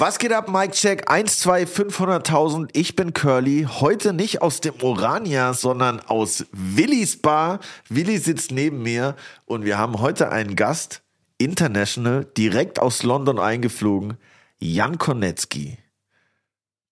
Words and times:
Was 0.00 0.20
geht 0.20 0.32
ab, 0.32 0.48
Mike 0.48 0.74
Check? 0.74 1.10
1, 1.10 1.40
2, 1.40 1.64
500.000. 1.64 2.68
Ich 2.72 2.94
bin 2.94 3.14
Curly. 3.14 3.66
Heute 3.68 4.12
nicht 4.12 4.42
aus 4.42 4.60
dem 4.60 4.80
Orania, 4.80 5.54
sondern 5.54 5.98
aus 5.98 6.46
Willis 6.52 7.20
Bar. 7.20 7.58
Willi 7.88 8.18
sitzt 8.18 8.52
neben 8.52 8.80
mir 8.80 9.16
und 9.44 9.64
wir 9.64 9.76
haben 9.76 9.98
heute 9.98 10.30
einen 10.30 10.54
Gast, 10.54 11.02
international, 11.36 12.24
direkt 12.24 12.78
aus 12.78 13.02
London 13.02 13.40
eingeflogen, 13.40 14.18
Jan 14.60 14.98
Konetzki. 14.98 15.78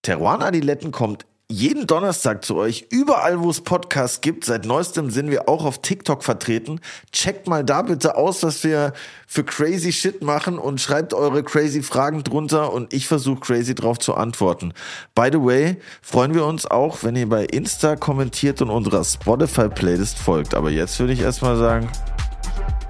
Teruan 0.01 0.41
Adiletten 0.41 0.91
kommt 0.91 1.25
jeden 1.49 1.87
Donnerstag 1.87 2.43
zu 2.43 2.57
euch, 2.57 2.87
überall 2.89 3.39
wo 3.41 3.49
es 3.49 3.61
Podcasts 3.61 4.19
gibt. 4.19 4.43
Seit 4.43 4.65
neuestem 4.65 5.09
sind 5.09 5.31
wir 5.31 5.47
auch 5.47 5.63
auf 5.63 5.81
TikTok 5.81 6.23
vertreten. 6.23 6.81
Checkt 7.13 7.47
mal 7.47 7.63
da 7.63 7.83
bitte 7.83 8.17
aus, 8.17 8.43
was 8.43 8.65
wir 8.65 8.91
für 9.27 9.45
crazy 9.45 9.93
Shit 9.93 10.21
machen 10.21 10.59
und 10.59 10.81
schreibt 10.81 11.13
eure 11.13 11.43
crazy 11.43 11.81
Fragen 11.81 12.23
drunter 12.23 12.73
und 12.73 12.93
ich 12.93 13.07
versuche 13.07 13.39
crazy 13.39 13.75
drauf 13.75 13.97
zu 13.97 14.15
antworten. 14.15 14.73
By 15.15 15.29
the 15.31 15.39
way, 15.39 15.77
freuen 16.01 16.33
wir 16.33 16.45
uns 16.45 16.65
auch, 16.65 17.03
wenn 17.03 17.15
ihr 17.15 17.29
bei 17.29 17.45
Insta 17.45 17.95
kommentiert 17.95 18.61
und 18.61 18.69
unserer 18.69 19.05
Spotify 19.05 19.69
Playlist 19.69 20.19
folgt. 20.19 20.53
Aber 20.53 20.69
jetzt 20.69 20.99
würde 20.99 21.13
ich 21.13 21.21
erstmal 21.21 21.55
sagen, 21.55 21.89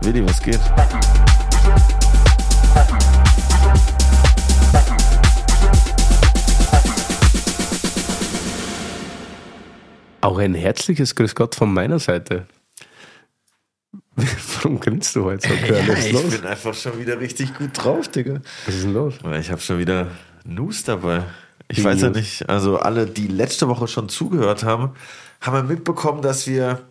Willi, 0.02 0.28
was 0.28 0.42
geht? 0.42 0.60
Auch 10.28 10.40
ein 10.40 10.56
herzliches 10.56 11.16
Grüß 11.16 11.36
Gott 11.36 11.56
von 11.56 11.74
meiner 11.74 12.00
Seite. 12.00 12.48
Warum 14.58 14.78
grinst 14.82 15.16
du 15.16 15.24
heute 15.24 15.48
so? 15.48 15.54
Ja, 15.54 15.94
ich 15.94 16.12
los? 16.12 16.32
bin 16.32 16.46
einfach 16.46 16.74
schon 16.74 17.00
wieder 17.00 17.18
richtig 17.22 17.58
gut 17.58 17.70
drauf, 17.74 18.10
Digga. 18.10 18.42
Was 18.66 18.76
ist 18.76 18.84
denn 18.84 18.94
los? 18.94 19.14
Ich 19.40 19.50
habe 19.50 19.62
schon 19.62 19.80
wieder 19.80 20.08
News 20.44 20.84
dabei. 20.84 21.24
Ich 21.70 21.78
die 21.78 21.86
weiß 21.86 22.02
ja 22.02 22.10
nicht, 22.10 22.50
also 22.50 22.78
alle, 22.78 23.06
die 23.06 23.28
letzte 23.28 23.70
Woche 23.70 23.88
schon 23.88 24.10
zugehört 24.10 24.64
haben, 24.64 24.96
haben 25.40 25.56
wir 25.56 25.76
mitbekommen, 25.76 26.22
dass 26.22 26.46
wir 26.46 26.82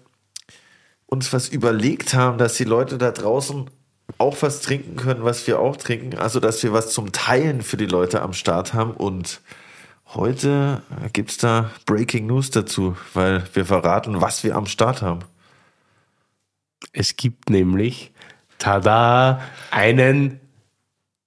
uns 1.04 1.30
was 1.34 1.50
überlegt 1.50 2.14
haben, 2.14 2.38
dass 2.38 2.54
die 2.54 2.64
Leute 2.64 2.96
da 2.96 3.10
draußen 3.10 3.68
auch 4.16 4.40
was 4.40 4.62
trinken 4.62 4.96
können, 4.96 5.24
was 5.24 5.46
wir 5.46 5.58
auch 5.58 5.76
trinken. 5.76 6.16
Also, 6.16 6.40
dass 6.40 6.62
wir 6.62 6.72
was 6.72 6.90
zum 6.90 7.12
Teilen 7.12 7.60
für 7.60 7.76
die 7.76 7.84
Leute 7.84 8.22
am 8.22 8.32
Start 8.32 8.72
haben 8.72 8.92
und 8.92 9.42
Heute 10.14 10.82
gibt 11.12 11.30
es 11.30 11.36
da 11.38 11.70
Breaking 11.84 12.26
News 12.26 12.50
dazu, 12.50 12.96
weil 13.12 13.42
wir 13.54 13.66
verraten, 13.66 14.20
was 14.20 14.44
wir 14.44 14.56
am 14.56 14.66
Start 14.66 15.02
haben. 15.02 15.20
Es 16.92 17.16
gibt 17.16 17.50
nämlich, 17.50 18.12
tada, 18.58 19.42
einen 19.70 20.40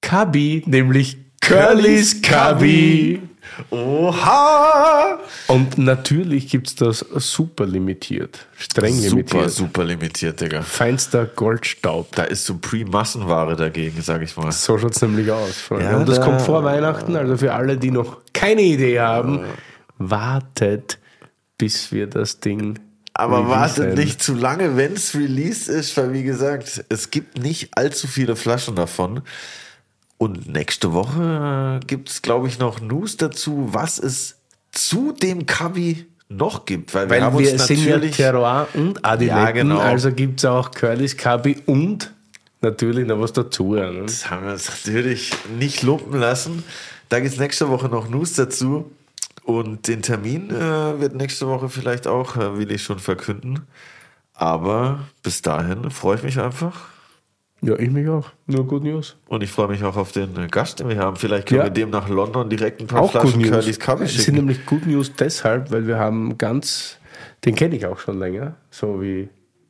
Kabi, 0.01 0.63
nämlich 0.65 1.17
Curly's 1.41 2.21
Kabi. 2.21 3.21
Oha! 3.69 5.19
Und 5.47 5.77
natürlich 5.77 6.49
gibt 6.49 6.67
es 6.67 6.75
das 6.75 6.99
super 6.99 7.65
limitiert. 7.65 8.47
Streng 8.57 8.93
super, 8.93 9.09
limitiert. 9.09 9.29
Super, 9.29 9.49
super 9.49 9.83
limitiert, 9.83 10.41
Digga. 10.41 10.61
Feinster 10.61 11.25
Goldstaub. 11.25 12.15
Da 12.15 12.23
ist 12.23 12.45
Supreme-Massenware 12.45 13.55
dagegen, 13.55 14.01
sag 14.01 14.21
ich 14.21 14.35
mal. 14.37 14.51
So 14.51 14.77
schaut 14.77 14.95
es 14.95 15.01
nämlich 15.01 15.31
aus. 15.31 15.69
Ja, 15.69 15.97
Und 15.97 16.07
das 16.07 16.19
da, 16.19 16.25
kommt 16.25 16.41
vor 16.41 16.63
Weihnachten, 16.63 17.15
also 17.15 17.37
für 17.37 17.53
alle, 17.53 17.77
die 17.77 17.91
noch 17.91 18.17
keine 18.33 18.61
Idee 18.61 18.99
haben, 18.99 19.41
wartet, 19.97 20.97
bis 21.57 21.91
wir 21.91 22.07
das 22.07 22.39
Ding 22.39 22.79
aber 23.19 23.49
wartet 23.49 23.97
nicht 23.97 24.23
zu 24.23 24.33
lange, 24.33 24.77
wenn 24.77 24.93
es 24.93 25.13
released 25.13 25.67
ist, 25.67 25.97
weil 25.97 26.13
wie 26.13 26.23
gesagt, 26.23 26.85
es 26.87 27.11
gibt 27.11 27.37
nicht 27.37 27.77
allzu 27.77 28.07
viele 28.07 28.37
Flaschen 28.37 28.75
davon. 28.75 29.23
Und 30.19 30.49
nächste 30.49 30.91
Woche 30.91 31.79
gibt 31.87 32.09
es, 32.09 32.21
glaube 32.21 32.49
ich, 32.49 32.59
noch 32.59 32.81
News 32.81 33.15
dazu, 33.15 33.69
was 33.71 33.97
es 33.97 34.35
zu 34.73 35.13
dem 35.13 35.45
Kabi 35.45 36.07
noch 36.27 36.65
gibt. 36.65 36.93
Weil, 36.93 37.09
weil 37.09 37.21
wir, 37.21 37.39
wir 37.39 37.57
sind 37.57 37.85
ja 37.85 37.97
Terroir 37.99 38.67
und 38.73 39.05
Adiletten, 39.05 39.37
ja, 39.37 39.51
genau. 39.51 39.79
also 39.79 40.11
gibt 40.11 40.39
es 40.39 40.45
auch 40.45 40.71
Curly's 40.71 41.15
Kabi 41.15 41.63
und 41.65 42.13
natürlich 42.59 43.07
noch 43.07 43.21
was 43.21 43.31
dazu. 43.31 43.75
Ne? 43.75 44.01
Das 44.01 44.29
haben 44.29 44.45
wir 44.45 44.51
uns 44.51 44.67
natürlich 44.67 45.31
nicht 45.57 45.83
lumpen 45.83 46.19
lassen. 46.19 46.65
Da 47.07 47.21
gibt 47.21 47.31
es 47.31 47.39
nächste 47.39 47.69
Woche 47.69 47.87
noch 47.87 48.09
News 48.09 48.33
dazu. 48.33 48.91
Und 49.45 49.87
den 49.87 50.01
Termin 50.01 50.49
äh, 50.49 50.99
wird 50.99 51.15
nächste 51.15 51.47
Woche 51.47 51.69
vielleicht 51.69 52.07
auch, 52.07 52.35
äh, 52.35 52.57
will 52.57 52.69
ich 52.73 52.83
schon 52.83 52.99
verkünden. 52.99 53.61
Aber 54.33 55.07
bis 55.23 55.41
dahin 55.41 55.89
freue 55.91 56.17
ich 56.17 56.23
mich 56.23 56.39
einfach 56.41 56.89
ja, 57.61 57.77
ich 57.77 57.89
mich 57.89 58.07
auch. 58.07 58.29
Nur 58.47 58.65
Good 58.65 58.83
News. 58.83 59.17
Und 59.27 59.43
ich 59.43 59.51
freue 59.51 59.67
mich 59.67 59.83
auch 59.83 59.97
auf 59.97 60.13
den 60.13 60.47
Gast, 60.49 60.79
den 60.79 60.89
wir 60.89 60.97
haben. 60.97 61.17
Vielleicht 61.17 61.47
können 61.47 61.59
ja. 61.59 61.65
wir 61.65 61.71
dem 61.71 61.89
nach 61.89 62.07
London 62.07 62.49
direkt 62.49 62.79
ein 62.81 62.87
paar 62.87 63.01
auch 63.01 63.11
Flaschen 63.11 63.43
Curly's 63.43 63.79
Kaffee 63.79 64.07
schicken. 64.07 64.17
Das 64.17 64.25
sind 64.25 64.35
nämlich 64.35 64.65
Good 64.65 64.87
News 64.87 65.13
deshalb, 65.13 65.69
weil 65.71 65.85
wir 65.85 65.99
haben 65.99 66.37
ganz, 66.37 66.97
den 67.43 67.55
kenne 67.55 67.75
ich 67.75 67.85
auch 67.85 67.99
schon 67.99 68.17
länger, 68.19 68.55
so 68.71 69.01
wie 69.01 69.27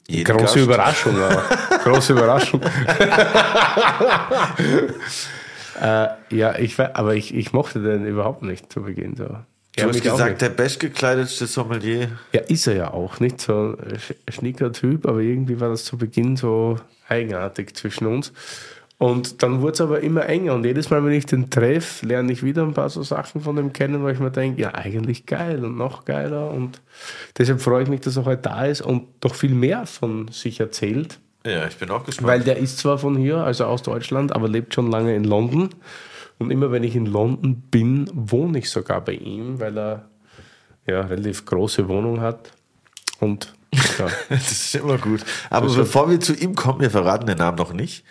Jeden 0.07 0.23
große 0.23 0.43
Gast. 0.43 0.57
Überraschung, 0.57 1.15
aber 1.15 1.43
große 1.83 2.13
Überraschung. 2.13 2.61
äh, 5.81 6.07
ja, 6.29 6.55
ich, 6.57 6.79
aber 6.79 7.15
ich, 7.15 7.33
ich 7.33 7.53
mochte 7.53 7.81
den 7.81 8.05
überhaupt 8.05 8.43
nicht 8.43 8.71
zu 8.71 8.83
Beginn 8.83 9.15
so. 9.15 9.35
Du 9.75 9.87
hast 9.87 10.01
gesagt, 10.01 10.41
der 10.41 10.49
bestgekleidetste 10.49 11.47
Sommelier. 11.47 12.09
Ja, 12.33 12.41
ist 12.41 12.67
er 12.67 12.75
ja 12.75 12.93
auch. 12.93 13.19
Nicht 13.19 13.39
so 13.39 13.77
ein 13.77 13.99
schnicker 14.31 14.73
Typ, 14.73 15.05
aber 15.05 15.19
irgendwie 15.19 15.59
war 15.59 15.69
das 15.69 15.85
zu 15.85 15.97
Beginn 15.97 16.35
so 16.35 16.77
eigenartig 17.07 17.75
zwischen 17.75 18.07
uns. 18.07 18.33
Und 18.97 19.43
dann 19.43 19.61
wurde 19.61 19.73
es 19.73 19.81
aber 19.81 20.01
immer 20.01 20.25
enger. 20.25 20.55
Und 20.55 20.65
jedes 20.65 20.89
Mal, 20.89 21.03
wenn 21.05 21.13
ich 21.13 21.25
den 21.25 21.49
treffe, 21.49 22.05
lerne 22.05 22.33
ich 22.33 22.43
wieder 22.43 22.63
ein 22.63 22.73
paar 22.73 22.89
so 22.89 23.01
Sachen 23.01 23.39
von 23.39 23.55
dem 23.55 23.71
kennen, 23.71 24.03
weil 24.03 24.13
ich 24.13 24.19
mir 24.19 24.29
denke, 24.29 24.61
ja, 24.61 24.75
eigentlich 24.75 25.25
geil 25.25 25.63
und 25.63 25.77
noch 25.77 26.03
geiler. 26.03 26.51
Und 26.51 26.81
deshalb 27.37 27.61
freue 27.61 27.83
ich 27.83 27.89
mich, 27.89 28.01
dass 28.01 28.17
er 28.17 28.25
heute 28.25 28.41
da 28.41 28.65
ist 28.65 28.81
und 28.81 29.07
doch 29.21 29.35
viel 29.35 29.53
mehr 29.55 29.85
von 29.85 30.27
sich 30.27 30.59
erzählt. 30.59 31.17
Ja, 31.45 31.65
ich 31.65 31.77
bin 31.77 31.89
auch 31.91 32.05
gespannt. 32.05 32.27
Weil 32.27 32.41
der 32.41 32.57
ist 32.57 32.79
zwar 32.79 32.97
von 32.97 33.15
hier, 33.15 33.37
also 33.37 33.63
aus 33.65 33.83
Deutschland, 33.83 34.35
aber 34.35 34.49
lebt 34.49 34.73
schon 34.73 34.91
lange 34.91 35.15
in 35.15 35.23
London. 35.23 35.69
Und 36.39 36.51
immer 36.51 36.71
wenn 36.71 36.83
ich 36.83 36.95
in 36.95 37.05
London 37.05 37.61
bin, 37.69 38.09
wohne 38.13 38.59
ich 38.59 38.69
sogar 38.69 39.01
bei 39.01 39.13
ihm, 39.13 39.59
weil 39.59 39.77
er 39.77 40.09
ja 40.87 41.01
relativ 41.01 41.45
große 41.45 41.87
Wohnung 41.87 42.21
hat. 42.21 42.51
Und 43.19 43.53
ja. 43.73 44.07
das 44.29 44.51
ist 44.51 44.75
immer 44.75 44.97
gut. 44.97 45.23
Aber 45.49 45.73
bevor 45.73 46.09
wir 46.09 46.19
zu 46.19 46.33
ihm 46.33 46.55
kommen, 46.55 46.79
wir 46.79 46.89
verraten 46.89 47.27
den 47.27 47.37
Namen 47.37 47.57
noch 47.57 47.73
nicht. 47.73 48.03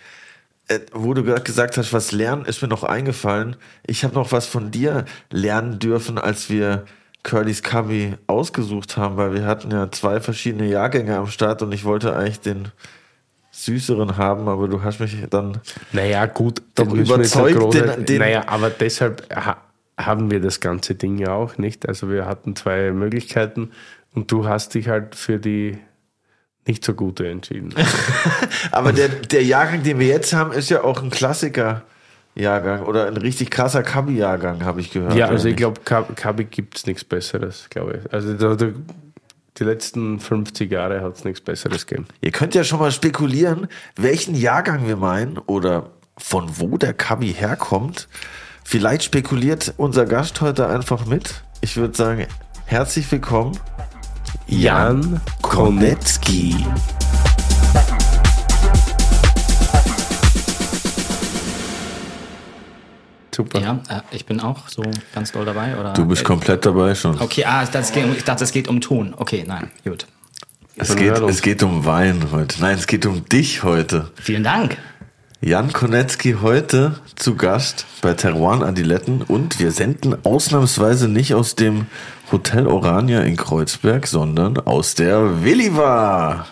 Äh, 0.69 0.81
wo 0.93 1.15
du 1.15 1.25
gerade 1.25 1.43
gesagt 1.43 1.79
hast, 1.79 1.93
was 1.95 2.13
lernen, 2.13 2.45
ist 2.45 2.61
mir 2.61 2.69
noch 2.69 2.85
eingefallen. 2.85 3.57
Ich 3.87 4.05
habe 4.05 4.15
noch 4.15 4.31
was 4.31 4.47
von 4.47 4.71
dir 4.71 5.07
lernen 5.31 5.79
dürfen, 5.79 6.19
als 6.19 6.51
wir 6.51 6.85
Curly's 7.23 7.63
Cubby 7.63 8.15
ausgesucht 8.27 8.97
haben, 8.97 9.17
weil 9.17 9.33
wir 9.35 9.47
hatten 9.47 9.71
ja 9.71 9.91
zwei 9.91 10.21
verschiedene 10.21 10.69
Jahrgänge 10.69 11.17
am 11.17 11.27
Start 11.27 11.63
und 11.63 11.73
ich 11.73 11.85
wollte 11.85 12.15
eigentlich 12.15 12.41
den 12.41 12.69
süßeren 13.65 14.17
haben, 14.17 14.49
aber 14.49 14.69
du 14.69 14.83
hast 14.83 15.01
mich 15.01 15.17
dann 15.31 15.61
naja, 15.93 16.27
gut, 16.27 16.63
doch 16.75 16.93
überzeugt. 16.93 17.59
Große, 17.59 17.83
den, 17.83 18.07
den 18.07 18.19
naja, 18.19 18.45
aber 18.47 18.71
deshalb 18.71 19.27
ha 19.35 19.59
haben 19.99 20.31
wir 20.31 20.39
das 20.41 20.61
ganze 20.61 20.95
Ding 20.95 21.19
ja 21.19 21.33
auch 21.33 21.59
nicht. 21.59 21.89
Also 21.89 22.09
wir 22.09 22.25
hatten 22.25 22.55
zwei 22.55 22.93
Möglichkeiten 22.93 23.73
und 24.15 24.31
du 24.31 24.47
hast 24.47 24.75
dich 24.75 24.89
halt 24.89 25.17
für 25.17 25.41
die 25.41 25.77
nicht 26.69 26.85
so 26.85 26.95
gute 26.95 27.27
entschieden. 27.27 27.75
aber 28.71 28.93
der, 28.93 29.09
der 29.09 29.43
Jahrgang, 29.43 29.83
den 29.83 29.99
wir 29.99 30.07
jetzt 30.07 30.33
haben, 30.33 30.53
ist 30.53 30.71
ja 30.71 30.85
auch 30.85 31.03
ein 31.03 31.11
Klassiker. 31.11 31.83
Jahrgang 32.37 32.85
oder 32.85 33.07
ein 33.07 33.17
richtig 33.17 33.51
krasser 33.51 33.83
Kabi-Jahrgang, 33.83 34.65
habe 34.65 34.81
ich 34.81 34.93
gehört. 34.93 35.15
Ja, 35.15 35.27
also 35.27 35.49
ich 35.49 35.57
glaube, 35.57 35.81
Kabi 35.81 36.45
gibt 36.45 36.77
es 36.77 36.87
nichts 36.87 37.03
Besseres, 37.03 37.67
glaube 37.69 38.03
ich. 38.05 38.13
Also 38.13 38.35
da, 38.35 38.55
da 38.55 38.73
die 39.59 39.65
letzten 39.65 40.21
50 40.21 40.71
Jahre 40.71 41.03
hat 41.03 41.17
es 41.17 41.25
nichts 41.25 41.41
Besseres 41.41 41.87
gegeben. 41.87 42.07
Ihr 42.21 42.31
könnt 42.31 42.55
ja 42.55 42.65
schon 42.65 42.79
mal 42.79 42.93
spekulieren, 42.93 43.69
welchen 43.97 44.35
Jahrgang 44.35 44.87
wir 44.87 44.97
meinen 44.97 45.39
oder 45.39 45.91
von 46.17 46.59
wo 46.59 46.77
der 46.79 46.95
Kabi 46.95 47.33
herkommt. 47.33 48.09
Vielleicht 48.65 49.05
spekuliert 49.05 49.75
unser 49.77 50.05
Gast 50.05 50.41
heute 50.41 50.69
einfach 50.69 51.07
mit. 51.07 51.43
Ich 51.61 51.77
würde 51.77 51.97
sagen, 51.97 52.27
herzlich 52.67 53.11
willkommen, 53.11 53.59
Jan 54.47 55.21
Konetzki. 55.43 56.55
Super. 63.39 63.61
Ja, 63.61 63.79
äh, 63.89 64.01
ich 64.11 64.27
bin 64.27 64.41
auch 64.41 64.69
so 64.69 64.83
ganz 65.15 65.31
doll 65.31 65.45
dabei. 65.45 65.79
Oder? 65.79 65.93
Du 65.93 66.05
bist 66.05 66.25
komplett 66.25 66.67
dabei 66.67 66.97
schon. 66.97 67.21
Okay, 67.21 67.45
ah, 67.45 67.63
ich 67.63 67.69
dachte, 67.69 68.01
ich 68.01 68.25
dachte, 68.25 68.43
es 68.43 68.51
geht 68.51 68.67
um 68.67 68.81
Ton. 68.81 69.15
Okay, 69.17 69.45
nein, 69.47 69.71
gut. 69.85 70.09
Es 70.75 70.97
geht, 70.97 71.17
es 71.17 71.41
geht 71.41 71.63
um 71.63 71.87
Wein 71.87 72.33
heute. 72.33 72.61
Nein, 72.61 72.77
es 72.77 72.89
geht 72.89 73.07
um 73.07 73.25
dich 73.29 73.63
heute. 73.63 74.11
Vielen 74.17 74.43
Dank. 74.43 74.77
Jan 75.41 75.73
Konetzki 75.73 76.39
heute 76.43 76.97
zu 77.15 77.37
Gast 77.37 77.87
bei 78.03 78.15
Teruan 78.15 78.65
Adiletten 78.65 79.23
und 79.23 79.61
wir 79.61 79.71
senden 79.71 80.17
ausnahmsweise 80.25 81.07
nicht 81.07 81.33
aus 81.33 81.55
dem 81.55 81.87
Hotel 82.33 82.67
Orania 82.67 83.21
in 83.21 83.37
Kreuzberg, 83.37 84.09
sondern 84.09 84.59
aus 84.59 84.97
der 84.97 85.45
Williva. 85.45 86.45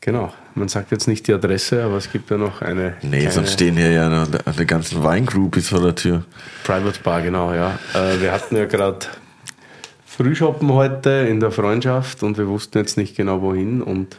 Genau. 0.00 0.32
Man 0.56 0.68
sagt 0.68 0.92
jetzt 0.92 1.08
nicht 1.08 1.26
die 1.26 1.34
Adresse, 1.34 1.82
aber 1.82 1.96
es 1.96 2.12
gibt 2.12 2.30
ja 2.30 2.36
noch 2.36 2.62
eine. 2.62 2.96
Nee, 3.02 3.28
sonst 3.28 3.54
stehen 3.54 3.76
hier 3.76 3.90
ja 3.90 4.08
noch 4.08 4.28
die 4.56 4.66
ganzen 4.66 5.02
Weingroupies 5.02 5.68
vor 5.68 5.80
der 5.80 5.96
Tür. 5.96 6.24
Private 6.62 7.00
Bar, 7.02 7.22
genau, 7.22 7.52
ja. 7.52 7.78
Äh, 7.92 8.20
wir 8.20 8.30
hatten 8.30 8.56
ja 8.56 8.64
gerade 8.66 9.06
Frühshoppen 10.06 10.72
heute 10.72 11.10
in 11.10 11.40
der 11.40 11.50
Freundschaft 11.50 12.22
und 12.22 12.38
wir 12.38 12.46
wussten 12.46 12.78
jetzt 12.78 12.96
nicht 12.96 13.16
genau 13.16 13.42
wohin 13.42 13.82
und 13.82 14.18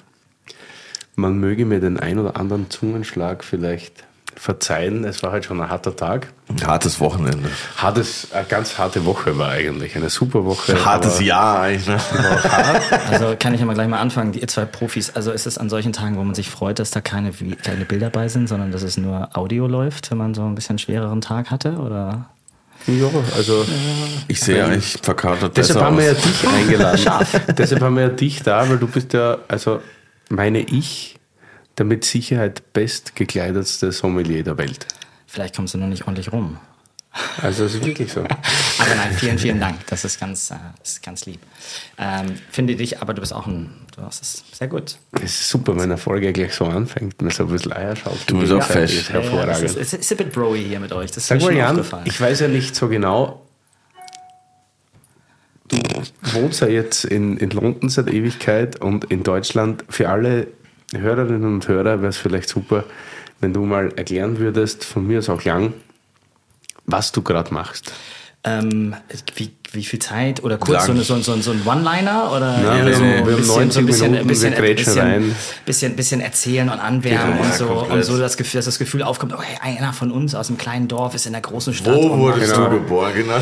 man 1.15 1.39
möge 1.39 1.65
mir 1.65 1.79
den 1.79 1.97
ein 1.97 2.19
oder 2.19 2.35
anderen 2.35 2.69
Zungenschlag 2.69 3.45
vielleicht 3.45 4.03
verzeihen. 4.35 5.03
Es 5.03 5.23
war 5.23 5.31
halt 5.31 5.45
schon 5.45 5.59
ein 5.61 5.69
harter 5.69 5.95
Tag. 5.95 6.27
Ein 6.49 6.67
hartes 6.67 6.99
Wochenende. 6.99 7.49
Hartes, 7.77 8.27
eine 8.31 8.45
ganz 8.45 8.77
harte 8.77 9.05
Woche 9.05 9.37
war 9.37 9.49
eigentlich. 9.49 9.95
Eine 9.95 10.09
super 10.09 10.45
Woche. 10.45 10.73
Ein 10.73 10.85
hartes 10.85 11.19
Jahr 11.19 11.61
eigentlich. 11.61 11.87
Ne? 11.87 11.97
Also 13.11 13.35
kann 13.39 13.53
ich 13.53 13.59
ja 13.59 13.65
mal 13.65 13.73
gleich 13.73 13.87
mal 13.87 13.99
anfangen. 13.99 14.33
Ihr 14.33 14.47
zwei 14.47 14.65
Profis, 14.65 15.11
also 15.15 15.31
ist 15.31 15.45
es 15.45 15.57
an 15.57 15.69
solchen 15.69 15.93
Tagen, 15.93 16.17
wo 16.17 16.23
man 16.23 16.35
sich 16.35 16.49
freut, 16.49 16.79
dass 16.79 16.91
da 16.91 17.01
keine, 17.01 17.31
keine 17.31 17.85
Bilder 17.85 18.09
bei 18.09 18.27
sind, 18.27 18.47
sondern 18.47 18.71
dass 18.71 18.83
es 18.83 18.97
nur 18.97 19.29
Audio 19.35 19.67
läuft, 19.67 20.11
wenn 20.11 20.17
man 20.17 20.33
so 20.33 20.43
ein 20.43 20.55
bisschen 20.55 20.77
schwereren 20.77 21.21
Tag 21.21 21.51
hatte? 21.51 21.73
Oder? 21.77 22.29
Ja, 22.87 23.07
also 23.35 23.65
ich 24.27 24.39
sehe 24.39 24.63
eigentlich 24.63 24.97
verkatert 25.01 25.57
Deshalb 25.57 25.81
haben 25.81 25.97
wir 25.97 26.05
ja 26.05 26.13
dich 26.13 26.47
eingeladen. 26.47 27.27
deshalb 27.57 27.81
haben 27.81 27.95
wir 27.95 28.03
ja 28.03 28.09
dich 28.09 28.43
da, 28.43 28.69
weil 28.69 28.77
du 28.77 28.87
bist 28.87 29.13
ja, 29.13 29.37
also 29.47 29.81
meine 30.29 30.59
ich, 30.59 31.14
der 31.77 31.85
mit 31.85 32.05
Sicherheit 32.05 32.73
bestgekleidetste 32.73 33.91
Sommelier 33.91 34.43
der 34.43 34.57
Welt. 34.57 34.87
Vielleicht 35.27 35.55
kommst 35.55 35.73
du 35.73 35.77
noch 35.77 35.87
nicht 35.87 36.03
ordentlich 36.03 36.31
rum. 36.31 36.57
Also 37.41 37.63
das 37.63 37.75
ist 37.75 37.85
wirklich 37.85 38.11
so. 38.11 38.21
aber 38.23 38.95
nein, 38.95 39.13
vielen, 39.17 39.39
vielen 39.39 39.59
Dank. 39.59 39.87
Das 39.87 40.03
ist 40.03 40.19
ganz, 40.19 40.51
äh, 40.51 40.55
das 40.79 40.93
ist 40.93 41.03
ganz 41.03 41.25
lieb. 41.25 41.39
Ähm, 41.97 42.35
finde 42.51 42.75
dich, 42.75 43.01
aber 43.01 43.13
du 43.13 43.21
bist 43.21 43.33
auch 43.33 43.47
ein, 43.47 43.69
du 43.95 44.01
hast 44.01 44.21
es 44.21 44.43
sehr 44.51 44.67
gut. 44.67 44.97
Das 45.11 45.23
ist 45.23 45.49
super, 45.49 45.75
wenn 45.75 45.83
eine 45.83 45.97
Folge 45.97 46.33
gleich 46.33 46.53
so 46.53 46.65
anfängt, 46.65 47.21
man 47.21 47.31
so 47.31 47.43
ein 47.43 47.49
bisschen 47.49 47.71
Eierschauf. 47.71 48.25
Du 48.25 48.39
bist 48.39 48.51
auch 48.51 48.63
fest. 48.63 49.09
Hervorragend. 49.09 49.59
Ja, 49.59 49.65
es 49.65 49.75
ist, 49.75 49.93
ist, 49.93 50.11
ein 50.11 50.17
bit 50.17 50.33
broy 50.33 50.61
hier 50.61 50.79
mit 50.79 50.91
euch. 50.91 51.11
Das 51.11 51.17
ist 51.17 51.27
Sag 51.27 51.39
mir 51.39 51.45
mal, 51.45 51.55
Jan, 51.55 51.85
ich 52.03 52.19
weiß 52.19 52.41
ja 52.41 52.47
nicht 52.49 52.75
so 52.75 52.89
genau, 52.89 53.45
du 55.69 55.77
wohnst 56.33 56.61
ja 56.61 56.67
jetzt 56.67 57.05
in, 57.05 57.37
in 57.37 57.49
London 57.49 57.89
seit 57.89 58.09
Ewigkeit 58.09 58.81
und 58.81 59.05
in 59.05 59.23
Deutschland. 59.23 59.83
Für 59.89 60.09
alle 60.09 60.47
Hörerinnen 60.93 61.55
und 61.55 61.67
Hörer 61.67 62.01
wäre 62.01 62.07
es 62.07 62.17
vielleicht 62.17 62.49
super, 62.49 62.83
wenn 63.41 63.53
du 63.53 63.65
mal 63.65 63.91
erklären 63.95 64.39
würdest, 64.39 64.85
von 64.85 65.05
mir 65.05 65.19
aus 65.19 65.29
auch 65.29 65.43
lang, 65.43 65.73
was 66.85 67.11
du 67.11 67.21
gerade 67.21 67.53
machst. 67.53 67.93
Ähm, 68.47 68.95
wie, 69.35 69.49
wie 69.71 69.83
viel 69.83 69.97
Zeit 69.97 70.43
oder 70.43 70.57
kurz 70.59 70.85
so, 70.85 70.93
so, 70.93 71.17
so, 71.17 71.35
so, 71.41 71.51
ein 71.51 71.61
One-Liner 71.65 72.31
oder 72.31 72.61
ja, 72.61 72.93
so, 72.93 73.01
wir, 73.01 73.25
wir 73.27 73.35
bisschen, 73.37 73.53
haben 73.55 73.59
90 73.65 73.85
bisschen, 73.87 74.11
Minuten, 74.11 74.27
bisschen, 74.27 74.53
bisschen, 74.75 75.35
bisschen, 75.65 75.95
bisschen 75.95 76.21
erzählen 76.21 76.69
und 76.69 76.79
anwärmen 76.79 77.33
Genau, 77.37 77.43
und 77.43 77.53
so 77.55 77.65
komplett. 77.65 77.91
und 77.97 78.03
so 78.03 78.17
das 78.19 78.37
Gefühl, 78.37 78.59
dass 78.59 78.65
das 78.65 78.77
Gefühl 78.77 79.01
aufkommt, 79.01 79.33
oh, 79.35 79.41
hey, 79.41 79.75
einer 79.79 79.93
von 79.93 80.11
uns 80.11 80.35
aus 80.35 80.49
einem 80.49 80.59
kleinen 80.59 80.87
Dorf 80.87 81.15
ist 81.15 81.25
in 81.25 81.31
der 81.31 81.41
großen 81.41 81.73
Stadt. 81.73 81.95
Wo 81.95 82.19
wurdest 82.19 82.55
macht- 82.55 82.71
du 82.71 82.75
geboren? 82.75 83.11
Genau. 83.15 83.35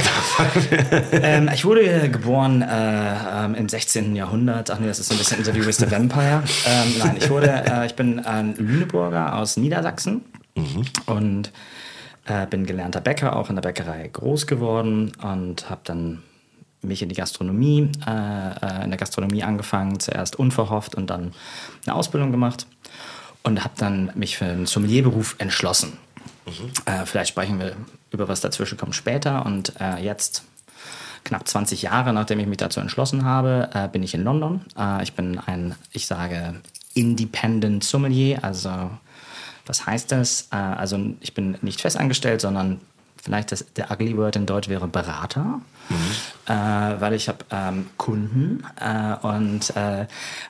ähm, 1.12 1.50
ich 1.54 1.66
wurde 1.66 2.10
geboren 2.10 2.62
äh, 2.62 2.66
ähm, 3.46 3.56
im 3.56 3.68
16. 3.68 4.16
Jahrhundert. 4.16 4.72
Ach 4.72 4.80
nee, 4.80 4.88
das 4.88 5.00
ist 5.00 5.10
so 5.10 5.16
ein 5.16 5.18
bisschen 5.18 5.40
Interview 5.40 5.66
with 5.66 5.78
the 5.78 5.92
Vampire. 5.92 6.44
Ähm, 6.66 6.94
nein, 7.00 7.18
ich 7.20 7.30
wurde, 7.30 7.48
äh, 7.70 7.86
ich 7.86 7.96
bin 7.96 8.20
ein 8.20 8.56
Lüneburger 8.58 9.36
aus 9.36 9.58
Niedersachsen 9.58 10.22
und 11.08 11.52
äh, 12.26 12.48
bin 12.48 12.66
gelernter 12.66 13.02
Bäcker, 13.02 13.36
auch 13.36 13.50
in 13.50 13.56
der 13.56 13.62
Bäckerei 13.62 14.08
groß 14.08 14.48
geworden 14.48 15.12
und 15.22 15.70
habe 15.70 15.82
dann 15.84 16.24
mich 16.82 17.02
in 17.02 17.10
die 17.10 17.16
Gastronomie, 17.16 17.90
äh, 18.06 18.12
äh, 18.12 18.84
in 18.84 18.90
der 18.90 18.98
Gastronomie 18.98 19.44
angefangen, 19.44 20.00
zuerst 20.00 20.38
unverhofft 20.38 20.96
und 20.96 21.10
dann 21.10 21.34
eine 21.86 21.96
Ausbildung 21.96 22.32
gemacht 22.32 22.68
und 23.44 23.64
habe 23.64 23.74
dann 23.78 24.12
mich 24.16 24.38
für 24.38 24.46
einen 24.46 24.66
Sommelierberuf 24.66 25.36
entschlossen. 25.38 25.98
Äh, 26.86 27.06
vielleicht 27.06 27.30
sprechen 27.30 27.60
wir 27.60 27.76
über 28.12 28.28
was 28.28 28.42
dazwischen 28.42 28.78
kommt 28.78 28.96
später 28.96 29.46
und 29.46 29.74
äh, 29.80 30.04
jetzt 30.04 30.44
knapp 31.24 31.48
20 31.48 31.82
Jahre, 31.82 32.14
nachdem 32.14 32.40
ich 32.40 32.48
mich 32.48 32.58
dazu 32.58 32.80
entschlossen 32.80 33.24
habe, 33.24 33.70
äh, 33.74 33.88
bin 33.88 34.04
ich 34.04 34.14
in 34.14 34.24
London. 34.24 34.62
Äh, 34.78 35.04
ich 35.04 35.14
bin 35.14 35.40
ein, 35.40 35.76
ich 35.92 36.06
sage, 36.06 36.56
Independent 36.94 37.84
Sommelier, 37.84 38.44
also 38.44 38.92
was 39.66 39.86
heißt 39.86 40.12
das? 40.12 40.48
Äh, 40.52 40.56
also 40.56 41.00
ich 41.22 41.34
bin 41.34 41.58
nicht 41.62 41.82
festangestellt, 41.82 42.42
sondern 42.42 42.80
vielleicht 43.22 43.54
das, 43.54 43.66
der 43.76 43.90
ugly 43.90 44.18
word 44.18 44.36
in 44.36 44.46
Deutsch 44.46 44.68
wäre 44.68 44.86
Berater, 44.88 45.62
äh, 46.46 46.52
weil 46.54 47.14
ich 47.14 47.30
habe 47.30 47.38
ähm, 47.52 47.88
Kunden 47.96 48.66
äh, 48.82 49.16
und 49.26 49.74
äh, 49.78 50.08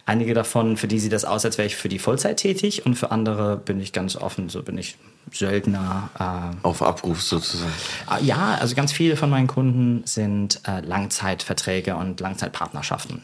einige 0.08 0.34
davon, 0.34 0.76
für 0.78 0.88
die 0.88 1.00
sieht 1.00 1.14
das 1.14 1.24
aus, 1.24 1.46
als 1.46 1.60
wäre 1.60 1.68
ich 1.68 1.76
für 1.76 1.88
die 1.90 2.00
Vollzeit 2.00 2.38
tätig 2.38 2.84
und 2.88 2.96
für 2.96 3.12
andere 3.12 3.58
bin 3.58 3.80
ich 3.80 3.94
ganz 3.94 4.16
offen, 4.16 4.50
so 4.50 4.64
bin 4.64 4.80
ich 4.80 4.98
Söldner. 5.32 6.10
Äh, 6.20 6.66
Auf 6.66 6.82
Abruf 6.82 7.22
sozusagen. 7.22 7.72
Ah, 8.08 8.18
Ja, 8.22 8.56
also 8.60 8.74
ganz 8.76 8.92
viele 8.92 9.18
von 9.18 9.30
meinen 9.30 9.48
Kunden 9.48 10.02
sind 10.06 10.60
äh, 10.68 10.80
Langzeitverträge 10.82 11.96
und 11.96 12.20
Langzeitpartnerschaften. 12.20 13.22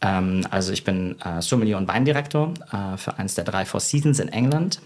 Ähm, 0.00 0.46
also 0.50 0.72
ich 0.72 0.84
bin 0.84 1.16
Sommelier 1.40 1.76
und 1.76 1.88
Weindirektor 1.88 2.54
für 2.96 3.18
eines 3.18 3.34
der 3.34 3.44
drei 3.44 3.66
Four 3.66 3.80
Seasons 3.80 4.18
in 4.18 4.28
England. 4.28 4.80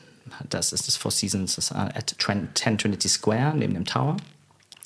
Das 0.49 0.73
ist 0.73 0.87
das 0.87 0.96
Four 0.96 1.11
Seasons 1.11 1.70
äh, 1.70 1.75
at 1.75 2.19
Tren- 2.19 2.49
10 2.55 2.78
Trinity 2.78 3.08
Square 3.08 3.55
neben 3.56 3.75
dem 3.75 3.84
Tower. 3.84 4.17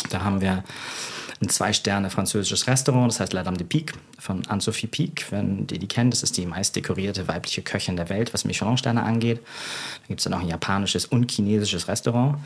Da 0.08 0.22
haben 0.22 0.40
wir 0.40 0.64
ein 1.42 1.48
zwei-Sterne 1.48 2.10
französisches 2.10 2.66
Restaurant, 2.66 3.10
das 3.10 3.20
heißt 3.20 3.32
La 3.32 3.42
Dame 3.42 3.56
de 3.56 3.66
Pique 3.66 3.94
von 4.18 4.46
Anne-Sophie 4.46 4.86
Pique. 4.86 5.24
Wenn 5.30 5.66
die 5.66 5.78
die 5.78 5.88
kennt, 5.88 6.12
das 6.12 6.22
ist 6.22 6.36
die 6.36 6.44
meist 6.44 6.76
dekorierte 6.76 7.28
weibliche 7.28 7.62
Köchin 7.62 7.96
der 7.96 8.08
Welt, 8.10 8.34
was 8.34 8.44
Michelin-Sterne 8.44 9.02
angeht. 9.02 9.38
Da 9.38 10.08
gibt 10.08 10.20
es 10.20 10.24
dann 10.24 10.34
auch 10.34 10.40
ein 10.40 10.48
japanisches 10.48 11.06
und 11.06 11.30
chinesisches 11.30 11.88
Restaurant. 11.88 12.38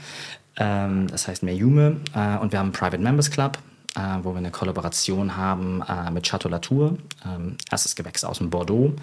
Ähm, 0.57 1.09
das 1.09 1.27
heißt 1.27 1.43
Meyume. 1.43 2.01
Äh, 2.15 2.39
und 2.39 2.53
wir 2.53 2.61
haben 2.61 2.67
einen 2.67 2.73
Private 2.73 2.99
Members 2.99 3.31
Club, 3.31 3.59
äh, 3.97 4.01
wo 4.23 4.33
wir 4.33 4.39
eine 4.39 4.53
Kollaboration 4.53 5.37
haben 5.37 5.83
äh, 5.83 6.11
mit 6.13 6.25
Chateau 6.25 6.49
Latour, 6.49 6.97
ähm, 7.27 7.57
erstes 7.71 7.97
Gewächs 7.97 8.23
aus 8.25 8.39
dem 8.39 8.51
Bordeaux. 8.51 8.95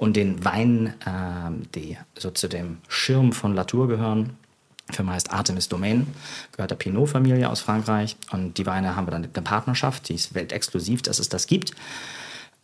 Und 0.00 0.16
den 0.16 0.42
Weinen, 0.46 0.94
ähm, 1.06 1.64
die 1.74 1.98
so 2.16 2.30
zu 2.30 2.48
dem 2.48 2.78
Schirm 2.88 3.32
von 3.32 3.54
Latour 3.54 3.86
gehören, 3.86 4.30
Firma 4.90 5.12
heißt 5.12 5.30
Artemis 5.30 5.68
Domain, 5.68 6.06
gehört 6.52 6.70
der 6.70 6.76
Pinot-Familie 6.76 7.50
aus 7.50 7.60
Frankreich. 7.60 8.16
Und 8.32 8.56
die 8.56 8.64
Weine 8.64 8.96
haben 8.96 9.06
wir 9.06 9.10
dann 9.10 9.28
eine 9.30 9.42
Partnerschaft, 9.42 10.08
die 10.08 10.14
ist 10.14 10.34
weltexklusiv, 10.34 11.02
dass 11.02 11.18
es 11.18 11.28
das 11.28 11.46
gibt. 11.46 11.72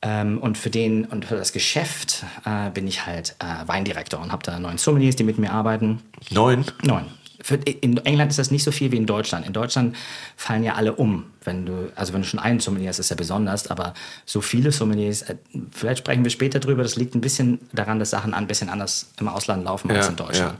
Ähm, 0.00 0.38
und 0.38 0.56
für 0.56 0.70
den 0.70 1.04
und 1.04 1.26
für 1.26 1.36
das 1.36 1.52
Geschäft 1.52 2.24
äh, 2.46 2.70
bin 2.70 2.88
ich 2.88 3.04
halt 3.04 3.36
äh, 3.40 3.68
Weindirektor 3.68 4.18
und 4.18 4.32
habe 4.32 4.42
da 4.42 4.58
neun 4.58 4.78
Sommeliers, 4.78 5.16
die 5.16 5.24
mit 5.24 5.38
mir 5.38 5.52
arbeiten. 5.52 6.00
Neun? 6.30 6.64
Neun. 6.84 7.04
Für, 7.42 7.56
in 7.56 7.98
England 7.98 8.30
ist 8.30 8.38
das 8.38 8.50
nicht 8.50 8.64
so 8.64 8.72
viel 8.72 8.92
wie 8.92 8.96
in 8.96 9.04
Deutschland. 9.04 9.46
In 9.46 9.52
Deutschland 9.52 9.94
fallen 10.36 10.64
ja 10.64 10.76
alle 10.76 10.94
um, 10.94 11.24
wenn 11.46 11.66
du, 11.66 11.90
also 11.94 12.12
wenn 12.12 12.22
du 12.22 12.26
schon 12.26 12.40
einen 12.40 12.60
Sommelier 12.60 12.88
hast, 12.88 12.98
ist 12.98 13.10
ja 13.10 13.16
besonders, 13.16 13.70
aber 13.70 13.94
so 14.24 14.40
viele 14.40 14.72
Sommeliers, 14.72 15.22
äh, 15.22 15.36
vielleicht 15.70 15.98
sprechen 15.98 16.24
wir 16.24 16.30
später 16.30 16.60
drüber, 16.60 16.82
das 16.82 16.96
liegt 16.96 17.14
ein 17.14 17.20
bisschen 17.20 17.60
daran, 17.72 17.98
dass 17.98 18.10
Sachen 18.10 18.34
ein 18.34 18.46
bisschen 18.46 18.68
anders 18.68 19.08
im 19.18 19.28
Ausland 19.28 19.64
laufen 19.64 19.90
als 19.90 20.06
Ja, 20.06 20.10
in 20.10 20.16
Deutschland. 20.16 20.58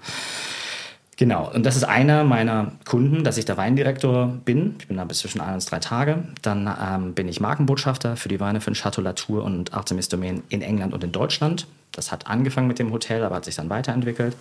Genau, 1.18 1.50
und 1.50 1.64
das 1.64 1.76
ist 1.76 1.84
einer 1.84 2.24
meiner 2.24 2.72
Kunden, 2.84 3.24
dass 3.24 3.38
ich 3.38 3.46
der 3.46 3.56
Weindirektor 3.56 4.26
bin. 4.44 4.76
Ich 4.78 4.86
bin 4.86 4.98
da 4.98 5.04
bis 5.04 5.20
zwischen 5.20 5.40
ein 5.40 5.54
und 5.54 5.70
drei 5.70 5.78
Tage. 5.78 6.24
Dann 6.42 6.70
ähm, 6.78 7.14
bin 7.14 7.26
ich 7.26 7.40
Markenbotschafter 7.40 8.16
für 8.16 8.28
die 8.28 8.38
Weine 8.38 8.60
von 8.60 8.74
Chateau 8.74 9.00
Latour 9.00 9.42
und 9.42 9.72
Artemis 9.72 10.10
Domain 10.10 10.42
in 10.50 10.60
England 10.60 10.92
und 10.92 11.02
in 11.02 11.12
Deutschland. 11.12 11.66
Das 11.92 12.12
hat 12.12 12.26
angefangen 12.26 12.68
mit 12.68 12.78
dem 12.78 12.92
Hotel, 12.92 13.24
aber 13.24 13.36
hat 13.36 13.46
sich 13.46 13.54
dann 13.56 13.70
weiterentwickelt. 13.70 14.36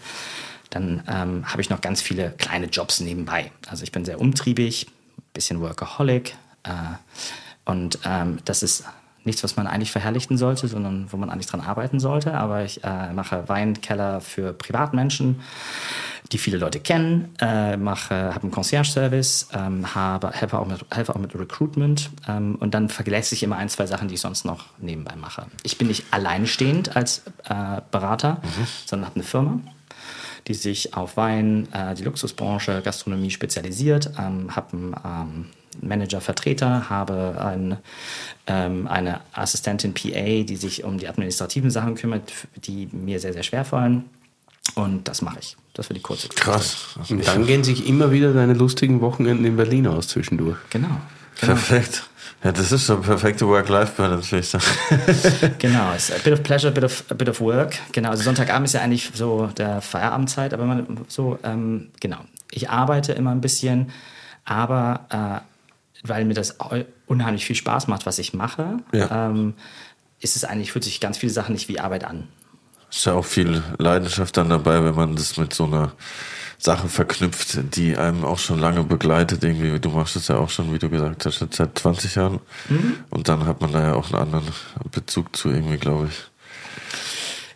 Dann 0.69 1.01
ähm, 1.07 1.45
habe 1.45 1.61
ich 1.61 1.69
noch 1.69 1.79
ganz 1.79 2.01
viele 2.01 2.31
kleine 2.31 2.65
Jobs 2.65 2.99
nebenbei. 2.99 3.51
Also 3.67 3.83
ich 3.83 3.93
bin 3.93 4.03
sehr 4.03 4.19
umtriebig, 4.19 4.87
bisschen 5.35 5.61
Workaholic. 5.61 6.35
Äh, 6.63 6.71
und 7.65 7.99
ähm, 8.05 8.39
das 8.45 8.63
ist 8.63 8.85
nichts, 9.23 9.43
was 9.43 9.55
man 9.55 9.67
eigentlich 9.67 9.91
verherrlichen 9.91 10.37
sollte, 10.37 10.67
sondern 10.67 11.11
wo 11.11 11.17
man 11.17 11.29
eigentlich 11.29 11.47
dran 11.47 11.61
arbeiten 11.61 11.99
sollte. 11.99 12.35
Aber 12.35 12.63
ich 12.63 12.83
äh, 12.83 13.11
mache 13.13 13.47
Weinkeller 13.47 14.21
für 14.21 14.53
Privatmenschen, 14.53 15.41
die 16.31 16.37
viele 16.37 16.57
Leute 16.57 16.79
kennen, 16.79 17.35
äh, 17.39 17.77
mache, 17.77 18.33
habe 18.33 18.43
einen 18.43 18.51
Concierge-Service, 18.51 19.49
ähm, 19.53 19.93
habe, 19.93 20.31
helfe, 20.31 20.57
auch 20.59 20.67
mit, 20.67 20.85
helfe 20.91 21.15
auch 21.15 21.19
mit 21.19 21.35
Recruitment 21.35 22.09
ähm, 22.27 22.55
und 22.55 22.73
dann 22.73 22.89
vergleiche 22.89 23.35
ich 23.35 23.43
immer 23.43 23.57
ein, 23.57 23.69
zwei 23.69 23.85
Sachen, 23.85 24.07
die 24.07 24.15
ich 24.15 24.21
sonst 24.21 24.45
noch 24.45 24.65
nebenbei 24.79 25.15
mache. 25.15 25.45
Ich 25.63 25.77
bin 25.77 25.87
nicht 25.87 26.05
alleinstehend 26.11 26.95
als 26.95 27.23
äh, 27.47 27.81
Berater, 27.91 28.41
sondern 28.85 29.09
habe 29.09 29.15
eine 29.15 29.23
Firma 29.23 29.59
die 30.47 30.53
sich 30.53 30.93
auf 30.93 31.17
Wein, 31.17 31.67
äh, 31.73 31.95
die 31.95 32.03
Luxusbranche, 32.03 32.81
Gastronomie 32.83 33.31
spezialisiert, 33.31 34.11
ähm, 34.19 34.55
habe 34.55 34.73
einen 34.73 34.95
ähm, 35.03 35.45
Manager, 35.81 36.21
Vertreter, 36.21 36.89
habe 36.89 37.35
ein, 37.39 37.77
ähm, 38.47 38.87
eine 38.87 39.21
Assistentin 39.33 39.93
PA, 39.93 40.43
die 40.43 40.55
sich 40.55 40.83
um 40.83 40.97
die 40.97 41.07
administrativen 41.07 41.71
Sachen 41.71 41.95
kümmert, 41.95 42.31
die 42.55 42.87
mir 42.91 43.19
sehr, 43.19 43.33
sehr 43.33 43.43
schwer 43.43 43.65
fallen. 43.65 44.05
Und 44.73 45.07
das 45.07 45.21
mache 45.21 45.37
ich. 45.39 45.57
Das 45.73 45.89
war 45.89 45.93
die 45.93 46.01
kurze 46.01 46.27
Geschichte. 46.27 46.51
Krass. 46.51 46.97
Und 47.09 47.27
dann 47.27 47.45
gehen 47.45 47.63
sich 47.63 47.87
immer 47.87 48.11
wieder 48.11 48.33
deine 48.33 48.53
lustigen 48.53 49.01
Wochenenden 49.01 49.45
in 49.45 49.57
Berlin 49.57 49.87
aus 49.87 50.07
zwischendurch. 50.07 50.57
Genau. 50.69 51.01
Perfekt. 51.39 52.09
Ja, 52.45 52.51
das 52.51 52.71
ist 52.71 52.85
so 52.85 52.97
perfekte 52.97 53.47
Work-Life-Balance, 53.47 54.31
würde 54.31 54.41
ich 54.41 54.49
sagen. 54.49 55.55
genau, 55.57 55.93
es 55.95 56.09
ist 56.09 56.15
a 56.15 56.21
bit 56.23 56.31
of 56.31 56.43
pleasure, 56.43 56.71
a 56.71 56.71
bit 56.71 56.83
of, 56.83 57.03
a 57.09 57.15
bit 57.15 57.27
of 57.27 57.41
work. 57.41 57.75
Genau, 57.91 58.11
also 58.11 58.21
Sonntagabend 58.21 58.67
ist 58.67 58.73
ja 58.73 58.81
eigentlich 58.81 59.09
so 59.15 59.47
der 59.47 59.81
Feierabendzeit, 59.81 60.53
aber 60.53 60.65
man 60.65 61.05
so, 61.07 61.39
ähm, 61.41 61.89
genau. 61.99 62.19
Ich 62.51 62.69
arbeite 62.69 63.13
immer 63.13 63.31
ein 63.31 63.41
bisschen, 63.41 63.91
aber 64.43 65.07
äh, 65.09 66.07
weil 66.07 66.25
mir 66.25 66.35
das 66.35 66.55
unheimlich 67.07 67.47
viel 67.47 67.55
Spaß 67.55 67.87
macht, 67.87 68.05
was 68.05 68.19
ich 68.19 68.35
mache, 68.35 68.77
ja. 68.91 69.29
ähm, 69.29 69.55
ist 70.19 70.35
es 70.35 70.45
eigentlich, 70.45 70.71
fühlt 70.71 70.83
sich 70.83 70.99
ganz 70.99 71.17
viele 71.17 71.31
Sachen 71.31 71.53
nicht 71.53 71.67
wie 71.67 71.79
Arbeit 71.79 72.03
an. 72.03 72.27
Ist 72.91 73.07
ja 73.07 73.13
auch 73.13 73.25
viel 73.25 73.63
Leidenschaft 73.79 74.37
dann 74.37 74.49
dabei, 74.49 74.83
wenn 74.83 74.93
man 74.93 75.15
das 75.15 75.37
mit 75.37 75.51
so 75.51 75.63
einer 75.65 75.93
Sache 76.57 76.87
verknüpft, 76.87 77.75
die 77.75 77.97
einem 77.97 78.23
auch 78.23 78.39
schon 78.39 78.59
lange 78.59 78.83
begleitet. 78.83 79.43
Irgendwie, 79.43 79.79
du 79.79 79.89
machst 79.89 80.15
es 80.15 80.27
ja 80.27 80.37
auch 80.37 80.49
schon, 80.49 80.73
wie 80.73 80.79
du 80.79 80.89
gesagt 80.89 81.25
hast, 81.25 81.45
seit 81.51 81.77
20 81.77 82.15
Jahren. 82.15 82.39
Mhm. 82.69 82.97
Und 83.09 83.27
dann 83.27 83.45
hat 83.45 83.61
man 83.61 83.71
da 83.71 83.81
ja 83.81 83.93
auch 83.93 84.11
einen 84.11 84.21
anderen 84.21 84.47
Bezug 84.91 85.35
zu 85.35 85.49
irgendwie, 85.49 85.77
glaube 85.77 86.07
ich. 86.09 86.31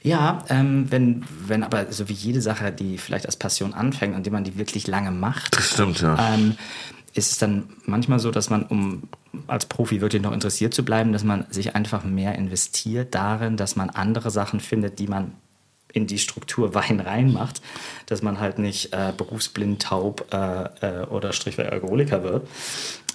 Ja, 0.02 0.46
ähm, 0.50 0.88
wenn, 0.90 1.26
wenn 1.46 1.64
aber 1.64 1.92
so 1.92 2.08
wie 2.08 2.14
jede 2.14 2.42
Sache, 2.42 2.72
die 2.72 2.98
vielleicht 2.98 3.26
als 3.26 3.36
Passion 3.36 3.74
anfängt 3.74 4.16
und 4.16 4.26
die 4.26 4.30
man 4.30 4.44
die 4.44 4.58
wirklich 4.58 4.88
lange 4.88 5.12
macht. 5.12 5.58
Das 5.58 5.72
stimmt, 5.72 6.02
ja. 6.02 6.34
Ähm, 6.34 6.56
ist 7.14 7.32
es 7.32 7.38
dann 7.38 7.70
manchmal 7.86 8.20
so, 8.20 8.32
dass 8.32 8.50
man, 8.50 8.64
um 8.64 9.04
als 9.48 9.66
Profi 9.66 10.00
wirklich 10.00 10.22
noch 10.22 10.32
interessiert 10.32 10.74
zu 10.74 10.86
bleiben, 10.86 11.12
dass 11.12 11.24
man 11.24 11.46
sich 11.50 11.76
einfach 11.76 12.04
mehr 12.04 12.36
investiert 12.36 13.14
darin, 13.14 13.58
dass 13.58 13.76
man 13.76 13.90
andere 13.90 14.32
Sachen 14.32 14.60
findet, 14.60 15.00
die 15.00 15.08
man 15.08 15.34
in 15.94 16.08
die 16.08 16.20
Struktur 16.20 16.74
Wein 16.74 17.00
reinmacht, 17.00 17.62
dass 18.06 18.22
man 18.22 18.40
halt 18.40 18.60
nicht 18.60 18.94
äh, 18.94 19.14
berufsblind, 19.16 19.82
taub 19.82 20.26
äh, 20.32 20.64
äh, 20.86 21.06
oder 21.08 21.34
strichweg 21.34 21.72
Alkoholiker 21.72 22.24
wird, 22.24 22.48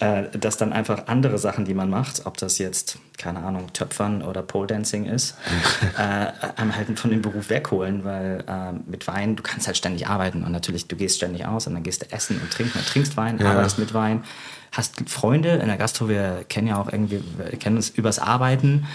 äh, 0.00 0.24
dass 0.38 0.56
dann 0.56 0.72
einfach 0.72 1.06
andere 1.06 1.38
Sachen, 1.38 1.64
die 1.64 1.74
man 1.74 1.90
macht, 1.90 2.26
ob 2.26 2.36
das 2.36 2.58
jetzt, 2.58 2.98
keine 3.16 3.40
Ahnung, 3.40 3.72
Töpfern 3.72 4.22
oder 4.22 4.42
Pole 4.42 4.66
Dancing 4.66 5.06
ist, 5.06 5.36
äh, 5.98 6.26
einem 6.56 6.74
halt 6.74 6.98
von 6.98 7.10
dem 7.10 7.22
Beruf 7.22 7.50
wegholen, 7.50 8.04
weil 8.04 8.44
äh, 8.46 8.72
mit 8.88 9.06
Wein, 9.06 9.36
du 9.36 9.42
kannst 9.42 9.66
halt 9.66 9.76
ständig 9.76 10.06
arbeiten 10.06 10.44
und 10.44 10.52
natürlich, 10.52 10.88
du 10.88 10.96
gehst 10.96 11.16
ständig 11.16 11.46
aus 11.46 11.66
und 11.66 11.74
dann 11.74 11.82
gehst 11.82 12.02
du 12.02 12.12
essen 12.12 12.40
und 12.40 12.50
trinken 12.50 12.78
und 12.78 12.86
trinkst 12.86 13.16
Wein, 13.16 13.38
ja. 13.38 13.50
arbeitest 13.50 13.78
mit 13.78 13.94
Wein, 13.94 14.24
hast 14.72 15.08
Freunde 15.08 15.50
in 15.50 15.68
der 15.68 15.76
Gastro, 15.76 16.08
wir 16.08 16.44
kennen 16.48 16.66
ja 16.66 16.76
auch 16.80 16.90
irgendwie, 16.90 17.22
wir 17.36 17.58
kennen 17.58 17.76
uns 17.76 17.90
übers 17.90 18.18
Arbeiten, 18.18 18.86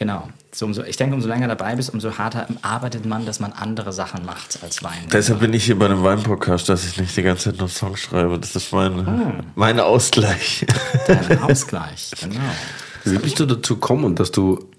Genau. 0.00 0.30
So, 0.50 0.64
umso, 0.64 0.82
ich 0.82 0.96
denke, 0.96 1.14
umso 1.14 1.28
länger 1.28 1.46
dabei 1.46 1.76
bist, 1.76 1.92
umso 1.92 2.16
harter 2.16 2.48
arbeitet 2.62 3.04
man, 3.04 3.26
dass 3.26 3.38
man 3.38 3.52
andere 3.52 3.92
Sachen 3.92 4.24
macht 4.24 4.58
als 4.62 4.82
Wein. 4.82 5.06
Deshalb 5.12 5.40
bin 5.40 5.52
ich 5.52 5.64
hier 5.64 5.78
bei 5.78 5.84
einem 5.84 6.02
Weinpodcast, 6.02 6.70
dass 6.70 6.86
ich 6.86 6.98
nicht 6.98 7.14
die 7.14 7.22
ganze 7.22 7.50
Zeit 7.50 7.60
nur 7.60 7.68
Songs 7.68 8.00
schreibe. 8.00 8.38
Das 8.38 8.56
ist 8.56 8.72
mein, 8.72 9.06
hm. 9.06 9.32
mein 9.54 9.78
Ausgleich. 9.78 10.66
Dein 11.06 11.42
Ausgleich, 11.42 12.12
genau. 12.18 12.40
Wie 13.04 13.18
bist 13.18 13.38
du 13.40 13.46
dazu 13.46 13.74
gekommen, 13.74 14.14
dass 14.14 14.30
du 14.30 14.70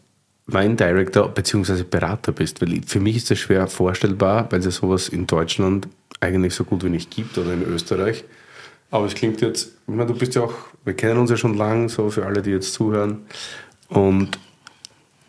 Weindirektor 0.48 1.30
bzw. 1.30 1.84
Berater 1.84 2.32
bist? 2.32 2.60
Weil 2.60 2.82
für 2.86 3.00
mich 3.00 3.18
ist 3.18 3.30
das 3.30 3.38
schwer 3.38 3.68
vorstellbar, 3.68 4.52
weil 4.52 4.66
es 4.66 4.76
sowas 4.78 5.08
in 5.08 5.28
Deutschland 5.28 5.88
eigentlich 6.20 6.56
so 6.56 6.64
gut 6.64 6.84
wie 6.84 6.90
nicht 6.90 7.12
gibt 7.12 7.38
oder 7.38 7.54
in 7.54 7.62
Österreich. 7.62 8.24
Aber 8.90 9.06
es 9.06 9.14
klingt 9.14 9.40
jetzt, 9.42 9.68
ich 9.88 9.94
meine, 9.94 10.08
du 10.08 10.18
bist 10.18 10.34
ja 10.34 10.42
auch, 10.42 10.54
wir 10.84 10.96
kennen 10.96 11.20
uns 11.20 11.30
ja 11.30 11.38
schon 11.38 11.54
lang, 11.54 11.90
so 11.90 12.10
für 12.10 12.26
alle, 12.26 12.42
die 12.42 12.50
jetzt 12.50 12.74
zuhören. 12.74 13.20
Und 13.88 14.40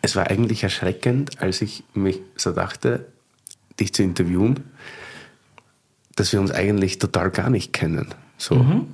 es 0.03 0.15
war 0.17 0.29
eigentlich 0.29 0.63
erschreckend, 0.63 1.41
als 1.41 1.61
ich 1.61 1.83
mich 1.95 2.19
so 2.35 2.51
dachte, 2.51 3.07
dich 3.79 3.93
zu 3.93 4.03
interviewen, 4.03 4.59
dass 6.15 6.31
wir 6.33 6.41
uns 6.41 6.51
eigentlich 6.51 6.99
total 6.99 7.31
gar 7.31 7.49
nicht 7.49 7.73
kennen. 7.73 8.13
So. 8.37 8.55
Mhm. 8.55 8.87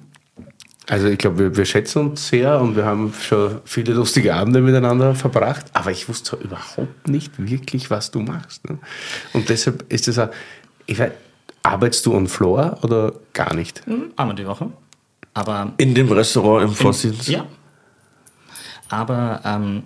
Also 0.87 1.07
ich 1.07 1.17
glaube, 1.17 1.39
wir, 1.39 1.57
wir, 1.57 1.65
schätzen 1.65 2.09
uns 2.09 2.27
sehr 2.27 2.59
und 2.61 2.75
wir 2.75 2.85
haben 2.85 3.13
schon 3.13 3.59
viele 3.65 3.93
lustige 3.93 4.35
Abende 4.35 4.61
miteinander 4.61 5.15
verbracht, 5.15 5.65
aber 5.73 5.91
ich 5.91 6.07
wusste 6.07 6.35
überhaupt 6.37 7.07
nicht 7.07 7.33
wirklich, 7.37 7.89
was 7.89 8.11
du 8.11 8.19
machst. 8.19 8.69
Ne? 8.69 8.77
Und 9.33 9.49
deshalb 9.49 9.91
ist 9.91 10.07
es 10.07 10.19
auch, 10.19 10.29
ich 10.85 10.99
weiß, 10.99 11.11
arbeitest 11.63 12.05
du 12.05 12.15
on 12.15 12.27
Floor 12.27 12.77
oder 12.83 13.13
gar 13.33 13.55
nicht? 13.55 13.85
Mhm, 13.87 14.13
einmal 14.15 14.35
die 14.35 14.45
Woche. 14.45 14.71
Aber 15.33 15.73
in 15.77 15.95
dem 15.95 16.11
Restaurant 16.11 16.69
im 16.69 16.75
Fossils? 16.75 17.27
Ja. 17.27 17.45
Aber 18.89 19.41
ähm, 19.43 19.83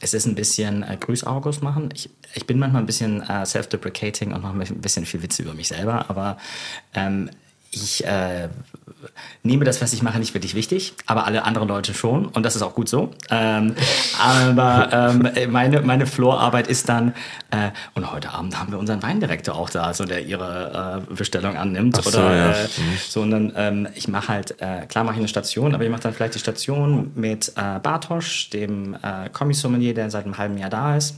es 0.00 0.14
ist 0.14 0.26
ein 0.26 0.34
bisschen 0.34 0.82
äh, 0.82 0.96
Grüß 0.98 1.24
August 1.24 1.62
machen. 1.62 1.88
Ich, 1.94 2.10
ich 2.34 2.46
bin 2.46 2.58
manchmal 2.58 2.82
ein 2.82 2.86
bisschen 2.86 3.22
äh, 3.22 3.44
self-deprecating 3.44 4.32
und 4.32 4.42
mache 4.42 4.58
ein 4.58 4.80
bisschen 4.80 5.06
viel 5.06 5.22
Witze 5.22 5.42
über 5.42 5.54
mich 5.54 5.68
selber, 5.68 6.08
aber 6.08 6.38
ähm, 6.94 7.30
ich 7.82 8.04
äh, 8.04 8.48
nehme 9.42 9.64
das, 9.64 9.80
was 9.82 9.92
ich 9.92 10.02
mache, 10.02 10.18
nicht 10.18 10.34
wirklich 10.34 10.54
wichtig, 10.54 10.94
aber 11.06 11.26
alle 11.26 11.44
anderen 11.44 11.68
Leute 11.68 11.94
schon 11.94 12.26
und 12.26 12.44
das 12.44 12.56
ist 12.56 12.62
auch 12.62 12.74
gut 12.74 12.88
so. 12.88 13.10
Ähm, 13.30 13.74
aber 14.20 14.88
ähm, 14.92 15.52
meine, 15.52 15.82
meine 15.82 16.06
Florarbeit 16.06 16.66
ist 16.66 16.88
dann, 16.88 17.14
äh, 17.50 17.70
und 17.94 18.10
heute 18.12 18.30
Abend 18.30 18.58
haben 18.58 18.72
wir 18.72 18.78
unseren 18.78 19.02
Weindirektor 19.02 19.54
auch 19.54 19.70
da, 19.70 19.92
so 19.94 20.04
der 20.04 20.24
ihre 20.24 21.04
äh, 21.10 21.14
Bestellung 21.14 21.56
annimmt. 21.56 21.96
So, 22.02 22.08
oder 22.08 22.36
ja. 22.36 22.50
äh, 22.52 22.68
so, 23.08 23.22
und 23.22 23.30
dann, 23.30 23.52
ähm, 23.56 23.88
ich 23.94 24.08
mache 24.08 24.28
halt, 24.28 24.60
äh, 24.60 24.86
klar 24.86 25.04
mache 25.04 25.14
ich 25.14 25.20
eine 25.20 25.28
Station, 25.28 25.74
aber 25.74 25.84
ich 25.84 25.90
mache 25.90 26.02
dann 26.02 26.14
vielleicht 26.14 26.34
die 26.34 26.40
Station 26.40 27.12
mit 27.14 27.52
äh, 27.56 27.78
Bartosch, 27.80 28.50
dem 28.50 28.94
äh, 28.94 29.28
Kommissommelier, 29.32 29.94
der 29.94 30.10
seit 30.10 30.24
einem 30.24 30.38
halben 30.38 30.58
Jahr 30.58 30.70
da 30.70 30.96
ist 30.96 31.16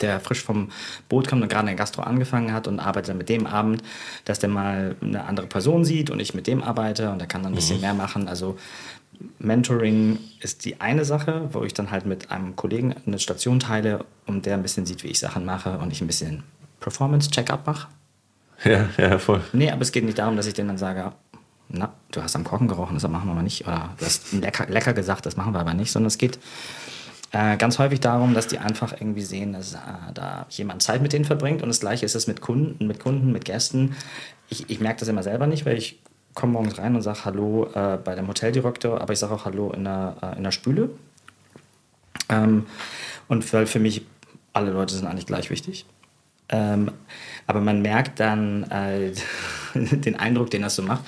der 0.00 0.20
frisch 0.20 0.42
vom 0.42 0.70
Boot 1.08 1.28
kommt 1.28 1.42
und 1.42 1.48
gerade 1.48 1.62
in 1.62 1.66
der 1.68 1.76
Gastro 1.76 2.02
angefangen 2.02 2.52
hat 2.52 2.66
und 2.66 2.80
arbeitet 2.80 3.10
dann 3.10 3.18
mit 3.18 3.28
dem 3.28 3.46
Abend, 3.46 3.82
dass 4.24 4.38
der 4.38 4.48
mal 4.48 4.96
eine 5.00 5.24
andere 5.24 5.46
Person 5.46 5.84
sieht 5.84 6.10
und 6.10 6.20
ich 6.20 6.34
mit 6.34 6.46
dem 6.46 6.62
arbeite 6.62 7.10
und 7.10 7.18
der 7.18 7.28
kann 7.28 7.42
dann 7.42 7.52
ein 7.52 7.56
bisschen 7.56 7.76
mhm. 7.76 7.82
mehr 7.82 7.94
machen. 7.94 8.28
Also 8.28 8.58
Mentoring 9.38 10.18
ist 10.40 10.64
die 10.64 10.80
eine 10.80 11.04
Sache, 11.04 11.48
wo 11.52 11.62
ich 11.64 11.74
dann 11.74 11.90
halt 11.90 12.06
mit 12.06 12.30
einem 12.30 12.56
Kollegen 12.56 12.94
eine 13.06 13.18
Station 13.18 13.60
teile 13.60 14.04
und 14.26 14.46
der 14.46 14.54
ein 14.54 14.62
bisschen 14.62 14.86
sieht, 14.86 15.04
wie 15.04 15.08
ich 15.08 15.18
Sachen 15.18 15.44
mache 15.44 15.78
und 15.78 15.92
ich 15.92 16.00
ein 16.00 16.06
bisschen 16.06 16.42
Performance-Check-up 16.80 17.66
mache. 17.66 17.88
Ja, 18.64 18.88
ja, 18.96 19.18
voll. 19.18 19.40
Nee, 19.52 19.70
aber 19.70 19.82
es 19.82 19.92
geht 19.92 20.04
nicht 20.04 20.18
darum, 20.18 20.36
dass 20.36 20.46
ich 20.46 20.54
denen 20.54 20.68
dann 20.68 20.78
sage, 20.78 21.12
na, 21.68 21.92
du 22.10 22.22
hast 22.22 22.36
am 22.36 22.44
Kochen 22.44 22.68
gerochen, 22.68 22.94
das 22.94 23.08
machen 23.08 23.28
wir 23.28 23.34
mal 23.34 23.42
nicht. 23.42 23.66
Oder 23.66 23.90
du 23.98 24.04
hast 24.04 24.32
lecker, 24.32 24.66
lecker 24.66 24.92
gesagt, 24.92 25.26
das 25.26 25.36
machen 25.36 25.52
wir 25.52 25.60
aber 25.60 25.74
nicht. 25.74 25.90
Sondern 25.90 26.08
es 26.08 26.18
geht 26.18 26.38
äh, 27.32 27.56
ganz 27.56 27.78
häufig 27.78 28.00
darum, 28.00 28.34
dass 28.34 28.46
die 28.46 28.58
einfach 28.58 28.92
irgendwie 28.92 29.22
sehen, 29.22 29.54
dass 29.54 29.74
äh, 29.74 29.78
da 30.14 30.46
jemand 30.50 30.82
Zeit 30.82 31.00
mit 31.02 31.12
denen 31.12 31.24
verbringt. 31.24 31.62
Und 31.62 31.68
das 31.68 31.80
Gleiche 31.80 32.04
ist 32.04 32.14
es 32.14 32.26
mit 32.26 32.40
Kunden, 32.40 32.86
mit 32.86 33.00
Kunden, 33.00 33.32
mit 33.32 33.44
Gästen. 33.44 33.96
Ich, 34.50 34.68
ich 34.68 34.80
merke 34.80 35.00
das 35.00 35.08
immer 35.08 35.22
selber 35.22 35.46
nicht, 35.46 35.64
weil 35.64 35.78
ich 35.78 35.98
komme 36.34 36.52
morgens 36.52 36.78
rein 36.78 36.94
und 36.94 37.02
sage 37.02 37.24
Hallo 37.24 37.68
äh, 37.74 37.98
bei 38.02 38.14
dem 38.14 38.28
Hoteldirektor, 38.28 39.00
aber 39.00 39.12
ich 39.12 39.18
sage 39.18 39.34
auch 39.34 39.44
Hallo 39.44 39.70
in 39.72 39.84
der, 39.84 40.16
äh, 40.22 40.36
in 40.36 40.44
der 40.44 40.50
Spüle. 40.50 40.90
Ähm, 42.28 42.66
und 43.28 43.50
weil 43.52 43.66
für 43.66 43.78
mich 43.78 44.02
alle 44.52 44.70
Leute 44.70 44.94
sind 44.94 45.06
eigentlich 45.06 45.26
gleich 45.26 45.48
wichtig. 45.50 45.86
Ähm, 46.50 46.90
aber 47.46 47.60
man 47.60 47.80
merkt 47.80 48.20
dann 48.20 48.64
äh, 48.70 49.12
den 49.74 50.16
Eindruck, 50.16 50.50
den 50.50 50.62
das 50.62 50.76
so 50.76 50.82
macht. 50.82 51.04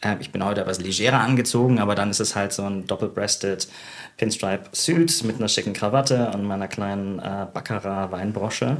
Äh, 0.00 0.16
ich 0.20 0.30
bin 0.30 0.44
heute 0.44 0.60
etwas 0.60 0.80
legerer 0.80 1.20
angezogen, 1.20 1.78
aber 1.78 1.94
dann 1.94 2.10
ist 2.10 2.20
es 2.20 2.36
halt 2.36 2.52
so 2.52 2.64
ein 2.64 2.86
doppelbreasted 2.86 3.68
Pinstripe-Suit 4.16 5.24
mit 5.24 5.36
einer 5.36 5.48
schicken 5.48 5.72
Krawatte 5.72 6.30
und 6.34 6.44
meiner 6.44 6.68
kleinen 6.68 7.18
äh, 7.20 7.46
Baccarat-Weinbrosche. 7.52 8.78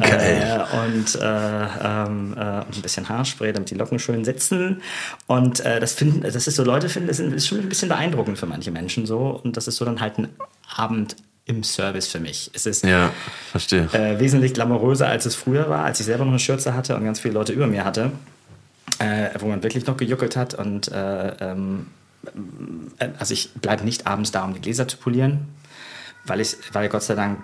Äh, 0.00 0.58
und 0.86 1.14
äh, 1.16 1.66
ähm, 1.84 2.34
äh, 2.36 2.40
ein 2.40 2.82
bisschen 2.82 3.08
Haarspray, 3.08 3.52
damit 3.52 3.70
die 3.70 3.74
Locken 3.74 3.98
schön 3.98 4.24
sitzen. 4.24 4.82
Und 5.26 5.60
äh, 5.60 5.80
das 5.80 5.94
finden, 5.94 6.22
das 6.22 6.46
ist 6.46 6.56
so, 6.56 6.64
Leute 6.64 6.88
finden, 6.88 7.08
das 7.08 7.18
ist 7.18 7.46
schon 7.46 7.58
ein 7.58 7.68
bisschen 7.68 7.88
beeindruckend 7.88 8.38
für 8.38 8.46
manche 8.46 8.70
Menschen 8.70 9.06
so. 9.06 9.40
Und 9.42 9.56
das 9.56 9.68
ist 9.68 9.76
so 9.76 9.84
dann 9.84 10.00
halt 10.00 10.18
ein 10.18 10.28
Abend 10.76 11.16
im 11.44 11.64
Service 11.64 12.08
für 12.08 12.20
mich. 12.20 12.50
Es 12.52 12.66
ist 12.66 12.84
ja. 12.84 13.10
Äh, 13.94 14.20
wesentlich 14.20 14.54
glamouröser, 14.54 15.08
als 15.08 15.26
es 15.26 15.34
früher 15.34 15.68
war, 15.68 15.84
als 15.84 15.98
ich 15.98 16.06
selber 16.06 16.24
noch 16.24 16.32
eine 16.32 16.38
Schürze 16.38 16.74
hatte 16.74 16.94
und 16.94 17.04
ganz 17.04 17.20
viele 17.20 17.34
Leute 17.34 17.52
über 17.52 17.66
mir 17.66 17.84
hatte. 17.84 18.12
Äh, 18.98 19.30
wo 19.38 19.46
man 19.46 19.62
wirklich 19.62 19.86
noch 19.86 19.96
gejuckelt 19.96 20.34
hat 20.36 20.54
und 20.54 20.90
äh, 20.90 21.28
ähm, 21.40 21.86
äh, 22.98 23.08
also 23.18 23.32
ich 23.32 23.52
bleibe 23.54 23.84
nicht 23.84 24.08
abends 24.08 24.32
da, 24.32 24.44
um 24.44 24.54
die 24.54 24.60
Gläser 24.60 24.88
zu 24.88 24.96
polieren, 24.96 25.46
weil 26.24 26.40
ich, 26.40 26.56
weil 26.72 26.88
Gott 26.88 27.04
sei 27.04 27.14
Dank 27.14 27.38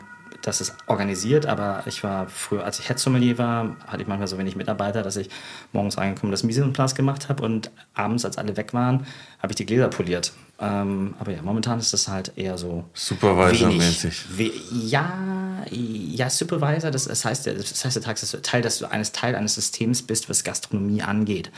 das 0.44 0.60
ist 0.60 0.74
organisiert, 0.86 1.46
aber 1.46 1.82
ich 1.86 2.04
war 2.04 2.28
früher, 2.28 2.64
als 2.64 2.78
ich 2.78 2.86
Head 2.86 2.98
Sommelier 2.98 3.38
war, 3.38 3.76
hatte 3.86 4.02
ich 4.02 4.08
manchmal 4.08 4.28
so 4.28 4.36
wenig 4.36 4.56
Mitarbeiter, 4.56 5.02
dass 5.02 5.16
ich 5.16 5.30
morgens 5.72 5.96
reingekommen 5.96 6.30
das 6.30 6.42
Mise 6.42 6.62
en 6.62 6.74
place 6.74 6.94
gemacht 6.94 7.30
habe 7.30 7.42
und 7.42 7.70
abends, 7.94 8.26
als 8.26 8.36
alle 8.36 8.54
weg 8.58 8.74
waren, 8.74 9.06
habe 9.38 9.52
ich 9.52 9.56
die 9.56 9.64
Gläser 9.64 9.88
poliert. 9.88 10.32
Ähm, 10.60 11.14
aber 11.18 11.32
ja, 11.32 11.40
momentan 11.40 11.78
ist 11.78 11.94
das 11.94 12.08
halt 12.08 12.32
eher 12.36 12.58
so. 12.58 12.84
Supervisor-mäßig. 12.92 14.26
Ja, 14.70 15.64
ja, 15.70 16.28
Supervisor, 16.28 16.90
das, 16.90 17.06
das 17.06 17.24
heißt, 17.24 17.46
das 17.46 17.84
heißt, 17.84 17.96
das 18.06 18.22
ist 18.22 18.44
Teil, 18.44 18.60
dass 18.60 18.78
du 18.78 18.90
eines 18.90 19.12
Teil 19.12 19.36
eines 19.36 19.54
Systems 19.54 20.02
bist, 20.02 20.28
was 20.28 20.44
Gastronomie 20.44 21.02
angeht. 21.02 21.50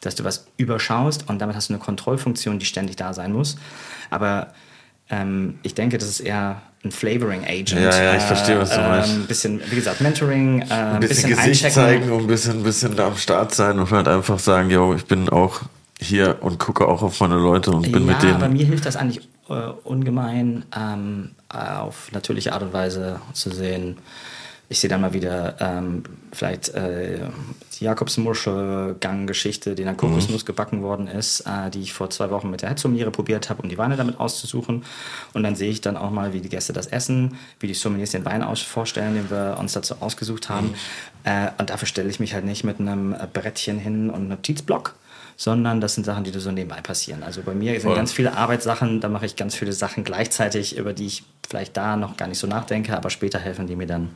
Dass 0.00 0.14
du 0.14 0.24
was 0.24 0.46
überschaust 0.56 1.28
und 1.28 1.38
damit 1.38 1.54
hast 1.54 1.68
du 1.68 1.74
eine 1.74 1.82
Kontrollfunktion, 1.82 2.58
die 2.58 2.66
ständig 2.66 2.96
da 2.96 3.12
sein 3.12 3.32
muss. 3.32 3.58
Aber 4.08 4.54
ähm, 5.10 5.58
ich 5.62 5.74
denke, 5.74 5.98
das 5.98 6.08
ist 6.08 6.20
eher 6.20 6.62
ein 6.84 6.90
Flavoring 6.90 7.44
Agent. 7.44 7.80
Ja, 7.80 8.02
ja, 8.02 8.16
ich 8.16 8.22
verstehe, 8.22 8.58
was 8.58 8.70
du 8.70 8.80
äh, 8.80 8.88
meinst. 8.88 9.10
Ein 9.10 9.26
bisschen, 9.26 9.60
wie 9.70 9.76
gesagt, 9.76 10.00
Mentoring, 10.00 10.62
äh, 10.62 10.72
ein 10.72 11.00
bisschen, 11.00 11.28
bisschen 11.28 11.30
Gesicht 11.30 11.64
einchecken. 11.64 11.74
zeigen 11.74 12.10
und 12.12 12.20
ein 12.22 12.26
bisschen, 12.26 12.62
bisschen 12.62 12.96
da 12.96 13.06
am 13.06 13.16
Start 13.16 13.54
sein 13.54 13.78
und 13.78 13.90
halt 13.90 14.08
einfach 14.08 14.38
sagen, 14.38 14.70
yo, 14.70 14.94
ich 14.94 15.04
bin 15.04 15.28
auch 15.28 15.60
hier 16.00 16.38
und 16.40 16.58
gucke 16.58 16.86
auch 16.88 17.02
auf 17.02 17.20
meine 17.20 17.36
Leute 17.36 17.70
und 17.70 17.92
bin 17.92 18.06
ja, 18.06 18.12
mit 18.12 18.22
denen. 18.22 18.34
aber 18.34 18.48
mir 18.48 18.66
hilft 18.66 18.86
das 18.86 18.96
eigentlich 18.96 19.28
äh, 19.48 19.70
ungemein, 19.84 20.64
ähm, 20.76 21.30
auf 21.48 22.10
natürliche 22.12 22.52
Art 22.52 22.62
und 22.62 22.72
Weise 22.72 23.20
zu 23.32 23.50
sehen. 23.50 23.98
Ich 24.68 24.80
sehe 24.80 24.88
dann 24.88 25.02
mal 25.02 25.12
wieder 25.12 25.56
ähm, 25.60 26.02
vielleicht 26.32 26.70
äh, 26.70 27.18
die 27.78 27.84
Jakobsmuschel-Gang-Geschichte, 27.84 29.74
die 29.74 29.82
in 29.82 29.86
der 29.86 29.96
Kokosnuss 29.96 30.46
gebacken 30.46 30.82
worden 30.82 31.08
ist, 31.08 31.40
äh, 31.40 31.68
die 31.70 31.82
ich 31.82 31.92
vor 31.92 32.08
zwei 32.08 32.30
Wochen 32.30 32.48
mit 32.50 32.62
der 32.62 32.70
Hetzsommeliere 32.70 33.10
probiert 33.10 33.50
habe, 33.50 33.62
um 33.62 33.68
die 33.68 33.76
Weine 33.76 33.96
damit 33.96 34.18
auszusuchen. 34.18 34.84
Und 35.34 35.42
dann 35.42 35.56
sehe 35.56 35.70
ich 35.70 35.82
dann 35.82 35.98
auch 35.98 36.10
mal, 36.10 36.32
wie 36.32 36.40
die 36.40 36.48
Gäste 36.48 36.72
das 36.72 36.86
essen, 36.86 37.36
wie 37.60 37.66
die 37.66 37.74
Sommeliers 37.74 38.12
den 38.12 38.24
Wein 38.24 38.42
aus 38.42 38.62
vorstellen, 38.62 39.14
den 39.14 39.30
wir 39.30 39.58
uns 39.58 39.74
dazu 39.74 39.96
ausgesucht 40.00 40.48
haben. 40.48 40.74
Äh, 41.24 41.48
und 41.58 41.68
dafür 41.68 41.86
stelle 41.86 42.08
ich 42.08 42.18
mich 42.18 42.32
halt 42.32 42.46
nicht 42.46 42.64
mit 42.64 42.80
einem 42.80 43.14
Brettchen 43.32 43.78
hin 43.78 44.08
und 44.08 44.16
einem 44.16 44.28
Notizblock, 44.28 44.94
sondern 45.36 45.80
das 45.80 45.94
sind 45.96 46.04
Sachen, 46.04 46.24
die 46.24 46.30
so 46.30 46.50
nebenbei 46.50 46.80
passieren. 46.80 47.22
Also 47.22 47.42
bei 47.42 47.54
mir 47.54 47.72
sind 47.72 47.82
Voll. 47.82 47.96
ganz 47.96 48.12
viele 48.12 48.36
Arbeitssachen, 48.36 49.00
da 49.00 49.08
mache 49.08 49.26
ich 49.26 49.36
ganz 49.36 49.54
viele 49.54 49.72
Sachen 49.72 50.04
gleichzeitig, 50.04 50.76
über 50.78 50.92
die 50.92 51.06
ich 51.06 51.24
vielleicht 51.46 51.76
da 51.76 51.96
noch 51.96 52.16
gar 52.16 52.28
nicht 52.28 52.38
so 52.38 52.46
nachdenke, 52.46 52.96
aber 52.96 53.10
später 53.10 53.38
helfen 53.38 53.66
die 53.66 53.76
mir 53.76 53.86
dann 53.86 54.10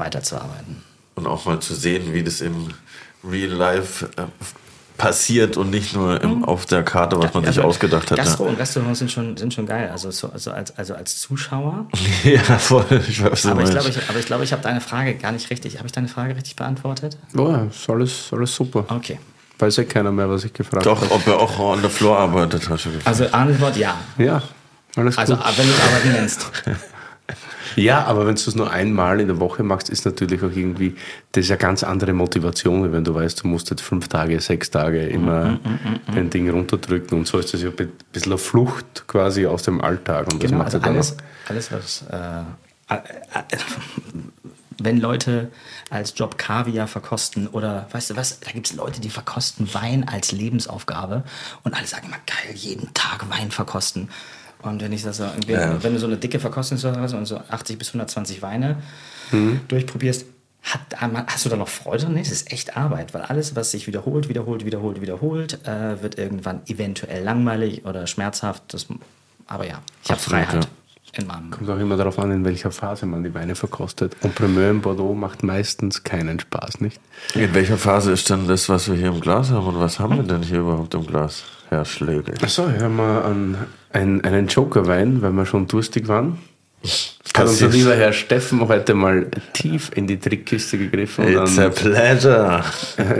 weiterzuarbeiten. 0.00 0.82
Und 1.14 1.26
auch 1.26 1.44
mal 1.44 1.60
zu 1.60 1.74
sehen, 1.74 2.12
wie 2.12 2.22
das 2.24 2.40
im 2.40 2.68
Real 3.22 3.50
Life 3.50 4.06
äh, 4.16 4.22
passiert 4.96 5.56
und 5.56 5.70
nicht 5.70 5.94
nur 5.94 6.20
im, 6.22 6.44
auf 6.44 6.66
der 6.66 6.82
Karte, 6.82 7.16
was 7.18 7.32
man 7.34 7.42
sich 7.44 7.48
Also 7.56 7.62
ausgedacht 7.62 8.10
hat. 8.10 8.18
Gastro 8.18 8.44
Ne? 8.44 8.50
und 8.50 8.58
Restaurants 8.58 8.98
sind 8.98 9.10
schon, 9.10 9.36
sind 9.36 9.52
schon 9.54 9.66
geil. 9.66 9.88
Also, 9.90 10.10
so, 10.10 10.30
also, 10.30 10.50
als, 10.52 10.76
also 10.76 10.94
als 10.94 11.20
Zuschauer. 11.20 11.86
Ja, 12.24 12.40
voll. 12.58 12.84
Ich 13.08 13.22
weiß, 13.22 13.46
Aber 13.46 13.62
ich 13.62 13.70
glaube, 13.70 13.88
ich, 13.88 14.08
aber 14.08 14.18
ich, 14.18 14.26
glaube, 14.26 14.44
ich 14.44 14.52
habe 14.52 14.62
deine 14.62 14.80
Frage 14.80 15.14
gar 15.14 15.32
nicht 15.32 15.48
richtig. 15.50 15.76
Habe 15.78 15.86
ich 15.86 15.92
deine 15.92 16.08
Frage 16.08 16.34
richtig 16.36 16.56
beantwortet? 16.56 17.16
Oh, 17.36 17.48
ja, 17.48 17.64
ist 17.64 17.88
alles, 17.88 18.28
alles 18.32 18.54
super. 18.54 18.84
Okay. 18.88 19.18
Weiß 19.58 19.76
ja 19.76 19.84
keiner 19.84 20.10
mehr, 20.12 20.28
was 20.30 20.44
ich 20.44 20.52
gefragt 20.52 20.86
Doch, 20.86 21.00
habe. 21.02 21.12
ob 21.12 21.26
er 21.26 21.38
auch 21.38 21.58
on 21.58 21.82
the 21.82 21.88
floor 21.88 22.18
arbeitet, 22.18 22.68
hast 22.70 22.84
du 22.86 22.90
gefragt. 22.90 23.06
Also 23.06 23.26
Antwort 23.32 23.76
ja. 23.76 23.94
Ja, 24.18 24.42
alles 24.96 25.16
Also 25.18 25.36
gut. 25.36 25.44
wenn 25.58 25.66
du 25.66 25.72
es 25.72 25.80
arbeiten 25.82 26.12
nennst. 26.12 26.50
Ja, 27.76 28.04
aber 28.04 28.26
wenn 28.26 28.34
du 28.34 28.40
es 28.40 28.54
nur 28.54 28.70
einmal 28.70 29.20
in 29.20 29.28
der 29.28 29.40
Woche 29.40 29.62
machst, 29.62 29.88
ist 29.88 30.04
natürlich 30.04 30.42
auch 30.42 30.54
irgendwie, 30.54 30.96
das 31.32 31.44
ist 31.44 31.50
ja 31.50 31.56
ganz 31.56 31.82
andere 31.82 32.12
Motivation, 32.12 32.92
wenn 32.92 33.04
du 33.04 33.14
weißt, 33.14 33.42
du 33.42 33.48
musst 33.48 33.70
jetzt 33.70 33.82
fünf 33.82 34.08
Tage, 34.08 34.40
sechs 34.40 34.70
Tage 34.70 35.06
immer 35.06 35.58
dein 36.12 36.30
Ding 36.30 36.48
runterdrücken 36.50 37.18
und 37.18 37.26
so 37.26 37.38
ist 37.38 37.54
das 37.54 37.62
ja 37.62 37.70
ein 37.70 37.92
bisschen 38.12 38.32
eine 38.32 38.38
Flucht 38.38 39.04
quasi 39.06 39.46
aus 39.46 39.62
dem 39.62 39.80
Alltag 39.80 40.32
und 40.32 40.42
das 40.42 40.50
Genau, 40.50 40.64
macht 40.64 40.74
also 40.74 40.78
ja 40.78 40.84
dann 40.84 40.94
alles, 40.94 41.16
alles 41.48 41.72
was. 41.72 42.04
Äh, 42.10 42.44
wenn 44.82 44.98
Leute 44.98 45.50
als 45.90 46.14
Job 46.16 46.38
Kaviar 46.38 46.88
verkosten 46.88 47.46
oder 47.48 47.86
weißt 47.92 48.10
du 48.10 48.16
was, 48.16 48.40
da 48.40 48.50
gibt 48.50 48.70
es 48.70 48.76
Leute, 48.76 49.00
die 49.00 49.10
verkosten 49.10 49.72
Wein 49.74 50.08
als 50.08 50.32
Lebensaufgabe 50.32 51.22
und 51.62 51.74
alle 51.74 51.86
sagen 51.86 52.06
immer 52.06 52.16
geil, 52.26 52.54
jeden 52.54 52.92
Tag 52.94 53.28
Wein 53.28 53.50
verkosten. 53.50 54.08
Und 54.62 54.82
wenn 54.82 54.92
ich 54.92 55.02
das 55.02 55.16
so, 55.18 55.24
Ja. 55.46 55.82
wenn 55.82 55.94
du 55.94 55.98
so 55.98 56.06
eine 56.06 56.16
dicke 56.16 56.38
Verkostung 56.38 56.78
hast 56.82 57.14
und 57.14 57.26
so 57.26 57.40
80 57.48 57.78
bis 57.78 57.88
120 57.88 58.42
Weine 58.42 58.76
Mhm. 59.32 59.60
durchprobierst, 59.68 60.26
hat, 60.62 60.80
hast 61.00 61.44
du 61.46 61.48
da 61.48 61.56
noch 61.56 61.68
Freude? 61.68 62.10
Nee, 62.10 62.20
das 62.20 62.32
ist 62.32 62.52
echt 62.52 62.76
Arbeit, 62.76 63.14
weil 63.14 63.22
alles, 63.22 63.56
was 63.56 63.70
sich 63.70 63.86
wiederholt, 63.86 64.28
wiederholt, 64.28 64.66
wiederholt, 64.66 65.00
wiederholt, 65.00 65.66
äh, 65.66 66.02
wird 66.02 66.18
irgendwann 66.18 66.60
eventuell 66.66 67.24
langweilig 67.24 67.86
oder 67.86 68.06
schmerzhaft. 68.06 68.62
Das, 68.68 68.86
aber 69.46 69.66
ja, 69.66 69.80
ich 70.04 70.10
habe 70.10 70.20
Freiheit 70.20 70.64
ja. 70.64 71.18
in 71.20 71.26
meinem. 71.26 71.50
kommt 71.50 71.70
auch 71.70 71.78
immer 71.78 71.96
darauf 71.96 72.18
an, 72.18 72.30
in 72.30 72.44
welcher 72.44 72.70
Phase 72.70 73.06
man 73.06 73.24
die 73.24 73.32
Weine 73.32 73.54
verkostet. 73.54 74.14
Und 74.20 74.34
Primeur 74.34 74.70
in 74.70 74.82
Bordeaux 74.82 75.14
macht 75.14 75.42
meistens 75.42 76.02
keinen 76.04 76.38
Spaß, 76.40 76.82
nicht? 76.82 77.00
In 77.34 77.54
welcher 77.54 77.78
Phase 77.78 78.12
ist 78.12 78.28
denn 78.28 78.46
das, 78.46 78.68
was 78.68 78.86
wir 78.90 78.96
hier 78.96 79.08
im 79.08 79.20
Glas 79.20 79.50
haben? 79.50 79.66
Und 79.66 79.80
was 79.80 79.98
haben 79.98 80.16
wir 80.16 80.24
denn 80.24 80.42
hier 80.42 80.60
überhaupt 80.60 80.92
im 80.92 81.06
Glas, 81.06 81.44
Herr 81.70 81.86
Schlegel? 81.86 82.34
Achso, 82.42 82.68
hören 82.68 82.96
wir 82.96 83.24
an 83.24 83.56
einen, 83.92 84.22
einen 84.22 84.46
Joker-Wein, 84.46 85.22
weil 85.22 85.32
wir 85.32 85.46
schon 85.46 85.66
durstig 85.66 86.08
waren. 86.08 86.38
Hat 87.34 87.46
unser 87.46 87.68
lieber 87.68 87.94
Herr 87.94 88.12
Steffen 88.12 88.66
heute 88.66 88.94
mal 88.94 89.26
tief 89.52 89.90
in 89.94 90.06
die 90.06 90.18
Trickkiste 90.18 90.78
gegriffen 90.78 91.26
und 91.26 91.42
It's 91.42 91.58
a 91.58 91.68
pleasure. 91.68 92.64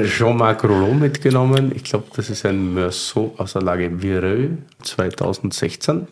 Jean-Marc 0.05 0.65
Rouleau 0.65 0.95
mitgenommen. 0.95 1.71
Ich 1.75 1.85
glaube, 1.85 2.07
das 2.17 2.31
ist 2.31 2.47
ein 2.47 2.75
Meursault 2.75 3.39
aus 3.39 3.53
der 3.53 3.63
Lage 3.63 4.03
Vireux 4.03 4.51
2016. 4.83 6.09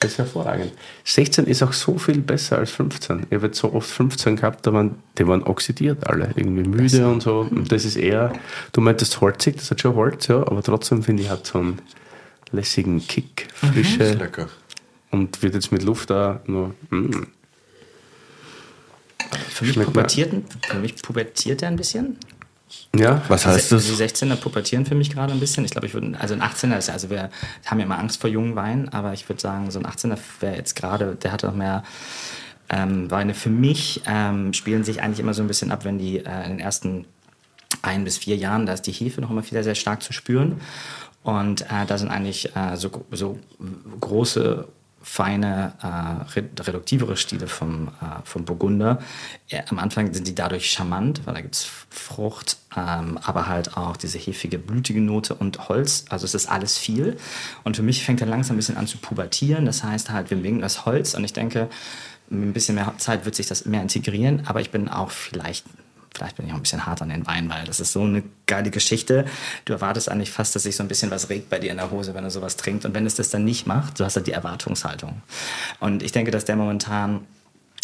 Das 0.00 0.12
ist 0.12 0.18
hervorragend. 0.18 0.72
16 1.04 1.46
ist 1.46 1.62
auch 1.62 1.72
so 1.72 1.96
viel 1.96 2.18
besser 2.18 2.58
als 2.58 2.72
15. 2.72 3.26
Ich 3.30 3.36
habe 3.36 3.46
jetzt 3.46 3.58
so 3.58 3.72
oft 3.72 3.88
15 3.88 4.34
gehabt, 4.34 4.66
da 4.66 4.72
waren, 4.72 4.96
die 5.16 5.26
waren 5.28 5.44
oxidiert 5.44 6.08
alle, 6.08 6.30
irgendwie 6.34 6.68
müde 6.68 7.06
und 7.06 7.22
so. 7.22 7.46
Und 7.48 7.70
das 7.70 7.84
ist 7.84 7.94
eher, 7.94 8.32
du 8.72 8.80
meintest 8.80 9.20
holzig, 9.20 9.56
das 9.56 9.70
hat 9.70 9.80
schon 9.80 9.94
Holz, 9.94 10.26
ja, 10.26 10.38
aber 10.38 10.60
trotzdem 10.64 11.04
finde 11.04 11.22
ich, 11.22 11.30
hat 11.30 11.46
so 11.46 11.60
einen 11.60 11.78
lässigen 12.52 13.06
Kick, 13.06 13.48
Frische 13.54 14.12
Lecker. 14.14 14.48
und 15.10 15.42
wird 15.42 15.54
jetzt 15.54 15.72
mit 15.72 15.82
Luft 15.82 16.10
da 16.10 16.40
nur. 16.46 16.74
Mm. 16.90 17.26
Für 19.48 19.64
mich, 19.64 19.78
pubertierten, 19.80 20.44
für 20.68 20.78
mich 20.78 20.96
pubertiert 20.96 21.62
er 21.62 21.68
ein 21.68 21.76
bisschen. 21.76 22.18
Ja, 22.94 23.22
Was 23.28 23.46
heißt 23.46 23.70
Die 23.70 23.74
das? 23.74 23.98
16er 23.98 24.36
pubertieren 24.36 24.84
für 24.84 24.94
mich 24.94 25.10
gerade 25.10 25.32
ein 25.32 25.40
bisschen. 25.40 25.64
Ich 25.64 25.70
glaube, 25.70 25.86
ich 25.86 25.94
würde, 25.94 26.18
also 26.18 26.34
ein 26.34 26.42
18er 26.42 26.78
ist, 26.78 26.90
also 26.90 27.10
wir 27.10 27.30
haben 27.64 27.78
ja 27.78 27.86
immer 27.86 27.98
Angst 27.98 28.20
vor 28.20 28.28
jungen 28.28 28.56
Weinen, 28.56 28.88
aber 28.90 29.12
ich 29.12 29.28
würde 29.28 29.40
sagen, 29.40 29.70
so 29.70 29.78
ein 29.78 29.86
18er 29.86 30.18
wäre 30.40 30.56
jetzt 30.56 30.74
gerade, 30.74 31.16
der 31.16 31.32
hat 31.32 31.42
noch 31.42 31.54
mehr 31.54 31.82
ähm, 32.68 33.10
Weine. 33.10 33.34
Für 33.34 33.50
mich 33.50 34.02
ähm, 34.06 34.52
spielen 34.52 34.84
sich 34.84 35.02
eigentlich 35.02 35.20
immer 35.20 35.34
so 35.34 35.42
ein 35.42 35.48
bisschen 35.48 35.70
ab, 35.70 35.84
wenn 35.84 35.98
die 35.98 36.18
äh, 36.18 36.44
in 36.44 36.50
den 36.50 36.60
ersten 36.60 37.06
ein 37.80 38.04
bis 38.04 38.18
vier 38.18 38.36
Jahren, 38.36 38.66
da 38.66 38.74
ist 38.74 38.82
die 38.82 38.92
Hefe 38.92 39.20
noch 39.20 39.30
immer 39.30 39.44
wieder 39.48 39.64
sehr 39.64 39.74
stark 39.74 40.02
zu 40.02 40.12
spüren. 40.12 40.60
Und 41.22 41.62
äh, 41.62 41.86
da 41.86 41.98
sind 41.98 42.10
eigentlich 42.10 42.54
äh, 42.56 42.76
so, 42.76 43.04
so 43.10 43.38
große, 44.00 44.66
feine, 45.04 45.72
äh, 45.82 46.36
red- 46.38 46.66
reduktivere 46.66 47.16
Stile 47.16 47.48
vom, 47.48 47.88
äh, 47.88 48.22
vom 48.24 48.44
Burgunder. 48.44 49.00
Äh, 49.48 49.62
am 49.68 49.78
Anfang 49.78 50.12
sind 50.14 50.28
die 50.28 50.34
dadurch 50.34 50.70
charmant, 50.70 51.26
weil 51.26 51.34
da 51.34 51.40
gibt 51.40 51.56
es 51.56 51.66
Frucht, 51.90 52.56
ähm, 52.76 53.18
aber 53.22 53.48
halt 53.48 53.76
auch 53.76 53.96
diese 53.96 54.18
hefige, 54.18 54.58
blütige 54.58 55.00
Note 55.00 55.34
und 55.34 55.68
Holz. 55.68 56.04
Also 56.08 56.24
es 56.24 56.34
ist 56.34 56.48
alles 56.48 56.78
viel. 56.78 57.16
Und 57.64 57.76
für 57.76 57.82
mich 57.82 58.04
fängt 58.04 58.20
er 58.20 58.28
langsam 58.28 58.54
ein 58.54 58.58
bisschen 58.58 58.76
an 58.76 58.86
zu 58.86 58.98
pubertieren. 58.98 59.64
Das 59.66 59.82
heißt 59.82 60.10
halt, 60.10 60.30
wir 60.30 60.36
mengen 60.36 60.60
das 60.60 60.86
Holz 60.86 61.14
und 61.14 61.24
ich 61.24 61.32
denke, 61.32 61.68
mit 62.28 62.48
ein 62.48 62.52
bisschen 62.52 62.76
mehr 62.76 62.94
Zeit 62.98 63.24
wird 63.24 63.34
sich 63.34 63.46
das 63.46 63.66
mehr 63.66 63.82
integrieren, 63.82 64.44
aber 64.46 64.60
ich 64.60 64.70
bin 64.70 64.88
auch 64.88 65.10
vielleicht, 65.10 65.66
vielleicht 66.14 66.36
bin 66.36 66.46
ich 66.46 66.52
auch 66.52 66.56
ein 66.56 66.62
bisschen 66.62 66.86
hart 66.86 67.02
an 67.02 67.08
den 67.08 67.26
Wein, 67.26 67.48
weil 67.48 67.64
das 67.64 67.80
ist 67.80 67.92
so 67.92 68.02
eine 68.02 68.22
geile 68.46 68.70
Geschichte. 68.70 69.24
Du 69.64 69.72
erwartest 69.72 70.08
eigentlich 70.08 70.30
fast, 70.30 70.54
dass 70.54 70.64
sich 70.64 70.76
so 70.76 70.82
ein 70.82 70.88
bisschen 70.88 71.10
was 71.10 71.28
regt 71.28 71.50
bei 71.50 71.58
dir 71.58 71.70
in 71.70 71.78
der 71.78 71.90
Hose, 71.90 72.14
wenn 72.14 72.24
du 72.24 72.30
sowas 72.30 72.56
trinkst. 72.56 72.86
Und 72.86 72.94
wenn 72.94 73.06
es 73.06 73.14
das 73.14 73.30
dann 73.30 73.44
nicht 73.44 73.66
macht, 73.66 73.98
du 73.98 74.04
hast 74.04 74.16
halt 74.16 74.26
die 74.26 74.32
Erwartungshaltung. 74.32 75.22
Und 75.80 76.02
ich 76.02 76.12
denke, 76.12 76.30
dass 76.30 76.44
der 76.44 76.56
momentan 76.56 77.26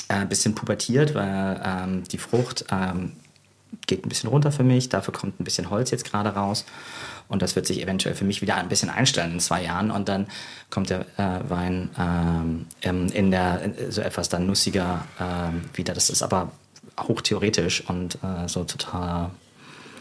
äh, 0.09 0.15
ein 0.15 0.29
bisschen 0.29 0.55
pubertiert, 0.55 1.15
weil 1.15 1.61
ähm, 1.65 2.05
die 2.05 2.19
Frucht 2.19 2.65
ähm, 2.71 3.13
geht 3.87 4.05
ein 4.05 4.09
bisschen 4.09 4.31
runter 4.31 4.53
für 4.53 4.65
mich, 4.65 4.89
dafür 4.89 5.15
kommt 5.15 5.41
ein 5.41 5.45
bisschen 5.45 5.71
Holz 5.71 5.91
jetzt 5.91 6.05
gerade 6.05 6.31
raus. 6.31 6.65
Und 7.29 7.43
das 7.43 7.57
wird 7.57 7.67
sich 7.67 7.83
eventuell 7.83 8.15
für 8.15 8.25
mich 8.25 8.41
wieder 8.41 8.57
ein 8.57 8.71
bisschen 8.71 8.89
einstellen 8.89 9.33
in 9.33 9.41
zwei 9.41 9.63
Jahren. 9.63 9.91
Und 9.91 10.09
dann 10.09 10.29
kommt 10.71 10.89
der 10.89 11.01
äh, 11.19 11.51
Wein 11.51 11.91
ähm, 11.99 12.67
in 13.13 13.31
der 13.31 13.61
in, 13.61 13.91
so 13.91 14.01
etwas 14.01 14.31
dann 14.31 14.47
nussiger 14.47 15.05
ähm, 15.21 15.63
wieder. 15.75 15.93
Das 15.93 16.09
ist 16.09 16.23
aber 16.23 16.53
hochtheoretisch 17.07 17.85
und 17.89 18.17
äh, 18.17 18.49
so 18.49 18.65
total 18.65 19.31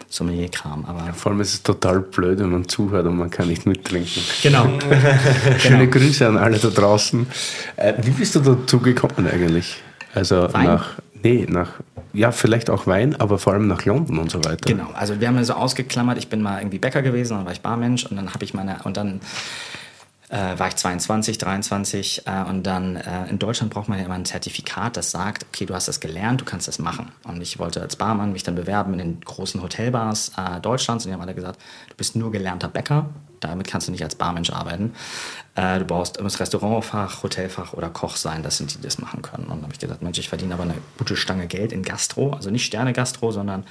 Sommelier-Kram. 0.09 0.85
Aber 0.85 1.13
vor 1.13 1.31
allem 1.31 1.41
ist 1.41 1.53
es 1.53 1.63
total 1.63 1.99
blöd, 1.99 2.39
wenn 2.39 2.49
man 2.49 2.67
zuhört 2.67 3.05
und 3.05 3.17
man 3.17 3.29
kann 3.29 3.47
nicht 3.47 3.65
mittrinken. 3.65 4.21
genau. 4.41 4.67
Schöne 5.59 5.89
Grüße 5.89 6.27
an 6.27 6.37
alle 6.37 6.57
da 6.57 6.69
draußen. 6.69 7.27
Äh, 7.75 7.93
wie 8.01 8.11
bist 8.11 8.35
du 8.35 8.39
dazu 8.39 8.79
gekommen 8.79 9.27
eigentlich? 9.27 9.77
Also 10.13 10.51
Wein? 10.53 10.65
nach, 10.65 10.95
nee, 11.23 11.45
nach, 11.49 11.71
ja, 12.13 12.31
vielleicht 12.31 12.69
auch 12.69 12.87
Wein, 12.87 13.15
aber 13.19 13.37
vor 13.37 13.53
allem 13.53 13.67
nach 13.67 13.85
London 13.85 14.17
und 14.17 14.31
so 14.31 14.43
weiter. 14.45 14.65
Genau, 14.65 14.89
also 14.93 15.19
wir 15.19 15.27
haben 15.27 15.35
ja 15.35 15.43
so 15.43 15.53
ausgeklammert, 15.53 16.17
ich 16.17 16.29
bin 16.29 16.41
mal 16.41 16.59
irgendwie 16.59 16.79
Bäcker 16.79 17.01
gewesen, 17.01 17.37
dann 17.37 17.45
war 17.45 17.51
ich 17.51 17.61
Barmensch 17.61 18.05
und 18.05 18.15
dann 18.15 18.33
habe 18.33 18.43
ich 18.43 18.53
meine, 18.53 18.77
und 18.83 18.97
dann 18.97 19.19
äh, 20.29 20.59
war 20.59 20.67
ich 20.67 20.75
22, 20.75 21.37
23 21.37 22.23
äh, 22.25 22.43
und 22.43 22.63
dann 22.63 22.97
äh, 22.97 23.29
in 23.29 23.39
Deutschland 23.39 23.73
braucht 23.73 23.87
man 23.87 23.97
ja 23.97 24.05
immer 24.05 24.15
ein 24.15 24.25
Zertifikat, 24.25 24.97
das 24.97 25.11
sagt, 25.11 25.45
okay, 25.47 25.65
du 25.65 25.73
hast 25.73 25.87
das 25.87 26.01
gelernt, 26.01 26.41
du 26.41 26.45
kannst 26.45 26.67
das 26.67 26.79
machen. 26.79 27.11
Und 27.23 27.41
ich 27.41 27.59
wollte 27.59 27.81
als 27.81 27.95
Barmann 27.95 28.33
mich 28.33 28.43
dann 28.43 28.55
bewerben 28.55 28.93
in 28.93 28.99
den 28.99 29.21
großen 29.21 29.61
Hotelbars 29.61 30.33
äh, 30.37 30.59
Deutschlands 30.59 31.05
und 31.05 31.09
die 31.09 31.13
haben 31.13 31.21
alle 31.21 31.33
gesagt, 31.33 31.61
du 31.89 31.95
bist 31.95 32.17
nur 32.17 32.31
gelernter 32.31 32.67
Bäcker, 32.67 33.09
damit 33.39 33.67
kannst 33.67 33.87
du 33.87 33.91
nicht 33.93 34.03
als 34.03 34.15
Barmensch 34.15 34.49
arbeiten. 34.49 34.93
Äh, 35.55 35.79
du 35.79 35.85
brauchst 35.85 36.21
muss 36.21 36.41
Restaurantfach, 36.41 37.23
Hotelfach 37.23 37.71
oder 37.71 37.89
Koch 37.89 38.17
sein, 38.17 38.43
das 38.43 38.57
sind 38.57 38.73
die, 38.73 38.77
die 38.77 38.83
das 38.83 38.99
machen 38.99 39.21
können. 39.21 39.43
Und 39.43 39.51
dann 39.51 39.61
habe 39.63 39.73
ich 39.73 39.79
gesagt, 39.79 40.01
Mensch, 40.01 40.19
ich 40.19 40.27
verdiene 40.27 40.55
aber 40.55 40.63
eine 40.63 40.75
gute 40.97 41.15
Stange 41.15 41.47
Geld 41.47 41.71
in 41.71 41.83
Gastro, 41.83 42.31
also 42.31 42.49
nicht 42.49 42.65
Sterne-Gastro, 42.65 43.31
sondern 43.31 43.63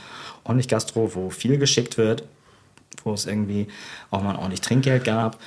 ordentlich 0.45 0.69
Gastro, 0.69 1.15
wo 1.15 1.29
viel 1.29 1.59
geschickt 1.59 1.99
wird, 1.99 2.25
wo 3.05 3.13
es 3.13 3.27
irgendwie 3.27 3.69
auch 4.11 4.23
mal 4.23 4.37
ordentlich 4.37 4.63
Trinkgeld 4.63 5.05
gab. 5.05 5.39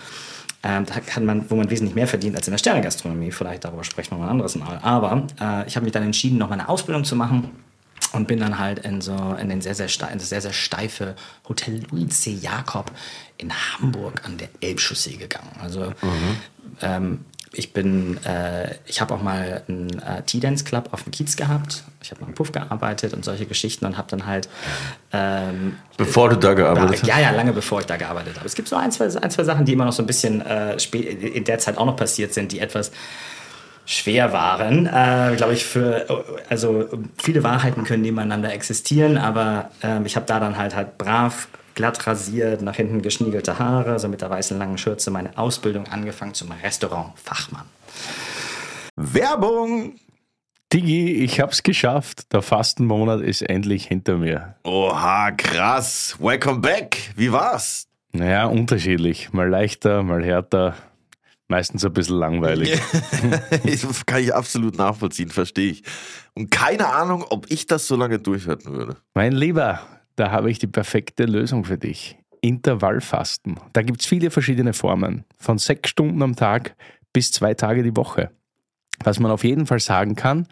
Ähm, 0.61 0.85
da 0.85 0.99
kann 0.99 1.25
man, 1.25 1.49
wo 1.49 1.55
man 1.55 1.69
wesentlich 1.69 1.95
mehr 1.95 2.07
verdient 2.07 2.35
als 2.35 2.47
in 2.47 2.51
der 2.51 2.57
Sternegastronomie. 2.57 3.31
Vielleicht 3.31 3.63
darüber 3.63 3.83
sprechen 3.83 4.11
wir 4.11 4.17
mal 4.17 4.25
ein 4.25 4.31
anderes 4.31 4.55
Mal. 4.55 4.79
Aber 4.81 5.27
äh, 5.39 5.67
ich 5.67 5.75
habe 5.75 5.85
mich 5.85 5.93
dann 5.93 6.03
entschieden, 6.03 6.37
noch 6.37 6.49
mal 6.49 6.55
eine 6.55 6.67
Ausbildung 6.67 7.05
zu 7.05 7.15
machen 7.15 7.49
und 8.11 8.27
bin 8.27 8.39
dann 8.39 8.59
halt 8.59 8.79
in 8.79 9.01
so 9.01 9.35
in 9.39 9.49
den 9.49 9.61
sehr 9.61 9.75
sehr, 9.75 9.87
steif, 9.87 10.11
in 10.11 10.19
das 10.19 10.29
sehr 10.29 10.41
sehr 10.41 10.53
steife 10.53 11.15
Hotel 11.47 11.83
Louis 11.91 12.09
C. 12.09 12.31
Jakob 12.31 12.91
in 13.37 13.51
Hamburg 13.53 14.25
an 14.25 14.37
der 14.37 14.49
Elbchaussee 14.61 15.15
gegangen. 15.15 15.51
Also 15.61 15.93
ähm, 16.81 17.25
ich 17.51 17.73
bin, 17.73 18.17
äh, 18.25 18.75
ich 18.85 19.01
habe 19.01 19.13
auch 19.13 19.21
mal 19.23 19.63
einen 19.67 19.89
äh, 19.99 20.21
T-Dance 20.21 20.63
Club 20.63 20.89
auf 20.91 21.03
dem 21.03 21.11
Kiez 21.11 21.35
gehabt. 21.35 21.83
Ich 22.01 22.11
habe 22.11 22.21
mal 22.21 22.27
im 22.27 22.35
Puff 22.35 22.51
gearbeitet 22.51 23.13
und 23.13 23.25
solche 23.25 23.45
Geschichten 23.45 23.85
und 23.85 23.97
habe 23.97 24.07
dann 24.09 24.27
halt 24.27 24.47
ähm, 25.11 25.77
Bevor 25.97 26.29
du 26.29 26.37
da 26.37 26.53
gearbeitet 26.53 27.01
hast? 27.01 27.07
ja, 27.07 27.19
ja, 27.19 27.31
lange 27.31 27.51
bevor 27.51 27.79
ich 27.79 27.87
da 27.87 27.97
gearbeitet 27.97 28.35
habe. 28.35 28.45
Es 28.45 28.53
gibt 28.53 28.67
so 28.67 28.75
ein, 28.75 28.91
zwei, 28.91 29.05
ein, 29.05 29.31
zwei 29.31 29.43
Sachen, 29.43 29.65
die 29.65 29.73
immer 29.73 29.85
noch 29.85 29.93
so 29.93 30.03
ein 30.03 30.07
bisschen 30.07 30.41
äh, 30.41 30.75
in 30.75 31.43
der 31.43 31.57
Zeit 31.57 31.77
auch 31.77 31.85
noch 31.85 31.95
passiert 31.95 32.33
sind, 32.33 32.51
die 32.51 32.59
etwas 32.59 32.91
schwer 33.85 34.31
waren. 34.31 34.85
Äh, 34.85 35.33
Glaube 35.35 35.53
ich, 35.53 35.65
für, 35.65 36.05
also 36.49 36.87
viele 37.17 37.43
Wahrheiten 37.43 37.83
können 37.83 38.03
nebeneinander 38.03 38.53
existieren, 38.53 39.17
aber 39.17 39.71
ähm, 39.81 40.05
ich 40.05 40.15
habe 40.15 40.27
da 40.27 40.39
dann 40.39 40.57
halt 40.57 40.75
halt 40.75 40.99
brav 40.99 41.47
glatt 41.79 42.05
rasiert, 42.07 42.61
nach 42.61 42.75
hinten 42.75 43.01
geschniegelte 43.01 43.57
Haare, 43.57 43.99
so 43.99 44.09
mit 44.09 44.19
der 44.19 44.29
weißen 44.29 44.57
langen 44.57 44.77
Schürze 44.77 45.11
meine 45.11 45.37
Ausbildung 45.37 45.87
angefangen 45.87 46.33
zum 46.33 46.51
Restaurantfachmann. 46.51 47.63
Werbung! 48.97 49.93
Digi, 50.73 51.23
ich 51.23 51.39
hab's 51.39 51.63
geschafft. 51.63 52.33
Der 52.33 52.41
Fastenmonat 52.41 53.21
ist 53.21 53.43
endlich 53.43 53.85
hinter 53.87 54.17
mir. 54.17 54.55
Oha, 54.65 55.31
krass. 55.31 56.17
Welcome 56.19 56.59
back. 56.59 57.13
Wie 57.15 57.31
war's? 57.31 57.87
Naja, 58.11 58.47
unterschiedlich. 58.47 59.31
Mal 59.31 59.47
leichter, 59.47 60.03
mal 60.03 60.21
härter. 60.21 60.75
Meistens 61.47 61.85
ein 61.85 61.93
bisschen 61.93 62.17
langweilig. 62.17 62.77
das 63.63 64.05
kann 64.05 64.21
ich 64.21 64.35
absolut 64.35 64.77
nachvollziehen, 64.77 65.29
verstehe 65.29 65.71
ich. 65.71 65.83
Und 66.33 66.51
keine 66.51 66.87
Ahnung, 66.87 67.23
ob 67.29 67.49
ich 67.49 67.67
das 67.67 67.87
so 67.87 67.95
lange 67.95 68.19
durchhalten 68.19 68.73
würde. 68.73 68.97
Mein 69.13 69.31
Lieber, 69.31 69.79
da 70.19 70.31
habe 70.31 70.51
ich 70.51 70.59
die 70.59 70.67
perfekte 70.67 71.25
Lösung 71.25 71.63
für 71.63 71.77
dich. 71.77 72.17
Intervallfasten. 72.41 73.59
Da 73.73 73.81
gibt's 73.81 74.05
viele 74.05 74.31
verschiedene 74.31 74.73
Formen. 74.73 75.25
Von 75.37 75.57
sechs 75.57 75.89
Stunden 75.89 76.21
am 76.21 76.35
Tag 76.35 76.75
bis 77.13 77.31
zwei 77.31 77.53
Tage 77.53 77.83
die 77.83 77.95
Woche. 77.95 78.31
Was 79.03 79.19
man 79.19 79.31
auf 79.31 79.43
jeden 79.43 79.65
Fall 79.65 79.79
sagen 79.79 80.15
kann, 80.15 80.47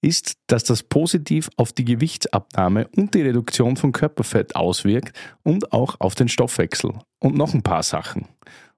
ist, 0.00 0.36
dass 0.46 0.64
das 0.64 0.82
positiv 0.82 1.48
auf 1.56 1.72
die 1.72 1.84
Gewichtsabnahme 1.84 2.88
und 2.96 3.14
die 3.14 3.22
Reduktion 3.22 3.76
von 3.76 3.92
Körperfett 3.92 4.54
auswirkt 4.54 5.16
und 5.42 5.72
auch 5.72 5.96
auf 6.00 6.14
den 6.14 6.28
Stoffwechsel. 6.28 6.92
Und 7.20 7.36
noch 7.36 7.54
ein 7.54 7.62
paar 7.62 7.82
Sachen. 7.82 8.26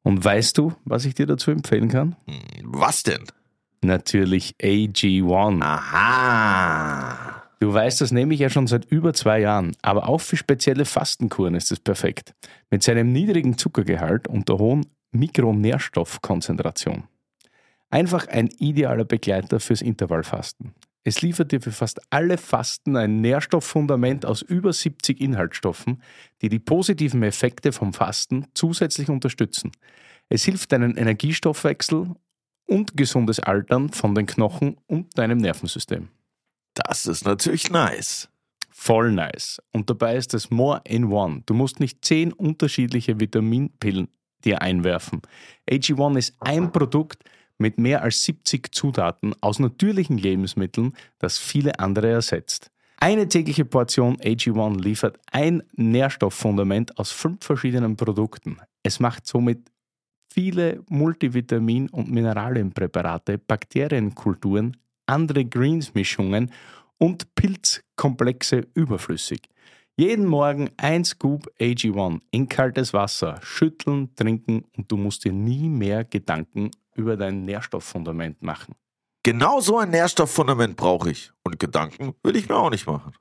Und 0.03 0.25
weißt 0.25 0.57
du, 0.57 0.73
was 0.85 1.05
ich 1.05 1.15
dir 1.15 1.27
dazu 1.27 1.51
empfehlen 1.51 1.89
kann? 1.89 2.17
Was 2.63 3.03
denn? 3.03 3.25
Natürlich 3.83 4.55
AG1. 4.63 5.63
Aha. 5.63 7.40
Du 7.61 7.73
weißt, 7.73 8.01
das 8.01 8.11
nehme 8.11 8.33
ich 8.33 8.41
ja 8.41 8.49
schon 8.49 8.67
seit 8.67 8.87
über 8.87 9.13
zwei 9.13 9.41
Jahren, 9.41 9.77
aber 9.83 10.09
auch 10.09 10.23
für 10.23 10.39
spezielle 10.39 10.87
Fastenkuren 10.87 11.55
ist 11.55 11.71
es 11.71 11.79
perfekt. 11.79 12.35
Mit 12.71 12.83
seinem 12.83 13.13
niedrigen 13.13 13.59
Zuckergehalt 13.59 14.27
und 14.29 14.49
der 14.49 14.57
hohen 14.57 14.87
Mikronährstoffkonzentration. 15.13 17.05
Einfach 17.91 18.29
ein 18.29 18.49
idealer 18.59 19.05
Begleiter 19.05 19.61
fürs 19.61 19.83
Intervallfasten. 19.83 20.75
Es 21.05 21.21
liefert 21.21 21.53
dir 21.53 21.61
für 21.61 21.73
fast 21.73 22.01
alle 22.09 22.39
Fasten 22.39 22.97
ein 22.97 23.21
Nährstofffundament 23.21 24.25
aus 24.25 24.41
über 24.41 24.73
70 24.73 25.21
Inhaltsstoffen, 25.21 26.03
die 26.41 26.49
die 26.49 26.59
positiven 26.59 27.23
Effekte 27.23 27.73
vom 27.73 27.93
Fasten 27.93 28.47
zusätzlich 28.55 29.11
unterstützen. 29.11 29.73
Es 30.31 30.45
hilft 30.45 30.73
deinen 30.73 30.97
Energiestoffwechsel 30.97 32.15
und 32.67 32.97
gesundes 32.97 33.41
Altern 33.41 33.91
von 33.91 34.15
den 34.15 34.25
Knochen 34.25 34.79
und 34.87 35.19
deinem 35.19 35.39
Nervensystem. 35.39 36.09
Das 36.75 37.07
ist 37.07 37.25
natürlich 37.25 37.71
nice. 37.71 38.29
Voll 38.71 39.13
nice. 39.13 39.61
Und 39.73 39.91
dabei 39.91 40.17
ist 40.17 40.33
es 40.35 40.51
more 40.51 40.81
in 40.85 41.13
one. 41.13 41.43
Du 41.47 41.55
musst 41.55 41.81
nicht 41.81 42.05
zehn 42.05 42.33
unterschiedliche 42.33 43.21
Vitaminpillen 43.21 44.09
dir 44.45 44.63
einwerfen. 44.63 45.21
AG1 45.71 46.19
ist 46.19 46.35
ein 46.41 46.73
Produkt 46.73 47.25
mit 47.59 47.79
mehr 47.79 48.03
als 48.03 48.25
70 48.25 48.75
Zutaten 48.75 49.35
aus 49.43 49.59
natürlichen 49.59 50.17
Lebensmitteln, 50.17 50.95
das 51.19 51.39
viele 51.39 51.79
andere 51.79 52.11
ersetzt. 52.11 52.71
Eine 52.97 53.29
tägliche 53.29 53.65
Portion 53.65 54.17
AG1 54.17 54.81
liefert 54.81 55.19
ein 55.31 55.63
Nährstofffundament 55.77 56.99
aus 56.99 57.13
fünf 57.13 57.45
verschiedenen 57.45 57.97
Produkten. 57.97 58.59
Es 58.83 59.01
macht 59.01 59.27
somit 59.27 59.71
viele 60.33 60.83
Multivitamin- 60.89 61.91
und 61.91 62.11
Mineralienpräparate, 62.11 63.39
Bakterienkulturen, 63.39 64.77
andere 65.11 65.45
Greens-Mischungen 65.45 66.53
und 66.99 67.35
Pilzkomplexe 67.35 68.69
überflüssig. 68.75 69.43
Jeden 69.97 70.25
Morgen 70.25 70.71
ein 70.79 71.05
Scoop 71.05 71.51
AG1 71.61 72.21
in 72.31 72.49
kaltes 72.49 72.95
Wasser, 72.95 73.39
schütteln, 73.43 74.15
trinken 74.15 74.65
und 74.77 74.91
du 74.91 74.97
musst 74.97 75.25
dir 75.25 75.33
nie 75.33 75.69
mehr 75.69 76.05
Gedanken 76.05 76.71
über 76.95 77.17
dein 77.17 77.45
Nährstofffundament 77.45 78.43
machen. 78.43 78.75
Genau 79.23 79.61
so 79.61 79.79
ein 79.79 79.91
Nährstofffundament 79.91 80.77
brauche 80.77 81.11
ich. 81.11 81.33
Und 81.43 81.59
Gedanken 81.59 82.15
will 82.23 82.37
ich 82.37 82.49
mir 82.49 82.57
auch 82.57 82.71
nicht 82.71 82.87
machen. 82.87 83.13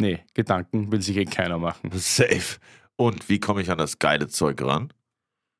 Nee, 0.00 0.20
Gedanken 0.34 0.92
will 0.92 1.02
sich 1.02 1.16
eh 1.16 1.24
keiner 1.24 1.58
machen. 1.58 1.90
Safe. 1.94 2.58
Und 2.96 3.28
wie 3.28 3.40
komme 3.40 3.62
ich 3.62 3.70
an 3.70 3.78
das 3.78 3.98
geile 3.98 4.28
Zeug 4.28 4.62
ran? 4.62 4.92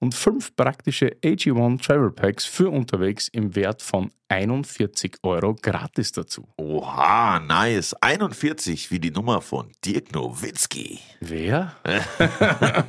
und 0.00 0.14
fünf 0.14 0.56
praktische 0.56 1.12
AG1 1.22 1.82
Travel 1.82 2.10
Packs 2.10 2.46
für 2.46 2.70
unterwegs 2.70 3.28
im 3.28 3.54
Wert 3.54 3.82
von 3.82 4.10
41 4.28 5.18
Euro 5.22 5.54
gratis 5.54 6.12
dazu. 6.12 6.48
Oha, 6.56 7.38
nice. 7.40 7.94
41 8.00 8.90
wie 8.90 8.98
die 8.98 9.10
Nummer 9.10 9.42
von 9.42 9.70
Dirk 9.84 10.12
Nowitzki. 10.12 11.00
Wer? 11.20 11.76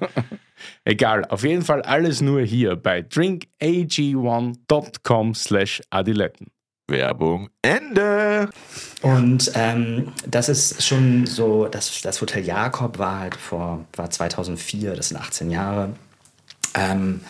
Egal, 0.86 1.26
auf 1.26 1.44
jeden 1.44 1.64
Fall 1.64 1.82
alles 1.82 2.22
nur 2.22 2.42
hier 2.42 2.76
bei 2.76 3.00
drinkag1.com 3.00 5.36
slash 5.36 5.82
adiletten. 5.90 6.48
Werbung 6.88 7.50
Ende. 7.62 8.50
Und 9.02 9.52
ähm, 9.56 10.14
das 10.28 10.48
ist 10.50 10.84
schon 10.84 11.26
so, 11.26 11.68
das, 11.68 12.02
das 12.02 12.20
Hotel 12.22 12.46
Jakob 12.46 13.00
war 13.00 13.20
halt 13.20 13.36
vor, 13.36 13.86
war 13.96 14.10
2004, 14.10 14.96
das 14.96 15.10
sind 15.10 15.18
18 15.18 15.52
Jahre. 15.52 15.94
Ähm, 16.74 17.22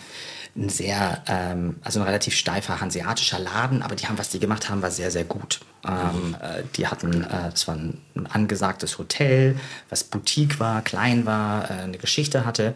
ein 0.54 0.68
sehr, 0.68 1.22
ähm, 1.28 1.76
also 1.82 2.00
ein 2.00 2.06
relativ 2.06 2.34
steifer 2.34 2.80
hanseatischer 2.80 3.38
Laden, 3.38 3.82
aber 3.82 3.94
die 3.94 4.06
haben, 4.06 4.18
was 4.18 4.28
die 4.28 4.38
gemacht 4.38 4.68
haben, 4.68 4.82
war 4.82 4.90
sehr, 4.90 5.10
sehr 5.10 5.24
gut. 5.24 5.60
Ähm, 5.86 6.36
äh, 6.40 6.62
die 6.76 6.86
hatten, 6.86 7.24
äh, 7.24 7.50
das 7.50 7.66
war 7.66 7.74
ein, 7.74 7.98
ein 8.14 8.26
angesagtes 8.26 8.98
Hotel, 8.98 9.56
was 9.88 10.04
Boutique 10.04 10.60
war, 10.60 10.82
klein 10.82 11.24
war, 11.24 11.70
äh, 11.70 11.74
eine 11.84 11.98
Geschichte 11.98 12.44
hatte. 12.44 12.74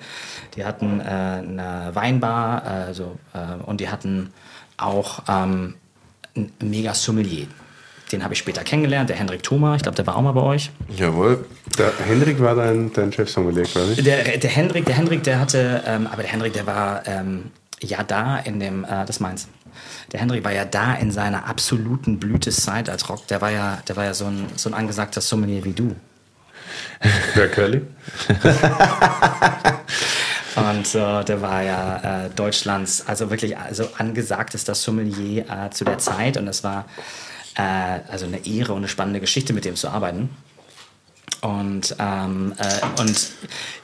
Die 0.56 0.64
hatten 0.64 1.00
äh, 1.00 1.04
eine 1.04 1.90
Weinbar, 1.92 2.62
also, 2.64 3.18
äh, 3.34 3.62
und 3.62 3.80
die 3.80 3.90
hatten 3.90 4.32
auch 4.78 5.22
ähm, 5.28 5.74
ein 6.34 6.52
mega 6.60 6.94
Sommelier. 6.94 7.46
Den 8.12 8.22
habe 8.22 8.34
ich 8.34 8.38
später 8.38 8.62
kennengelernt, 8.62 9.10
der 9.10 9.16
Hendrik 9.16 9.42
Thoma, 9.42 9.74
ich 9.74 9.82
glaube, 9.82 9.96
der 9.96 10.06
war 10.06 10.16
auch 10.16 10.22
mal 10.22 10.32
bei 10.32 10.42
euch. 10.42 10.70
Jawohl. 10.88 11.44
Der 11.76 11.92
Hendrik 12.06 12.40
war 12.40 12.54
dein, 12.54 12.92
dein 12.92 13.12
Chefsommelier 13.12 13.64
quasi. 13.64 14.02
Der, 14.02 14.38
der 14.38 14.50
Hendrik, 14.50 14.84
der 14.86 14.94
Hendrik, 14.94 15.24
der 15.24 15.40
hatte, 15.40 15.82
ähm, 15.86 16.06
aber 16.06 16.22
der 16.22 16.30
Hendrik, 16.30 16.52
der 16.52 16.66
war 16.66 17.02
ähm, 17.06 17.50
ja 17.80 18.04
da 18.04 18.38
in 18.38 18.60
dem, 18.60 18.84
äh, 18.84 19.04
das 19.04 19.18
meins. 19.18 19.48
Der 20.12 20.20
Hendrik 20.20 20.44
war 20.44 20.52
ja 20.52 20.64
da 20.64 20.94
in 20.94 21.10
seiner 21.10 21.46
absoluten 21.48 22.18
Blütezeit 22.18 22.88
als 22.88 23.08
Rock. 23.08 23.26
Der 23.26 23.40
war 23.40 23.50
ja, 23.50 23.82
der 23.88 23.96
war 23.96 24.04
ja 24.04 24.14
so 24.14 24.26
ein, 24.26 24.46
so 24.54 24.70
ein 24.70 24.74
angesagter 24.74 25.20
Sommelier 25.20 25.64
wie 25.64 25.72
du. 25.72 25.96
Wer 27.34 27.48
Curly? 27.48 27.82
Und 30.56 30.94
äh, 30.94 31.24
der 31.24 31.42
war 31.42 31.62
ja 31.62 32.24
äh, 32.24 32.30
Deutschlands, 32.30 33.06
also 33.06 33.30
wirklich 33.30 33.58
also 33.58 33.88
angesagtester 33.98 34.74
Sommelier 34.74 35.44
äh, 35.50 35.70
zu 35.70 35.84
der 35.84 35.98
Zeit. 35.98 36.38
Und 36.38 36.48
es 36.48 36.64
war 36.64 36.86
äh, 37.56 38.00
also 38.08 38.26
eine 38.26 38.46
Ehre 38.46 38.72
und 38.72 38.78
eine 38.78 38.88
spannende 38.88 39.20
Geschichte, 39.20 39.52
mit 39.52 39.64
dem 39.64 39.76
zu 39.76 39.88
arbeiten. 39.88 40.30
Und, 41.40 41.96
ähm, 41.98 42.54
äh, 42.58 43.00
und 43.00 43.30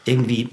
irgendwie, 0.04 0.50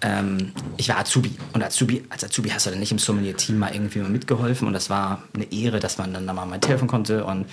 ähm, 0.00 0.52
ich 0.76 0.88
war 0.88 0.98
Azubi. 0.98 1.36
Und 1.52 1.62
Azubi, 1.62 2.04
als 2.10 2.24
Azubi 2.24 2.50
hast 2.50 2.66
du 2.66 2.70
dann 2.70 2.80
nicht 2.80 2.92
im 2.92 2.98
Sommelier-Team 2.98 3.58
mal 3.58 3.74
irgendwie 3.74 4.00
mal 4.00 4.10
mitgeholfen. 4.10 4.66
Und 4.66 4.74
das 4.74 4.90
war 4.90 5.22
eine 5.34 5.50
Ehre, 5.52 5.80
dass 5.80 5.98
man 5.98 6.12
dann 6.12 6.26
da 6.26 6.32
mal 6.32 6.58
Telefon 6.58 6.88
konnte. 6.88 7.24
Und 7.24 7.46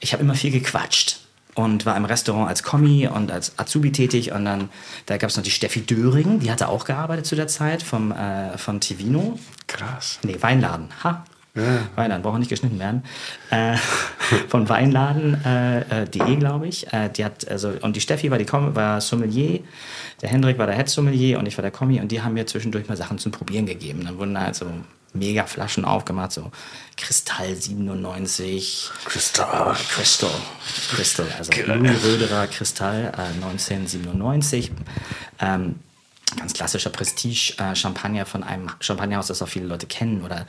ich 0.00 0.12
habe 0.12 0.22
immer 0.22 0.34
viel 0.34 0.50
gequatscht. 0.50 1.20
und 1.54 1.86
war 1.86 1.96
im 1.96 2.04
Restaurant 2.04 2.48
als 2.48 2.64
Kommi 2.64 3.06
und 3.06 3.30
als 3.30 3.58
Azubi 3.58 3.92
tätig. 3.92 4.32
Und 4.32 4.44
dann 4.44 4.70
da 5.06 5.16
gab 5.18 5.30
es 5.30 5.36
noch 5.36 5.44
die 5.44 5.52
Steffi 5.52 5.82
Döring, 5.82 6.40
die 6.40 6.50
hatte 6.50 6.68
auch 6.68 6.84
gearbeitet 6.84 7.26
zu 7.26 7.36
der 7.36 7.46
Zeit 7.46 7.82
vom, 7.82 8.10
äh, 8.10 8.58
von 8.58 8.80
Tivino. 8.80 9.38
Krass. 9.68 10.18
Nee, 10.24 10.36
Weinladen. 10.40 10.88
Ha. 11.04 11.24
Weinladen, 11.54 12.22
braucht 12.22 12.40
nicht 12.40 12.48
geschnitten 12.48 12.80
werden. 12.80 13.04
Äh, 13.50 13.76
von 14.48 14.68
Weinladen.de, 14.68 15.40
äh, 15.44 16.02
äh, 16.02 16.08
.de, 16.08 16.36
glaube 16.36 16.66
ich. 16.66 16.92
Äh, 16.92 17.10
die 17.10 17.24
hat, 17.24 17.48
also, 17.48 17.72
und 17.80 17.94
die 17.94 18.00
Steffi 18.00 18.30
war, 18.30 18.38
die 18.38 18.44
Com 18.44 18.74
war 18.74 19.00
Sommelier, 19.00 19.60
der 20.20 20.30
Hendrik 20.30 20.58
war 20.58 20.66
der 20.66 20.74
Head 20.74 20.88
Sommelier 20.88 21.38
und 21.38 21.46
ich 21.46 21.56
war 21.56 21.62
der 21.62 21.70
Kommi 21.70 22.00
und 22.00 22.10
die 22.10 22.22
haben 22.22 22.34
mir 22.34 22.46
zwischendurch 22.46 22.88
mal 22.88 22.96
Sachen 22.96 23.18
zum 23.18 23.30
Probieren 23.30 23.66
gegeben. 23.66 24.04
Dann 24.04 24.18
wurden 24.18 24.38
halt 24.38 24.56
so 24.56 24.66
mega 25.12 25.46
Flaschen 25.46 25.84
aufgemacht, 25.84 26.32
so 26.32 26.50
Kristall 26.96 27.54
97. 27.54 28.90
Crystal. 29.04 29.76
Crystal. 29.90 30.30
Crystal, 30.90 31.26
also 31.38 31.52
Louis 31.66 32.04
Röderer 32.04 32.48
Kristall 32.48 33.12
äh, 33.16 33.44
1997. 33.44 34.72
Ähm, 35.40 35.76
ganz 36.36 36.52
klassischer 36.52 36.90
Prestige-Champagner 36.90 38.26
von 38.26 38.42
einem 38.42 38.70
Champagnerhaus, 38.80 39.28
das 39.28 39.42
auch 39.42 39.48
viele 39.48 39.66
Leute 39.66 39.86
kennen 39.86 40.22
oder 40.24 40.46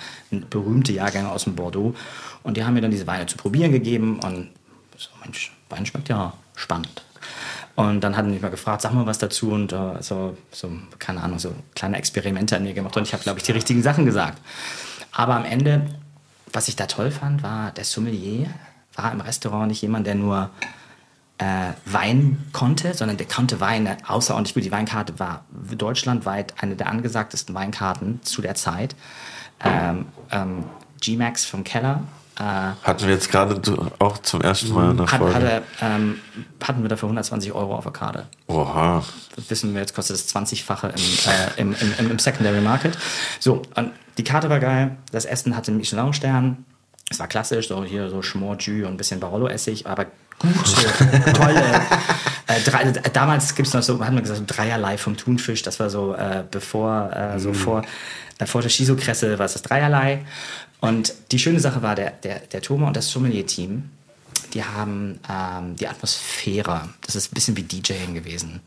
berühmte 0.49 0.93
Jahrgänge 0.93 1.29
aus 1.29 1.43
dem 1.43 1.55
Bordeaux. 1.55 1.95
Und 2.43 2.57
die 2.57 2.63
haben 2.63 2.73
mir 2.73 2.81
dann 2.81 2.91
diese 2.91 3.07
Weine 3.07 3.25
zu 3.25 3.37
probieren 3.37 3.71
gegeben 3.71 4.19
und 4.19 4.49
so, 4.97 5.09
Mensch, 5.23 5.51
Wein 5.69 5.85
schmeckt 5.85 6.09
ja 6.09 6.33
spannend. 6.55 7.03
Und 7.75 8.01
dann 8.01 8.15
hatten 8.15 8.31
die 8.31 8.39
mal 8.39 8.49
gefragt, 8.49 8.81
sag 8.81 8.93
mal 8.93 9.05
was 9.05 9.17
dazu 9.17 9.51
und 9.51 9.73
äh, 9.73 10.01
so, 10.01 10.37
so, 10.51 10.71
keine 10.97 11.21
Ahnung, 11.21 11.39
so 11.39 11.53
kleine 11.75 11.97
Experimente 11.97 12.55
an 12.55 12.63
mir 12.63 12.73
gemacht 12.73 12.95
und 12.95 13.03
ich 13.03 13.13
habe, 13.13 13.23
glaube 13.23 13.39
ich, 13.39 13.45
die 13.45 13.51
richtigen 13.51 13.83
Sachen 13.83 14.05
gesagt. 14.05 14.41
Aber 15.11 15.35
am 15.35 15.43
Ende, 15.43 15.85
was 16.53 16.69
ich 16.69 16.77
da 16.77 16.85
toll 16.85 17.11
fand, 17.11 17.43
war, 17.43 17.71
der 17.71 17.83
Sommelier 17.83 18.47
war 18.93 19.11
im 19.11 19.19
Restaurant 19.19 19.67
nicht 19.67 19.81
jemand, 19.81 20.07
der 20.07 20.15
nur 20.15 20.51
äh, 21.37 21.73
Wein 21.85 22.43
konnte, 22.53 22.93
sondern 22.93 23.17
der 23.17 23.27
konnte 23.27 23.59
Weine 23.59 23.97
außerordentlich 24.07 24.53
gut. 24.53 24.63
Die 24.63 24.71
Weinkarte 24.71 25.19
war 25.19 25.45
deutschlandweit 25.77 26.53
eine 26.61 26.75
der 26.75 26.87
angesagtesten 26.87 27.53
Weinkarten 27.55 28.21
zu 28.23 28.41
der 28.41 28.55
Zeit. 28.55 28.95
Ähm, 29.63 30.07
ähm, 30.31 30.63
G-Max 31.01 31.45
vom 31.45 31.63
Keller. 31.63 32.03
Äh, 32.37 32.43
Hatten 32.83 33.05
wir 33.05 33.13
jetzt 33.13 33.31
gerade 33.31 33.61
auch 33.99 34.17
zum 34.17 34.41
ersten 34.41 34.73
Mal 34.73 34.89
eine 34.91 35.03
hat, 35.03 35.19
Folge. 35.19 35.35
hatte, 35.35 35.63
ähm, 35.81 36.19
hatten 36.61 36.81
wir 36.81 36.89
dafür 36.89 37.07
120 37.07 37.53
Euro 37.53 37.75
auf 37.75 37.83
der 37.83 37.93
Karte. 37.93 38.27
Oha. 38.47 39.03
Das 39.35 39.49
wissen 39.49 39.73
wir, 39.73 39.81
jetzt 39.81 39.95
kostet 39.95 40.17
es 40.17 40.35
20-fache 40.35 40.89
im, 40.89 40.95
äh, 40.95 41.61
im, 41.61 41.75
im, 41.99 42.11
im 42.11 42.19
Secondary 42.19 42.59
Market. 42.61 42.97
So, 43.39 43.61
und 43.75 43.91
die 44.17 44.23
Karte 44.23 44.49
war 44.49 44.59
geil, 44.59 44.97
das 45.11 45.25
Essen 45.25 45.55
hatte 45.55 45.71
einen 45.71 45.77
Michelin-Stern. 45.77 46.65
Es 47.09 47.19
war 47.19 47.27
klassisch, 47.27 47.67
so 47.67 47.83
hier 47.83 48.09
so 48.09 48.21
Schmor, 48.21 48.57
Jus 48.57 48.85
und 48.85 48.93
ein 48.93 48.97
bisschen 48.97 49.19
Barolo-Essig, 49.19 49.85
aber 49.85 50.07
gute, 50.39 51.33
tolle. 51.33 51.81
Äh, 52.47 52.61
drei, 52.61 52.91
damals 52.91 53.55
gibt 53.55 53.67
es 53.67 53.73
noch 53.73 53.83
so, 53.83 53.99
hat 54.03 54.13
man 54.13 54.23
gesagt, 54.23 54.39
so 54.39 54.45
dreierlei 54.47 54.97
vom 54.97 55.17
Thunfisch. 55.17 55.61
Das 55.61 55.79
war 55.79 55.89
so, 55.89 56.15
äh, 56.15 56.43
bevor, 56.49 57.11
äh, 57.15 57.39
so 57.39 57.53
vor, 57.53 57.83
äh, 58.39 58.45
vor 58.45 58.61
der 58.61 58.69
Shiso-Kresse 58.69 59.37
war 59.39 59.45
es 59.45 59.53
das 59.53 59.61
dreierlei. 59.61 60.25
Und 60.81 61.13
die 61.31 61.39
schöne 61.39 61.59
Sache 61.59 61.81
war, 61.81 61.95
der, 61.95 62.11
der, 62.11 62.39
der 62.39 62.61
Thomas 62.61 62.87
und 62.87 62.97
das 62.97 63.09
Sommelier-Team, 63.09 63.89
die 64.53 64.63
haben 64.63 65.19
ähm, 65.29 65.75
die 65.75 65.87
Atmosphäre. 65.87 66.89
Das 67.05 67.15
ist 67.15 67.31
ein 67.31 67.33
bisschen 67.33 67.57
wie 67.57 67.63
DJing 67.63 68.13
gewesen. 68.13 68.61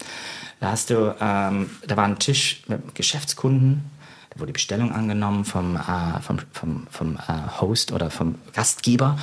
Da 0.61 0.73
hast 0.73 0.91
du, 0.91 1.15
ähm, 1.21 1.71
da 1.87 1.97
war 1.97 2.05
ein 2.05 2.19
Tisch 2.19 2.63
mit 2.67 2.95
Geschäftskunden, 2.95 3.91
wurde 4.39 4.49
die 4.49 4.53
Bestellung 4.55 4.93
angenommen 4.93 5.45
vom, 5.45 5.77
äh, 5.77 6.21
vom, 6.23 6.39
vom, 6.53 6.87
vom 6.91 7.17
äh, 7.17 7.61
Host 7.61 7.93
oder 7.93 8.11
vom 8.11 8.37
Gastgeber. 8.55 9.19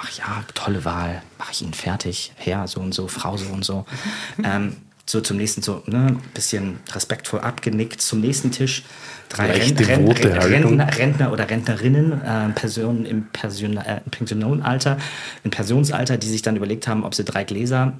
Ach 0.00 0.10
ja, 0.16 0.44
tolle 0.54 0.84
Wahl, 0.84 1.22
mache 1.38 1.52
ich 1.52 1.62
ihn 1.62 1.74
fertig, 1.74 2.32
Herr 2.36 2.68
so 2.68 2.80
und 2.80 2.92
so, 2.94 3.08
Frau 3.08 3.36
so 3.36 3.48
und 3.52 3.64
so. 3.64 3.84
Ähm, 4.44 4.76
so 5.06 5.22
zum 5.22 5.38
nächsten, 5.38 5.62
so 5.62 5.82
ne, 5.86 6.18
bisschen 6.34 6.80
respektvoll 6.92 7.40
abgenickt 7.40 8.02
zum 8.02 8.20
nächsten 8.20 8.50
Tisch. 8.50 8.82
Drei 9.30 9.50
Ren- 9.52 9.76
Ren-. 9.78 10.06
Rentner, 10.12 10.98
Rentner 10.98 11.32
oder 11.32 11.48
Rentnerinnen, 11.48 12.20
äh, 12.22 12.48
Personen 12.50 13.06
im 13.06 13.26
Pension, 13.28 13.78
äh, 13.78 14.02
Pensionalter, 14.10 14.98
im 15.44 15.50
Pensionsalter, 15.50 16.18
die 16.18 16.28
sich 16.28 16.42
dann 16.42 16.56
überlegt 16.56 16.86
haben, 16.88 17.04
ob 17.04 17.14
sie 17.14 17.24
drei 17.24 17.44
Gläser 17.44 17.94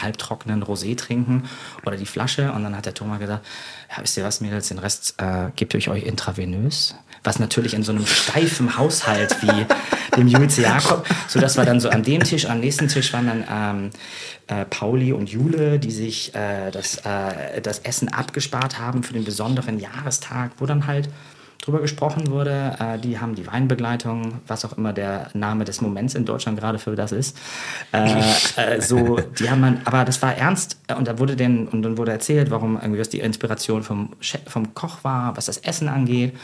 halbtrockenen 0.00 0.62
Rosé 0.62 0.96
trinken 0.96 1.44
oder 1.84 1.96
die 1.96 2.06
Flasche. 2.06 2.52
Und 2.52 2.62
dann 2.64 2.76
hat 2.76 2.86
der 2.86 2.94
Thomas 2.94 3.18
gesagt, 3.18 3.44
ja, 3.90 4.02
wisst 4.02 4.16
ihr 4.16 4.24
was, 4.24 4.40
Mädels, 4.40 4.68
den 4.68 4.78
Rest 4.78 5.14
äh, 5.18 5.50
gebt 5.56 5.74
ihr 5.74 5.90
euch 5.90 6.04
intravenös. 6.04 6.94
Was 7.22 7.38
natürlich 7.38 7.74
in 7.74 7.82
so 7.82 7.92
einem 7.92 8.06
steifen 8.06 8.76
Haushalt 8.76 9.42
wie 9.42 9.66
dem 10.16 10.28
Jules 10.28 10.56
Jakob, 10.58 11.06
so 11.28 11.40
dass 11.40 11.56
wir 11.56 11.64
dann 11.64 11.80
so 11.80 11.88
an 11.88 12.02
dem 12.02 12.22
Tisch, 12.22 12.46
am 12.46 12.60
nächsten 12.60 12.88
Tisch 12.88 13.12
waren 13.12 13.26
dann 13.26 13.44
ähm, 13.50 13.90
äh, 14.46 14.64
Pauli 14.66 15.12
und 15.12 15.30
Jule, 15.30 15.78
die 15.78 15.90
sich 15.90 16.34
äh, 16.34 16.70
das, 16.70 16.98
äh, 16.98 17.60
das 17.62 17.78
Essen 17.80 18.08
abgespart 18.08 18.78
haben 18.78 19.02
für 19.02 19.14
den 19.14 19.24
besonderen 19.24 19.80
Jahrestag, 19.80 20.52
wo 20.58 20.66
dann 20.66 20.86
halt 20.86 21.08
drüber 21.64 21.80
gesprochen 21.80 22.30
wurde. 22.30 22.76
Äh, 22.78 22.98
die 22.98 23.18
haben 23.18 23.34
die 23.34 23.46
Weinbegleitung, 23.46 24.40
was 24.46 24.64
auch 24.64 24.76
immer 24.76 24.92
der 24.92 25.28
Name 25.34 25.64
des 25.64 25.80
Moments 25.80 26.14
in 26.14 26.24
Deutschland 26.24 26.58
gerade 26.58 26.78
für 26.78 26.94
das 26.94 27.12
ist. 27.12 27.38
Äh, 27.92 28.20
äh, 28.56 28.80
so, 28.80 29.18
die 29.38 29.50
haben 29.50 29.60
man, 29.60 29.80
aber 29.84 30.04
das 30.04 30.20
war 30.22 30.36
ernst 30.36 30.78
äh, 30.88 30.94
und 30.94 31.08
da 31.08 31.18
wurde 31.18 31.36
denn 31.36 31.68
und 31.68 31.82
dann 31.82 31.96
wurde 31.96 32.12
erzählt, 32.12 32.50
warum 32.50 32.76
irgendwie 32.76 33.00
was 33.00 33.08
die 33.08 33.20
Inspiration 33.20 33.82
vom 33.82 34.10
Chef, 34.20 34.40
vom 34.46 34.74
Koch 34.74 34.98
war, 35.02 35.36
was 35.36 35.46
das 35.46 35.58
Essen 35.58 35.88
angeht, 35.88 36.36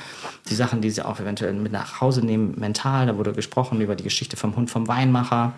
die 0.48 0.54
Sachen, 0.54 0.80
die 0.80 0.90
sie 0.90 1.02
auch 1.02 1.20
eventuell 1.20 1.52
mit 1.52 1.72
nach 1.72 2.00
Hause 2.00 2.24
nehmen, 2.24 2.54
mental. 2.58 3.06
Da 3.06 3.16
wurde 3.16 3.32
gesprochen 3.32 3.80
über 3.80 3.96
die 3.96 4.04
Geschichte 4.04 4.36
vom 4.36 4.56
Hund 4.56 4.70
vom 4.70 4.88
Weinmacher, 4.88 5.52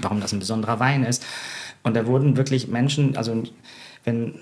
warum 0.00 0.20
das 0.20 0.32
ein 0.32 0.38
besonderer 0.38 0.80
Wein 0.80 1.04
ist. 1.04 1.24
Und 1.82 1.94
da 1.94 2.06
wurden 2.06 2.36
wirklich 2.36 2.68
Menschen, 2.68 3.16
also 3.16 3.42
wenn 4.04 4.34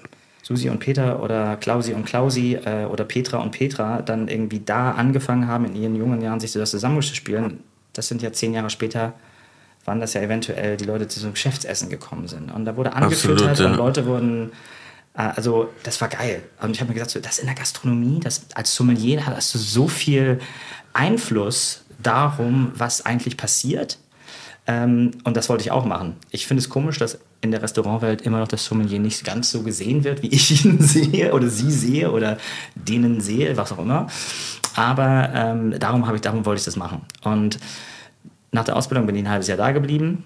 Susi 0.46 0.70
und 0.70 0.78
Peter 0.78 1.20
oder 1.24 1.56
Klausi 1.56 1.92
und 1.92 2.04
Klausi 2.04 2.54
äh, 2.54 2.84
oder 2.84 3.02
Petra 3.02 3.38
und 3.38 3.50
Petra 3.50 4.00
dann 4.00 4.28
irgendwie 4.28 4.60
da 4.60 4.92
angefangen 4.92 5.48
haben, 5.48 5.64
in 5.64 5.74
ihren 5.74 5.96
jungen 5.96 6.20
Jahren 6.20 6.38
sich 6.38 6.52
so 6.52 6.60
das 6.60 6.70
zusammenzuspielen, 6.70 7.64
das 7.94 8.06
sind 8.06 8.22
ja 8.22 8.32
zehn 8.32 8.54
Jahre 8.54 8.70
später, 8.70 9.14
waren 9.84 9.98
das 9.98 10.14
ja 10.14 10.20
eventuell 10.20 10.76
die 10.76 10.84
Leute, 10.84 11.06
die 11.06 11.18
zum 11.18 11.32
Geschäftsessen 11.32 11.90
gekommen 11.90 12.28
sind. 12.28 12.54
Und 12.54 12.64
da 12.64 12.76
wurde 12.76 12.92
angefüttert 12.92 13.48
Absolut, 13.50 13.58
ja. 13.58 13.66
und 13.72 13.76
Leute 13.76 14.06
wurden, 14.06 14.52
äh, 15.14 15.22
also 15.22 15.68
das 15.82 16.00
war 16.00 16.06
geil. 16.06 16.44
Und 16.62 16.70
ich 16.70 16.80
habe 16.80 16.90
mir 16.90 16.94
gesagt, 16.94 17.10
so, 17.10 17.18
das 17.18 17.40
in 17.40 17.46
der 17.46 17.56
Gastronomie, 17.56 18.20
das 18.20 18.46
als 18.54 18.72
Sommelier 18.72 19.26
hast 19.26 19.52
du 19.52 19.58
so 19.58 19.88
viel 19.88 20.38
Einfluss 20.92 21.82
darum, 22.00 22.70
was 22.76 23.04
eigentlich 23.04 23.36
passiert. 23.36 23.98
Ähm, 24.66 25.12
und 25.24 25.36
das 25.36 25.48
wollte 25.48 25.62
ich 25.62 25.70
auch 25.70 25.84
machen. 25.84 26.16
Ich 26.30 26.46
finde 26.46 26.60
es 26.60 26.68
komisch, 26.68 26.98
dass 26.98 27.18
in 27.40 27.52
der 27.52 27.62
Restaurantwelt 27.62 28.22
immer 28.22 28.40
noch 28.40 28.48
das 28.48 28.64
Sommelier 28.64 28.98
nicht 28.98 29.24
ganz 29.24 29.50
so 29.50 29.62
gesehen 29.62 30.02
wird, 30.04 30.22
wie 30.22 30.28
ich 30.32 30.64
ihn 30.64 30.80
sehe 30.80 31.32
oder 31.32 31.48
sie 31.48 31.70
sehe 31.70 32.10
oder 32.10 32.38
denen 32.74 33.20
sehe, 33.20 33.56
was 33.56 33.72
auch 33.72 33.78
immer. 33.78 34.08
Aber 34.74 35.30
ähm, 35.32 35.78
darum, 35.78 36.12
ich, 36.14 36.20
darum 36.20 36.44
wollte 36.44 36.60
ich 36.60 36.64
das 36.64 36.76
machen. 36.76 37.02
Und 37.22 37.58
nach 38.52 38.64
der 38.64 38.76
Ausbildung 38.76 39.06
bin 39.06 39.16
ich 39.16 39.22
ein 39.22 39.30
halbes 39.30 39.48
Jahr 39.48 39.56
da 39.56 39.70
geblieben. 39.72 40.24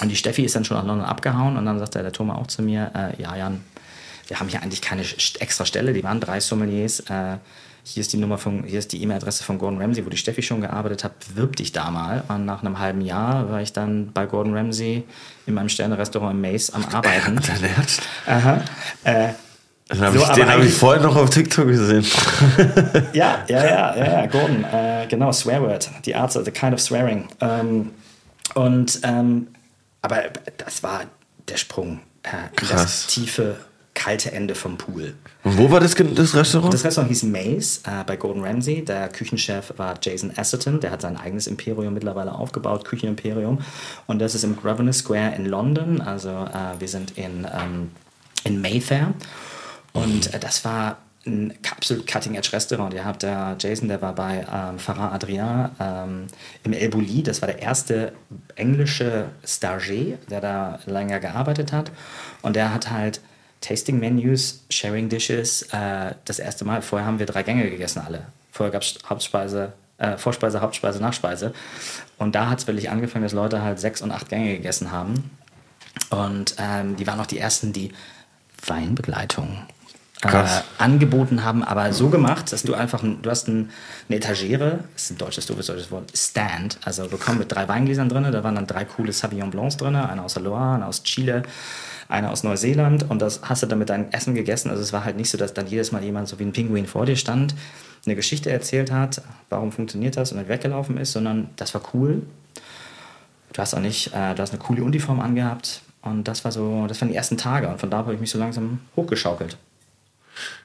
Und 0.00 0.10
die 0.10 0.16
Steffi 0.16 0.42
ist 0.44 0.54
dann 0.54 0.64
schon 0.64 0.76
nach 0.76 0.84
London 0.84 1.06
abgehauen. 1.06 1.56
Und 1.56 1.64
dann 1.64 1.78
sagte 1.78 2.02
der 2.02 2.12
Thomas 2.12 2.38
auch 2.38 2.46
zu 2.46 2.62
mir, 2.62 2.90
äh, 2.94 3.20
ja, 3.20 3.36
Jan, 3.36 3.60
wir 4.28 4.38
haben 4.38 4.48
hier 4.48 4.62
eigentlich 4.62 4.82
keine 4.82 5.02
extra 5.40 5.64
Stelle. 5.64 5.92
Die 5.92 6.04
waren 6.04 6.20
drei 6.20 6.40
Sommeliers. 6.40 7.00
Äh, 7.00 7.38
hier 7.88 8.02
ist 8.02 8.12
die 8.12 8.18
Nummer 8.18 8.36
von, 8.38 8.64
hier 8.64 8.78
ist 8.78 8.92
die 8.92 9.02
E-Mail-Adresse 9.02 9.42
von 9.44 9.58
Gordon 9.58 9.80
Ramsay, 9.80 10.04
wo 10.04 10.10
die 10.10 10.16
Steffi 10.16 10.42
schon 10.42 10.60
gearbeitet 10.60 11.04
hat. 11.04 11.12
Bewirb 11.28 11.56
dich 11.56 11.72
da 11.72 11.90
mal. 11.90 12.22
Und 12.28 12.44
nach 12.44 12.62
einem 12.62 12.78
halben 12.78 13.00
Jahr 13.00 13.50
war 13.50 13.62
ich 13.62 13.72
dann 13.72 14.12
bei 14.12 14.26
Gordon 14.26 14.54
Ramsay 14.54 15.04
in 15.46 15.54
meinem 15.54 15.68
Sterne-Restaurant 15.70 16.32
im 16.34 16.40
Mace 16.40 16.70
am 16.70 16.84
Arbeiten. 16.92 17.40
Aha. 18.26 18.60
Äh, 19.04 19.28
Den 19.90 20.00
habe 20.02 20.18
So, 20.18 20.24
ich, 20.24 20.30
den 20.32 20.48
hab 20.52 20.60
ich 20.60 20.74
vorher 20.74 21.02
noch 21.02 21.16
auf 21.16 21.30
TikTok 21.30 21.66
gesehen. 21.66 22.04
ja, 23.14 23.44
ja, 23.48 23.64
ja, 23.64 23.96
ja, 23.96 24.04
ja, 24.20 24.26
Gordon, 24.26 24.64
äh, 24.64 25.06
genau, 25.08 25.32
Swearword, 25.32 25.90
the 26.04 26.14
art, 26.14 26.32
the 26.32 26.50
kind 26.50 26.74
of 26.74 26.80
swearing. 26.80 27.26
Ähm, 27.40 27.90
und, 28.54 29.00
ähm, 29.02 29.48
aber 30.02 30.24
das 30.58 30.82
war 30.82 31.02
der 31.48 31.56
Sprung 31.56 32.00
äh, 32.22 32.28
in 32.50 32.56
Krass. 32.56 32.82
das 32.82 33.06
tiefe, 33.06 33.56
kalte 33.98 34.30
Ende 34.30 34.54
vom 34.54 34.78
Pool. 34.78 35.14
Und 35.42 35.58
wo 35.58 35.72
war 35.72 35.80
das, 35.80 35.96
das 35.96 36.34
Restaurant? 36.36 36.72
Das 36.72 36.84
Restaurant 36.84 37.10
hieß 37.10 37.24
Maze 37.24 37.80
äh, 37.84 38.04
bei 38.06 38.16
Gordon 38.16 38.44
Ramsay. 38.44 38.84
Der 38.84 39.08
Küchenchef 39.08 39.74
war 39.76 39.96
Jason 40.00 40.32
Asserton. 40.36 40.78
Der 40.78 40.92
hat 40.92 41.02
sein 41.02 41.16
eigenes 41.16 41.48
Imperium 41.48 41.94
mittlerweile 41.94 42.32
aufgebaut, 42.32 42.84
Küchenimperium. 42.84 43.58
Und 44.06 44.20
das 44.20 44.36
ist 44.36 44.44
im 44.44 44.56
Grosvenor 44.56 44.92
Square 44.92 45.34
in 45.34 45.46
London. 45.46 46.00
Also 46.00 46.28
äh, 46.28 46.78
wir 46.78 46.86
sind 46.86 47.18
in, 47.18 47.44
ähm, 47.52 47.90
in 48.44 48.60
Mayfair. 48.60 49.14
Und 49.92 50.32
äh, 50.32 50.38
das 50.38 50.64
war 50.64 50.98
ein 51.26 51.54
absolut 51.68 52.06
Cutting-Edge-Restaurant. 52.06 52.94
Ihr 52.94 53.04
habt 53.04 53.24
da 53.24 53.56
Jason, 53.58 53.88
der 53.88 54.00
war 54.00 54.14
bei 54.14 54.46
ähm, 54.50 54.78
Farah 54.78 55.12
Adrien 55.12 55.70
ähm, 55.80 56.26
im 56.62 56.72
El 56.72 56.88
Bulli. 56.90 57.24
Das 57.24 57.42
war 57.42 57.48
der 57.48 57.58
erste 57.58 58.12
englische 58.54 59.24
Stagiaire, 59.44 60.18
der 60.30 60.40
da 60.40 60.78
länger 60.86 61.18
gearbeitet 61.18 61.72
hat. 61.72 61.90
Und 62.42 62.54
der 62.54 62.72
hat 62.72 62.92
halt 62.92 63.20
Tasting 63.60 63.98
Menus, 63.98 64.64
Sharing 64.70 65.08
Dishes, 65.08 65.62
äh, 65.72 66.14
das 66.24 66.38
erste 66.38 66.64
Mal. 66.64 66.82
Vorher 66.82 67.06
haben 67.06 67.18
wir 67.18 67.26
drei 67.26 67.42
Gänge 67.42 67.68
gegessen, 67.70 68.02
alle. 68.04 68.26
Vorher 68.52 68.72
gab 68.72 68.82
es 68.82 68.98
Hauptspeise, 69.08 69.72
äh, 69.98 70.16
Vorspeise, 70.16 70.60
Hauptspeise, 70.60 71.00
Nachspeise. 71.00 71.52
Und 72.18 72.34
da 72.34 72.50
hat 72.50 72.60
es 72.60 72.66
wirklich 72.66 72.90
angefangen, 72.90 73.24
dass 73.24 73.32
Leute 73.32 73.62
halt 73.62 73.78
sechs 73.80 74.02
und 74.02 74.10
acht 74.10 74.28
Gänge 74.28 74.56
gegessen 74.56 74.92
haben. 74.92 75.30
Und 76.10 76.54
ähm, 76.58 76.96
die 76.96 77.06
waren 77.06 77.20
auch 77.20 77.26
die 77.26 77.38
ersten, 77.38 77.72
die 77.72 77.92
Weinbegleitung 78.66 79.66
äh, 80.22 80.44
angeboten 80.78 81.44
haben, 81.44 81.62
aber 81.62 81.92
so 81.92 82.08
gemacht, 82.08 82.52
dass 82.52 82.62
du 82.62 82.74
einfach, 82.74 83.02
ein, 83.02 83.22
du 83.22 83.30
hast 83.30 83.48
ein, 83.48 83.70
eine 84.08 84.18
Etagere, 84.18 84.80
das 84.94 85.04
ist 85.04 85.10
ein 85.12 85.18
deutsches, 85.18 85.46
doofes 85.46 85.66
deutsches 85.66 85.90
Wort, 85.90 86.10
Stand, 86.16 86.78
also 86.84 87.08
bekommen 87.08 87.38
mit 87.38 87.52
drei 87.52 87.68
Weingläsern 87.68 88.08
drin, 88.08 88.24
da 88.30 88.42
waren 88.42 88.56
dann 88.56 88.66
drei 88.66 88.84
coole 88.84 89.12
Sauvignon 89.12 89.50
Blancs 89.50 89.76
drin, 89.76 89.94
einer 89.94 90.24
aus 90.24 90.34
der 90.34 90.42
Loire, 90.42 90.74
einer 90.74 90.88
aus 90.88 91.04
Chile, 91.04 91.42
einer 92.08 92.30
aus 92.30 92.42
Neuseeland 92.42 93.08
und 93.10 93.20
das 93.20 93.40
hast 93.42 93.62
du 93.62 93.66
dann 93.66 93.78
mit 93.78 93.90
deinem 93.90 94.06
Essen 94.10 94.34
gegessen, 94.34 94.70
also 94.70 94.82
es 94.82 94.92
war 94.92 95.04
halt 95.04 95.16
nicht 95.16 95.30
so, 95.30 95.38
dass 95.38 95.54
dann 95.54 95.66
jedes 95.66 95.92
Mal 95.92 96.02
jemand 96.02 96.28
so 96.28 96.38
wie 96.38 96.44
ein 96.44 96.52
Pinguin 96.52 96.86
vor 96.86 97.06
dir 97.06 97.16
stand, 97.16 97.54
eine 98.06 98.16
Geschichte 98.16 98.50
erzählt 98.50 98.90
hat, 98.90 99.20
warum 99.50 99.72
funktioniert 99.72 100.16
das 100.16 100.32
und 100.32 100.38
dann 100.38 100.48
weggelaufen 100.48 100.96
ist, 100.96 101.12
sondern 101.12 101.50
das 101.56 101.74
war 101.74 101.82
cool, 101.92 102.22
du 103.52 103.60
hast 103.60 103.74
auch 103.74 103.80
nicht, 103.80 104.08
äh, 104.14 104.34
du 104.34 104.42
hast 104.42 104.50
eine 104.50 104.58
coole 104.60 104.82
Uniform 104.82 105.20
angehabt 105.20 105.82
und 106.02 106.26
das 106.26 106.44
war 106.44 106.52
so, 106.52 106.86
das 106.86 107.00
waren 107.00 107.08
die 107.08 107.16
ersten 107.16 107.36
Tage 107.36 107.68
und 107.68 107.78
von 107.78 107.90
da 107.90 107.98
habe 107.98 108.14
ich 108.14 108.20
mich 108.20 108.30
so 108.30 108.38
langsam 108.38 108.80
hochgeschaukelt. 108.96 109.56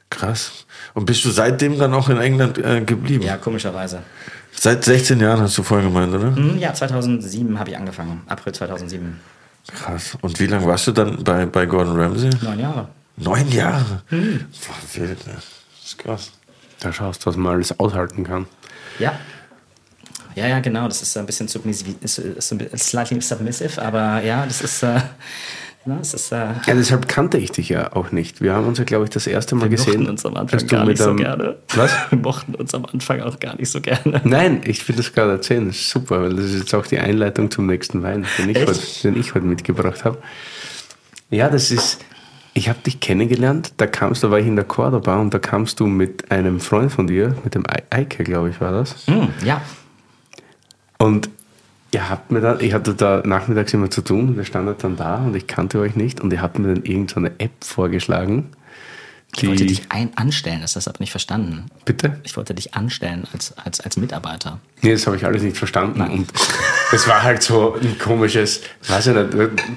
Krass. 0.10 0.66
Und 0.94 1.06
bist 1.06 1.26
du 1.26 1.32
seitdem 1.32 1.80
dann 1.80 1.94
auch 1.94 2.08
in 2.08 2.18
England 2.20 2.60
äh, 2.60 2.82
geblieben? 2.82 3.24
Ja, 3.24 3.38
komischerweise. 3.38 4.04
Seit 4.52 4.86
16 4.86 5.20
Jahren 5.20 5.42
hast 5.42 5.58
du 5.58 5.64
vorher 5.64 5.88
gemeint, 5.88 6.14
oder? 6.14 6.36
Hm, 6.36 6.60
Ja, 6.60 6.72
2007 6.74 7.58
habe 7.58 7.72
ich 7.72 7.78
angefangen. 7.78 8.22
April 8.28 8.54
2007. 8.54 9.20
Krass. 9.68 10.18
Und 10.22 10.40
wie 10.40 10.48
lange 10.48 10.66
warst 10.66 10.88
du 10.88 10.92
dann 10.92 11.24
bei, 11.24 11.46
bei 11.46 11.66
Gordon 11.66 12.00
Ramsay? 12.00 12.30
Neun 12.42 12.60
Jahre. 12.60 12.88
Neun 13.16 13.50
Jahre. 13.50 14.02
Boah, 14.10 14.20
wild, 14.94 15.28
ne? 15.28 15.34
Das 15.36 15.86
ist 15.86 15.98
krass. 15.98 16.32
Da 16.80 16.92
schaust 16.92 17.22
du, 17.24 17.28
was 17.28 17.38
man 17.38 17.54
alles 17.54 17.80
aushalten 17.80 18.24
kann. 18.24 18.46
Ja. 19.00 19.18
Ja, 20.36 20.48
ja, 20.48 20.60
genau. 20.60 20.88
Das 20.88 21.02
ist 21.02 21.16
ein 21.16 21.26
bisschen 21.26 21.48
submissiv, 21.48 21.96
slightly 22.76 23.22
submissive, 23.22 23.82
aber 23.82 24.22
ja, 24.24 24.46
das 24.46 24.62
ist, 24.62 24.84
äh, 24.84 25.00
das 25.86 26.14
ist, 26.14 26.32
äh, 26.32 26.36
Ja, 26.66 26.74
deshalb 26.76 27.08
kannte 27.10 27.38
ich 27.38 27.52
dich 27.52 27.70
ja 27.70 27.94
auch 27.94 28.12
nicht. 28.12 28.42
Wir 28.42 28.54
haben 28.54 28.66
uns 28.68 28.78
ja, 28.78 28.84
glaube 28.86 29.04
ich, 29.04 29.10
das 29.10 29.28
erste 29.28 29.56
Mal 29.56 29.64
wir 29.64 29.70
gesehen. 29.78 29.96
mochten 30.02 30.10
uns 30.12 30.26
am 30.26 30.36
Anfang 30.38 30.60
du 30.60 30.66
gar 30.68 30.86
nicht 30.86 30.98
so 30.98 31.10
einem- 31.10 31.18
gerne. 31.18 31.58
Was? 31.76 31.92
Wir 32.10 32.20
mochten 32.20 32.56
uns 32.56 32.74
am 32.74 32.86
Anfang 32.86 33.22
auch 33.22 33.40
gar 33.40 33.56
nicht 33.58 33.70
so 33.70 33.82
gerne. 33.82 34.22
Nein, 34.24 34.62
ich 34.66 34.88
will 34.88 34.96
das 34.96 35.12
gerade 35.14 35.32
erzählen. 35.34 35.68
Das 35.68 35.76
ist 35.78 35.90
super, 35.90 36.22
weil 36.22 36.36
das 36.36 36.46
ist 36.46 36.60
jetzt 36.60 36.74
auch 36.74 36.86
die 36.88 37.00
Einleitung 37.00 37.52
zum 37.52 37.66
nächsten 37.68 38.02
Wein, 38.04 38.26
den 38.38 38.50
ich, 38.50 38.58
heute, 38.60 38.80
den 39.04 39.20
ich 39.20 39.34
heute 39.36 39.46
mitgebracht 39.46 40.06
habe. 40.06 40.18
Ja, 41.30 41.50
das 41.50 41.72
ist. 41.72 42.00
Ich 42.56 42.70
habe 42.70 42.78
dich 42.86 43.00
kennengelernt, 43.00 43.74
da 43.78 43.88
kamst, 43.88 44.24
da 44.24 44.30
war 44.30 44.38
ich 44.40 44.46
in 44.46 44.56
der 44.56 44.66
Cordoba 44.66 45.20
und 45.20 45.34
da 45.34 45.40
kamst 45.40 45.80
du 45.80 45.88
mit 45.88 46.30
einem 46.32 46.60
Freund 46.60 46.92
von 46.92 47.08
dir, 47.08 47.36
mit 47.44 47.56
dem 47.56 47.64
Ei- 47.68 47.82
Eike, 47.90 48.24
glaube 48.24 48.50
ich, 48.52 48.62
war 48.62 48.72
das. 48.72 49.08
Hm, 49.08 49.30
ja. 49.44 49.60
Und 51.00 51.30
ihr 51.94 52.10
habt 52.10 52.32
mir 52.32 52.42
dann, 52.42 52.60
ich 52.60 52.74
hatte 52.74 52.94
da 52.96 53.22
nachmittags 53.26 53.74
immer 53.74 53.90
zu 53.90 54.02
tun, 54.02 54.30
und 54.30 54.38
wir 54.38 54.46
standen 54.46 54.76
dann 54.80 54.96
da 54.96 55.18
und 55.18 55.36
ich 55.36 55.48
kannte 55.48 55.80
euch 55.80 55.96
nicht 55.96 56.22
und 56.22 56.34
ihr 56.34 56.42
habt 56.42 56.60
mir 56.60 56.74
dann 56.74 56.84
irgendeine 56.84 57.32
App 57.40 57.52
vorgeschlagen. 57.64 58.50
Ich 59.36 59.48
wollte 59.48 59.66
dich 59.66 59.82
ein 59.90 60.12
anstellen, 60.16 60.62
das 60.62 60.76
hast 60.76 60.86
du 60.86 60.92
aber 60.92 61.00
nicht 61.00 61.10
verstanden. 61.10 61.66
Bitte? 61.86 62.20
Ich 62.24 62.38
wollte 62.38 62.54
dich 62.54 62.76
anstellen 62.76 63.28
als, 63.34 63.58
als, 63.58 63.80
als 63.80 63.98
Mitarbeiter. 63.98 64.60
Nee, 64.82 64.92
das 64.92 65.08
habe 65.08 65.16
ich 65.16 65.26
alles 65.26 65.42
nicht 65.42 65.58
verstanden. 65.58 66.02
Und 66.02 66.28
es 66.92 67.08
war 67.08 67.24
halt 67.24 67.42
so 67.42 67.76
ein 67.82 67.98
komisches, 67.98 68.62
weiß 68.88 69.08
ich 69.08 69.16
nicht, 69.16 69.30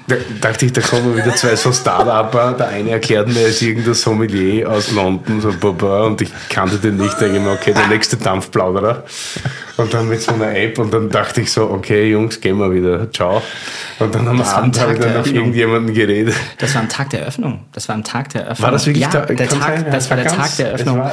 da 0.07 0.15
dachte 0.41 0.67
ich, 0.67 0.73
da 0.73 0.81
kommen 0.81 1.15
wieder 1.17 1.35
zwei 1.35 1.55
so 1.55 1.71
Start-Upper. 1.71 2.53
Der 2.53 2.67
eine 2.67 2.91
erklärt 2.91 3.29
mir, 3.29 3.39
er 3.39 3.47
ist 3.47 3.63
irgendein 3.63 3.95
Sommelier 3.95 4.69
aus 4.69 4.91
London, 4.91 5.41
so 5.41 5.51
baba, 5.51 6.03
und 6.03 6.21
ich 6.21 6.29
kannte 6.49 6.77
den 6.77 6.97
nicht. 6.97 7.19
Denke 7.19 7.39
mir, 7.39 7.51
okay, 7.51 7.73
der 7.73 7.87
nächste 7.87 8.15
Dampfplauderer. 8.17 9.05
Und 9.77 9.93
dann 9.93 10.09
mit 10.09 10.19
so 10.21 10.33
einer 10.33 10.55
App 10.55 10.79
und 10.79 10.91
dann 10.91 11.09
dachte 11.09 11.41
ich 11.41 11.51
so, 11.51 11.69
okay, 11.69 12.09
Jungs, 12.09 12.41
gehen 12.41 12.57
wir 12.57 12.73
wieder, 12.73 13.11
ciao. 13.11 13.41
Und 13.99 14.13
dann 14.15 14.27
am 14.27 14.37
Das 14.39 14.53
Abend 14.55 14.79
habe 14.79 14.93
ich 14.93 14.99
dann 14.99 15.09
noch 15.09 15.15
Eröffnung. 15.17 15.35
irgendjemanden 15.35 15.93
geredet. 15.93 16.33
Das 16.57 16.73
war 16.73 16.81
am 16.81 16.89
Tag 16.89 17.11
der 17.11 17.21
Eröffnung. 17.21 17.65
Das 17.73 17.87
war 17.87 17.95
am 17.95 18.03
Tag 18.03 18.29
der 18.29 18.45
Eröffnung. 18.45 18.63
War 18.65 18.71
das 18.71 18.85
wirklich 18.87 19.03
ja, 19.03 19.09
da- 19.11 19.25
der 19.25 19.47
Tag, 19.47 19.61
sein, 19.61 19.91
das 19.91 20.09
war 20.09 20.17
der 20.17 20.27
Tag 20.27 20.55
der 20.57 20.67
Eröffnung. 20.69 20.97
war 20.97 21.11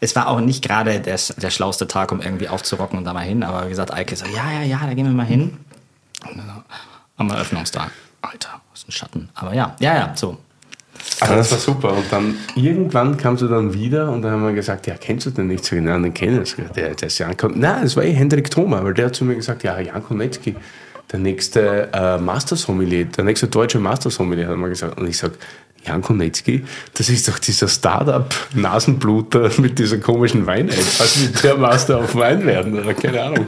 Es 0.00 0.16
war 0.16 0.28
auch 0.28 0.40
nicht 0.40 0.64
gerade 0.64 0.98
der, 1.00 1.18
der 1.36 1.50
schlauste 1.50 1.86
Tag, 1.86 2.10
um 2.10 2.22
irgendwie 2.22 2.48
aufzurocken 2.48 2.98
und 2.98 3.04
da 3.04 3.12
mal 3.12 3.20
hin. 3.20 3.42
Aber 3.42 3.66
wie 3.66 3.70
gesagt, 3.70 3.92
Eike 3.92 4.16
so, 4.16 4.24
ja, 4.26 4.50
ja, 4.60 4.62
ja, 4.66 4.80
da 4.86 4.94
gehen 4.94 5.04
wir 5.06 5.12
mal 5.12 5.26
hin. 5.26 5.58
Und 6.26 6.38
dann 6.38 6.64
am 7.18 7.30
Eröffnungstag. 7.30 7.90
Alter, 8.22 8.48
was 8.72 8.80
ist 8.80 8.88
ein 8.88 8.92
Schatten. 8.92 9.28
Aber 9.34 9.52
ja, 9.54 9.76
ja, 9.80 9.94
ja, 9.94 10.12
so. 10.14 10.38
Aber 11.20 11.36
das 11.36 11.50
war 11.50 11.58
super. 11.58 11.92
Und 11.92 12.04
dann 12.10 12.36
irgendwann 12.54 13.16
kamst 13.16 13.42
du 13.42 13.48
dann 13.48 13.72
wieder 13.72 14.10
und 14.10 14.22
dann 14.22 14.32
haben 14.32 14.44
wir 14.44 14.52
gesagt, 14.52 14.86
ja, 14.86 14.94
kennst 15.00 15.26
du 15.26 15.30
den 15.30 15.48
nicht? 15.48 15.70
Ich, 15.70 15.80
nein, 15.80 16.02
den 16.02 16.14
kenne 16.14 16.42
ich. 16.42 16.54
Der, 16.74 16.94
der 16.94 17.06
ist 17.06 17.18
Jan 17.18 17.36
Kon 17.36 17.58
Nein, 17.58 17.82
das 17.82 17.96
war 17.96 18.04
eh 18.04 18.12
Hendrik 18.12 18.50
Thoma, 18.50 18.82
weil 18.84 18.94
der 18.94 19.06
hat 19.06 19.14
zu 19.14 19.24
mir 19.24 19.34
gesagt, 19.34 19.62
ja, 19.62 19.78
Jan 19.80 20.02
Konetzki, 20.02 20.54
der 21.10 21.18
nächste 21.18 21.88
äh, 21.92 22.18
Master 22.18 22.56
Sommelier, 22.56 23.06
der 23.06 23.24
nächste 23.24 23.46
deutsche 23.48 23.78
Master 23.78 24.10
Sommelier, 24.10 24.48
hat 24.48 24.56
mal 24.56 24.68
gesagt. 24.68 24.98
Und 24.98 25.08
ich 25.08 25.16
sag, 25.16 25.32
Jan 25.86 26.02
Konetzki, 26.02 26.64
das 26.94 27.08
ist 27.08 27.28
doch 27.28 27.38
dieser 27.38 27.68
Startup-Nasenbluter 27.68 29.50
mit 29.58 29.78
dieser 29.78 29.98
komischen 29.98 30.46
Wein-App. 30.46 30.76
Was 30.98 31.20
wird 31.20 31.44
der 31.44 31.56
Master 31.56 31.98
auf 31.98 32.14
Wein 32.16 32.44
werden? 32.44 32.78
Oder 32.78 32.94
keine 32.94 33.22
Ahnung. 33.22 33.46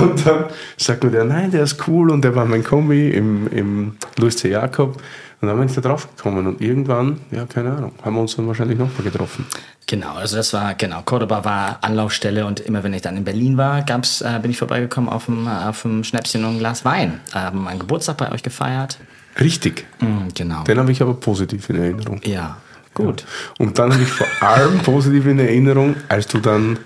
Und 0.00 0.26
dann 0.26 0.44
sagt 0.76 1.02
mir 1.04 1.10
der, 1.10 1.24
nein, 1.24 1.50
der 1.50 1.64
ist 1.64 1.88
cool 1.88 2.10
und 2.10 2.22
der 2.22 2.34
war 2.34 2.44
mein 2.44 2.62
Kombi 2.62 3.10
im, 3.10 3.48
im 3.48 3.96
Louis 4.16 4.36
C. 4.36 4.50
Jakob. 4.50 5.02
Und 5.40 5.48
dann 5.48 5.58
bin 5.58 5.68
ich 5.68 5.74
da 5.74 5.80
drauf 5.80 6.06
gekommen 6.16 6.46
und 6.46 6.60
irgendwann, 6.60 7.18
ja, 7.30 7.46
keine 7.46 7.72
Ahnung, 7.72 7.92
haben 8.02 8.14
wir 8.14 8.20
uns 8.20 8.36
dann 8.36 8.46
wahrscheinlich 8.46 8.78
nochmal 8.78 9.02
getroffen. 9.04 9.46
Genau, 9.86 10.14
also 10.14 10.36
das 10.36 10.52
war, 10.52 10.74
genau, 10.74 11.00
Cordoba 11.02 11.44
war 11.44 11.78
Anlaufstelle 11.80 12.44
und 12.44 12.60
immer 12.60 12.84
wenn 12.84 12.92
ich 12.92 13.02
dann 13.02 13.16
in 13.16 13.24
Berlin 13.24 13.56
war, 13.56 13.82
gab's, 13.82 14.20
äh, 14.20 14.38
bin 14.42 14.50
ich 14.50 14.58
vorbeigekommen 14.58 15.08
auf 15.08 15.24
dem, 15.24 15.48
auf 15.48 15.82
dem 15.82 16.04
Schnäpschen 16.04 16.44
und 16.44 16.56
ein 16.56 16.58
Glas 16.58 16.84
Wein. 16.84 17.20
Äh, 17.32 17.38
haben 17.38 17.64
meinen 17.64 17.78
Geburtstag 17.78 18.18
bei 18.18 18.30
euch 18.30 18.42
gefeiert. 18.42 18.98
Richtig. 19.40 19.86
Mm, 20.00 20.28
genau. 20.34 20.62
Den 20.64 20.78
habe 20.78 20.92
ich 20.92 21.00
aber 21.00 21.14
positiv 21.14 21.70
in 21.70 21.76
Erinnerung. 21.76 22.20
Ja, 22.24 22.58
gut. 22.92 23.24
Und 23.58 23.78
dann 23.78 23.92
habe 23.92 24.02
ich 24.02 24.10
vor 24.10 24.26
allem 24.46 24.78
positiv 24.80 25.26
in 25.26 25.38
Erinnerung, 25.38 25.96
als 26.08 26.26
du 26.26 26.38
dann, 26.38 26.78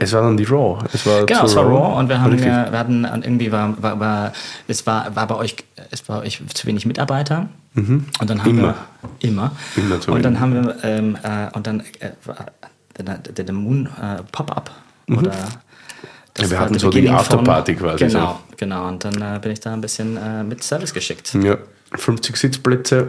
es 0.00 0.12
war 0.12 0.22
dann 0.22 0.36
die 0.36 0.44
Raw. 0.44 0.84
Es 0.92 1.06
war 1.06 1.24
Genau, 1.26 1.44
es 1.44 1.54
war 1.54 1.64
Raw 1.64 1.98
und 1.98 2.08
wir 2.08 2.20
haben, 2.20 2.32
Richtig. 2.32 2.50
äh, 2.50 2.72
wir 2.72 2.78
hatten 2.78 3.04
und 3.04 3.24
irgendwie 3.24 3.52
war, 3.52 3.80
war, 3.80 4.00
war 4.00 4.32
es 4.66 4.84
war, 4.86 5.14
war 5.14 5.28
bei 5.28 5.36
euch 5.36 5.56
es 5.90 6.08
war 6.08 6.20
bei 6.20 6.26
euch 6.26 6.42
zu 6.52 6.66
wenig 6.66 6.84
Mitarbeiter 6.84 7.48
und 7.78 8.30
dann 8.30 8.42
haben 8.44 8.52
Mhm. 8.52 8.58
Immer. 8.58 8.74
wir 9.20 9.28
immer 9.28 9.52
Immer 9.76 10.00
zu 10.00 10.12
und 10.12 10.22
dann 10.24 10.40
haben 10.40 10.54
wir 10.54 10.76
ähm, 10.84 11.16
äh, 11.22 11.48
und 11.54 11.66
dann 11.66 11.80
äh, 12.00 12.10
der, 12.98 13.18
der, 13.18 13.44
der 13.44 13.54
Moon 13.54 13.86
äh, 14.00 14.22
Pop-up 14.32 14.70
oder 15.08 15.30
das 15.30 15.38
Mhm. 15.38 16.44
Ja, 16.44 16.50
wir 16.50 16.60
hatten 16.60 16.78
so 16.78 16.90
die 16.90 17.08
Afterparty 17.08 17.74
quasi 17.74 18.06
Genau, 18.06 18.38
genau 18.56 18.88
und 18.88 19.04
dann 19.04 19.14
äh, 19.20 19.38
bin 19.40 19.52
ich 19.52 19.60
da 19.60 19.72
ein 19.72 19.80
bisschen 19.80 20.16
äh, 20.16 20.44
mit 20.44 20.62
Service 20.62 20.94
geschickt. 20.94 21.34
Ja, 21.42 21.58
50 21.96 22.36
Sitzplätze, 22.36 23.08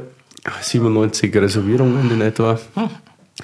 97 0.61 1.35
Reservierungen 1.35 2.09
in 2.11 2.21
etwa. 2.21 2.59
Hm. 2.75 2.89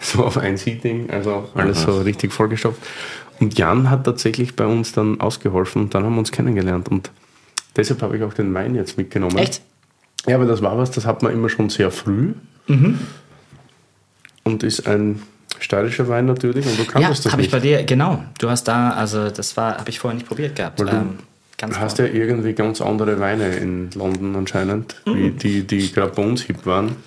So 0.01 0.25
auf 0.25 0.38
ein 0.38 0.57
Seating, 0.57 1.09
also 1.09 1.49
alles 1.53 1.83
so 1.83 2.01
richtig 2.01 2.33
vollgestopft. 2.33 2.81
Und 3.39 3.57
Jan 3.57 3.89
hat 3.89 4.03
tatsächlich 4.05 4.55
bei 4.55 4.65
uns 4.65 4.91
dann 4.91 5.21
ausgeholfen 5.21 5.83
und 5.83 5.93
dann 5.93 6.03
haben 6.03 6.15
wir 6.15 6.19
uns 6.19 6.31
kennengelernt. 6.31 6.89
Und 6.89 7.11
deshalb 7.77 8.01
habe 8.01 8.17
ich 8.17 8.23
auch 8.23 8.33
den 8.33 8.53
Wein 8.53 8.75
jetzt 8.75 8.97
mitgenommen. 8.97 9.38
Echt? 9.38 9.61
Ja, 10.27 10.35
aber 10.35 10.45
das 10.45 10.61
war 10.61 10.77
was, 10.77 10.91
das 10.91 11.05
hat 11.05 11.21
man 11.23 11.31
immer 11.33 11.49
schon 11.49 11.69
sehr 11.69 11.91
früh. 11.91 12.33
Mhm. 12.67 12.99
Und 14.43 14.63
ist 14.63 14.88
ein 14.88 15.21
steirischer 15.59 16.07
Wein 16.07 16.25
natürlich. 16.25 16.65
Und 16.65 16.77
du 16.77 16.83
Ja, 16.83 16.89
kanntest 16.91 17.25
das 17.25 17.31
habe 17.31 17.41
ich 17.41 17.47
nicht. 17.47 17.51
bei 17.51 17.59
dir, 17.59 17.83
genau. 17.83 18.23
Du 18.39 18.49
hast 18.49 18.65
da, 18.67 18.91
also 18.91 19.29
das 19.29 19.55
war, 19.57 19.77
habe 19.77 19.89
ich 19.89 19.99
vorher 19.99 20.15
nicht 20.15 20.27
probiert 20.27 20.55
gehabt. 20.55 20.79
Weil 20.79 20.88
du 20.88 20.95
Ähm, 20.95 21.19
Du 21.57 21.73
hast 21.79 21.99
ja 21.99 22.05
irgendwie 22.05 22.51
ganz 22.51 22.81
andere 22.81 23.17
Weine 23.21 23.55
in 23.55 23.89
London 23.91 24.35
anscheinend, 24.35 25.01
Mhm. 25.05 25.15
wie 25.15 25.29
die, 25.31 25.63
die 25.65 25.89
gerade 25.93 26.11
bei 26.11 26.21
uns 26.21 26.41
hip 26.41 26.65
waren. 26.65 26.97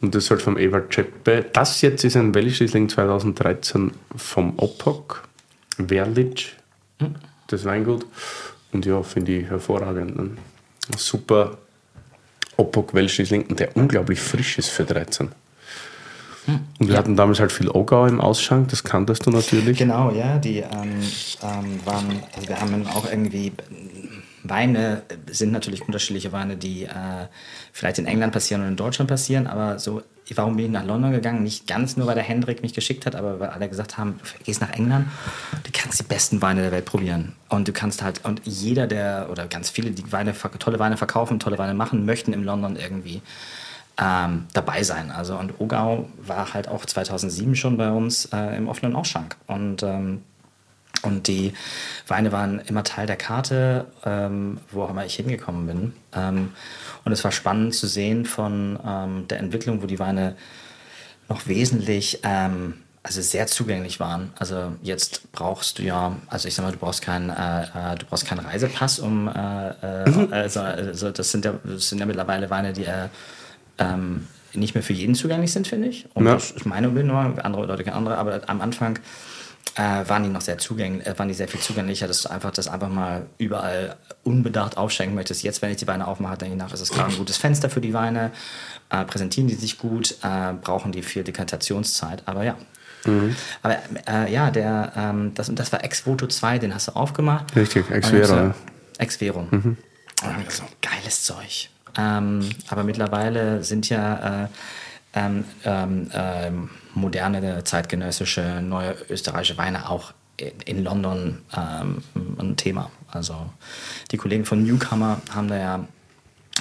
Und 0.00 0.14
das 0.16 0.24
ist 0.24 0.30
halt 0.30 0.42
vom 0.42 0.58
Ewald 0.58 0.92
Czeppe. 0.92 1.44
Das 1.52 1.80
jetzt 1.80 2.02
ist 2.04 2.16
ein 2.16 2.34
Welschriesling 2.34 2.88
2013 2.88 3.92
vom 4.16 4.54
Opok, 4.58 5.22
Werlitsch, 5.76 6.54
Mhm. 7.00 7.14
das 7.46 7.64
Weingut. 7.64 8.04
Und 8.72 8.84
ja, 8.84 9.00
finde 9.04 9.32
ich 9.36 9.46
hervorragend. 9.48 10.38
Super 10.96 11.56
Opok 12.58 12.92
Welschriesling, 12.92 13.46
und 13.46 13.60
der 13.60 13.76
unglaublich 13.76 14.20
frisch 14.20 14.58
ist 14.58 14.68
für 14.68 14.84
13. 14.84 15.28
Mhm. 16.46 16.60
Und 16.78 16.88
wir 16.88 16.96
hatten 16.96 17.16
damals 17.16 17.40
halt 17.40 17.52
viel 17.52 17.70
Ogau 17.70 18.06
im 18.06 18.20
Ausschank, 18.20 18.68
das 18.68 18.84
kanntest 18.84 19.24
du 19.24 19.30
natürlich. 19.30 19.78
Genau, 19.78 20.10
ja, 20.10 20.38
die 20.38 20.58
ähm, 20.58 21.00
ähm, 21.42 21.80
waren, 21.86 22.22
also 22.34 22.48
wir 22.48 22.60
haben 22.60 22.86
auch 22.88 23.08
irgendwie 23.10 23.52
Weine 24.48 25.02
sind 25.30 25.52
natürlich 25.52 25.82
unterschiedliche 25.82 26.32
Weine, 26.32 26.56
die 26.56 26.84
äh, 26.84 27.26
vielleicht 27.72 27.98
in 27.98 28.06
England 28.06 28.32
passieren 28.32 28.62
und 28.62 28.68
in 28.68 28.76
Deutschland 28.76 29.08
passieren, 29.08 29.46
aber 29.46 29.78
so, 29.78 30.02
warum 30.34 30.56
bin 30.56 30.66
ich 30.66 30.70
nach 30.70 30.84
London 30.84 31.12
gegangen? 31.12 31.42
Nicht 31.42 31.66
ganz 31.66 31.96
nur, 31.96 32.06
weil 32.06 32.14
der 32.14 32.24
Hendrik 32.24 32.62
mich 32.62 32.74
geschickt 32.74 33.06
hat, 33.06 33.16
aber 33.16 33.40
weil 33.40 33.50
alle 33.50 33.68
gesagt 33.68 33.96
haben, 33.98 34.20
du 34.38 34.44
gehst 34.44 34.60
nach 34.60 34.72
England, 34.72 35.06
du 35.64 35.70
kannst 35.72 36.00
die 36.00 36.04
besten 36.04 36.42
Weine 36.42 36.62
der 36.62 36.72
Welt 36.72 36.84
probieren. 36.84 37.34
Und 37.48 37.68
du 37.68 37.72
kannst 37.72 38.02
halt, 38.02 38.24
und 38.24 38.42
jeder, 38.44 38.86
der, 38.86 39.28
oder 39.30 39.46
ganz 39.46 39.70
viele, 39.70 39.90
die 39.90 40.10
Weine, 40.12 40.34
tolle 40.58 40.78
Weine 40.78 40.96
verkaufen, 40.96 41.38
tolle 41.38 41.58
Weine 41.58 41.74
machen, 41.74 42.04
möchten 42.04 42.32
in 42.32 42.44
London 42.44 42.76
irgendwie 42.76 43.22
ähm, 44.00 44.46
dabei 44.52 44.82
sein. 44.82 45.10
Also 45.10 45.36
und 45.36 45.60
Ogau 45.60 46.08
war 46.18 46.54
halt 46.54 46.68
auch 46.68 46.84
2007 46.84 47.56
schon 47.56 47.76
bei 47.76 47.90
uns 47.90 48.26
äh, 48.26 48.56
im 48.56 48.68
offenen 48.68 48.94
Ausschank. 48.94 49.36
Und 49.46 49.82
ähm, 49.82 50.22
Und 51.02 51.28
die 51.28 51.52
Weine 52.08 52.32
waren 52.32 52.58
immer 52.60 52.82
Teil 52.82 53.06
der 53.06 53.16
Karte, 53.16 53.86
ähm, 54.04 54.58
wo 54.70 54.82
auch 54.82 54.90
immer 54.90 55.06
ich 55.06 55.14
hingekommen 55.14 55.66
bin. 55.66 55.92
Ähm, 56.12 56.52
und 57.04 57.12
es 57.12 57.22
war 57.22 57.30
spannend 57.30 57.74
zu 57.74 57.86
sehen 57.86 58.26
von 58.26 58.78
ähm, 58.84 59.28
der 59.28 59.38
Entwicklung, 59.38 59.80
wo 59.82 59.86
die 59.86 59.98
Weine 60.00 60.34
noch 61.28 61.46
wesentlich, 61.46 62.20
ähm, 62.24 62.74
also 63.04 63.22
sehr 63.22 63.46
zugänglich 63.46 64.00
waren. 64.00 64.32
Also 64.38 64.72
jetzt 64.82 65.30
brauchst 65.30 65.78
du 65.78 65.82
ja, 65.84 66.16
also 66.26 66.48
ich 66.48 66.54
sag 66.54 66.64
mal, 66.64 66.72
du 66.72 66.78
brauchst 66.78 67.02
keinen, 67.02 67.30
äh, 67.30 67.62
äh, 67.62 67.96
du 67.96 68.06
brauchst 68.06 68.26
keinen 68.26 68.40
Reisepass, 68.40 68.98
um, 68.98 69.28
äh, 69.28 69.68
äh, 69.68 70.28
also, 70.32 70.60
also 70.60 71.10
das 71.10 71.30
sind 71.30 71.44
ja, 71.44 71.54
das 71.62 71.88
sind 71.88 72.00
ja 72.00 72.06
mittlerweile 72.06 72.50
Weine, 72.50 72.72
die 72.72 72.84
äh, 72.84 73.08
ähm, 73.78 74.26
nicht 74.52 74.74
mehr 74.74 74.82
für 74.82 74.94
jeden 74.94 75.14
zugänglich 75.14 75.52
sind, 75.52 75.68
finde 75.68 75.88
ich. 75.88 76.06
Und 76.14 76.26
Ja. 76.26 76.34
das 76.34 76.50
ist 76.50 76.66
meine 76.66 76.88
Meinung, 76.88 77.38
andere 77.38 77.66
Leute 77.66 77.92
andere, 77.92 78.18
aber 78.18 78.40
am 78.46 78.60
Anfang 78.60 78.98
äh, 79.78 80.08
waren 80.08 80.24
die 80.24 80.28
noch 80.28 80.40
sehr 80.42 80.58
zugänglich, 80.58 81.06
äh, 81.06 81.18
waren 81.18 81.28
die 81.28 81.34
sehr 81.34 81.48
viel 81.48 81.60
zugänglicher, 81.60 82.06
dass 82.08 82.22
du 82.22 82.30
einfach 82.30 82.50
das 82.50 82.68
einfach 82.68 82.88
mal 82.90 83.26
überall 83.38 83.96
unbedacht 84.24 84.76
aufschenken 84.76 85.14
möchtest. 85.14 85.42
Jetzt, 85.44 85.62
wenn 85.62 85.70
ich 85.70 85.76
die 85.78 85.86
Weine 85.86 86.06
aufmache, 86.06 86.36
denke 86.36 86.54
ich 86.54 86.58
nach, 86.58 86.72
ist 86.72 86.80
es 86.80 86.90
klar 86.90 87.06
ein 87.08 87.16
gutes 87.16 87.36
Fenster 87.36 87.70
für 87.70 87.80
die 87.80 87.94
Weine, 87.94 88.32
äh, 88.90 89.04
präsentieren 89.04 89.46
die 89.48 89.54
sich 89.54 89.78
gut, 89.78 90.16
äh, 90.22 90.52
brauchen 90.60 90.92
die 90.92 91.02
viel 91.02 91.22
Dekantatationszeit, 91.24 92.22
aber 92.26 92.42
ja. 92.44 92.56
Aber 93.62 93.76
äh, 94.06 94.30
ja, 94.30 94.50
der, 94.50 94.92
ähm, 94.96 95.32
das, 95.34 95.50
das 95.54 95.72
war 95.72 95.82
Ex-Voto 95.82 96.26
2, 96.26 96.58
den 96.58 96.74
hast 96.74 96.88
du 96.88 96.92
aufgemacht. 96.92 97.54
Richtig, 97.56 97.88
Ex 97.90 98.08
Und 98.10 98.18
dann 98.18 98.24
Vero, 98.26 98.36
du- 98.36 98.42
ja. 98.48 98.54
Ex-Vero. 98.98 99.38
Und 99.50 99.76
dann 100.20 100.34
hab 100.36 100.42
ich 100.46 100.50
so, 100.50 100.64
geiles 100.82 101.22
Zeug. 101.22 101.70
Ähm, 101.96 102.50
aber 102.68 102.82
mittlerweile 102.84 103.62
sind 103.64 103.88
ja 103.88 104.44
äh, 104.44 104.48
ähm, 105.14 105.44
ähm, 105.64 106.10
ähm, 106.12 106.70
moderne, 106.94 107.64
zeitgenössische, 107.64 108.60
neue 108.62 108.94
österreichische 109.08 109.56
Weine 109.56 109.88
auch 109.88 110.12
in, 110.66 110.84
London 110.84 111.38
ähm, 111.56 112.02
ein 112.38 112.56
Thema. 112.56 112.90
Also 113.10 113.34
die 114.10 114.16
Kollegen 114.16 114.44
von 114.44 114.62
Newcomer 114.62 115.20
haben 115.34 115.48
da 115.48 115.56
ja 115.56 115.84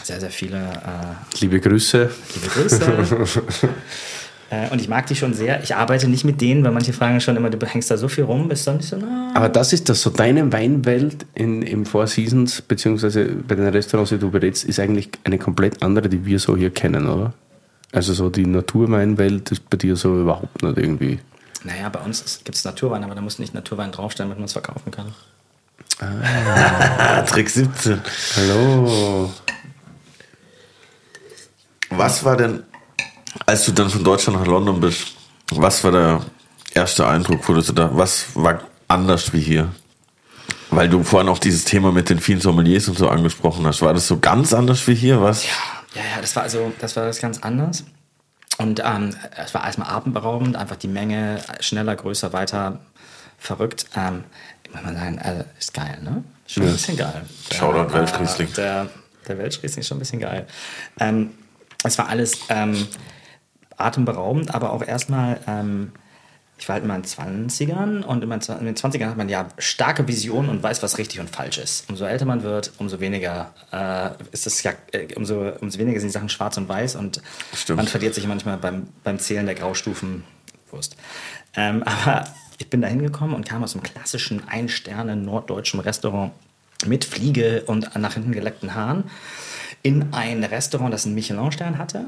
sehr, 0.03 0.19
sehr 0.19 0.31
viele 0.31 0.57
äh, 0.57 1.39
Liebe 1.39 1.59
Grüße. 1.59 2.09
Liebe 2.35 2.47
Grüße. 2.47 2.81
äh, 4.49 4.69
und 4.69 4.79
ich 4.79 4.87
mag 4.87 5.05
die 5.07 5.15
schon 5.15 5.33
sehr. 5.33 5.61
Ich 5.63 5.75
arbeite 5.75 6.07
nicht 6.07 6.23
mit 6.23 6.39
denen, 6.39 6.63
weil 6.63 6.71
manche 6.71 6.93
fragen 6.93 7.19
schon 7.19 7.35
immer, 7.35 7.49
du 7.49 7.63
hängst 7.65 7.91
da 7.91 7.97
so 7.97 8.07
viel 8.07 8.23
rum, 8.23 8.47
bist 8.47 8.65
du 8.65 8.71
nicht 8.71 8.87
so, 8.87 8.97
na, 8.97 9.31
Aber 9.35 9.49
das 9.49 9.73
ist 9.73 9.89
das 9.89 10.01
so, 10.01 10.09
deine 10.09 10.51
Weinwelt 10.53 11.25
in, 11.35 11.61
im 11.61 11.85
Four 11.85 12.07
Seasons, 12.07 12.61
beziehungsweise 12.61 13.25
bei 13.25 13.55
den 13.55 13.67
Restaurants, 13.67 14.09
die 14.09 14.17
du 14.17 14.31
berätst, 14.31 14.63
ist 14.63 14.79
eigentlich 14.79 15.09
eine 15.23 15.37
komplett 15.37 15.83
andere, 15.83 16.09
die 16.09 16.25
wir 16.25 16.39
so 16.39 16.55
hier 16.55 16.69
kennen, 16.69 17.07
oder? 17.07 17.33
Also 17.91 18.13
so 18.13 18.29
die 18.29 18.45
Naturweinwelt 18.45 19.51
ist 19.51 19.69
bei 19.69 19.77
dir 19.77 19.95
so 19.95 20.19
überhaupt 20.21 20.61
nicht 20.61 20.77
irgendwie. 20.77 21.19
Naja, 21.63 21.89
bei 21.89 21.99
uns 21.99 22.41
gibt 22.43 22.57
es 22.57 22.63
Naturwein, 22.65 23.03
aber 23.03 23.15
da 23.15 23.21
muss 23.21 23.39
nicht 23.39 23.53
Naturwein 23.53 23.91
draufstehen, 23.91 24.29
damit 24.29 24.39
man 24.39 24.45
es 24.45 24.53
verkaufen 24.53 24.91
kann. 24.91 25.13
Ah, 25.99 27.21
Trick 27.27 27.49
17. 27.49 28.01
Hallo. 28.35 29.33
Was 31.89 32.23
war 32.23 32.37
denn, 32.37 32.63
als 33.45 33.65
du 33.65 33.71
dann 33.71 33.89
von 33.89 34.03
Deutschland 34.03 34.39
nach 34.39 34.45
London 34.45 34.79
bist, 34.79 35.15
was 35.51 35.83
war 35.83 35.91
der 35.91 36.21
erste 36.73 37.07
Eindruck, 37.07 37.47
wo 37.47 37.53
du 37.53 37.61
da, 37.61 37.89
was 37.93 38.27
war 38.35 38.61
anders 38.87 39.33
wie 39.33 39.39
hier? 39.39 39.69
Weil 40.69 40.89
du 40.89 41.03
vorhin 41.03 41.29
auch 41.29 41.39
dieses 41.39 41.63
Thema 41.63 41.91
mit 41.93 42.09
den 42.09 42.19
vielen 42.19 42.41
Sommeliers 42.41 42.89
und 42.89 42.97
so 42.97 43.07
angesprochen 43.07 43.65
hast. 43.65 43.81
War 43.81 43.93
das 43.93 44.07
so 44.07 44.19
ganz 44.19 44.53
anders 44.53 44.85
wie 44.87 44.95
hier? 44.95 45.21
Was? 45.21 45.45
Ja, 45.45 45.51
ja, 45.97 46.21
das 46.21 46.35
war 46.35 46.43
also, 46.43 46.71
das 46.79 46.95
war 46.95 47.05
das 47.05 47.19
ganz 47.19 47.39
anders. 47.39 47.83
Und 48.57 48.81
ähm, 48.83 49.15
es 49.35 49.53
war 49.53 49.65
erstmal 49.65 49.89
atemberaubend, 49.89 50.55
einfach 50.55 50.77
die 50.77 50.87
Menge 50.87 51.39
schneller, 51.59 51.95
größer, 51.95 52.33
weiter, 52.33 52.79
verrückt. 53.37 53.85
Ähm, 53.95 54.23
ich 54.63 54.73
muss 54.73 54.83
mal 54.83 54.95
sagen, 54.95 55.17
äh, 55.19 55.43
ist 55.59 55.73
geil, 55.73 55.99
ne? 56.01 56.23
Schon 56.47 56.63
ein 56.63 56.71
bisschen 56.71 56.97
geil. 56.97 57.23
Shoutout 57.53 57.93
Der, 57.93 58.03
äh, 58.03 58.45
Der, 58.53 58.89
der 59.27 59.37
Weltriesling 59.37 59.81
ist 59.81 59.87
schon 59.87 59.97
ein 59.97 59.99
bisschen 59.99 60.19
geil. 60.19 60.47
Ähm, 60.99 61.31
es 61.83 61.97
war 61.97 62.09
alles 62.09 62.39
ähm, 62.49 62.87
atemberaubend, 63.77 64.53
aber 64.55 64.71
auch 64.73 64.81
erstmal, 64.81 65.39
ähm, 65.47 65.91
ich 66.59 66.67
war 66.67 66.73
halt 66.73 66.83
in 66.83 66.87
meinen 66.87 67.03
20ern 67.03 68.03
und 68.03 68.23
in, 68.23 68.29
den 68.29 68.75
20ern 68.75 69.09
hat 69.09 69.17
man 69.17 69.29
ja 69.29 69.47
starke 69.57 70.07
Visionen 70.07 70.49
und 70.49 70.63
weiß, 70.63 70.81
was 70.81 70.97
richtig 70.97 71.19
und 71.19 71.29
falsch 71.29 71.59
ist. 71.59 71.89
Umso 71.89 72.05
älter 72.05 72.25
man 72.25 72.43
wird, 72.43 72.71
umso 72.77 72.99
weniger 72.99 73.53
äh, 73.71 74.09
ist 74.31 74.45
das 74.45 74.63
ja, 74.63 74.73
äh, 74.91 75.13
umso, 75.15 75.51
umso 75.61 75.77
weniger 75.77 75.99
sind 75.99 76.09
die 76.09 76.13
Sachen 76.13 76.29
schwarz 76.29 76.57
und 76.57 76.67
weiß 76.67 76.95
und 76.95 77.21
Stimmt. 77.53 77.77
man 77.77 77.87
verliert 77.87 78.15
sich 78.15 78.27
manchmal 78.27 78.57
beim, 78.57 78.87
beim 79.03 79.19
Zählen 79.19 79.45
der 79.45 79.55
Graustufen. 79.55 80.23
Wurst. 80.71 80.97
Ähm, 81.55 81.83
aber 81.85 82.25
ich 82.57 82.69
bin 82.69 82.81
da 82.81 82.87
hingekommen 82.87 83.35
und 83.35 83.47
kam 83.47 83.63
aus 83.63 83.73
einem 83.73 83.83
klassischen 83.83 84.47
Ein-Sterne-norddeutschen 84.47 85.79
Restaurant 85.79 86.33
mit 86.85 87.05
Fliege 87.05 87.63
und 87.65 87.95
nach 87.95 88.13
hinten 88.13 88.31
geleckten 88.31 88.75
Haaren 88.75 89.05
in 89.83 90.13
ein 90.13 90.43
Restaurant, 90.43 90.93
das 90.93 91.05
einen 91.05 91.15
Michelin-Stern 91.15 91.77
hatte, 91.77 92.05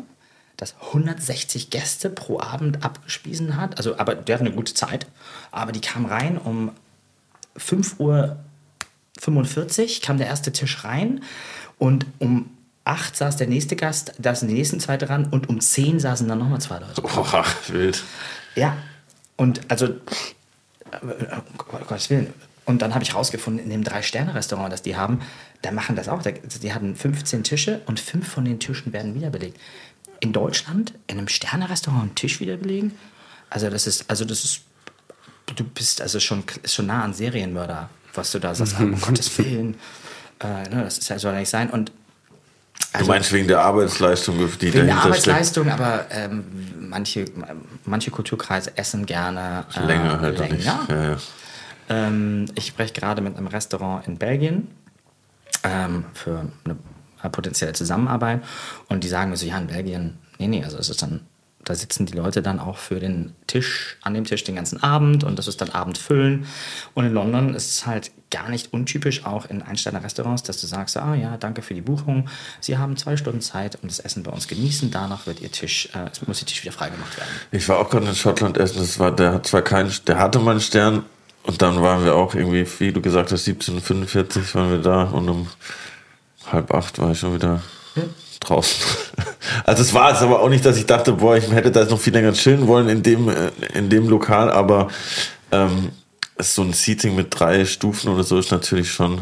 das 0.59 0.75
160 0.87 1.69
Gäste 1.69 2.09
pro 2.09 2.39
Abend 2.39 2.83
abgespiesen 2.83 3.55
hat. 3.55 3.77
Also, 3.77 3.97
aber 3.97 4.15
der 4.15 4.35
hatte 4.35 4.45
eine 4.45 4.55
gute 4.55 4.73
Zeit. 4.73 5.07
Aber 5.51 5.71
die 5.71 5.81
kam 5.81 6.05
rein 6.05 6.37
um 6.37 6.71
5 7.55 7.99
Uhr 7.99 8.37
45 9.19 10.01
kam 10.01 10.17
der 10.17 10.27
erste 10.27 10.51
Tisch 10.51 10.83
rein 10.83 11.21
und 11.77 12.05
um 12.19 12.49
8 12.85 13.15
saß 13.15 13.37
der 13.37 13.47
nächste 13.47 13.75
Gast, 13.75 14.13
da 14.17 14.33
sind 14.33 14.47
die 14.47 14.53
nächsten 14.53 14.79
zwei 14.79 14.97
dran 14.97 15.27
und 15.29 15.49
um 15.49 15.59
10 15.59 15.99
saßen 15.99 16.27
dann 16.27 16.39
nochmal 16.39 16.61
zwei 16.61 16.79
Leute. 16.79 17.01
Boah, 17.01 17.45
wild. 17.67 18.03
Ja, 18.55 18.77
und 19.35 19.61
also, 19.69 19.85
äh, 19.85 19.89
um 21.01 21.57
Gottes 21.87 22.09
Willen. 22.09 22.33
Und 22.65 22.81
dann 22.81 22.93
habe 22.93 23.03
ich 23.03 23.15
rausgefunden, 23.15 23.63
in 23.63 23.69
dem 23.69 23.83
Drei-Sterne-Restaurant, 23.83 24.71
das 24.71 24.81
die 24.81 24.95
haben, 24.95 25.21
da 25.61 25.71
machen 25.71 25.95
das 25.95 26.07
auch. 26.07 26.21
Die 26.21 26.73
hatten 26.73 26.95
15 26.95 27.43
Tische 27.43 27.81
und 27.87 27.99
fünf 27.99 28.27
von 28.27 28.45
den 28.45 28.59
Tischen 28.59 28.93
werden 28.93 29.15
wiederbelegt. 29.15 29.59
In 30.21 30.33
Deutschland, 30.33 30.93
in 31.07 31.17
einem 31.17 31.27
Sterne-Restaurant 31.27 32.01
einen 32.03 32.15
Tisch 32.15 32.39
wiederbelegen? 32.39 32.93
Also 33.49 33.69
das 33.69 33.87
ist, 33.87 34.09
also 34.09 34.25
das 34.25 34.43
ist, 34.43 34.61
du 35.55 35.63
bist 35.63 36.01
also 36.01 36.19
schon, 36.19 36.43
schon 36.65 36.87
nah 36.87 37.03
an 37.03 37.13
Serienmörder, 37.13 37.89
was 38.13 38.31
du 38.31 38.39
da 38.39 38.53
sagst, 38.53 38.75
um 38.79 38.99
Gottes 38.99 39.37
Willen. 39.37 39.75
Äh, 40.41 40.69
ne, 40.69 40.83
das 40.83 40.97
ist 40.99 41.09
ja, 41.09 41.17
soll 41.19 41.33
ja 41.33 41.39
nicht 41.39 41.49
sein. 41.49 41.69
Und 41.69 41.91
Du 42.97 43.05
meinst 43.05 43.31
wegen 43.33 43.47
der 43.47 43.61
Arbeitsleistung, 43.61 44.37
die 44.37 44.43
Also 44.43 44.61
Wegen 44.61 44.71
der 44.71 44.71
dahinter 44.85 45.01
steckt? 45.13 45.27
Arbeitsleistung, 45.27 45.69
aber 45.69 46.05
ähm, 46.09 46.43
manche, 46.79 47.25
manche 47.85 48.09
Kulturkreise 48.09 48.75
essen 48.77 49.05
gerne 49.05 49.65
äh, 49.75 49.85
Länger 49.85 50.19
halt 50.21 50.39
auch 50.41 50.49
nicht. 50.49 50.65
länger. 50.65 50.85
Ja, 50.89 51.03
ja. 51.11 51.17
Ähm, 51.89 52.45
ich 52.55 52.67
spreche 52.67 52.93
gerade 52.93 53.21
mit 53.21 53.37
einem 53.37 53.47
Restaurant 53.47 54.07
in 54.07 54.17
Belgien 54.17 54.69
ähm, 55.63 56.05
für 56.13 56.47
eine 56.65 56.77
potenzielle 57.27 57.73
Zusammenarbeit 57.73 58.41
und 58.87 59.03
die 59.03 59.09
sagen 59.09 59.31
mir 59.31 59.37
so, 59.37 59.45
ja, 59.45 59.57
in 59.57 59.67
Belgien, 59.67 60.17
nee, 60.37 60.47
nee, 60.47 60.63
also 60.63 60.77
es 60.77 60.89
ist 60.89 61.01
dann, 61.01 61.21
da 61.65 61.75
sitzen 61.75 62.05
die 62.05 62.13
Leute 62.13 62.41
dann 62.41 62.59
auch 62.59 62.77
für 62.77 62.99
den 62.99 63.35
Tisch, 63.45 63.97
an 64.01 64.13
dem 64.13 64.23
Tisch 64.23 64.45
den 64.45 64.55
ganzen 64.55 64.81
Abend 64.81 65.25
und 65.25 65.37
das 65.37 65.47
ist 65.47 65.59
dann 65.59 65.69
Abendfüllen. 65.69 66.45
Und 66.93 67.05
in 67.05 67.13
London 67.13 67.53
ist 67.53 67.69
es 67.69 67.85
halt 67.85 68.11
gar 68.31 68.49
nicht 68.49 68.71
untypisch, 68.71 69.25
auch 69.25 69.45
in 69.45 69.61
Einsteiner-Restaurants, 69.61 70.43
dass 70.43 70.61
du 70.61 70.67
sagst, 70.67 70.95
ah 70.97 71.15
ja, 71.15 71.35
danke 71.37 71.61
für 71.61 71.73
die 71.73 71.81
Buchung, 71.81 72.29
Sie 72.61 72.77
haben 72.77 72.95
zwei 72.95 73.17
Stunden 73.17 73.41
Zeit 73.41 73.77
und 73.81 73.91
das 73.91 73.99
Essen 73.99 74.23
bei 74.23 74.31
uns 74.31 74.47
genießen, 74.47 74.89
danach 74.89 75.27
wird 75.27 75.41
Ihr 75.41 75.51
Tisch, 75.51 75.89
äh, 75.93 76.09
muss 76.27 76.41
Ihr 76.41 76.47
Tisch 76.47 76.63
wieder 76.63 76.71
freigemacht 76.71 77.17
werden. 77.17 77.29
Ich 77.51 77.67
war 77.67 77.79
auch 77.79 77.89
gerade 77.89 78.07
in 78.07 78.15
Schottland 78.15 78.57
essen. 78.57 78.77
Das 78.77 78.97
war, 78.97 79.13
der 79.13 79.33
hat 79.33 79.47
zwar 79.47 79.61
keinen, 79.61 79.91
der 80.07 80.17
hatte 80.17 80.39
mal 80.39 80.51
einen 80.51 80.61
Stern 80.61 81.03
und 81.43 81.61
dann 81.61 81.81
waren 81.81 82.05
wir 82.05 82.15
auch 82.15 82.35
irgendwie, 82.35 82.67
wie 82.79 82.91
du 82.91 83.01
gesagt 83.01 83.31
hast, 83.31 83.47
17:45 83.47 84.55
waren 84.55 84.71
wir 84.71 84.79
da 84.79 85.03
und 85.03 85.29
um 85.29 85.47
halb 86.51 86.73
acht 86.73 86.99
war 86.99 87.11
ich 87.11 87.19
schon 87.19 87.33
wieder 87.35 87.61
draußen. 88.39 88.85
Also 89.65 89.81
es 89.83 89.93
war 89.93 90.11
es 90.11 90.21
aber 90.21 90.41
auch 90.41 90.49
nicht, 90.49 90.65
dass 90.65 90.77
ich 90.77 90.85
dachte, 90.85 91.13
boah, 91.13 91.35
ich 91.35 91.51
hätte 91.51 91.71
da 91.71 91.81
jetzt 91.81 91.89
noch 91.89 91.99
viel 91.99 92.13
länger 92.13 92.33
chillen 92.33 92.67
wollen 92.67 92.87
in 92.87 93.03
dem 93.03 93.29
äh, 93.29 93.49
in 93.73 93.89
dem 93.89 94.07
Lokal, 94.07 94.51
aber 94.51 94.89
ähm, 95.51 95.89
so 96.39 96.61
ein 96.63 96.73
Seating 96.73 97.15
mit 97.15 97.27
drei 97.37 97.65
Stufen 97.65 98.09
oder 98.11 98.23
so 98.23 98.37
ist 98.37 98.51
natürlich 98.51 98.91
schon 98.91 99.21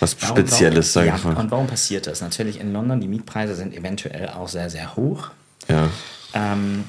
was 0.00 0.20
Warum- 0.20 0.36
Spezielles, 0.36 0.92
sage 0.92 1.08
ja, 1.08 1.16
ich 1.16 1.24
mal. 1.24 1.36
Und 1.36 1.50
warum 1.50 1.66
passiert 1.66 2.06
das? 2.06 2.20
Natürlich 2.20 2.60
in 2.60 2.72
London, 2.72 3.00
die 3.00 3.08
Mietpreise 3.08 3.54
sind 3.54 3.74
eventuell 3.74 4.28
auch 4.30 4.48
sehr, 4.48 4.68
sehr 4.70 4.94
hoch. 4.96 5.30
Ja. 5.68 5.88
Ähm, 6.34 6.84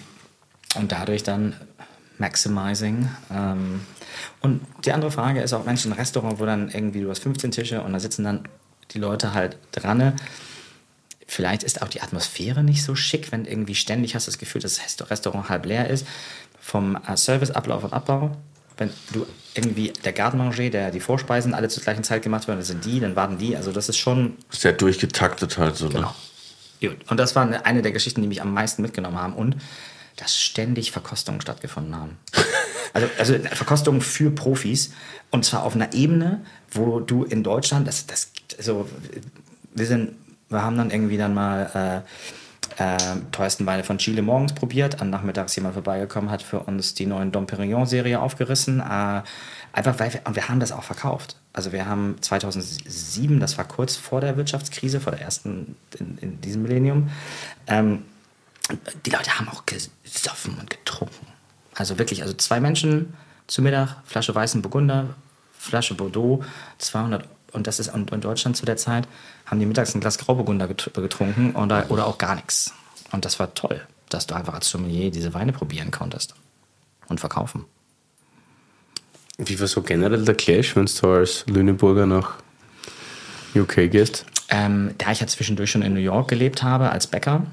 und 0.76 0.92
dadurch 0.92 1.24
dann 1.24 1.56
Maximizing. 2.18 3.10
Ähm, 3.32 3.82
und 4.42 4.62
die 4.86 4.92
andere 4.92 5.12
Frage 5.12 5.42
ist 5.42 5.54
auch, 5.54 5.66
Mensch, 5.66 5.86
ein 5.86 5.94
Restaurant, 5.94 6.40
wo 6.40 6.46
dann 6.46 6.70
irgendwie 6.70 7.02
du 7.02 7.10
hast 7.10 7.24
15 7.24 7.52
Tische 7.52 7.82
und 7.82 7.94
da 7.94 8.00
sitzen 8.00 8.24
dann 8.24 8.48
die 8.92 9.00
Leute 9.00 9.34
halt 9.34 9.58
dran. 9.72 10.14
Vielleicht 11.28 11.64
ist 11.64 11.82
auch 11.82 11.88
die 11.88 12.02
Atmosphäre 12.02 12.64
nicht 12.64 12.84
so 12.84 12.96
schick, 12.96 13.32
wenn 13.32 13.46
irgendwie 13.46 13.76
ständig 13.76 14.16
hast 14.16 14.28
du 14.28 14.32
das 14.32 14.38
Gefühl, 14.38 14.62
dass 14.62 14.76
das 14.76 15.10
Restaurant 15.10 15.50
halb 15.50 15.66
leer 15.66 15.90
ist. 15.90 16.06
Vom 16.60 16.98
äh, 17.08 17.18
Serviceablauf 17.18 17.84
und 17.84 17.94
Abbau. 17.94 18.38
Wenn 18.78 18.90
du 19.12 19.26
irgendwie 19.54 19.94
der 20.04 20.14
Garde-Manger, 20.14 20.70
der 20.70 20.92
die 20.92 21.00
Vorspeisen 21.00 21.54
alle 21.54 21.70
zur 21.70 21.84
gleichen 21.84 22.04
Zeit 22.04 22.24
gemacht 22.24 22.48
werden, 22.48 22.60
das 22.60 22.68
sind 22.68 22.86
die, 22.86 23.00
dann 23.00 23.16
warten 23.16 23.38
die. 23.38 23.56
Also 23.56 23.72
das 23.72 23.90
ist 23.90 23.98
schon 23.98 24.38
Sehr 24.50 24.74
durchgetaktet 24.74 25.58
halt 25.58 25.76
so, 25.76 25.88
ne? 25.88 25.94
Genau. 25.94 26.16
Gut. 26.82 26.98
Und 27.10 27.18
das 27.18 27.36
war 27.36 27.44
eine, 27.44 27.66
eine 27.66 27.82
der 27.82 27.92
Geschichten, 27.92 28.22
die 28.22 28.28
mich 28.28 28.42
am 28.42 28.54
meisten 28.54 28.82
mitgenommen 28.82 29.18
haben. 29.18 29.34
Und 29.34 29.58
dass 30.16 30.40
ständig 30.40 30.92
Verkostungen 30.92 31.42
stattgefunden 31.42 31.96
haben. 31.96 32.18
Also, 32.96 33.08
also 33.18 33.34
Verkostungen 33.56 34.02
für 34.02 34.30
Profis 34.30 34.92
und 35.32 35.44
zwar 35.44 35.64
auf 35.64 35.74
einer 35.74 35.94
Ebene, 35.96 36.46
wo 36.70 37.00
du 37.00 37.24
in 37.24 37.42
Deutschland, 37.42 37.88
das, 37.88 38.06
das, 38.06 38.33
also, 38.58 38.88
wir 39.74 39.86
sind, 39.86 40.14
wir 40.50 40.62
haben 40.62 40.78
dann 40.78 40.91
irgendwie 40.91 41.18
dann 41.18 41.34
mal 41.34 42.04
äh, 42.78 42.84
äh, 42.84 42.98
teuersten 43.32 43.66
Weine 43.66 43.84
von 43.84 43.98
Chile 43.98 44.22
morgens 44.22 44.54
probiert. 44.54 45.02
Am 45.02 45.10
Nachmittag 45.10 45.46
ist 45.46 45.56
jemand 45.56 45.74
vorbeigekommen, 45.74 46.30
hat 46.30 46.41
für 46.41 46.60
uns 46.60 46.94
die 46.94 47.06
neuen 47.06 47.32
Dom 47.32 47.46
Perignon 47.46 47.86
Serie 47.86 48.20
aufgerissen. 48.20 48.80
Äh, 48.80 49.22
einfach 49.74 50.00
weil 50.00 50.14
wir, 50.14 50.22
und 50.26 50.36
wir 50.36 50.50
haben 50.50 50.60
das 50.60 50.72
auch 50.72 50.84
verkauft. 50.84 51.36
Also 51.54 51.72
wir 51.72 51.86
haben 51.86 52.16
2007, 52.22 53.39
das 53.39 53.58
war 53.58 53.66
kurz 53.66 53.96
vor 53.96 54.22
der 54.22 54.38
Wirtschaftskrise, 54.38 55.00
vor 55.00 55.12
der 55.12 55.22
ersten 55.22 55.76
in, 56.00 56.18
in 56.20 56.41
diesem 56.41 56.64
Millennium, 56.64 57.10
ähm, 57.68 58.04
die 59.06 59.10
Leute 59.10 59.38
haben 59.38 59.50
auch 59.50 59.66
gesoffen 59.66 60.58
und 60.60 60.70
getrunken. 60.70 61.28
Also 61.76 62.00
wirklich, 62.00 62.22
also 62.22 62.34
zwei 62.34 62.60
Menschen 62.60 63.14
zu 63.48 63.62
Mittag, 63.62 63.98
Flasche 64.06 64.34
weißen 64.34 64.62
Burgunder, 64.62 65.10
Flasche 65.58 65.96
Bordeaux, 65.96 66.44
200 66.78 67.28
und 67.54 67.68
das 67.68 67.80
ist 67.80 67.93
und 67.93 68.12
in 68.12 68.22
Deutschland 68.22 68.58
zu 68.58 68.66
der 68.66 68.78
Zeit 68.78 69.08
haben 69.45 69.60
die 69.60 69.66
mittags 69.66 69.95
ein 69.95 70.01
Glas 70.01 70.18
Grauburgunder 70.18 70.68
getrunken 70.68 71.56
oder, 71.56 71.86
oder 71.89 72.08
auch 72.08 72.18
gar 72.18 72.36
nichts. 72.36 72.74
Und 73.12 73.26
das 73.26 73.39
war 73.39 73.54
toll, 73.54 73.82
dass 74.10 74.28
du 74.28 74.36
einfach 74.36 74.54
als 74.54 74.70
Sommelier 74.70 75.12
diese 75.12 75.34
Weine 75.34 75.54
probieren 75.54 75.91
konntest 75.91 76.34
und 77.08 77.20
verkaufen. 77.20 77.66
Wie 79.38 79.60
war 79.60 79.68
so 79.68 79.82
generell 79.82 80.26
der 80.26 80.36
Clash, 80.36 80.76
wenn 80.76 80.86
du 80.86 81.12
als 81.12 81.45
Lüneburger 81.47 82.06
nach 82.06 82.36
UK 83.56 83.91
gehst? 83.91 84.26
Ähm, 84.49 84.91
da 84.97 85.12
ich 85.12 85.20
ja 85.20 85.28
zwischendurch 85.28 85.72
schon 85.72 85.82
in 85.82 85.93
New 85.93 85.99
York 85.99 86.28
gelebt 86.28 86.64
habe 86.64 86.91
als 86.91 87.08
Bäcker, 87.08 87.45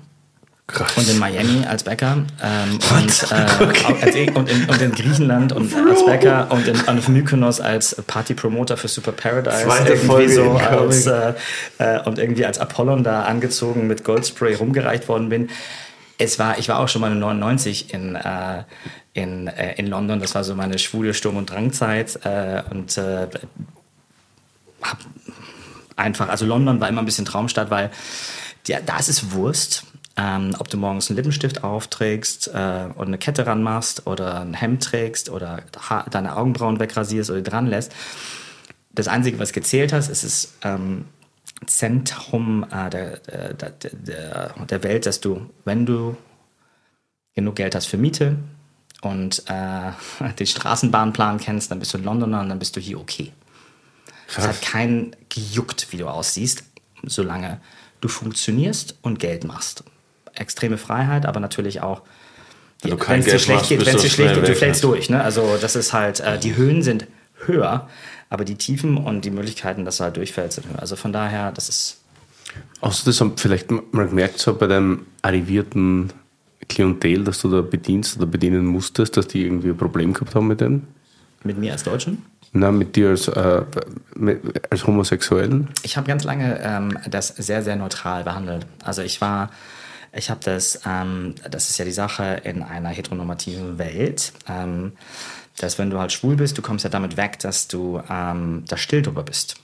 Krass. 0.73 0.97
Und 0.97 1.09
in 1.09 1.18
Miami 1.18 1.66
als 1.66 1.85
Bäcker 1.85 2.25
ähm, 2.43 2.79
und, 2.97 3.33
äh, 3.33 3.64
okay. 3.64 4.31
und, 4.35 4.49
in, 4.49 4.64
und, 4.68 4.81
in, 4.81 4.93
Griechenland 4.93 5.53
und 5.53 5.75
als 5.75 6.05
Bäcker 6.05 6.51
und 6.51 6.66
in, 6.66 6.89
auf 6.89 7.09
Mykonos 7.09 7.61
als 7.61 7.97
Party-Promoter 8.07 8.77
für 8.77 8.89
Super 8.89 9.12
Paradise. 9.12 9.64
Zweite 9.64 9.89
irgendwie 9.91 10.07
Folge 10.07 10.33
so 10.33 10.51
als, 10.53 11.07
äh, 11.07 11.35
äh, 11.79 12.01
und 12.05 12.18
irgendwie 12.18 12.47
als 12.47 12.59
Apollon 12.59 13.03
da 13.03 13.23
angezogen 13.23 13.87
mit 13.87 14.05
Goldspray 14.05 14.55
rumgereicht 14.55 15.09
worden 15.09 15.29
bin. 15.29 15.51
Es 16.18 16.39
war, 16.39 16.59
ich 16.59 16.68
war 16.68 16.79
auch 16.81 16.89
schon 16.89 17.01
mal 17.01 17.11
in 17.11 17.18
99 17.18 17.93
in, 17.93 18.14
äh, 18.14 18.64
in, 19.14 19.49
äh, 19.49 19.75
in 19.75 19.87
London. 19.87 20.21
Das 20.21 20.35
war 20.35 20.45
so 20.45 20.55
meine 20.55 20.79
schwule 20.79 21.14
Sturm- 21.14 21.37
und 21.37 21.51
Drangzeit. 21.51 22.21
Äh, 22.25 22.62
und 22.71 23.01
hab 24.83 24.99
einfach, 25.97 26.29
also 26.29 26.47
London 26.47 26.81
war 26.81 26.89
immer 26.89 27.03
ein 27.03 27.07
bisschen 27.07 27.25
Traumstadt, 27.25 27.71
weil 27.71 27.91
ja, 28.66 28.79
da 28.85 28.99
ist 28.99 29.09
es 29.09 29.33
Wurst 29.33 29.85
ähm, 30.16 30.54
ob 30.58 30.68
du 30.68 30.76
morgens 30.76 31.08
einen 31.08 31.16
Lippenstift 31.16 31.62
aufträgst 31.62 32.48
äh, 32.48 32.88
und 32.94 33.06
eine 33.06 33.18
Kette 33.18 33.46
ranmachst 33.46 34.06
oder 34.06 34.40
ein 34.40 34.54
Hemd 34.54 34.82
trägst 34.82 35.30
oder 35.30 35.62
deine 36.11 36.36
Augenbrauen 36.36 36.80
wegrasierst 36.80 37.30
oder 37.30 37.42
dran 37.42 37.66
lässt. 37.66 37.92
Das 38.92 39.08
Einzige, 39.08 39.38
was 39.38 39.52
gezählt 39.52 39.92
hast, 39.92 40.08
ist 40.08 40.24
das 40.24 40.54
ähm, 40.62 41.06
Zentrum 41.66 42.64
äh, 42.70 42.90
der, 42.90 43.18
der, 43.18 43.70
der, 43.70 44.54
der 44.68 44.82
Welt, 44.82 45.06
dass 45.06 45.20
du, 45.20 45.48
wenn 45.64 45.86
du 45.86 46.16
genug 47.34 47.56
Geld 47.56 47.74
hast 47.74 47.86
für 47.86 47.98
Miete 47.98 48.36
und 49.02 49.44
äh, 49.46 49.92
den 50.38 50.46
Straßenbahnplan 50.46 51.38
kennst, 51.38 51.70
dann 51.70 51.78
bist 51.78 51.94
du 51.94 51.98
in 51.98 52.04
Londoner 52.04 52.40
und 52.40 52.48
dann 52.48 52.58
bist 52.58 52.74
du 52.76 52.80
hier 52.80 52.98
okay. 52.98 53.32
Es 54.36 54.46
hat 54.46 54.62
keinen 54.62 55.16
gejuckt, 55.28 55.88
wie 55.90 55.96
du 55.96 56.08
aussiehst, 56.08 56.62
solange 57.02 57.61
du 58.00 58.08
funktionierst 58.08 58.96
und 59.02 59.18
Geld 59.18 59.44
machst 59.44 59.82
extreme 60.35 60.78
Freiheit, 60.78 61.26
aber 61.26 61.41
natürlich 61.41 61.81
auch, 61.81 62.03
wenn 62.83 63.20
es 63.20 63.26
dir 63.26 63.39
schlecht 63.39 63.68
geht, 63.68 63.85
wenn 63.85 63.97
es 63.97 64.03
dir 64.03 64.11
schlecht 64.11 64.35
geht, 64.35 64.49
du 64.49 64.55
fällst 64.55 64.85
durch. 64.85 65.11
Ne? 65.11 65.22
Also 65.22 65.59
das 65.61 65.76
ist 65.76 65.93
halt, 65.93 66.20
äh, 66.20 66.39
die 66.39 66.57
Höhen 66.57 66.83
sind 66.83 67.07
höher, 67.47 67.89
aber 68.31 68.45
die 68.45 68.55
Tiefen 68.55 68.97
und 68.97 69.24
die 69.24 69.31
Möglichkeiten, 69.31 69.85
dass 69.85 69.99
du 69.99 70.05
halt 70.05 70.16
durchfällst, 70.16 70.57
sind 70.57 70.68
höher. 70.72 70.81
Also 70.81 70.97
von 70.97 71.12
daher, 71.12 71.53
das 71.53 71.68
ist. 71.68 71.97
Hast 72.83 73.07
du 73.07 73.11
das 73.11 73.41
vielleicht 73.41 73.70
mal 73.70 74.09
gemerkt, 74.09 74.39
so 74.39 74.55
bei 74.55 74.66
deinem 74.66 75.07
arrivierten 75.22 76.12
Klientel, 76.68 77.24
dass 77.24 77.41
du 77.41 77.49
da 77.51 77.61
bedienst 77.61 78.16
oder 78.16 78.26
bedienen 78.26 78.66
musstest, 78.66 79.16
dass 79.16 79.28
die 79.28 79.45
irgendwie 79.45 79.68
ein 79.68 79.76
Problem 79.76 80.14
gehabt 80.14 80.35
haben 80.35 80.49
mit 80.49 80.61
dem? 80.61 80.87
Mit 81.45 81.59
mir 81.59 81.72
als 81.72 81.85
Deutschen? 81.85 82.22
Na, 82.53 82.72
mit 82.72 82.97
dir 82.97 83.11
als, 83.11 83.28
äh, 83.28 83.62
mit, 84.14 84.41
als 84.70 84.87
Homosexuellen? 84.87 85.68
Ich 85.83 85.97
habe 85.97 86.09
ganz 86.09 86.24
lange 86.24 86.61
ähm, 86.62 86.99
das 87.09 87.28
sehr, 87.28 87.62
sehr 87.62 87.76
neutral 87.76 88.24
behandelt. 88.24 88.66
Also 88.83 89.03
ich 89.03 89.20
war 89.20 89.51
ich 90.12 90.30
habe 90.30 90.40
das, 90.42 90.80
ähm, 90.86 91.34
das 91.48 91.70
ist 91.70 91.78
ja 91.78 91.84
die 91.84 91.92
Sache 91.92 92.40
in 92.44 92.62
einer 92.62 92.88
heteronormativen 92.88 93.78
Welt, 93.78 94.32
ähm, 94.48 94.92
dass 95.56 95.78
wenn 95.78 95.90
du 95.90 95.98
halt 95.98 96.12
schwul 96.12 96.36
bist, 96.36 96.58
du 96.58 96.62
kommst 96.62 96.84
ja 96.84 96.90
damit 96.90 97.16
weg, 97.16 97.38
dass 97.38 97.68
du 97.68 98.02
ähm, 98.08 98.64
da 98.66 98.76
still 98.76 99.02
drüber 99.02 99.22
bist. 99.22 99.56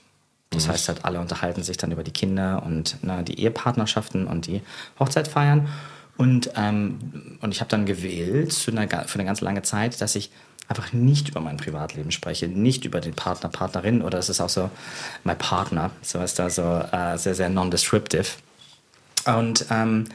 Das 0.51 0.67
mhm. 0.67 0.71
heißt 0.71 0.87
halt, 0.87 1.05
alle 1.05 1.19
unterhalten 1.19 1.63
sich 1.63 1.77
dann 1.77 1.91
über 1.91 2.03
die 2.03 2.11
Kinder 2.11 2.63
und 2.65 3.03
ne, 3.03 3.23
die 3.23 3.39
Ehepartnerschaften 3.41 4.27
und 4.27 4.47
die 4.47 4.61
Hochzeitfeiern. 4.99 5.67
Und, 6.15 6.51
ähm, 6.55 7.37
und 7.41 7.51
ich 7.51 7.59
habe 7.59 7.69
dann 7.69 7.85
gewählt 7.85 8.53
für 8.53 8.71
eine, 8.71 8.87
für 8.87 9.15
eine 9.15 9.25
ganz 9.25 9.41
lange 9.41 9.61
Zeit, 9.61 9.99
dass 10.01 10.15
ich 10.15 10.31
einfach 10.67 10.91
nicht 10.93 11.29
über 11.29 11.41
mein 11.41 11.57
Privatleben 11.57 12.11
spreche, 12.11 12.47
nicht 12.47 12.85
über 12.85 12.99
den 13.01 13.13
Partner, 13.13 13.49
Partnerin 13.49 14.01
oder 14.01 14.17
es 14.17 14.29
ist 14.29 14.41
auch 14.41 14.49
so 14.49 14.69
my 15.23 15.35
partner, 15.35 15.91
so 16.01 16.19
ist 16.19 16.39
da 16.39 16.49
so 16.49 16.63
äh, 16.91 17.17
sehr, 17.17 17.35
sehr 17.35 17.49
non-descriptive. 17.49 18.27
Und 19.25 19.65
ähm, 19.69 20.05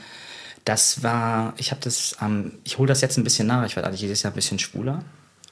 das 0.65 1.03
war, 1.03 1.55
ich 1.57 1.71
habe 1.71 1.81
das, 1.83 2.17
ähm, 2.21 2.53
ich 2.65 2.79
hole 2.79 2.89
das 2.89 3.01
jetzt 3.01 3.17
ein 3.17 3.25
bisschen 3.25 3.47
nach. 3.47 3.65
Ich 3.67 3.77
werde 3.77 3.89
eigentlich 3.89 4.03
jedes 4.03 4.23
Jahr 4.23 4.33
ein 4.33 4.37
bisschen 4.37 4.59
schwuler 4.59 5.03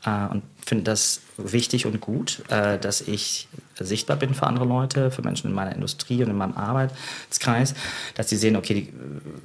äh, 0.04 0.26
und 0.26 0.42
finde 0.64 0.84
das 0.84 1.20
wichtig 1.36 1.86
und 1.86 2.00
gut, 2.00 2.42
äh, 2.48 2.78
dass 2.78 3.00
ich 3.00 3.48
sichtbar 3.78 4.16
bin 4.16 4.34
für 4.34 4.46
andere 4.46 4.64
Leute, 4.64 5.10
für 5.10 5.22
Menschen 5.22 5.48
in 5.48 5.54
meiner 5.54 5.74
Industrie 5.74 6.22
und 6.22 6.30
in 6.30 6.36
meinem 6.36 6.56
Arbeitskreis, 6.56 7.74
dass 8.14 8.28
sie 8.28 8.36
sehen, 8.36 8.56
okay, 8.56 8.74
die, 8.74 8.92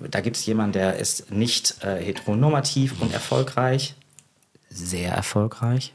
da 0.09 0.21
gibt 0.21 0.35
es 0.37 0.45
jemanden, 0.45 0.73
der 0.73 0.97
ist 0.97 1.31
nicht 1.31 1.83
äh, 1.83 2.03
heteronormativ 2.03 3.01
und 3.01 3.13
erfolgreich, 3.13 3.95
sehr 4.69 5.13
erfolgreich. 5.13 5.93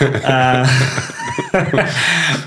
äh, 0.00 0.66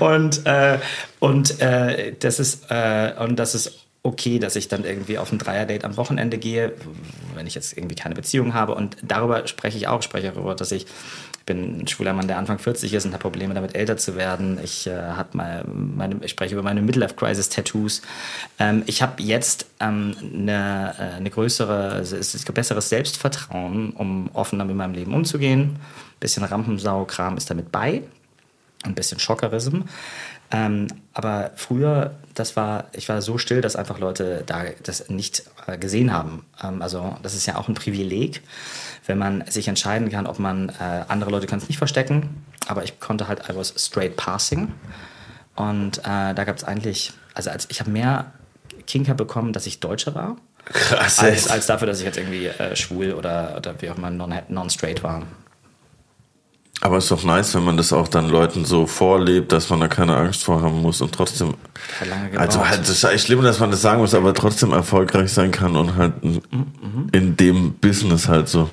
und 0.00 0.44
äh, 0.46 0.78
und 1.20 1.60
äh, 1.60 2.14
das 2.18 2.40
ist 2.40 2.70
äh, 2.70 3.14
und 3.20 3.36
das 3.36 3.54
ist 3.54 3.87
okay, 4.08 4.38
dass 4.38 4.56
ich 4.56 4.68
dann 4.68 4.84
irgendwie 4.84 5.18
auf 5.18 5.30
ein 5.32 5.38
Dreier-Date 5.38 5.84
am 5.84 5.96
Wochenende 5.96 6.38
gehe, 6.38 6.72
wenn 7.34 7.46
ich 7.46 7.54
jetzt 7.54 7.76
irgendwie 7.76 7.94
keine 7.94 8.14
Beziehung 8.14 8.54
habe. 8.54 8.74
Und 8.74 8.96
darüber 9.02 9.46
spreche 9.46 9.76
ich 9.76 9.86
auch. 9.86 10.02
Spreche 10.02 10.32
darüber, 10.32 10.54
dass 10.54 10.72
ich, 10.72 10.84
ich 10.84 11.44
bin 11.44 11.80
ein 11.80 11.86
schwuler 11.86 12.14
Mann, 12.14 12.26
der 12.26 12.38
Anfang 12.38 12.58
40 12.58 12.92
ist 12.92 13.04
und 13.04 13.12
habe 13.12 13.22
Probleme 13.22 13.52
damit, 13.52 13.76
älter 13.76 13.98
zu 13.98 14.16
werden. 14.16 14.58
Ich, 14.64 14.86
äh, 14.86 15.12
mal 15.32 15.64
meine, 15.66 16.16
ich 16.22 16.30
spreche 16.30 16.54
über 16.54 16.62
meine 16.62 16.80
Midlife-Crisis-Tattoos. 16.80 18.02
Ähm, 18.58 18.82
ich 18.86 19.02
habe 19.02 19.22
jetzt 19.22 19.66
ähm, 19.78 20.16
eine, 20.20 20.94
äh, 20.98 21.16
eine 21.16 21.30
größere, 21.30 22.02
besseres 22.54 22.88
Selbstvertrauen, 22.88 23.90
um 23.90 24.30
offener 24.32 24.64
mit 24.64 24.76
meinem 24.76 24.94
Leben 24.94 25.14
umzugehen. 25.14 25.76
Ein 25.76 26.20
bisschen 26.20 26.44
Rampensau-Kram 26.44 27.36
ist 27.36 27.50
damit 27.50 27.70
bei. 27.70 28.02
Ein 28.84 28.94
bisschen 28.94 29.18
Schockerism. 29.18 29.82
Ähm, 30.50 30.88
aber 31.12 31.50
früher, 31.56 32.14
das 32.34 32.56
war, 32.56 32.86
ich 32.92 33.08
war 33.08 33.20
so 33.20 33.36
still, 33.38 33.60
dass 33.60 33.76
einfach 33.76 33.98
Leute 33.98 34.44
da 34.46 34.62
das 34.82 35.08
nicht 35.10 35.42
äh, 35.66 35.76
gesehen 35.76 36.12
haben. 36.12 36.46
Ähm, 36.62 36.80
also 36.80 37.16
das 37.22 37.34
ist 37.34 37.46
ja 37.46 37.56
auch 37.56 37.68
ein 37.68 37.74
Privileg, 37.74 38.42
wenn 39.06 39.18
man 39.18 39.44
sich 39.48 39.68
entscheiden 39.68 40.10
kann, 40.10 40.26
ob 40.26 40.38
man, 40.38 40.70
äh, 40.70 41.04
andere 41.08 41.30
Leute 41.30 41.46
können 41.46 41.60
es 41.60 41.68
nicht 41.68 41.78
verstecken, 41.78 42.44
aber 42.66 42.84
ich 42.84 42.98
konnte 43.00 43.28
halt, 43.28 43.48
I 43.48 43.56
was 43.56 43.74
straight 43.76 44.16
passing. 44.16 44.72
Und 45.54 45.98
äh, 45.98 46.34
da 46.34 46.44
gab 46.44 46.56
es 46.56 46.64
eigentlich, 46.64 47.12
also 47.34 47.50
als, 47.50 47.66
ich 47.70 47.80
habe 47.80 47.90
mehr 47.90 48.32
Kinker 48.86 49.14
bekommen, 49.14 49.52
dass 49.52 49.66
ich 49.66 49.80
Deutscher 49.80 50.14
war. 50.14 50.36
Krass. 50.64 51.18
Als, 51.18 51.48
als 51.50 51.66
dafür, 51.66 51.86
dass 51.86 51.98
ich 51.98 52.04
jetzt 52.04 52.18
irgendwie 52.18 52.46
äh, 52.46 52.76
schwul 52.76 53.12
oder, 53.12 53.54
oder 53.56 53.74
wie 53.80 53.90
auch 53.90 53.96
immer 53.96 54.10
non-straight 54.10 55.02
war. 55.02 55.22
Aber 56.80 56.98
es 56.98 57.04
ist 57.04 57.10
doch 57.10 57.24
nice, 57.24 57.54
wenn 57.54 57.64
man 57.64 57.76
das 57.76 57.92
auch 57.92 58.06
dann 58.06 58.28
Leuten 58.28 58.64
so 58.64 58.86
vorlebt, 58.86 59.50
dass 59.50 59.68
man 59.68 59.80
da 59.80 59.88
keine 59.88 60.16
Angst 60.16 60.44
vor 60.44 60.62
haben 60.62 60.80
muss 60.80 61.00
und 61.00 61.12
trotzdem. 61.12 61.54
Also 62.36 62.66
halt, 62.68 62.80
das 62.80 62.90
ist 62.90 63.04
echt 63.04 63.26
schlimm, 63.26 63.42
dass 63.42 63.58
man 63.58 63.70
das 63.70 63.82
sagen 63.82 64.00
muss, 64.00 64.14
aber 64.14 64.32
trotzdem 64.32 64.72
erfolgreich 64.72 65.32
sein 65.32 65.50
kann 65.50 65.74
und 65.74 65.96
halt 65.96 66.22
mhm. 66.22 67.08
in 67.12 67.36
dem 67.36 67.74
Business 67.74 68.28
halt 68.28 68.48
so. 68.48 68.70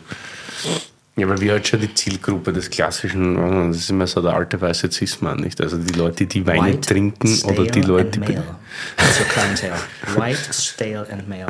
Ja, 1.17 1.29
weil 1.29 1.39
wir 1.39 1.53
halt 1.53 1.65
schon 1.65 1.79
die 1.79 1.93
Zielgruppe 1.93 2.51
des 2.51 2.69
klassischen, 2.69 3.69
das 3.69 3.77
ist 3.77 3.89
immer 3.89 4.05
so 4.05 4.21
der 4.21 4.33
alte 4.33 4.59
weiße 4.59 4.91
Cis-Mann, 4.91 5.39
nicht? 5.39 5.61
Also 5.61 5.77
die 5.77 5.93
Leute, 5.93 6.25
die 6.25 6.45
Weine 6.45 6.73
White, 6.73 6.81
trinken 6.81 7.41
oder 7.45 7.65
die 7.65 7.81
Leute, 7.81 8.19
die. 8.19 8.37
That's 8.97 9.21
your 9.21 9.25
clientele. 9.27 9.75
White, 10.17 10.53
stale 10.53 11.07
and 11.09 11.29
male. 11.29 11.47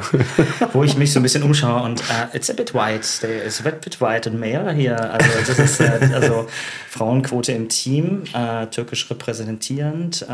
Wo 0.71 0.83
ich 0.83 0.95
mich 0.95 1.11
so 1.11 1.19
ein 1.19 1.23
bisschen 1.23 1.41
umschaue 1.41 1.81
und 1.81 1.99
uh, 2.01 2.27
it's 2.33 2.51
a 2.51 2.53
bit 2.53 2.75
white, 2.75 3.03
stale, 3.03 3.43
it's 3.43 3.59
a 3.59 3.71
bit 3.71 3.99
white 3.99 4.29
and 4.29 4.39
male 4.39 4.71
hier. 4.71 5.11
Also 5.11 5.29
das 5.47 5.57
ist 5.57 5.81
uh, 5.81 6.13
also 6.13 6.47
Frauenquote 6.87 7.51
im 7.51 7.67
Team, 7.67 8.25
uh, 8.35 8.67
türkisch 8.67 9.09
repräsentierend, 9.09 10.27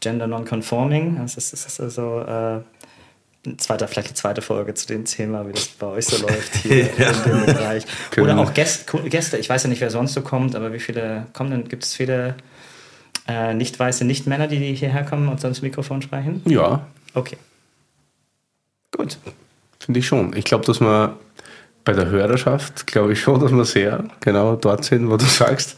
gender 0.00 0.26
non-conforming. 0.26 1.18
Das 1.22 1.36
ist, 1.36 1.52
das 1.52 1.64
ist 1.64 1.80
also 1.80 2.64
zweiter, 3.58 3.88
vielleicht 3.88 4.10
die 4.10 4.14
zweite 4.14 4.42
Folge 4.42 4.74
zu 4.74 4.86
dem 4.86 5.04
Thema, 5.04 5.46
wie 5.46 5.52
das 5.52 5.68
bei 5.68 5.86
euch 5.86 6.06
so 6.06 6.16
läuft 6.26 6.54
hier 6.56 6.88
ja. 6.96 7.10
in 7.10 7.22
dem 7.24 7.46
Bereich. 7.46 7.84
Oder 8.16 8.38
auch 8.38 8.52
Gäste, 8.54 9.38
ich 9.38 9.48
weiß 9.48 9.64
ja 9.64 9.68
nicht, 9.68 9.80
wer 9.80 9.90
sonst 9.90 10.14
so 10.14 10.22
kommt, 10.22 10.54
aber 10.54 10.72
wie 10.72 10.80
viele 10.80 11.26
kommen 11.32 11.50
denn? 11.50 11.68
Gibt 11.68 11.84
es 11.84 11.94
viele 11.94 12.36
äh, 13.26 13.54
nicht 13.54 13.78
weiße 13.78 14.04
Nicht-Männer, 14.04 14.48
die 14.48 14.74
hierher 14.74 15.04
kommen 15.04 15.28
und 15.28 15.40
sonst 15.40 15.62
Mikrofon 15.62 16.02
sprechen? 16.02 16.42
Ja. 16.44 16.86
Okay. 17.14 17.36
Gut. 18.96 19.18
Finde 19.78 20.00
ich 20.00 20.06
schon. 20.06 20.36
Ich 20.36 20.44
glaube, 20.44 20.64
dass 20.64 20.80
man 20.80 21.14
bei 21.84 21.92
der 21.92 22.06
Hörerschaft, 22.06 22.86
glaube 22.86 23.12
ich 23.12 23.20
schon, 23.20 23.40
dass 23.40 23.52
wir 23.52 23.64
sehr 23.64 24.04
genau 24.20 24.54
dort 24.54 24.84
sind, 24.84 25.10
wo 25.10 25.16
du 25.16 25.24
sagst. 25.24 25.76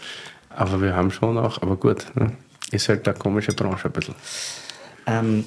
Aber 0.51 0.81
wir 0.83 0.95
haben 0.95 1.11
schon 1.11 1.39
auch, 1.39 1.63
aber 1.63 1.77
gut, 1.77 2.07
ne? 2.15 2.33
ist 2.71 2.89
halt 2.89 3.09
eine 3.09 3.17
komische 3.17 3.53
Branche 3.53 3.87
ein 3.87 3.93
bisschen. 3.93 4.15
Ähm, 5.07 5.45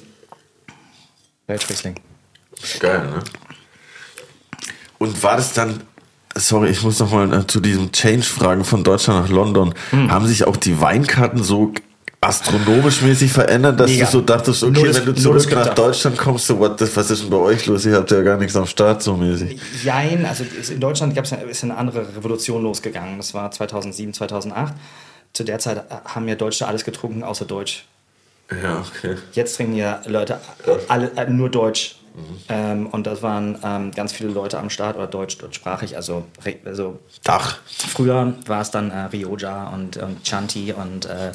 Weltschwissling. 1.46 1.94
Geil, 2.80 3.08
ne? 3.08 3.22
Und 4.98 5.22
war 5.22 5.36
das 5.36 5.52
dann, 5.52 5.82
sorry, 6.34 6.70
ich 6.70 6.82
muss 6.82 6.98
noch 6.98 7.12
mal 7.12 7.32
äh, 7.32 7.46
zu 7.46 7.60
diesem 7.60 7.92
Change 7.92 8.24
fragen 8.24 8.64
von 8.64 8.82
Deutschland 8.82 9.22
nach 9.22 9.30
London. 9.30 9.74
Hm. 9.90 10.10
Haben 10.10 10.26
sich 10.26 10.44
auch 10.44 10.56
die 10.56 10.80
Weinkarten 10.80 11.42
so 11.42 11.72
astronomisch 12.20 13.02
mäßig 13.02 13.32
verändert, 13.32 13.78
dass 13.78 13.90
Mega. 13.90 14.06
du 14.06 14.10
so 14.10 14.20
dachtest, 14.20 14.64
okay, 14.64 14.86
das, 14.86 14.98
wenn 14.98 15.06
du 15.06 15.14
zurück 15.14 15.50
nach 15.52 15.72
Deutschland 15.74 16.18
kommst, 16.18 16.46
so, 16.46 16.58
what, 16.58 16.80
was 16.80 17.10
ist 17.10 17.22
denn 17.22 17.30
bei 17.30 17.36
euch 17.36 17.66
los? 17.66 17.86
Ihr 17.86 17.94
habt 17.94 18.10
ja 18.10 18.22
gar 18.22 18.36
nichts 18.36 18.56
am 18.56 18.66
Start 18.66 19.02
so 19.02 19.16
mäßig. 19.16 19.58
Jein, 19.84 20.26
also 20.26 20.44
in 20.68 20.80
Deutschland 20.80 21.14
gab's 21.14 21.32
ist 21.32 21.64
eine 21.64 21.76
andere 21.76 22.00
Revolution 22.16 22.62
losgegangen. 22.62 23.18
Das 23.18 23.34
war 23.34 23.50
2007, 23.50 24.14
2008. 24.14 24.74
Zu 25.32 25.44
der 25.44 25.60
Zeit 25.60 25.84
haben 26.06 26.26
ja 26.26 26.34
Deutsche 26.34 26.66
alles 26.66 26.84
getrunken, 26.84 27.22
außer 27.22 27.44
Deutsch. 27.44 27.84
Ja, 28.50 28.80
okay. 28.80 29.16
Jetzt 29.32 29.56
trinken 29.56 29.76
ja 29.76 30.00
Leute 30.06 30.40
alle, 30.88 31.12
äh, 31.16 31.28
nur 31.30 31.50
Deutsch. 31.50 31.97
Mhm. 32.18 32.38
Ähm, 32.48 32.86
und 32.86 33.06
das 33.06 33.22
waren 33.22 33.58
ähm, 33.64 33.90
ganz 33.92 34.12
viele 34.12 34.30
Leute 34.30 34.58
am 34.58 34.70
Start 34.70 34.96
oder 34.96 35.06
deutsch, 35.06 35.38
deutschsprachig, 35.38 35.96
also, 35.96 36.26
also 36.64 36.98
Dach. 37.24 37.58
Früher 37.66 38.34
war 38.46 38.60
es 38.60 38.70
dann 38.70 38.90
äh, 38.90 38.98
Rioja 39.04 39.68
und, 39.68 39.96
und 39.96 40.24
Chanti 40.26 40.72
und 40.72 41.06
äh, 41.06 41.32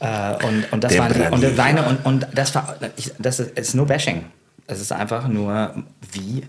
äh, 0.00 0.44
und, 0.44 0.72
und 0.72 0.82
das 0.82 0.98
waren 0.98 1.12
die, 1.12 1.20
und 1.20 1.56
Weine 1.56 1.84
und, 1.84 2.04
und 2.04 2.26
das 2.34 2.54
war, 2.54 2.76
das 3.18 3.40
ist, 3.40 3.58
ist 3.58 3.74
nur 3.74 3.86
Bashing. 3.86 4.24
Es 4.66 4.80
ist 4.80 4.92
einfach 4.92 5.28
nur 5.28 5.74
wie 6.12 6.44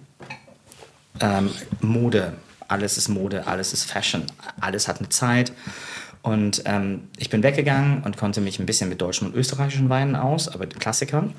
ähm, 1.19 1.51
Mode. 1.81 2.33
Alles 2.67 2.97
ist 2.97 3.09
Mode, 3.09 3.45
alles 3.45 3.73
ist 3.73 3.83
Fashion, 3.83 4.25
alles 4.59 4.87
hat 4.87 4.99
eine 4.99 5.09
Zeit. 5.09 5.51
Und 6.23 6.63
ähm, 6.65 7.09
ich 7.17 7.29
bin 7.29 7.43
weggegangen 7.43 8.01
und 8.03 8.17
konnte 8.17 8.41
mich 8.41 8.57
ein 8.59 8.65
bisschen 8.65 8.89
mit 8.89 9.01
deutschen 9.01 9.27
und 9.27 9.35
österreichischen 9.35 9.89
Weinen 9.89 10.15
aus, 10.15 10.47
aber 10.47 10.65
Klassikern. 10.65 11.33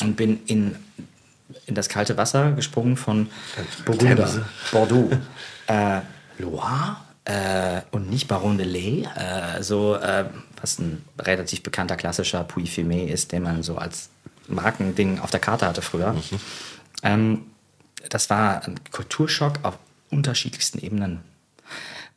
Und 0.00 0.16
bin 0.16 0.40
in, 0.46 0.76
in 1.66 1.74
das 1.74 1.88
kalte 1.88 2.16
Wasser 2.16 2.52
gesprungen 2.52 2.96
von 2.96 3.28
Burgunder, 3.84 4.46
Bordeaux, 4.70 5.10
äh, 5.66 6.00
Loire 6.38 6.96
äh, 7.24 7.82
und 7.90 8.10
nicht 8.10 8.28
Baron 8.28 8.58
de 8.58 8.66
Lay, 8.66 9.08
äh, 9.16 9.62
so 9.62 9.96
äh, 9.96 10.24
was 10.60 10.78
ein 10.78 11.04
relativ 11.18 11.62
bekannter 11.62 11.96
klassischer 11.96 12.44
Puy 12.44 12.64
Fumé 12.64 13.06
ist, 13.06 13.32
den 13.32 13.42
man 13.42 13.62
so 13.62 13.76
als 13.76 14.08
Markending 14.48 15.20
auf 15.20 15.30
der 15.30 15.40
Karte 15.40 15.66
hatte 15.66 15.82
früher. 15.82 16.12
Mhm. 16.12 16.40
Ähm, 17.02 17.42
das 18.08 18.30
war 18.30 18.64
ein 18.64 18.80
Kulturschock 18.90 19.58
auf 19.62 19.78
unterschiedlichsten 20.10 20.78
Ebenen. 20.78 21.20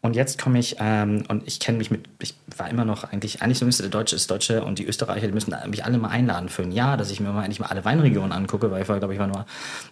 Und 0.04 0.16
jetzt 0.16 0.42
komme 0.42 0.58
ich, 0.58 0.78
ähm, 0.80 1.24
und 1.28 1.48
ich 1.48 1.60
kenne 1.60 1.78
mich 1.78 1.92
mit, 1.92 2.06
ich 2.20 2.34
war 2.58 2.70
immer 2.70 2.86
noch 2.86 3.04
eigentlich, 3.04 3.44
eigentlich 3.44 3.60
so 3.60 3.66
müsste 3.66 3.84
der 3.84 3.92
Deutsche, 3.92 4.16
das 4.16 4.26
Deutsche 4.26 4.64
und 4.64 4.80
die 4.80 4.86
Österreicher, 4.86 5.28
die 5.28 5.34
müssen 5.34 5.56
mich 5.68 5.86
alle 5.86 6.00
mal 6.00 6.10
einladen 6.10 6.50
für 6.50 6.64
ein 6.64 6.72
Jahr, 6.72 6.98
dass 6.98 7.12
ich 7.12 7.20
mir 7.20 7.30
mal 7.30 7.44
eigentlich 7.44 7.60
mal 7.60 7.68
alle 7.68 7.86
Weinregionen 7.86 8.32
angucke, 8.32 8.72
weil 8.72 8.82
ich 8.82 8.90
war, 8.90 8.98
glaube 8.98 9.14
ich, 9.14 9.20
war 9.20 9.28
nur 9.28 9.46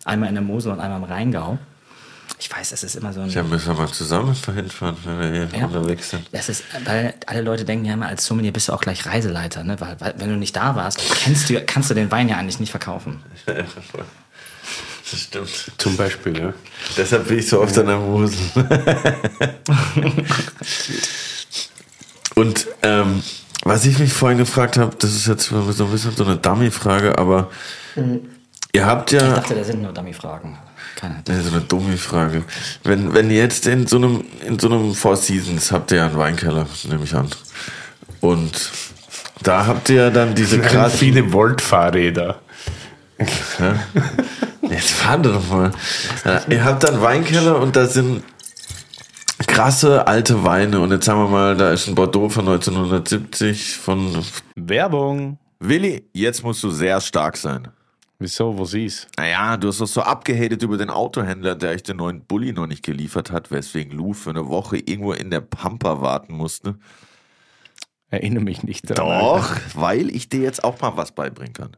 einmal 0.06 0.30
in 0.30 0.36
der 0.36 0.44
Mosel 0.44 0.72
und 0.72 0.80
einmal 0.80 0.98
im 0.98 1.04
Rheingau. 1.04 1.60
Ich 2.40 2.52
weiß, 2.52 2.72
es 2.72 2.84
ist 2.84 2.96
immer 2.96 3.12
so 3.14 3.22
ein. 3.22 3.30
Ja, 3.30 3.44
müssen 3.44 3.68
wir 3.68 3.74
mal 3.84 3.90
zusammen 3.90 4.34
hinfahren, 4.34 4.96
wenn 5.04 5.20
wir 5.20 5.48
hier 5.48 5.60
ja. 5.60 5.66
unterwegs 5.66 6.10
sind. 6.10 6.26
Das 6.32 6.48
ist, 6.50 6.64
weil 6.86 7.14
alle 7.28 7.42
Leute 7.42 7.66
denken 7.66 7.86
ja 7.86 7.94
immer, 7.94 8.08
als 8.08 8.26
Sommelier 8.26 8.54
bist 8.54 8.70
du 8.70 8.74
auch 8.74 8.82
gleich 8.82 9.06
Reiseleiter, 9.06 9.64
ne? 9.64 9.80
Weil, 9.80 10.00
weil 10.00 10.14
wenn 10.18 10.30
du 10.30 10.38
nicht 10.38 10.56
da 10.56 10.76
warst, 10.76 11.00
kennst 11.16 11.50
du, 11.50 11.62
kannst 11.66 11.90
du 11.90 11.94
den 11.94 12.10
Wein 12.12 12.30
ja 12.30 12.38
eigentlich 12.38 12.60
nicht 12.60 12.72
verkaufen. 12.72 13.22
Das 15.12 15.20
stimmt. 15.20 15.72
Zum 15.78 15.98
Beispiel, 15.98 16.38
ja. 16.38 16.54
Deshalb 16.98 17.28
bin 17.28 17.40
ich 17.40 17.48
so 17.48 17.62
oft 17.62 17.78
an 17.78 17.88
der 17.88 17.98
Mosel. 17.98 18.38
Und 22.36 22.68
ähm, 22.84 23.24
was 23.64 23.86
ich 23.86 24.00
mich 24.00 24.14
vorhin 24.14 24.38
gefragt 24.38 24.78
habe, 24.78 24.96
das 24.98 25.12
ist 25.12 25.28
jetzt 25.28 25.50
so 25.50 25.56
ein 25.58 25.92
bisschen 25.92 26.16
so 26.16 26.26
eine 26.26 26.38
Dummy-Frage, 26.38 27.18
aber 27.18 27.50
mhm. 27.96 28.22
ihr 28.72 28.86
habt 28.86 29.12
ja. 29.12 29.28
Ich 29.28 29.34
dachte, 29.36 29.56
da 29.56 29.64
sind 29.64 29.82
nur 29.82 29.92
Dummy-Fragen. 29.92 30.58
Keine 30.96 31.22
Das 31.24 31.38
ist 31.38 31.46
so 31.46 31.52
eine 31.56 31.62
dumme 31.62 31.98
Frage. 31.98 32.44
Wenn, 32.84 33.14
wenn 33.14 33.32
ihr 33.32 33.38
jetzt 33.38 33.66
in 33.68 33.88
so 33.88 33.98
einem, 33.98 34.26
in 34.46 34.60
so 34.60 34.68
einem 34.68 34.94
Four 34.94 35.16
Seasons 35.16 35.72
habt 35.72 35.92
ihr 35.92 35.98
ja 36.00 36.08
einen 36.08 36.18
Weinkeller, 36.18 36.68
nehme 36.90 37.06
ich 37.06 37.16
an. 37.16 37.30
Und 38.20 38.72
da 39.42 39.66
habt 39.66 39.90
ihr 39.90 40.12
dann 40.12 40.36
diese 40.36 40.60
krassen... 40.60 41.00
Viele 41.00 41.32
Volt-Fahrräder. 41.32 42.42
Jetzt 44.70 44.92
fahren 44.92 45.24
wir 45.24 45.34
doch 45.34 45.50
mal. 45.50 45.72
Ja, 46.26 46.42
ihr 46.50 46.64
habt 46.64 46.84
dann 46.84 47.02
Weinkeller 47.02 47.60
und 47.60 47.76
da 47.76 47.88
sind 47.88 48.24
krasse 49.48 50.08
alte 50.08 50.44
Weine. 50.44 50.80
Und 50.80 50.92
jetzt 50.92 51.06
sagen 51.06 51.20
wir 51.20 51.28
mal, 51.28 51.58
da 51.58 51.72
ist 51.72 51.88
ein 51.88 51.96
Bordeaux 51.96 52.30
von 52.30 52.48
1970 52.48 53.78
von... 53.78 54.24
Werbung. 54.56 55.38
Willi, 55.60 56.10
jetzt 56.14 56.44
musst 56.44 56.64
du 56.64 56.70
sehr 56.70 57.02
stark 57.02 57.36
sein. 57.36 57.68
Wieso, 58.20 58.58
was 58.60 58.74
ist? 58.74 59.08
Naja, 59.18 59.56
du 59.58 59.70
hast 59.70 59.80
doch 59.80 59.88
so 59.88 60.02
abgehatet 60.02 60.62
über 60.62 60.78
den 60.78 60.90
Autohändler, 60.90 61.56
der 61.56 61.72
euch 61.72 61.84
den 61.84 61.98
neuen 61.98 62.26
Bulli 62.26 62.52
noch 62.52 62.68
nicht 62.68 62.84
geliefert 62.84 63.32
hat, 63.32 63.50
weswegen 63.50 63.98
Lou 63.98 64.14
für 64.14 64.30
eine 64.30 64.48
Woche 64.48 64.78
irgendwo 64.78 65.14
in 65.14 65.32
der 65.32 65.42
Pampa 65.42 66.02
warten 66.02 66.34
musste. 66.34 66.76
Erinnere 68.10 68.44
mich 68.44 68.64
nicht 68.64 68.90
daran. 68.90 69.20
Doch, 69.20 69.52
Alter. 69.52 69.62
weil 69.76 70.10
ich 70.10 70.28
dir 70.28 70.42
jetzt 70.42 70.64
auch 70.64 70.82
mal 70.82 70.98
was 70.98 71.14
beibringen 71.14 71.54
kann. 71.54 71.78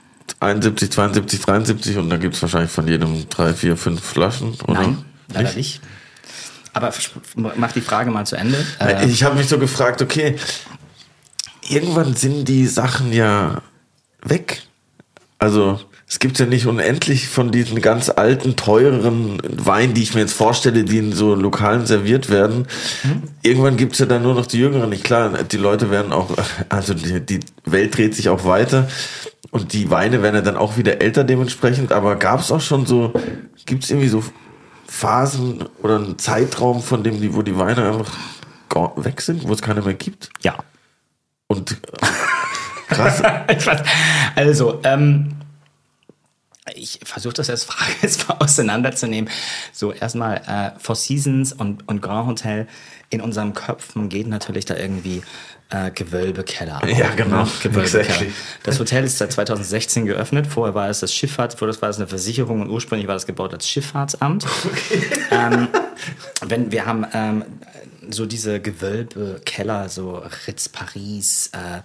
71, 0.39 0.91
72, 0.91 1.41
73 1.41 1.97
und 1.97 2.09
da 2.09 2.17
gibt 2.17 2.35
es 2.35 2.41
wahrscheinlich 2.41 2.71
von 2.71 2.87
jedem 2.87 3.29
drei, 3.29 3.53
vier, 3.53 3.77
fünf 3.77 4.01
Flaschen, 4.03 4.55
oder? 4.67 4.81
Nein, 4.81 5.05
leider 5.33 5.53
nicht. 5.53 5.81
Aber 6.73 6.93
mach 7.35 7.71
die 7.73 7.81
Frage 7.81 8.11
mal 8.11 8.25
zu 8.25 8.37
Ende. 8.37 8.65
Äh, 8.79 9.05
ich 9.07 9.23
habe 9.23 9.35
mich 9.35 9.49
so 9.49 9.59
gefragt, 9.59 10.01
okay, 10.01 10.37
irgendwann 11.67 12.15
sind 12.15 12.45
die 12.47 12.65
Sachen 12.65 13.11
ja 13.11 13.61
weg. 14.23 14.63
Also 15.37 15.81
es 16.11 16.19
gibt 16.19 16.37
ja 16.39 16.45
nicht 16.45 16.67
unendlich 16.67 17.29
von 17.29 17.53
diesen 17.53 17.81
ganz 17.81 18.09
alten, 18.09 18.57
teureren 18.57 19.41
Weinen, 19.47 19.93
die 19.93 20.03
ich 20.03 20.13
mir 20.13 20.19
jetzt 20.19 20.33
vorstelle, 20.33 20.83
die 20.83 20.97
in 20.97 21.13
so 21.13 21.35
Lokalen 21.35 21.85
serviert 21.85 22.29
werden. 22.29 22.67
Mhm. 23.03 23.23
Irgendwann 23.43 23.77
gibt 23.77 23.93
es 23.93 23.99
ja 23.99 24.05
dann 24.07 24.21
nur 24.21 24.35
noch 24.35 24.45
die 24.45 24.59
Jüngeren. 24.59 24.89
Nicht 24.89 25.05
klar, 25.05 25.29
die 25.43 25.55
Leute 25.55 25.89
werden 25.89 26.11
auch, 26.11 26.31
also 26.67 26.93
die, 26.93 27.21
die 27.21 27.39
Welt 27.63 27.95
dreht 27.95 28.13
sich 28.13 28.27
auch 28.27 28.43
weiter. 28.43 28.89
Und 29.51 29.71
die 29.71 29.89
Weine 29.89 30.21
werden 30.21 30.35
ja 30.35 30.41
dann 30.41 30.57
auch 30.57 30.75
wieder 30.75 31.01
älter 31.01 31.23
dementsprechend, 31.23 31.93
aber 31.93 32.17
gab 32.17 32.41
es 32.41 32.51
auch 32.51 32.59
schon 32.59 32.85
so, 32.85 33.13
gibt 33.65 33.85
es 33.85 33.89
irgendwie 33.89 34.09
so 34.09 34.21
Phasen 34.89 35.63
oder 35.81 35.95
einen 35.95 36.19
Zeitraum, 36.19 36.83
von 36.83 37.05
dem 37.05 37.21
die, 37.21 37.33
wo 37.33 37.41
die 37.41 37.57
Weine 37.57 37.87
einfach 37.87 38.11
weg 38.97 39.21
sind, 39.21 39.47
wo 39.47 39.53
es 39.53 39.61
keine 39.61 39.81
mehr 39.81 39.93
gibt? 39.93 40.29
Ja. 40.41 40.57
Und 41.47 41.71
äh, 41.71 41.75
krass. 42.89 43.23
also, 44.35 44.81
ähm, 44.83 45.35
ich 46.75 46.99
versuche 47.03 47.33
das 47.33 47.49
als 47.49 47.63
Frage 47.65 47.91
jetzt 48.01 48.27
mal 48.27 48.37
auseinanderzunehmen. 48.39 49.29
So 49.71 49.91
erstmal 49.91 50.37
äh, 50.37 50.79
Four 50.79 50.95
Seasons 50.95 51.53
und, 51.53 51.87
und 51.87 52.01
Grand 52.01 52.27
Hotel 52.27 52.67
in 53.09 53.21
unserem 53.21 53.53
Köpfen 53.53 54.09
geht 54.09 54.27
natürlich 54.27 54.65
da 54.65 54.75
irgendwie 54.75 55.21
äh, 55.69 55.91
Gewölbekeller. 55.91 56.81
Ja, 56.87 57.09
genau. 57.15 57.47
Gewölbekeller. 57.63 58.03
Exactly. 58.03 58.33
Das 58.63 58.79
Hotel 58.79 59.03
ist 59.03 59.17
seit 59.17 59.31
2016 59.31 60.05
geöffnet. 60.05 60.47
Vorher 60.47 60.75
war 60.75 60.89
es 60.89 60.99
das 60.99 61.13
Schifffahrt, 61.13 61.53
vorher 61.57 61.79
war 61.81 61.89
es 61.89 61.97
eine 61.97 62.07
Versicherung 62.07 62.61
und 62.61 62.69
ursprünglich 62.69 63.07
war 63.07 63.15
das 63.15 63.25
gebaut 63.25 63.53
als 63.53 63.67
Schifffahrtsamt. 63.67 64.45
Okay. 64.65 65.03
Ähm, 65.31 65.67
wenn 66.45 66.71
wir 66.71 66.85
haben 66.85 67.05
ähm, 67.13 67.43
so 68.09 68.25
diese 68.25 68.59
Gewölbekeller, 68.59 69.89
so 69.89 70.23
Ritz 70.47 70.69
Paris, 70.69 71.51
äh, 71.53 71.81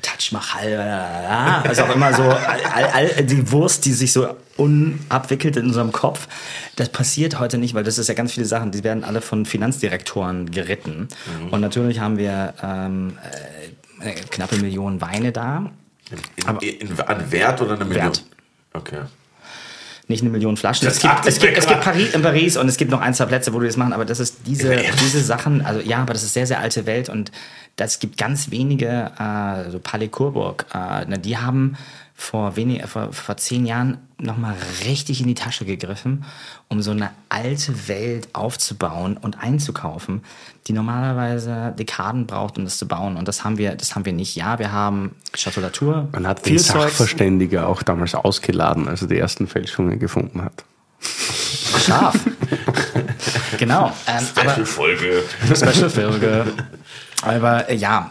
Taj 0.00 0.32
Mahal, 0.32 0.68
äh, 0.68 1.68
also 1.68 1.82
auch 1.82 1.94
immer 1.94 2.14
so 2.14 2.22
all, 2.22 2.86
all, 2.92 3.24
die 3.24 3.50
Wurst, 3.50 3.84
die 3.84 3.92
sich 3.92 4.12
so 4.12 4.36
unabwickelt 4.56 5.56
in 5.56 5.66
unserem 5.66 5.92
Kopf. 5.92 6.28
Das 6.76 6.88
passiert 6.88 7.40
heute 7.40 7.58
nicht, 7.58 7.74
weil 7.74 7.84
das 7.84 7.98
ist 7.98 8.08
ja 8.08 8.14
ganz 8.14 8.32
viele 8.32 8.46
Sachen, 8.46 8.70
die 8.70 8.84
werden 8.84 9.02
alle 9.04 9.20
von 9.20 9.44
Finanzdirektoren 9.44 10.50
geritten. 10.50 11.08
Mhm. 11.40 11.48
Und 11.50 11.60
natürlich 11.60 11.98
haben 11.98 12.18
wir 12.18 12.54
ähm, 12.62 13.18
äh, 14.00 14.12
knappe 14.12 14.56
Millionen 14.56 15.00
Weine 15.00 15.32
da. 15.32 15.70
In, 16.10 16.56
in, 16.60 16.88
in, 16.90 17.00
an 17.00 17.32
Wert 17.32 17.60
oder 17.62 17.74
eine 17.74 17.84
Million? 17.84 18.06
Wert. 18.06 18.24
Okay 18.74 19.00
nicht 20.12 20.22
eine 20.22 20.30
Million 20.30 20.56
Flaschen. 20.56 20.86
Es 20.86 21.00
gibt, 21.00 21.26
es 21.26 21.38
gibt, 21.38 21.58
es 21.58 21.66
gibt 21.66 21.80
Paris, 21.80 22.14
in 22.14 22.22
Paris 22.22 22.56
und 22.56 22.68
es 22.68 22.76
gibt 22.76 22.90
noch 22.90 23.00
ein, 23.00 23.14
zwei 23.14 23.26
Plätze, 23.26 23.52
wo 23.52 23.58
du 23.58 23.66
das 23.66 23.76
machen, 23.76 23.92
aber 23.92 24.04
das 24.04 24.20
ist 24.20 24.36
diese, 24.46 24.76
diese 25.04 25.20
Sachen, 25.20 25.64
also 25.64 25.80
ja, 25.80 25.98
aber 25.98 26.12
das 26.12 26.22
ist 26.22 26.34
sehr, 26.34 26.46
sehr 26.46 26.60
alte 26.60 26.86
Welt 26.86 27.08
und 27.08 27.32
das 27.76 27.98
gibt 27.98 28.18
ganz 28.18 28.50
wenige, 28.50 29.10
äh, 29.18 29.70
so 29.70 29.78
Palais 29.78 30.08
Coburg, 30.08 30.66
äh, 30.74 31.18
die 31.18 31.38
haben 31.38 31.76
vor, 32.14 32.56
wenig, 32.56 32.84
vor, 32.86 33.12
vor 33.12 33.36
zehn 33.36 33.66
Jahren 33.66 33.98
nochmal 34.18 34.54
richtig 34.84 35.20
in 35.20 35.26
die 35.26 35.34
Tasche 35.34 35.64
gegriffen, 35.64 36.24
um 36.68 36.80
so 36.82 36.92
eine 36.92 37.10
alte 37.28 37.88
Welt 37.88 38.28
aufzubauen 38.32 39.16
und 39.16 39.42
einzukaufen, 39.42 40.22
die 40.66 40.72
normalerweise 40.72 41.74
Dekaden 41.78 42.26
braucht, 42.26 42.58
um 42.58 42.64
das 42.64 42.78
zu 42.78 42.86
bauen. 42.86 43.16
Und 43.16 43.26
das 43.28 43.44
haben 43.44 43.58
wir, 43.58 43.74
das 43.74 43.94
haben 43.94 44.04
wir 44.04 44.12
nicht. 44.12 44.36
Ja, 44.36 44.58
wir 44.58 44.72
haben 44.72 45.16
Chateau 45.34 45.60
Latour. 45.60 46.08
Man 46.12 46.26
hat 46.26 46.46
den 46.46 46.58
Sachverständiger 46.58 47.66
auch 47.66 47.82
damals 47.82 48.14
ausgeladen, 48.14 48.88
als 48.88 49.02
er 49.02 49.08
die 49.08 49.18
ersten 49.18 49.48
Fälschungen 49.48 49.98
gefunden 49.98 50.42
hat. 50.42 50.64
Scharf. 51.84 52.18
genau. 53.58 53.92
Ähm, 54.06 54.24
Special-Folge. 54.24 55.22
Special-Folge. 55.54 56.46
Aber 57.22 57.68
äh, 57.68 57.74
ja, 57.76 58.10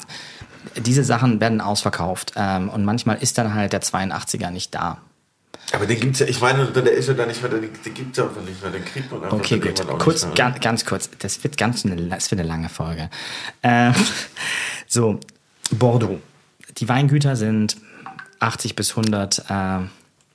diese 0.77 1.03
Sachen 1.03 1.39
werden 1.41 1.61
ausverkauft. 1.61 2.33
Ähm, 2.35 2.69
und 2.69 2.85
manchmal 2.85 3.17
ist 3.17 3.37
dann 3.37 3.53
halt 3.53 3.73
der 3.73 3.81
82er 3.81 4.51
nicht 4.51 4.73
da. 4.73 4.97
Aber 5.73 5.85
den 5.85 5.99
gibt 5.99 6.13
es 6.15 6.19
ja, 6.19 6.25
ich 6.27 6.41
meine, 6.41 6.65
der 6.65 6.91
ist 6.91 7.07
ja 7.07 7.13
da 7.13 7.25
nicht 7.25 7.41
mehr, 7.41 7.49
den, 7.49 7.69
den 7.85 7.93
gibt 7.93 8.11
es 8.11 8.17
ja 8.17 8.25
einfach 8.25 8.41
nicht 8.41 8.61
mehr, 8.61 8.71
den 8.71 8.83
kriegt 8.83 9.09
man 9.11 9.23
einfach 9.23 9.37
Okay, 9.37 9.59
gut. 9.59 9.99
Kurz, 9.99 10.25
mehr, 10.25 10.33
ganz, 10.33 10.59
ganz 10.59 10.85
kurz, 10.85 11.09
das 11.19 11.43
wird 11.43 11.57
ganz 11.57 11.85
eine, 11.85 11.95
das 11.95 12.29
wird 12.29 12.41
eine 12.41 12.47
lange 12.47 12.67
Folge. 12.67 13.09
Ähm, 13.63 13.93
so, 14.87 15.19
Bordeaux. 15.71 16.19
Die 16.77 16.89
Weingüter 16.89 17.35
sind 17.35 17.77
80 18.39 18.75
bis 18.75 18.91
100, 18.91 19.45
äh, 19.49 19.79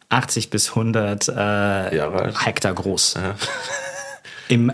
80 0.09 0.51
bis 0.51 0.71
100 0.71 1.29
äh, 1.29 2.33
Hektar 2.45 2.73
groß. 2.73 3.15
Ja. 3.15 3.35
Im 4.49 4.73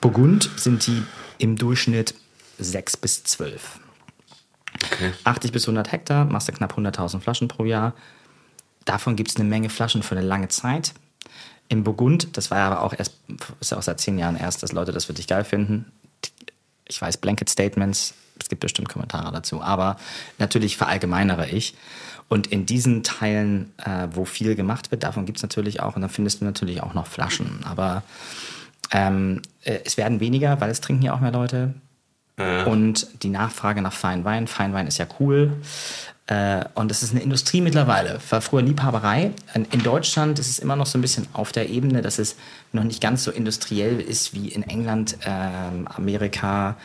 Burgund 0.00 0.50
sind 0.56 0.86
die 0.86 1.02
im 1.38 1.56
Durchschnitt 1.56 2.14
6 2.58 2.96
bis 2.98 3.24
12. 3.24 3.80
Okay. 4.84 5.12
80 5.24 5.52
bis 5.52 5.64
100 5.64 5.92
Hektar, 5.92 6.24
machst 6.24 6.48
du 6.48 6.52
knapp 6.52 6.76
100.000 6.76 7.20
Flaschen 7.20 7.48
pro 7.48 7.64
Jahr. 7.64 7.94
Davon 8.84 9.16
gibt 9.16 9.30
es 9.30 9.36
eine 9.36 9.48
Menge 9.48 9.68
Flaschen 9.68 10.02
für 10.02 10.16
eine 10.16 10.26
lange 10.26 10.48
Zeit. 10.48 10.94
Im 11.68 11.82
Burgund, 11.82 12.36
das 12.36 12.50
war 12.50 12.58
aber 12.58 12.82
auch 12.82 12.94
erst, 12.96 13.14
ist 13.60 13.72
ja 13.72 13.78
auch 13.78 13.82
seit 13.82 14.00
zehn 14.00 14.18
Jahren 14.18 14.36
erst, 14.36 14.62
dass 14.62 14.72
Leute 14.72 14.92
das 14.92 15.08
wirklich 15.08 15.26
geil 15.26 15.44
finden. 15.44 15.90
Ich 16.86 17.02
weiß, 17.02 17.16
Blanket 17.16 17.50
Statements, 17.50 18.14
es 18.38 18.48
gibt 18.48 18.60
bestimmt 18.60 18.88
Kommentare 18.88 19.32
dazu, 19.32 19.60
aber 19.62 19.96
natürlich 20.38 20.76
verallgemeinere 20.76 21.48
ich. 21.48 21.74
Und 22.28 22.48
in 22.48 22.66
diesen 22.66 23.02
Teilen, 23.02 23.72
äh, 23.78 24.08
wo 24.12 24.24
viel 24.24 24.54
gemacht 24.54 24.90
wird, 24.90 25.02
davon 25.02 25.26
gibt 25.26 25.38
es 25.38 25.42
natürlich 25.42 25.80
auch, 25.80 25.96
und 25.96 26.02
dann 26.02 26.10
findest 26.10 26.40
du 26.40 26.44
natürlich 26.44 26.82
auch 26.82 26.94
noch 26.94 27.06
Flaschen. 27.06 27.60
Aber 27.64 28.02
ähm, 28.92 29.42
äh, 29.62 29.80
es 29.84 29.96
werden 29.96 30.20
weniger, 30.20 30.60
weil 30.60 30.70
es 30.70 30.80
trinken 30.80 31.02
ja 31.02 31.14
auch 31.14 31.20
mehr 31.20 31.32
Leute. 31.32 31.74
Ja. 32.38 32.64
Und 32.64 33.22
die 33.22 33.28
Nachfrage 33.28 33.80
nach 33.82 33.92
Feinwein, 33.92 34.46
Feinwein 34.46 34.86
ist 34.86 34.98
ja 34.98 35.06
cool. 35.20 35.52
Äh, 36.26 36.64
und 36.74 36.90
es 36.90 37.02
ist 37.02 37.12
eine 37.12 37.22
Industrie 37.22 37.60
mittlerweile. 37.60 38.18
War 38.30 38.40
früher 38.40 38.62
Liebhaberei. 38.62 39.30
In 39.54 39.82
Deutschland 39.82 40.38
ist 40.38 40.48
es 40.48 40.58
immer 40.58 40.76
noch 40.76 40.86
so 40.86 40.98
ein 40.98 41.02
bisschen 41.02 41.28
auf 41.32 41.52
der 41.52 41.70
Ebene, 41.70 42.02
dass 42.02 42.18
es 42.18 42.36
noch 42.72 42.84
nicht 42.84 43.00
ganz 43.00 43.24
so 43.24 43.30
industriell 43.30 44.00
ist 44.00 44.34
wie 44.34 44.48
in 44.48 44.62
England, 44.64 45.18
äh, 45.24 45.30
Amerika, 45.84 46.76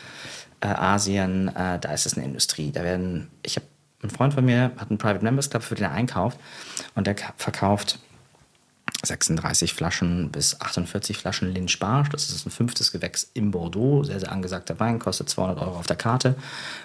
äh, 0.60 0.68
Asien. 0.68 1.48
Äh, 1.48 1.80
da 1.80 1.92
ist 1.92 2.06
es 2.06 2.16
eine 2.16 2.24
Industrie. 2.24 2.70
Da 2.70 2.84
werden, 2.84 3.28
ich 3.42 3.56
habe 3.56 3.66
ein 4.02 4.10
Freund 4.10 4.34
von 4.34 4.44
mir 4.44 4.72
hat 4.78 4.90
einen 4.90 4.98
Private 4.98 5.24
Members 5.24 5.50
Club, 5.50 5.62
für 5.62 5.74
den 5.74 5.84
er 5.84 5.92
einkauft 5.92 6.38
und 6.94 7.06
der 7.06 7.14
verkauft 7.36 7.98
36 9.02 9.74
Flaschen 9.74 10.30
bis 10.30 10.60
48 10.60 11.16
Flaschen 11.16 11.52
Linge 11.52 11.72
Barsch. 11.78 12.08
Das 12.10 12.28
ist 12.30 12.46
ein 12.46 12.50
fünftes 12.50 12.92
Gewächs 12.92 13.28
im 13.34 13.50
Bordeaux. 13.50 14.04
Sehr, 14.04 14.20
sehr 14.20 14.32
angesagter 14.32 14.78
Wein, 14.80 14.98
kostet 14.98 15.28
200 15.28 15.58
Euro 15.58 15.76
auf 15.76 15.86
der 15.86 15.96
Karte. 15.96 16.34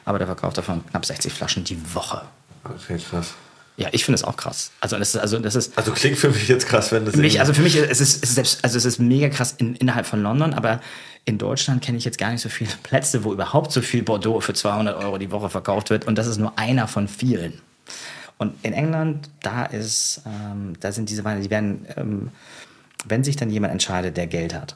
Aber 0.06 0.18
der 0.18 0.28
verkauft 0.28 0.58
davon 0.58 0.86
knapp 0.88 1.06
60 1.06 1.32
Flaschen 1.32 1.64
die 1.64 1.80
Woche. 1.94 2.24
Okay, 2.64 2.98
krass. 2.98 3.34
Ja, 3.78 3.90
ich 3.92 4.04
finde 4.04 4.16
es 4.16 4.24
auch 4.24 4.36
krass. 4.36 4.72
Also 4.82 4.98
das 4.98 5.14
ist, 5.14 5.22
also 5.22 5.38
das 5.38 5.56
ist. 5.56 5.78
Also 5.78 5.92
klingt 5.92 6.18
für 6.18 6.30
mich 6.30 6.48
jetzt 6.48 6.68
krass, 6.68 6.92
wenn 6.92 7.06
das. 7.06 7.16
Mich, 7.16 7.40
also 7.40 7.54
für 7.54 7.62
mich 7.62 7.76
ist 7.76 8.02
es, 8.02 8.16
ist 8.16 8.34
selbst, 8.34 8.64
also 8.64 8.76
es 8.76 8.86
ist 8.86 8.98
mega 8.98 9.30
krass 9.30 9.54
in, 9.60 9.76
innerhalb 9.76 10.08
von 10.08 10.24
London, 10.24 10.56
aber 10.56 10.82
in 11.26 11.38
Deutschland 11.38 11.84
kenne 11.84 12.00
ich 12.00 12.06
jetzt 12.06 12.18
gar 12.18 12.32
nicht 12.32 12.42
so 12.42 12.50
viele 12.50 12.72
Plätze, 12.82 13.24
wo 13.24 13.34
überhaupt 13.34 13.72
so 13.72 13.82
viel 13.82 14.02
Bordeaux 14.02 14.40
für 14.40 14.54
200 14.54 14.98
Euro 14.98 15.20
die 15.20 15.30
Woche 15.30 15.50
verkauft 15.50 15.92
wird. 15.92 16.08
Und 16.08 16.18
das 16.18 16.26
ist 16.26 16.38
nur 16.38 16.58
einer 16.58 16.88
von 16.88 17.08
vielen. 17.08 17.62
Und 18.38 18.54
in 18.64 18.74
England, 18.74 19.30
da 19.42 19.66
ist, 19.66 20.22
ähm, 20.26 20.74
da 20.80 20.92
sind 20.92 21.10
diese 21.10 21.24
Weine, 21.24 21.42
die 21.42 21.50
werden, 21.50 21.88
ähm, 21.96 22.32
wenn 23.06 23.24
sich 23.24 23.36
dann 23.36 23.50
jemand 23.50 23.74
entscheidet, 23.74 24.16
der 24.18 24.28
Geld 24.28 24.54
hat, 24.54 24.76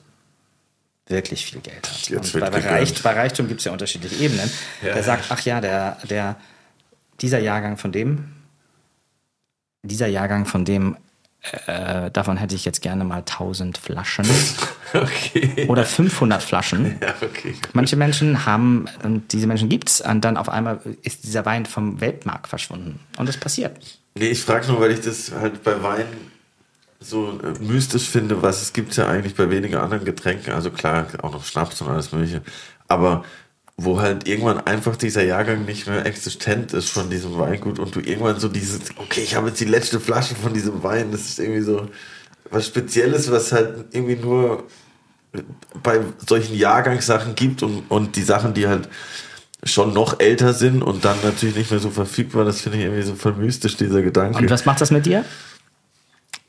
wirklich 1.08 1.46
viel 1.46 1.62
Geld 1.62 1.88
hat. 1.88 2.10
Jetzt 2.10 2.34
bei, 2.34 2.50
bei, 2.50 2.60
Reich, 2.60 3.04
bei, 3.04 3.14
Reichtum 3.14 3.48
gibt 3.48 3.60
es 3.60 3.66
ja 3.66 3.72
unterschiedliche 3.72 4.16
Ebenen. 4.16 4.50
Ja, 4.82 4.94
der 4.94 5.04
sagt, 5.04 5.26
ach 5.30 5.42
ja, 5.42 5.62
der, 5.62 5.98
der 6.10 6.38
dieser 7.22 7.40
Jahrgang 7.40 7.78
von 7.78 7.92
dem, 7.92 8.34
dieser 9.84 10.08
Jahrgang 10.08 10.46
von 10.46 10.66
dem, 10.66 10.98
äh, 11.66 12.12
davon 12.12 12.38
hätte 12.38 12.54
ich 12.54 12.66
jetzt 12.66 12.82
gerne 12.82 13.04
mal 13.04 13.20
1000 13.20 13.78
Flaschen. 13.78 14.26
Okay. 14.94 15.68
Oder 15.70 15.86
500 15.86 16.44
Flaschen. 16.44 16.98
Ja, 17.02 17.14
okay. 17.22 17.56
Manche 17.72 17.96
Menschen 17.96 18.46
haben, 18.46 18.90
und 19.06 19.32
diese 19.32 19.48
Menschen 19.48 19.70
gibt 19.70 19.88
es, 19.88 20.02
und 20.02 20.20
dann 20.20 20.36
auf 20.36 20.50
einmal 20.50 20.82
ist 21.02 21.24
dieser 21.24 21.46
Wein 21.46 21.66
vom 21.66 22.02
Weltmarkt 22.02 22.48
verschwunden. 22.48 23.00
Und 23.18 23.30
das 23.30 23.38
passiert. 23.38 23.78
Nee, 24.16 24.28
ich 24.28 24.42
frage 24.42 24.68
nur, 24.68 24.82
weil 24.82 24.92
ich 24.92 25.00
das 25.00 25.32
halt 25.32 25.64
bei 25.64 25.82
Wein 25.82 26.08
so 27.00 27.40
äh, 27.42 27.64
mystisch 27.64 28.10
finde, 28.10 28.42
was 28.42 28.62
es 28.62 28.74
gibt 28.74 28.94
ja 28.98 29.08
eigentlich 29.08 29.36
bei 29.36 29.50
wenigen 29.50 29.76
anderen 29.76 30.04
Getränken, 30.04 30.54
also 30.54 30.72
klar, 30.72 31.08
auch 31.22 31.32
noch 31.32 31.46
Schnaps 31.46 31.82
und 31.82 31.88
alles 31.88 32.12
mögliche, 32.12 32.42
aber 32.90 33.24
wo 33.84 34.00
halt 34.00 34.28
irgendwann 34.28 34.60
einfach 34.60 34.96
dieser 34.96 35.24
Jahrgang 35.24 35.66
nicht 35.66 35.88
mehr 35.88 36.06
existent 36.06 36.74
ist 36.74 36.90
von 36.90 37.10
diesem 37.10 37.38
Weingut 37.38 37.80
und 37.80 37.96
du 37.96 38.00
irgendwann 38.00 38.40
so 38.40 38.48
dieses, 38.48 38.80
okay, 38.98 39.22
ich 39.22 39.36
habe 39.36 39.50
jetzt 39.50 39.60
die 39.60 39.66
letzte 39.66 40.00
Flasche 40.00 40.36
von 40.36 40.54
diesem 40.54 40.84
Wein, 40.84 41.12
das 41.12 41.22
ist 41.22 41.40
irgendwie 41.40 41.62
so 41.62 41.88
was 42.50 42.68
Spezielles, 42.68 43.32
was 43.32 43.52
halt 43.52 43.86
irgendwie 43.92 44.16
nur 44.18 44.66
bei 45.82 46.02
solchen 46.28 46.56
Jahrgangssachen 46.56 47.36
gibt 47.36 47.64
und, 47.64 47.84
und 47.90 48.16
die 48.16 48.24
Sachen, 48.24 48.54
die 48.54 48.68
halt 48.68 48.90
schon 49.64 49.94
noch 49.94 50.20
älter 50.20 50.54
sind 50.54 50.82
und 50.82 51.06
dann 51.06 51.18
natürlich 51.24 51.56
nicht 51.56 51.72
mehr 51.72 51.80
so 51.80 51.90
verfügbar, 51.92 52.46
das 52.46 52.62
finde 52.62 52.80
ich 52.80 52.86
irgendwie 52.86 53.04
so 53.04 53.16
voll 53.16 53.34
mystisch, 53.34 53.78
dieser 53.78 54.02
Gedanke. 54.02 54.40
Und 54.40 54.50
was 54.50 54.66
macht 54.66 54.82
das 54.82 54.92
mit 54.92 55.06
dir? 55.06 55.24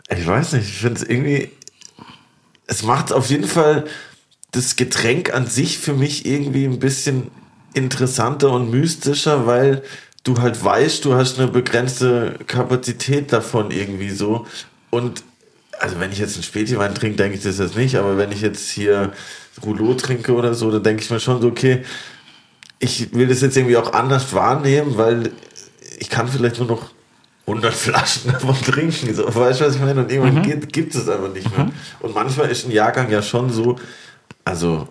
Ich 0.09 0.27
weiß 0.27 0.55
nicht, 0.55 0.69
ich 0.69 0.79
finde 0.79 1.01
es 1.01 1.09
irgendwie, 1.09 1.51
es 2.67 2.83
macht 2.83 3.13
auf 3.13 3.29
jeden 3.29 3.47
Fall 3.47 3.85
das 4.53 4.77
Getränk 4.77 5.35
an 5.35 5.47
sich 5.47 5.79
für 5.79 5.95
mich 5.95 6.25
irgendwie 6.27 6.65
ein 6.65 6.79
bisschen 6.79 7.31
interessanter 7.75 8.51
und 8.53 8.71
mystischer, 8.71 9.47
weil 9.47 9.83
du 10.25 10.39
halt 10.41 10.63
weißt, 10.63 11.05
du 11.05 11.15
hast 11.15 11.39
eine 11.39 11.49
begrenzte 11.51 12.39
Kapazität 12.47 13.33
davon 13.33 13.71
irgendwie 13.71 14.11
so. 14.11 14.47
Und 14.91 15.25
also 15.81 15.99
wenn 15.99 16.13
ich 16.13 16.19
jetzt 16.19 16.35
einen 16.35 16.43
Spätiwein 16.45 16.95
trinke, 16.95 17.17
denke 17.17 17.37
ich 17.39 17.43
das 17.43 17.59
jetzt 17.59 17.77
nicht, 17.77 17.97
aber 17.97 18.17
wenn 18.19 18.31
ich 18.31 18.41
jetzt 18.43 18.71
hier 18.71 19.13
Rouleau 19.65 19.95
trinke 19.95 20.33
oder 20.35 20.55
so, 20.55 20.71
dann 20.71 20.83
denke 20.83 21.03
ich 21.03 21.11
mir 21.11 21.19
schon 21.19 21.41
so, 21.41 21.49
okay, 21.49 21.83
ich 22.79 23.13
will 23.15 23.27
das 23.29 23.41
jetzt 23.41 23.57
irgendwie 23.57 23.77
auch 23.77 23.93
anders 23.93 24.33
wahrnehmen, 24.35 24.97
weil 24.99 25.31
ich 25.99 26.11
kann 26.11 26.29
vielleicht 26.29 26.59
nur 26.59 26.69
noch 26.69 26.91
100 27.47 27.73
Flaschen 27.73 28.31
davon 28.33 28.55
trinken. 28.61 29.15
So, 29.15 29.35
weißt 29.35 29.61
du, 29.61 29.65
was 29.65 29.75
ich 29.77 29.81
meine? 29.81 30.01
Und 30.03 30.13
irgendwann 30.13 30.43
Mhm. 30.43 30.43
gibt, 30.43 30.73
gibt 30.73 30.95
es 30.95 31.09
aber 31.09 31.29
nicht 31.29 31.51
mehr. 31.57 31.71
Und 32.01 32.15
manchmal 32.15 32.51
ist 32.51 32.67
ein 32.67 32.71
Jahrgang 32.71 33.11
ja 33.11 33.23
schon 33.23 33.51
so, 33.51 33.77
also, 34.45 34.89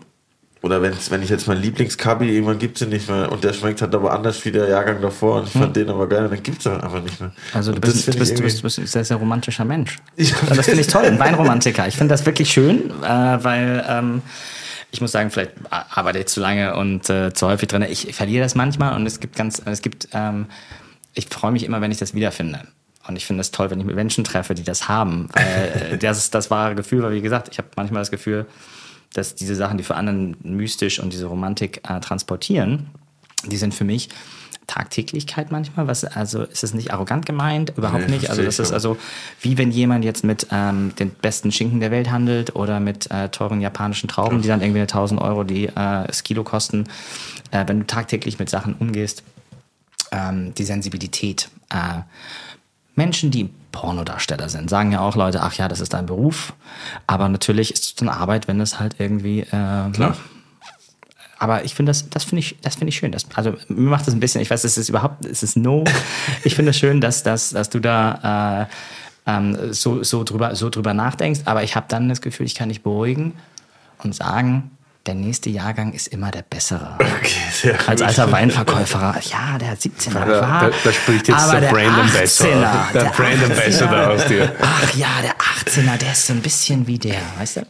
oder 0.62 0.82
wenn's, 0.82 1.10
wenn 1.10 1.24
ich 1.24 1.30
jetzt 1.30 1.48
meinen 1.48 1.62
Lieblingskabi, 1.62 2.30
irgendwann 2.30 2.60
gibt 2.60 2.76
es 2.76 2.84
ihn 2.84 2.90
nicht 2.90 3.10
mehr 3.10 3.32
und 3.32 3.44
der 3.44 3.54
schmeckt 3.54 3.82
halt 3.82 3.96
aber 3.96 4.14
anders 4.14 4.44
wie 4.46 4.52
der 4.52 4.68
Jahrgang 4.68 5.02
davor 5.02 5.40
und 5.40 5.48
ich 5.48 5.54
fand 5.54 5.76
den 5.76 5.90
aber 5.90 6.08
geil, 6.08 6.28
dann 6.30 6.44
gibt 6.44 6.60
es 6.60 6.68
ihn 6.68 6.80
einfach 6.80 7.02
nicht 7.02 7.20
mehr. 7.20 7.30
Mhm. 7.30 7.36
Also 7.54 7.74
du 7.74 7.82
bist, 7.82 8.08
du 8.08 8.18
bist, 8.18 8.38
du, 8.38 8.44
bist, 8.44 8.60
du 8.60 8.64
bist 8.64 8.78
ein 8.78 8.86
sehr, 8.86 9.04
sehr 9.04 9.18
romantischer 9.18 9.66
Mensch. 9.66 9.98
Ja. 10.18 10.36
Das 10.50 10.66
finde 10.66 10.82
ich 10.82 10.88
toll, 10.88 11.06
ein 11.06 11.18
Weinromantiker. 11.18 11.88
Ich 11.88 11.96
finde 11.96 12.14
das 12.14 12.26
wirklich 12.26 12.52
schön, 12.52 12.92
äh, 13.02 13.44
weil 13.44 13.84
ähm, 13.88 14.22
ich 14.92 15.02
muss 15.02 15.12
sagen, 15.12 15.32
vielleicht 15.32 15.54
arbeite 15.70 16.20
ich 16.20 16.28
zu 16.28 16.40
lange 16.40 16.76
und 16.76 17.10
äh, 17.10 17.34
zu 17.34 17.48
häufig 17.48 17.68
drin. 17.68 17.82
Ich, 17.90 18.14
verliere 18.14 18.44
das 18.44 18.56
manchmal 18.56 18.96
und 18.96 19.08
es 19.08 19.20
gibt 19.20 19.36
ganz, 19.36 19.62
es 19.66 19.82
gibt, 19.82 20.10
ähm, 20.14 20.48
ich 21.14 21.28
freue 21.28 21.52
mich 21.52 21.64
immer, 21.64 21.82
wenn 21.82 21.92
ich 21.92 21.98
das 21.98 22.14
wiederfinde. 22.14 22.68
Und 23.08 23.16
ich 23.16 23.26
finde 23.26 23.42
es 23.42 23.50
toll, 23.50 23.72
wenn 23.72 23.80
ich 23.80 23.86
mit 23.86 23.96
Menschen 23.96 24.24
treffe, 24.24 24.54
die 24.54 24.64
das 24.64 24.88
haben. 24.88 25.30
Weil 25.34 25.94
äh, 25.94 25.98
das 25.98 26.20
ist 26.20 26.36
das 26.36 26.52
wahre 26.52 26.76
Gefühl, 26.76 27.02
weil 27.02 27.14
wie 27.14 27.22
gesagt, 27.22 27.50
ich 27.52 27.58
habe 27.58 27.70
manchmal 27.76 28.02
das 28.02 28.12
Gefühl, 28.12 28.46
dass 29.14 29.36
diese 29.36 29.56
Sachen, 29.56 29.78
die 29.78 29.84
für 29.84 29.96
anderen 29.96 30.38
mystisch 30.44 31.00
und 31.00 31.14
diese 31.14 31.26
Romantik 31.26 31.82
äh, 31.90 32.00
transportieren, 32.00 32.88
die 33.46 33.58
sind 33.58 33.74
für 33.74 33.84
mich 33.84 34.10
Tagtäglichkeit 34.68 35.52
manchmal. 35.52 35.88
Was, 35.88 36.06
also 36.06 36.44
ist 36.44 36.64
es 36.64 36.74
nicht 36.74 36.94
arrogant 36.94 37.26
gemeint? 37.26 37.74
Überhaupt 37.76 38.08
Nee, 38.08 38.16
nicht. 38.16 38.30
Also 38.30 38.42
das 38.42 38.58
ist 38.60 38.72
also 38.72 38.98
wie 39.42 39.58
wenn 39.58 39.72
jemand 39.72 40.06
jetzt 40.06 40.24
mit 40.24 40.48
ähm, 40.52 40.94
den 40.98 41.10
besten 41.10 41.52
Schinken 41.52 41.82
der 41.82 41.92
Welt 41.92 42.10
handelt 42.10 42.56
oder 42.56 42.80
mit 42.80 43.12
äh, 43.12 43.28
teuren 43.30 43.60
japanischen 43.60 44.08
Trauben, 44.08 44.42
die 44.42 44.48
dann 44.48 44.62
irgendwie 44.62 44.80
eine 44.80 44.88
1000 44.88 45.20
Euro 45.20 45.44
die 45.44 45.66
äh, 45.66 45.74
das 45.76 46.24
Kilo 46.24 46.44
kosten. 46.44 46.86
Äh, 47.52 47.68
wenn 47.68 47.82
du 47.82 47.88
tagtäglich 47.88 48.40
mit 48.40 48.50
Sachen 48.50 48.76
umgehst, 48.76 49.24
ähm, 50.12 50.54
die 50.54 50.64
Sensibilität. 50.64 51.50
Äh, 51.70 52.02
Menschen, 52.96 53.32
die 53.32 53.50
Pornodarsteller 53.72 54.50
sind, 54.50 54.70
sagen 54.70 54.92
ja 54.92 55.00
auch 55.00 55.16
Leute, 55.16 55.42
ach 55.42 55.54
ja, 55.54 55.68
das 55.68 55.80
ist 55.80 55.94
dein 55.94 56.06
Beruf. 56.06 56.54
Aber 57.08 57.30
natürlich 57.30 57.74
ist 57.74 57.96
es 57.96 58.02
eine 58.02 58.14
Arbeit, 58.14 58.48
wenn 58.48 58.60
es 58.60 58.80
halt 58.80 58.96
irgendwie. 59.00 59.42
Äh, 59.42 59.92
Klar. 59.94 60.16
Aber 61.40 61.66
ich 61.66 61.74
finde 61.74 61.90
das, 61.90 62.08
das 62.10 62.24
finde 62.24 62.42
ich, 62.42 62.58
das 62.62 62.76
finde 62.76 62.90
ich 62.90 62.98
schön. 62.98 63.12
Das, 63.12 63.26
also 63.34 63.56
mir 63.68 63.90
macht 63.90 64.06
das 64.06 64.14
ein 64.14 64.20
bisschen, 64.20 64.42
ich 64.42 64.52
weiß, 64.52 64.64
es 64.64 64.78
ist 64.78 64.90
überhaupt, 64.90 65.26
es 65.26 65.42
ist 65.42 65.58
no. 65.58 65.84
Ich 66.44 66.54
finde 66.54 66.70
es 66.70 66.78
schön, 66.78 67.02
dass, 67.02 67.24
dass, 67.24 67.50
dass 67.50 67.70
du 67.70 67.80
da 67.80 68.68
äh, 69.26 69.32
ähm, 69.32 69.74
so, 69.74 70.04
so, 70.04 70.24
drüber, 70.24 70.56
so 70.56 70.70
drüber 70.70 70.94
nachdenkst. 70.94 71.42
Aber 71.46 71.64
ich 71.64 71.76
habe 71.76 71.88
dann 71.90 72.10
das 72.10 72.22
Gefühl, 72.22 72.46
ich 72.46 72.54
kann 72.54 72.70
dich 72.70 72.84
beruhigen 72.84 73.34
und 74.04 74.14
sagen, 74.14 74.70
der 75.08 75.16
nächste 75.16 75.50
Jahrgang 75.50 75.94
ist 75.94 76.08
immer 76.08 76.30
der 76.32 76.44
bessere. 76.44 76.96
Okay, 77.00 77.32
sehr 77.52 77.74
gut. 77.74 77.90
Als 77.90 78.02
alter 78.04 78.32
Weinverkäufer, 78.32 79.16
ja, 79.32 79.58
der 79.58 79.76
17er 79.78 80.14
Da, 80.14 80.28
war. 80.42 80.70
da, 80.70 80.72
da 80.84 80.92
spricht 80.92 81.28
jetzt 81.28 81.40
aber 81.40 81.60
der, 81.60 81.70
Brand 81.72 81.98
18er, 81.98 82.02
Ambassador. 82.02 82.88
Der, 82.94 83.04
Brand 83.06 83.44
Ambassador 83.44 84.08
aus 84.12 84.26
dir. 84.28 84.56
Ach 84.62 84.94
ja, 84.96 85.08
der 85.24 85.36
18er, 85.38 85.98
der 85.98 86.12
ist 86.12 86.28
so 86.28 86.34
ein 86.34 86.42
bisschen 86.42 86.86
wie 86.88 87.00
der, 87.00 87.16
weißt 87.40 87.58
du? 87.58 87.62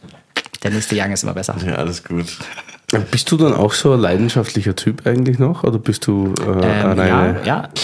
Der 0.62 0.70
nächste 0.72 0.94
Jahrgang 0.94 1.14
ist 1.14 1.22
immer 1.22 1.32
besser. 1.34 1.56
Ja, 1.66 1.76
alles 1.76 2.04
gut. 2.04 2.26
Bist 3.10 3.30
du 3.32 3.38
dann 3.38 3.54
auch 3.54 3.72
so 3.72 3.94
ein 3.94 4.00
leidenschaftlicher 4.00 4.76
Typ 4.76 5.06
eigentlich 5.06 5.38
noch? 5.38 5.64
Oder 5.64 5.78
bist 5.78 6.06
du 6.06 6.34
äh, 6.40 6.42
Ähm, 6.44 6.90
eine 7.00 7.08
ja, 7.08 7.40
ja, 7.42 7.68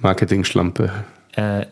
Marketing-Schlampe? 0.00 0.90
äh, 1.36 1.66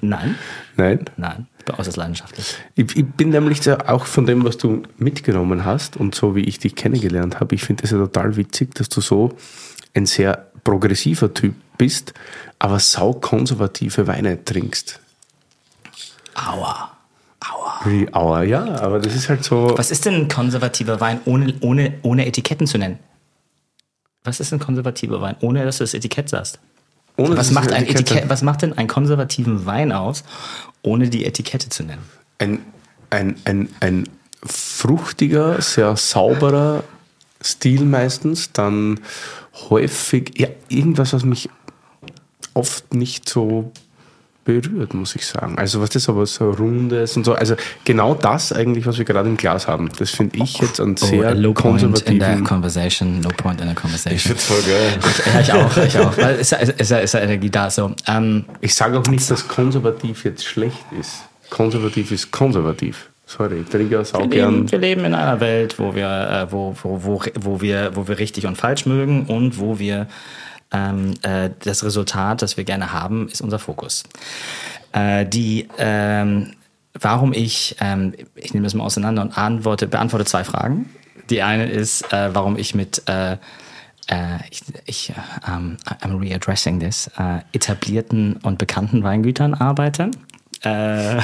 nein, 0.00 0.36
Nein? 0.76 1.04
nein, 1.16 1.46
äußerst 1.78 1.96
leidenschaftlich. 1.96 2.56
Ich, 2.74 2.96
ich 2.96 3.06
bin 3.06 3.30
nämlich 3.30 3.68
auch 3.70 4.06
von 4.06 4.26
dem, 4.26 4.44
was 4.44 4.56
du 4.56 4.82
mitgenommen 4.98 5.64
hast 5.64 5.96
und 5.96 6.14
so 6.14 6.34
wie 6.34 6.40
ich 6.40 6.58
dich 6.58 6.74
kennengelernt 6.74 7.40
habe, 7.40 7.54
ich 7.54 7.62
finde 7.62 7.84
es 7.84 7.90
ja 7.90 7.98
total 7.98 8.36
witzig, 8.36 8.74
dass 8.74 8.88
du 8.88 9.00
so 9.00 9.36
ein 9.94 10.06
sehr 10.06 10.50
progressiver 10.64 11.32
Typ 11.34 11.54
bist, 11.78 12.14
aber 12.58 12.78
saukonservative 12.78 14.06
Weine 14.06 14.44
trinkst. 14.44 15.00
Aua, 16.34 16.92
aua. 17.40 17.80
Wie 17.84 18.12
Auer, 18.12 18.42
ja, 18.42 18.80
aber 18.80 19.00
das 19.00 19.14
ist 19.14 19.28
halt 19.28 19.44
so. 19.44 19.74
Was 19.76 19.90
ist 19.90 20.04
denn 20.04 20.14
ein 20.14 20.28
konservativer 20.28 21.00
Wein, 21.00 21.20
ohne, 21.24 21.54
ohne, 21.60 21.94
ohne 22.02 22.26
Etiketten 22.26 22.66
zu 22.66 22.78
nennen? 22.78 22.98
Was 24.22 24.40
ist 24.40 24.52
ein 24.52 24.60
konservativer 24.60 25.20
Wein, 25.22 25.36
ohne 25.40 25.64
dass 25.64 25.78
du 25.78 25.84
das 25.84 25.94
Etikett 25.94 26.28
sagst? 26.28 26.60
ohne 27.20 27.36
Was 27.36 27.50
macht, 27.50 27.72
ein 27.72 27.86
Etikett 27.86 28.28
was 28.28 28.42
macht 28.42 28.62
denn 28.62 28.76
einen 28.76 28.88
konservativen 28.88 29.66
Wein 29.66 29.92
aus, 29.92 30.24
ohne 30.82 31.08
die 31.08 31.24
Etikette 31.24 31.68
zu 31.68 31.82
nennen? 31.82 32.04
Ein, 32.38 32.60
ein, 33.10 33.36
ein, 33.44 33.68
ein 33.80 34.08
fruchtiger, 34.44 35.60
sehr 35.60 35.96
sauberer 35.96 36.84
Stil 37.42 37.84
meistens, 37.84 38.52
dann 38.52 39.00
häufig, 39.70 40.38
ja, 40.38 40.48
irgendwas, 40.68 41.12
was 41.12 41.24
mich 41.24 41.48
oft 42.54 42.92
nicht 42.94 43.28
so 43.28 43.72
berührt, 44.44 44.94
muss 44.94 45.14
ich 45.16 45.26
sagen. 45.26 45.58
Also 45.58 45.80
was 45.80 45.90
das 45.90 46.08
aber 46.08 46.24
so 46.26 46.50
rundes 46.50 47.16
und 47.16 47.24
so, 47.24 47.34
also 47.34 47.54
genau 47.84 48.14
das 48.14 48.52
eigentlich, 48.52 48.86
was 48.86 48.98
wir 48.98 49.04
gerade 49.04 49.28
im 49.28 49.36
Glas 49.36 49.68
haben, 49.68 49.90
das 49.98 50.10
finde 50.10 50.38
ich 50.42 50.58
jetzt 50.58 50.80
einen 50.80 50.96
sehr 50.96 51.20
Oh, 51.20 51.26
a 51.26 51.30
low 51.32 51.52
point 51.52 51.82
in 51.82 51.90
konservativen... 51.92 52.44
conversation, 52.44 53.22
low 53.22 53.30
point 53.36 53.60
in 53.60 53.68
the 53.68 53.74
conversation. 53.74 54.16
Ich 54.16 54.22
find's 54.22 54.44
voll 54.44 54.62
geil. 54.62 54.98
Ja, 55.34 55.40
ich 55.40 55.52
auch, 55.52 55.76
ich 55.76 55.98
auch. 55.98 56.16
Weil 56.16 56.36
ist, 56.36 56.52
ja- 56.52 56.58
ist, 56.58 56.90
ja- 56.90 56.98
ist 56.98 57.14
Energie 57.14 57.50
da. 57.50 57.68
So. 57.70 57.92
Ähm, 58.06 58.44
Ich 58.60 58.74
sage 58.74 58.98
auch 58.98 59.06
nicht, 59.06 59.30
dass 59.30 59.46
konservativ 59.46 60.24
jetzt 60.24 60.44
schlecht 60.44 60.84
ist. 60.98 61.22
Konservativ 61.50 62.10
ist 62.12 62.30
konservativ. 62.30 63.08
Sorry, 63.26 63.60
ich 63.60 63.68
trinke 63.68 63.96
das 63.96 64.12
auch 64.14 64.22
wir, 64.22 64.28
gern. 64.28 64.54
leben, 64.54 64.72
wir 64.72 64.78
leben 64.78 65.04
in 65.04 65.14
einer 65.14 65.38
Welt, 65.40 65.78
wo 65.78 65.94
wir, 65.94 66.08
äh, 66.48 66.52
wo, 66.52 66.74
wo, 66.82 67.04
wo, 67.04 67.22
wo, 67.40 67.60
wir, 67.60 67.92
wo 67.94 68.08
wir 68.08 68.18
richtig 68.18 68.46
und 68.46 68.56
falsch 68.56 68.86
mögen 68.86 69.26
und 69.26 69.58
wo 69.60 69.78
wir 69.78 70.08
ähm, 70.72 71.14
äh, 71.22 71.50
das 71.64 71.84
Resultat, 71.84 72.42
das 72.42 72.56
wir 72.56 72.64
gerne 72.64 72.92
haben, 72.92 73.28
ist 73.28 73.40
unser 73.40 73.58
Fokus. 73.58 74.04
Äh, 74.92 75.26
die, 75.26 75.68
ähm, 75.78 76.52
warum 76.94 77.32
ich, 77.32 77.76
ähm, 77.80 78.14
ich 78.34 78.54
nehme 78.54 78.64
das 78.64 78.74
mal 78.74 78.84
auseinander 78.84 79.22
und 79.22 79.36
antworte, 79.36 79.86
beantworte 79.86 80.24
zwei 80.24 80.44
Fragen. 80.44 80.90
Die 81.28 81.42
eine 81.42 81.66
ist, 81.68 82.12
äh, 82.12 82.34
warum 82.34 82.56
ich 82.56 82.74
mit 82.74 83.08
äh, 83.08 83.36
äh, 84.10 84.38
ich, 84.50 84.62
ich 84.86 85.10
äh, 85.10 85.50
um, 85.50 85.76
I'm 86.00 86.20
readdressing 86.20 86.80
this, 86.80 87.08
äh, 87.18 87.40
etablierten 87.52 88.36
und 88.42 88.58
bekannten 88.58 89.02
Weingütern 89.02 89.54
arbeite. 89.54 90.10
Äh, 90.62 91.18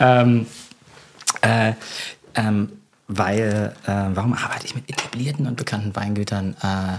ähm, 0.00 0.46
äh, 1.42 1.74
ähm, 2.34 2.72
weil, 3.08 3.74
äh, 3.86 3.90
warum 4.14 4.32
arbeite 4.32 4.64
ich 4.64 4.74
mit 4.74 4.88
etablierten 4.88 5.46
und 5.46 5.56
bekannten 5.56 5.94
Weingütern? 5.94 6.56
Äh, 6.62 6.98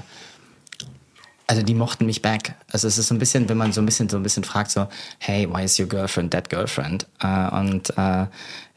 also 1.53 1.63
die 1.63 1.75
mochten 1.75 2.07
mich 2.07 2.23
back. 2.23 2.55
Also 2.71 2.87
es 2.87 2.97
ist 2.97 3.09
so 3.09 3.13
ein 3.13 3.19
bisschen, 3.19 3.47
wenn 3.47 3.57
man 3.57 3.71
so 3.71 3.79
ein 3.79 3.85
bisschen 3.85 4.09
so 4.09 4.17
ein 4.17 4.23
bisschen 4.23 4.43
fragt, 4.43 4.71
so, 4.71 4.87
hey, 5.19 5.47
why 5.47 5.63
is 5.63 5.79
your 5.79 5.85
girlfriend 5.85 6.31
that 6.31 6.49
girlfriend? 6.49 7.05
Äh, 7.21 7.55
und 7.55 7.91
äh, 7.91 8.25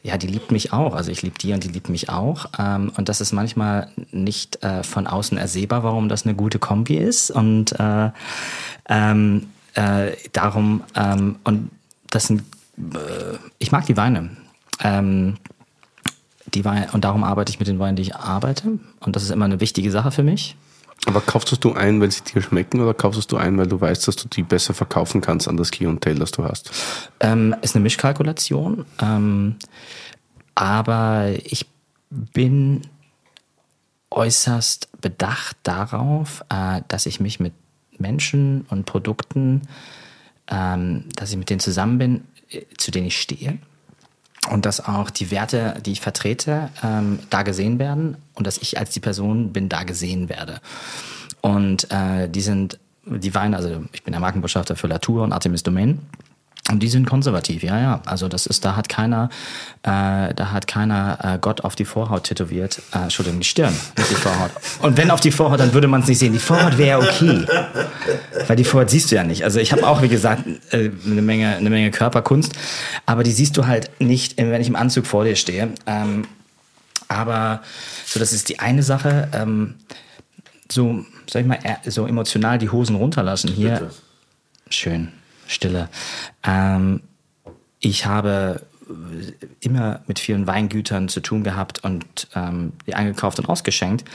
ja, 0.03 0.17
die 0.19 0.27
liebt 0.27 0.51
mich 0.51 0.73
auch. 0.73 0.93
Also 0.93 1.09
ich 1.09 1.23
liebe 1.23 1.39
die 1.39 1.53
und 1.53 1.63
die 1.63 1.69
liebt 1.69 1.89
mich 1.89 2.09
auch. 2.09 2.45
Ähm, 2.59 2.91
und 2.95 3.09
das 3.09 3.19
ist 3.19 3.33
manchmal 3.33 3.89
nicht 4.11 4.63
äh, 4.63 4.83
von 4.83 5.07
außen 5.07 5.39
ersehbar, 5.39 5.81
warum 5.81 6.07
das 6.07 6.25
eine 6.25 6.35
gute 6.35 6.59
Kombi 6.59 6.97
ist. 6.97 7.31
Und 7.31 7.71
äh, 7.79 8.11
ähm, 8.89 9.47
äh, 9.73 10.11
darum, 10.33 10.83
ähm, 10.95 11.37
und 11.45 11.71
das 12.11 12.27
sind, 12.27 12.43
äh, 12.77 13.37
ich 13.57 13.71
mag 13.71 13.87
die 13.87 13.97
Weine. 13.97 14.37
Ähm, 14.83 15.37
die 16.53 16.63
Weine, 16.63 16.89
und 16.91 17.03
darum 17.03 17.23
arbeite 17.23 17.49
ich 17.49 17.57
mit 17.57 17.67
den 17.67 17.79
Weinen, 17.79 17.95
die 17.95 18.03
ich 18.03 18.15
arbeite. 18.15 18.77
Und 18.99 19.15
das 19.15 19.23
ist 19.23 19.31
immer 19.31 19.45
eine 19.45 19.61
wichtige 19.61 19.89
Sache 19.89 20.11
für 20.11 20.23
mich. 20.23 20.55
Aber 21.07 21.21
kaufst 21.21 21.63
du 21.63 21.73
ein, 21.73 22.01
weil 22.01 22.11
sie 22.11 22.21
dir 22.21 22.41
schmecken 22.41 22.81
oder 22.81 22.93
kaufst 22.93 23.31
du 23.31 23.37
ein, 23.37 23.57
weil 23.57 23.67
du 23.67 23.79
weißt, 23.79 24.07
dass 24.09 24.17
du 24.17 24.27
die 24.27 24.43
besser 24.43 24.73
verkaufen 24.73 25.21
kannst 25.21 25.47
an 25.47 25.55
das 25.55 25.71
Klientel, 25.71 26.19
das 26.19 26.31
du 26.31 26.43
hast? 26.43 26.69
Ähm, 27.21 27.55
ist 27.61 27.75
eine 27.75 27.83
Mischkalkulation. 27.83 28.85
Ähm, 29.01 29.55
aber 30.53 31.29
ich 31.45 31.65
bin 32.09 32.81
äußerst 34.11 34.89
bedacht 34.99 35.55
darauf, 35.63 36.43
äh, 36.49 36.81
dass 36.89 37.05
ich 37.05 37.21
mich 37.21 37.39
mit 37.39 37.53
Menschen 37.97 38.65
und 38.69 38.85
Produkten, 38.85 39.61
ähm, 40.49 41.05
dass 41.15 41.31
ich 41.31 41.37
mit 41.37 41.49
denen 41.49 41.61
zusammen 41.61 41.97
bin, 41.97 42.23
äh, 42.49 42.63
zu 42.77 42.91
denen 42.91 43.07
ich 43.07 43.19
stehe. 43.21 43.59
Und 44.51 44.65
dass 44.65 44.85
auch 44.85 45.09
die 45.09 45.31
Werte, 45.31 45.75
die 45.85 45.91
ich 45.91 46.01
vertrete, 46.01 46.69
ähm, 46.83 47.19
da 47.29 47.43
gesehen 47.43 47.79
werden 47.79 48.17
und 48.33 48.47
dass 48.47 48.57
ich 48.57 48.77
als 48.77 48.91
die 48.91 48.99
Person 48.99 49.51
bin, 49.53 49.69
da 49.69 49.83
gesehen 49.83 50.29
werde. 50.29 50.61
Und 51.41 51.91
äh, 51.91 52.29
die 52.29 52.41
sind, 52.41 52.79
die 53.05 53.33
Weine, 53.35 53.57
also 53.57 53.83
ich 53.93 54.03
bin 54.03 54.11
der 54.11 54.21
Markenbotschafter 54.21 54.75
für 54.75 54.87
Latour 54.87 55.23
und 55.23 55.33
Artemis 55.33 55.63
Domain. 55.63 55.99
Und 56.69 56.83
die 56.83 56.89
sind 56.89 57.07
konservativ, 57.07 57.63
ja, 57.63 57.79
ja. 57.79 58.01
Also 58.05 58.27
das 58.27 58.45
ist, 58.45 58.65
da 58.65 58.75
hat 58.75 58.89
keiner, 58.89 59.29
äh, 59.83 60.33
da 60.33 60.51
hat 60.51 60.67
keiner 60.67 61.17
äh, 61.23 61.37
Gott 61.39 61.61
auf 61.61 61.75
die 61.75 61.85
Vorhaut 61.85 62.25
tätowiert. 62.25 62.81
Äh, 62.93 63.03
Entschuldigung, 63.03 63.39
die 63.39 63.47
Stirn, 63.47 63.73
nicht 63.97 64.11
die 64.11 64.15
Vorhaut. 64.15 64.51
Und 64.81 64.97
wenn 64.97 65.09
auf 65.09 65.21
die 65.21 65.31
Vorhaut, 65.31 65.61
dann 65.61 65.73
würde 65.73 65.87
man 65.87 66.01
es 66.01 66.07
nicht 66.07 66.19
sehen. 66.19 66.33
Die 66.33 66.39
Vorhaut 66.39 66.77
wäre 66.77 66.99
okay, 66.99 67.45
weil 68.47 68.57
die 68.57 68.65
Vorhaut 68.65 68.89
siehst 68.89 69.11
du 69.11 69.15
ja 69.15 69.23
nicht. 69.23 69.45
Also 69.45 69.59
ich 69.59 69.71
habe 69.71 69.87
auch, 69.87 70.01
wie 70.01 70.09
gesagt, 70.09 70.43
äh, 70.71 70.91
eine 71.05 71.21
Menge, 71.21 71.55
eine 71.55 71.69
Menge 71.69 71.89
Körperkunst, 71.91 72.53
aber 73.05 73.23
die 73.23 73.31
siehst 73.31 73.55
du 73.55 73.65
halt 73.65 73.89
nicht, 74.01 74.37
wenn 74.37 74.59
ich 74.59 74.67
im 74.67 74.75
Anzug 74.75 75.05
vor 75.05 75.23
dir 75.23 75.37
stehe. 75.37 75.69
Ähm, 75.85 76.27
aber 77.07 77.61
so, 78.05 78.19
das 78.19 78.33
ist 78.33 78.49
die 78.49 78.59
eine 78.59 78.83
Sache. 78.83 79.29
Ähm, 79.33 79.75
so, 80.69 81.05
sag 81.29 81.43
ich 81.43 81.47
mal, 81.47 81.59
so 81.85 82.05
emotional 82.05 82.57
die 82.57 82.69
Hosen 82.69 82.97
runterlassen 82.97 83.51
hier. 83.51 83.71
Bitte. 83.71 83.89
Schön. 84.69 85.13
Stille. 85.47 85.89
Ähm, 86.43 87.01
ich 87.79 88.05
habe 88.05 88.61
immer 89.59 90.01
mit 90.07 90.19
vielen 90.19 90.47
Weingütern 90.47 91.09
zu 91.09 91.19
tun 91.19 91.43
gehabt 91.43 91.83
und 91.83 92.27
ähm, 92.35 92.73
die 92.85 92.93
eingekauft 92.93 93.39
und 93.39 93.49
ausgeschenkt, 93.49 94.05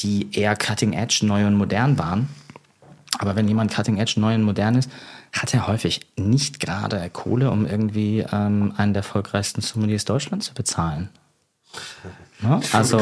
die 0.00 0.28
eher 0.32 0.56
Cutting 0.56 0.92
Edge, 0.92 1.20
neu 1.22 1.46
und 1.46 1.54
modern 1.54 1.98
waren. 1.98 2.28
Aber 3.18 3.36
wenn 3.36 3.48
jemand 3.48 3.72
Cutting 3.72 3.96
Edge, 3.98 4.14
neu 4.16 4.34
und 4.34 4.42
modern 4.42 4.74
ist, 4.74 4.90
hat 5.32 5.54
er 5.54 5.66
häufig 5.66 6.00
nicht 6.16 6.60
gerade 6.60 7.08
Kohle, 7.10 7.50
um 7.50 7.66
irgendwie 7.66 8.24
ähm, 8.30 8.74
einen 8.76 8.92
der 8.92 9.00
erfolgreichsten 9.00 9.62
Sommeliers 9.62 10.04
Deutschlands 10.04 10.46
zu 10.46 10.54
bezahlen. 10.54 11.08
Ja, 12.42 12.60
also 12.72 13.00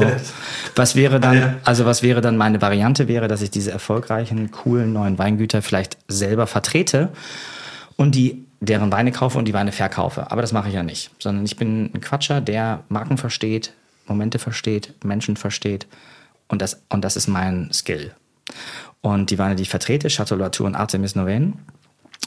was 0.77 0.95
wäre 0.95 1.19
dann, 1.19 1.57
also 1.65 1.85
was 1.85 2.03
wäre 2.03 2.21
dann 2.21 2.37
meine 2.37 2.61
Variante 2.61 3.09
wäre, 3.09 3.29
dass 3.29 3.43
ich 3.43 3.51
diese 3.51 3.73
erfolgreichen, 3.73 4.51
coolen 4.51 4.93
neuen 4.93 5.19
Weingüter 5.19 5.63
vielleicht 5.63 5.99
selber 6.07 6.47
vertrete 6.47 7.09
und 7.97 8.15
die 8.15 8.45
deren 8.61 8.93
Weine 8.93 9.11
kaufe 9.11 9.39
und 9.39 9.47
die 9.47 9.55
Weine 9.55 9.73
verkaufe. 9.73 10.31
Aber 10.31 10.43
das 10.43 10.53
mache 10.53 10.69
ich 10.69 10.75
ja 10.75 10.83
nicht, 10.83 11.11
sondern 11.19 11.45
ich 11.45 11.57
bin 11.57 11.91
ein 11.93 12.01
Quatscher, 12.01 12.41
der 12.41 12.85
Marken 12.89 13.19
versteht, 13.19 13.73
Momente 14.07 14.39
versteht, 14.39 14.95
Menschen 15.05 15.37
versteht 15.37 15.87
und 16.49 16.63
das, 16.63 16.83
und 16.89 17.03
das 17.05 17.17
ist 17.17 17.27
mein 17.27 17.73
Skill. 17.73 18.15
Und 19.01 19.31
die 19.31 19.39
Weine, 19.39 19.57
die 19.57 19.63
ich 19.63 19.71
vertrete, 19.71 20.09
Chateau 20.09 20.37
Latour 20.37 20.67
und 20.67 20.77
Artemis 20.77 21.17
Noven, 21.17 21.55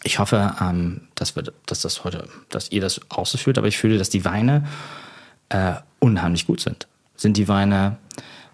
ich 0.03 0.19
hoffe, 0.19 0.53
ähm, 0.59 1.07
dass, 1.15 1.35
wir, 1.35 1.43
dass 1.65 1.81
das 1.81 2.03
heute, 2.03 2.27
dass 2.49 2.71
ihr 2.71 2.81
das 2.81 2.99
auch 3.09 3.25
so 3.25 3.37
fühlt, 3.37 3.57
aber 3.57 3.67
ich 3.67 3.77
fühle, 3.77 3.97
dass 3.97 4.09
die 4.09 4.25
Weine 4.25 4.65
äh, 5.49 5.73
unheimlich 5.99 6.45
gut 6.47 6.59
sind. 6.59 6.87
Sind 7.15 7.37
die 7.37 7.47
Weine, 7.47 7.97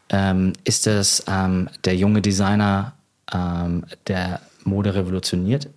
ähm, 0.09 0.53
ist 0.63 0.87
es 0.87 1.23
ähm, 1.27 1.69
der 1.85 1.95
junge 1.95 2.21
Designer, 2.21 2.93
ähm, 3.33 3.85
der 4.07 4.41
Mode 4.63 4.95
revolutioniert? 4.95 5.69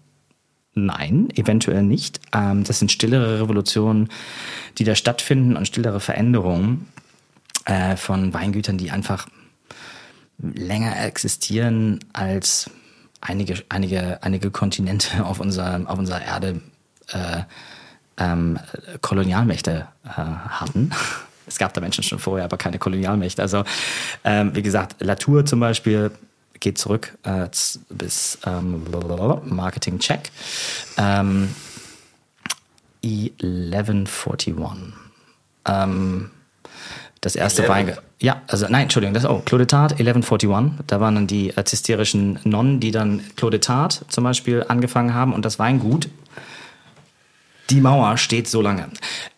Nein, 0.74 1.28
eventuell 1.36 1.82
nicht. 1.82 2.20
Ähm, 2.32 2.64
das 2.64 2.80
sind 2.80 2.90
stillere 2.90 3.40
Revolutionen, 3.40 4.08
die 4.78 4.84
da 4.84 4.94
stattfinden 4.94 5.56
und 5.56 5.68
stillere 5.68 6.00
Veränderungen 6.00 6.88
äh, 7.64 7.96
von 7.96 8.34
Weingütern, 8.34 8.76
die 8.76 8.90
einfach 8.90 9.28
länger 10.38 11.00
existieren 11.04 12.00
als 12.12 12.70
einige, 13.20 13.62
einige, 13.68 14.22
einige 14.22 14.50
Kontinente 14.50 15.24
auf 15.24 15.40
unserer, 15.40 15.80
auf 15.86 15.98
unserer 15.98 16.22
Erde 16.22 16.60
äh, 17.12 17.42
ähm, 18.16 18.58
Kolonialmächte 19.00 19.88
äh, 20.04 20.08
hatten. 20.08 20.90
Es 21.46 21.58
gab 21.58 21.74
da 21.74 21.80
Menschen 21.80 22.04
schon 22.04 22.18
vorher, 22.18 22.44
aber 22.44 22.56
keine 22.56 22.78
Kolonialmächte. 22.78 23.42
Also, 23.42 23.64
ähm, 24.24 24.54
wie 24.54 24.62
gesagt, 24.62 24.96
Latour 25.00 25.44
zum 25.44 25.60
Beispiel 25.60 26.10
geht 26.60 26.78
zurück 26.78 27.16
äh, 27.24 27.48
bis 27.90 28.38
ähm, 28.46 28.84
Marketing 29.44 29.98
Check. 29.98 30.30
Ähm, 30.96 31.54
E1141. 33.04 34.92
Ähm, 35.66 36.30
das 37.20 37.36
erste 37.36 37.68
war 37.68 37.82
ja, 38.20 38.40
also 38.46 38.66
nein, 38.68 38.84
Entschuldigung, 38.84 39.12
das 39.12 39.26
oh, 39.26 39.42
Claudetat 39.44 39.92
1141. 39.92 40.82
Da 40.86 41.00
waren 41.00 41.14
dann 41.14 41.26
die 41.26 41.50
äh, 41.50 41.64
zisterischen 41.64 42.38
Nonnen, 42.44 42.80
die 42.80 42.90
dann 42.90 43.22
Claudetat 43.36 44.04
zum 44.08 44.24
Beispiel 44.24 44.64
angefangen 44.68 45.12
haben 45.12 45.34
und 45.34 45.44
das 45.44 45.58
Weingut 45.58 46.08
die 47.70 47.80
Mauer 47.80 48.16
steht 48.18 48.48
so 48.48 48.60
lange. 48.60 48.88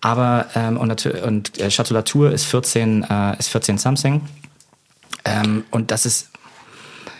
Aber 0.00 0.46
ähm, 0.54 0.76
und, 0.76 1.06
und 1.06 1.58
äh, 1.58 1.68
ist 1.68 2.44
14, 2.44 3.02
äh, 3.04 3.38
ist 3.38 3.48
14 3.48 3.78
something. 3.78 4.22
Ähm, 5.24 5.64
und 5.70 5.90
das 5.90 6.06
ist 6.06 6.30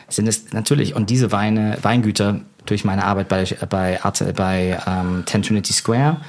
sind 0.09 0.28
es 0.28 0.52
natürlich, 0.52 0.94
und 0.94 1.11
diese 1.11 1.32
Weine, 1.32 1.78
Weingüter, 1.82 2.40
durch 2.64 2.84
meine 2.84 3.04
Arbeit 3.04 3.28
bei, 3.28 3.44
bei, 3.68 4.00
bei 4.36 4.78
ähm, 4.86 5.24
10 5.26 5.42
Trinity 5.42 5.72
Square, 5.72 6.20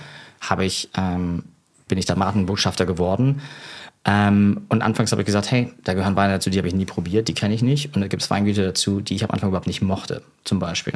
habe 0.42 0.66
ich, 0.66 0.90
ähm, 0.96 1.44
bin 1.88 1.98
ich 1.98 2.06
da 2.06 2.16
Markenbotschafter 2.16 2.86
geworden. 2.86 3.42
Ähm, 4.06 4.66
und 4.70 4.82
anfangs 4.82 5.12
habe 5.12 5.22
ich 5.22 5.26
gesagt, 5.26 5.52
hey, 5.52 5.74
da 5.84 5.94
gehören 5.94 6.16
Weine 6.16 6.34
dazu, 6.34 6.50
die 6.50 6.58
habe 6.58 6.68
ich 6.68 6.76
nie 6.76 6.86
probiert, 6.86 7.28
die 7.28 7.34
kenne 7.34 7.54
ich 7.54 7.62
nicht. 7.62 7.96
Und 7.96 8.02
da 8.02 8.08
gibt 8.08 8.22
es 8.22 8.30
Weingüter 8.30 8.64
dazu, 8.64 9.02
die 9.02 9.16
ich 9.16 9.24
am 9.24 9.32
Anfang 9.32 9.50
überhaupt 9.50 9.68
nicht 9.68 9.82
mochte, 9.82 10.22
zum 10.44 10.60
Beispiel. 10.60 10.94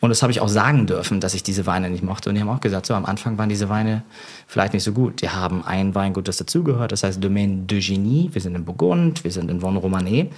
Und 0.00 0.10
das 0.10 0.22
habe 0.22 0.32
ich 0.32 0.40
auch 0.40 0.48
sagen 0.48 0.86
dürfen, 0.86 1.20
dass 1.20 1.34
ich 1.34 1.42
diese 1.42 1.66
Weine 1.66 1.90
nicht 1.90 2.02
mochte. 2.02 2.28
Und 2.28 2.34
die 2.34 2.40
haben 2.40 2.48
auch 2.48 2.60
gesagt, 2.60 2.86
so 2.86 2.94
am 2.94 3.04
Anfang 3.04 3.38
waren 3.38 3.48
diese 3.48 3.68
Weine 3.68 4.02
vielleicht 4.46 4.72
nicht 4.72 4.84
so 4.84 4.92
gut. 4.92 5.22
Die 5.22 5.30
haben 5.30 5.64
ein 5.64 5.94
Weingut, 5.94 6.28
das 6.28 6.36
dazugehört, 6.36 6.92
das 6.92 7.02
heißt 7.02 7.22
Domaine 7.22 7.64
de 7.66 7.80
Genie. 7.80 8.30
Wir 8.32 8.40
sind 8.40 8.54
in 8.54 8.64
Burgund, 8.64 9.24
wir 9.24 9.30
sind 9.30 9.50
in 9.50 9.60
Von 9.60 9.76
Romanée. 9.76 10.28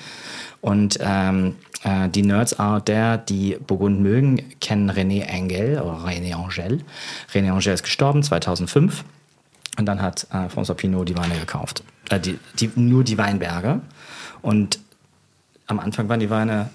Und 0.60 0.98
ähm, 1.00 1.56
äh, 1.82 2.08
die 2.08 2.22
Nerds 2.22 2.58
out 2.58 2.86
there, 2.86 3.22
die 3.28 3.58
Burgund 3.66 4.00
mögen, 4.00 4.42
kennen 4.60 4.90
René 4.90 5.22
Engel 5.22 5.80
oder 5.80 5.98
René 6.06 6.34
Angel. 6.34 6.80
René 7.32 7.52
Angel 7.52 7.74
ist 7.74 7.82
gestorben 7.82 8.22
2005 8.22 9.04
und 9.76 9.86
dann 9.86 10.00
hat 10.00 10.26
äh, 10.30 10.46
François 10.46 10.74
Pinot 10.74 11.08
die 11.08 11.16
Weine 11.16 11.38
gekauft. 11.38 11.82
Äh, 12.08 12.20
die, 12.20 12.38
die, 12.58 12.70
nur 12.76 13.04
die 13.04 13.18
Weinberge. 13.18 13.80
Und 14.42 14.78
am 15.66 15.80
Anfang 15.80 16.08
waren 16.08 16.20
die 16.20 16.30
Weine 16.30 16.70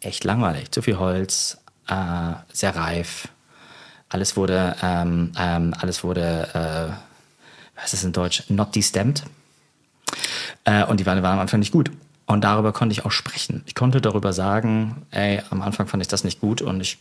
echt 0.00 0.24
langweilig. 0.24 0.70
Zu 0.70 0.82
viel 0.82 0.98
Holz, 0.98 1.58
äh, 1.88 2.34
sehr 2.52 2.76
reif. 2.76 3.28
Alles 4.08 4.36
wurde, 4.36 4.76
ähm, 4.82 5.32
ähm, 5.36 5.74
alles 5.78 6.04
wurde, 6.04 6.48
äh, 6.54 6.92
was 7.76 7.84
ist 7.86 7.94
das 7.94 8.04
in 8.04 8.12
Deutsch, 8.12 8.44
not 8.48 8.74
destemmed. 8.74 9.24
Äh, 10.64 10.84
und 10.84 11.00
die 11.00 11.06
Weine 11.06 11.22
waren 11.22 11.34
am 11.34 11.40
Anfang 11.40 11.60
nicht 11.60 11.72
gut. 11.72 11.90
Und 12.26 12.42
darüber 12.42 12.72
konnte 12.72 12.92
ich 12.92 13.04
auch 13.04 13.10
sprechen. 13.10 13.62
Ich 13.66 13.74
konnte 13.74 14.00
darüber 14.00 14.32
sagen, 14.32 15.06
ey, 15.10 15.42
am 15.50 15.62
Anfang 15.62 15.86
fand 15.86 16.02
ich 16.02 16.08
das 16.08 16.24
nicht 16.24 16.40
gut 16.40 16.62
und 16.62 16.80
ich. 16.80 16.98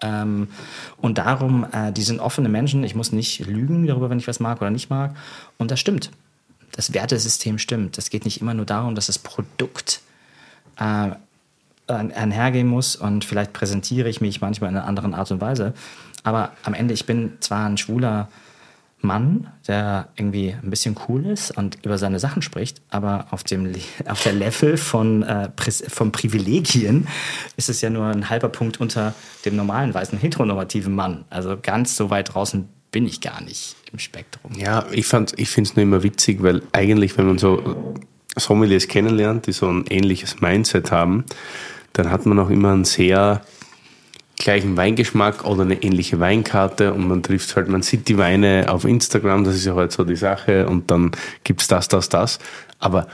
Ähm, 0.00 0.48
und 0.96 1.18
darum, 1.18 1.66
äh, 1.72 1.92
die 1.92 2.02
sind 2.02 2.20
offene 2.20 2.48
Menschen. 2.48 2.82
Ich 2.82 2.94
muss 2.94 3.12
nicht 3.12 3.46
lügen 3.46 3.86
darüber, 3.86 4.10
wenn 4.10 4.18
ich 4.18 4.26
was 4.26 4.40
mag 4.40 4.60
oder 4.60 4.70
nicht 4.70 4.90
mag. 4.90 5.14
Und 5.56 5.70
das 5.70 5.78
stimmt. 5.78 6.10
Das 6.72 6.92
Wertesystem 6.92 7.58
stimmt. 7.58 7.96
Es 7.98 8.10
geht 8.10 8.24
nicht 8.24 8.40
immer 8.40 8.54
nur 8.54 8.66
darum, 8.66 8.96
dass 8.96 9.06
das 9.06 9.18
Produkt 9.18 10.00
äh, 10.78 11.10
einhergehen 11.86 12.66
muss 12.66 12.96
und 12.96 13.24
vielleicht 13.24 13.52
präsentiere 13.52 14.08
ich 14.08 14.20
mich 14.20 14.40
manchmal 14.40 14.70
in 14.70 14.76
einer 14.76 14.86
anderen 14.86 15.14
Art 15.14 15.30
und 15.30 15.40
Weise. 15.40 15.74
Aber 16.22 16.52
am 16.62 16.74
Ende, 16.74 16.94
ich 16.94 17.06
bin 17.06 17.32
zwar 17.40 17.66
ein 17.66 17.76
schwuler 17.76 18.28
Mann, 19.04 19.48
der 19.68 20.08
irgendwie 20.16 20.56
ein 20.60 20.70
bisschen 20.70 20.96
cool 21.08 21.26
ist 21.26 21.56
und 21.56 21.78
über 21.84 21.98
seine 21.98 22.18
Sachen 22.18 22.42
spricht, 22.42 22.80
aber 22.88 23.26
auf 23.30 23.44
dem 23.44 23.70
auf 24.06 24.22
der 24.22 24.32
Level 24.32 24.76
von, 24.76 25.22
äh, 25.22 25.50
von 25.88 26.10
Privilegien 26.10 27.06
ist 27.56 27.68
es 27.68 27.80
ja 27.80 27.90
nur 27.90 28.06
ein 28.06 28.30
halber 28.30 28.48
Punkt 28.48 28.80
unter 28.80 29.14
dem 29.44 29.56
normalen 29.56 29.94
weißen 29.94 30.18
heteronormativen 30.18 30.94
Mann. 30.94 31.24
Also 31.30 31.56
ganz 31.60 31.96
so 31.96 32.10
weit 32.10 32.34
draußen 32.34 32.68
bin 32.90 33.06
ich 33.06 33.20
gar 33.20 33.42
nicht 33.42 33.76
im 33.92 33.98
Spektrum. 33.98 34.52
Ja, 34.56 34.86
ich, 34.90 35.12
ich 35.36 35.50
finde 35.50 35.68
es 35.68 35.76
nur 35.76 35.82
immer 35.82 36.02
witzig, 36.02 36.42
weil 36.42 36.62
eigentlich, 36.72 37.18
wenn 37.18 37.26
man 37.26 37.38
so 37.38 37.94
Sommeliers 38.36 38.88
kennenlernt, 38.88 39.46
die 39.46 39.52
so 39.52 39.68
ein 39.68 39.84
ähnliches 39.88 40.40
Mindset 40.40 40.90
haben, 40.90 41.24
dann 41.94 42.10
hat 42.10 42.26
man 42.26 42.38
auch 42.38 42.50
immer 42.50 42.72
ein 42.72 42.84
sehr 42.84 43.40
gleichen 44.36 44.76
Weingeschmack 44.76 45.44
oder 45.44 45.62
eine 45.62 45.82
ähnliche 45.82 46.20
Weinkarte 46.20 46.92
und 46.92 47.08
man 47.08 47.22
trifft 47.22 47.54
halt, 47.56 47.68
man 47.68 47.82
sieht 47.82 48.08
die 48.08 48.18
Weine 48.18 48.66
auf 48.68 48.84
Instagram, 48.84 49.44
das 49.44 49.54
ist 49.54 49.64
ja 49.64 49.74
halt 49.74 49.92
so 49.92 50.04
die 50.04 50.16
Sache 50.16 50.66
und 50.66 50.90
dann 50.90 51.12
gibt's 51.44 51.68
das, 51.68 51.88
das, 51.88 52.08
das. 52.08 52.38
Aber 52.78 53.06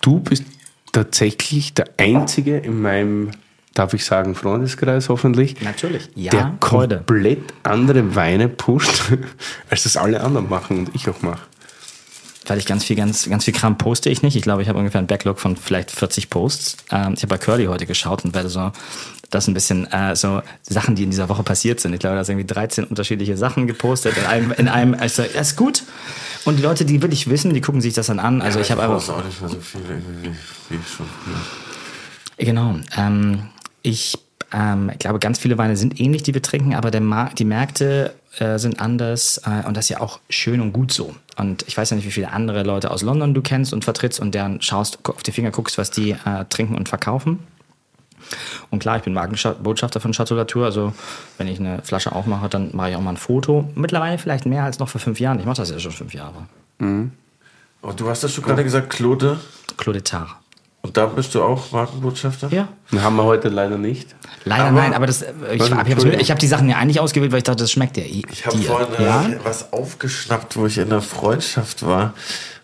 du 0.00 0.18
bist 0.20 0.44
tatsächlich 0.92 1.74
der 1.74 1.86
einzige 1.98 2.58
in 2.58 2.80
meinem, 2.80 3.30
darf 3.74 3.94
ich 3.94 4.04
sagen, 4.04 4.34
Freundeskreis 4.34 5.08
hoffentlich, 5.08 5.60
Natürlich. 5.60 6.08
Ja, 6.14 6.30
der 6.30 6.54
komplett 6.58 7.52
andere 7.62 8.14
Weine 8.14 8.48
pusht, 8.48 9.12
als 9.70 9.84
das 9.84 9.96
alle 9.96 10.22
anderen 10.22 10.48
machen 10.48 10.78
und 10.78 10.94
ich 10.94 11.08
auch 11.08 11.20
mache. 11.22 11.42
Weil 12.52 12.58
ich 12.58 12.66
ganz 12.66 12.84
viel, 12.84 12.96
ganz, 12.96 13.30
ganz 13.30 13.46
viel 13.46 13.54
Kram 13.54 13.78
poste 13.78 14.10
ich 14.10 14.20
nicht. 14.20 14.36
Ich 14.36 14.42
glaube, 14.42 14.60
ich 14.60 14.68
habe 14.68 14.78
ungefähr 14.78 14.98
einen 14.98 15.06
Backlog 15.06 15.40
von 15.40 15.56
vielleicht 15.56 15.90
40 15.90 16.28
Posts. 16.28 16.76
Ähm, 16.90 17.14
ich 17.14 17.22
habe 17.22 17.28
bei 17.28 17.38
Curly 17.38 17.64
heute 17.64 17.86
geschaut 17.86 18.26
und 18.26 18.34
werde 18.34 18.50
so 18.50 18.72
das 19.30 19.48
ein 19.48 19.54
bisschen 19.54 19.90
äh, 19.90 20.14
so 20.14 20.42
Sachen, 20.60 20.94
die 20.94 21.04
in 21.04 21.10
dieser 21.10 21.30
Woche 21.30 21.44
passiert 21.44 21.80
sind. 21.80 21.94
Ich 21.94 22.00
glaube, 22.00 22.16
da 22.16 22.24
sind 22.24 22.34
irgendwie 22.38 22.52
13 22.52 22.84
unterschiedliche 22.84 23.38
Sachen 23.38 23.66
gepostet 23.66 24.18
in 24.18 24.26
einem, 24.26 24.52
in 24.52 24.68
einem, 24.68 24.92
also 24.92 25.22
das 25.22 25.52
ist 25.52 25.56
gut. 25.56 25.84
Und 26.44 26.58
die 26.58 26.62
Leute, 26.62 26.84
die 26.84 27.00
wirklich 27.00 27.30
wissen, 27.30 27.54
die 27.54 27.62
gucken 27.62 27.80
sich 27.80 27.94
das 27.94 28.08
dann 28.08 28.18
an. 28.18 28.42
Also 28.42 28.60
ich 28.60 28.70
habe 28.70 28.82
einfach, 28.82 29.08
auch 29.08 29.24
nicht 29.24 29.40
mehr 29.40 29.48
so 29.48 29.58
viel 29.58 29.80
irgendwie 29.88 30.28
wie, 30.68 30.76
wie 30.76 30.80
schon. 30.84 31.06
Ja. 32.36 32.44
genau. 32.44 32.74
Ähm, 32.98 33.48
ich 33.80 34.18
ähm, 34.52 34.90
ich 34.92 34.98
glaube, 34.98 35.20
ganz 35.20 35.38
viele 35.38 35.56
Weine 35.56 35.78
sind 35.78 35.98
ähnlich, 35.98 36.22
die 36.22 36.34
wir 36.34 36.42
trinken, 36.42 36.74
aber 36.74 36.90
der 36.90 37.00
Mar 37.00 37.30
die 37.34 37.46
Märkte 37.46 38.12
äh, 38.38 38.58
sind 38.58 38.80
anders 38.80 39.40
äh, 39.44 39.66
und 39.66 39.76
das 39.76 39.86
ist 39.86 39.88
ja 39.90 40.00
auch 40.00 40.20
schön 40.30 40.60
und 40.60 40.72
gut 40.72 40.92
so. 40.92 41.14
Und 41.36 41.64
ich 41.66 41.76
weiß 41.76 41.90
ja 41.90 41.96
nicht, 41.96 42.06
wie 42.06 42.12
viele 42.12 42.30
andere 42.30 42.62
Leute 42.62 42.90
aus 42.90 43.02
London 43.02 43.34
du 43.34 43.42
kennst 43.42 43.72
und 43.72 43.84
vertrittst 43.84 44.20
und 44.20 44.34
deren 44.34 44.60
schaust, 44.62 44.98
auf 45.08 45.22
die 45.22 45.32
Finger 45.32 45.50
guckst, 45.50 45.78
was 45.78 45.90
die 45.90 46.12
äh, 46.12 46.44
trinken 46.48 46.76
und 46.76 46.88
verkaufen. 46.88 47.40
Und 48.70 48.78
klar, 48.78 48.96
ich 48.96 49.02
bin 49.02 49.12
Markenbotschafter 49.12 50.00
von 50.00 50.12
Chateau 50.12 50.34
Latour. 50.34 50.64
Also, 50.64 50.92
wenn 51.38 51.48
ich 51.48 51.58
eine 51.58 51.82
Flasche 51.82 52.12
aufmache, 52.12 52.48
dann 52.48 52.70
mache 52.72 52.90
ich 52.90 52.96
auch 52.96 53.00
mal 53.00 53.10
ein 53.10 53.16
Foto. 53.16 53.68
Mittlerweile 53.74 54.18
vielleicht 54.18 54.46
mehr 54.46 54.64
als 54.64 54.78
noch 54.78 54.88
vor 54.88 55.00
fünf 55.00 55.20
Jahren. 55.20 55.38
Ich 55.38 55.44
mache 55.44 55.56
das 55.56 55.70
ja 55.70 55.78
schon 55.78 55.92
fünf 55.92 56.14
Jahre. 56.14 56.46
Und 57.82 58.00
du 58.00 58.08
hast 58.08 58.22
das 58.22 58.32
schon 58.32 58.44
gerade 58.44 58.64
gesagt, 58.64 58.90
Claude. 58.90 59.40
Claude 59.76 60.02
Tar. 60.02 60.41
Und 60.82 60.96
da 60.96 61.06
bist 61.06 61.34
du 61.36 61.42
auch 61.42 61.70
Markenbotschafter? 61.70 62.48
Ja. 62.50 62.68
Den 62.90 63.02
haben 63.02 63.14
wir 63.14 63.22
heute 63.22 63.48
leider 63.48 63.78
nicht. 63.78 64.16
Leider 64.44 64.64
Aber- 64.64 64.72
nein, 64.72 64.94
aber 64.94 65.06
das, 65.06 65.22
äh, 65.22 65.32
ich, 65.52 65.70
habe 65.70 65.90
hab 65.94 66.38
die 66.40 66.46
Sachen 66.48 66.68
ja 66.68 66.76
eigentlich 66.76 66.98
ausgewählt, 66.98 67.30
weil 67.30 67.38
ich 67.38 67.44
dachte, 67.44 67.62
das 67.62 67.70
schmeckt 67.70 67.96
dir. 67.96 68.04
Ich 68.04 68.44
habe 68.44 68.58
vorhin 68.58 68.94
äh, 68.98 69.04
ja? 69.04 69.30
was 69.44 69.72
aufgeschnappt, 69.72 70.56
wo 70.56 70.66
ich 70.66 70.78
in 70.78 70.90
der 70.90 71.00
Freundschaft 71.00 71.86
war, 71.86 72.14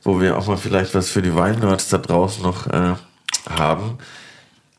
wo 0.03 0.21
wir 0.21 0.37
auch 0.37 0.49
mal 0.49 0.57
vielleicht 0.57 0.97
was 0.97 1.11
für 1.11 1.23
die 1.23 1.35
Weinnerds 1.37 1.89
da 1.91 1.99
draußen 1.99 2.43
noch 2.43 2.67
äh, 2.67 2.95
haben. 3.49 3.99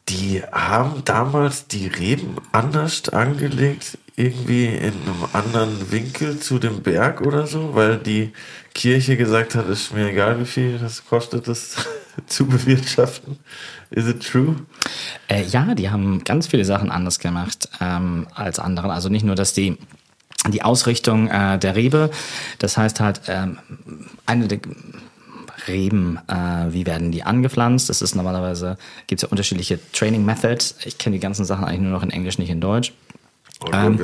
Die 0.09 0.43
haben 0.51 1.03
damals 1.05 1.67
die 1.67 1.87
Reben 1.87 2.35
anders 2.51 3.07
angelegt, 3.07 3.97
irgendwie 4.17 4.65
in 4.65 4.93
einem 4.93 5.25
anderen 5.31 5.91
Winkel 5.91 6.39
zu 6.39 6.59
dem 6.59 6.81
Berg 6.81 7.21
oder 7.21 7.47
so, 7.47 7.73
weil 7.73 7.97
die 7.97 8.33
Kirche 8.79 9.17
gesagt 9.17 9.55
hat, 9.55 9.67
ist 9.67 9.93
mir 9.93 10.09
egal, 10.09 10.39
wie 10.39 10.45
viel 10.45 10.79
das 10.79 11.05
kostet, 11.05 11.49
das 11.49 11.75
zu 12.27 12.45
bewirtschaften. 12.45 13.37
Is 13.89 14.07
it 14.07 14.25
true? 14.25 14.55
Äh, 15.27 15.43
ja, 15.43 15.75
die 15.75 15.89
haben 15.89 16.23
ganz 16.23 16.47
viele 16.47 16.63
Sachen 16.63 16.89
anders 16.89 17.19
gemacht 17.19 17.67
ähm, 17.81 18.27
als 18.33 18.57
andere. 18.57 18.93
Also 18.93 19.09
nicht 19.09 19.25
nur, 19.25 19.35
dass 19.35 19.51
die 19.51 19.77
die 20.47 20.61
Ausrichtung 20.61 21.27
äh, 21.27 21.59
der 21.59 21.75
Rebe, 21.75 22.09
das 22.59 22.77
heißt 22.77 23.01
halt 23.01 23.19
ähm, 23.27 23.57
eine 24.25 24.47
der 24.47 24.59
Reben, 25.67 26.17
äh, 26.29 26.71
wie 26.73 26.85
werden 26.85 27.11
die 27.11 27.23
angepflanzt? 27.23 27.89
Das 27.89 28.01
ist 28.01 28.15
normalerweise, 28.15 28.77
gibt 29.07 29.21
es 29.21 29.23
ja 29.23 29.29
unterschiedliche 29.29 29.77
Training 29.91 30.23
Methods. 30.23 30.75
Ich 30.85 30.97
kenne 30.97 31.17
die 31.17 31.19
ganzen 31.19 31.43
Sachen 31.43 31.65
eigentlich 31.65 31.81
nur 31.81 31.91
noch 31.91 32.03
in 32.03 32.11
Englisch, 32.11 32.37
nicht 32.37 32.49
in 32.49 32.61
Deutsch. 32.61 32.93
Ähm. 33.73 33.99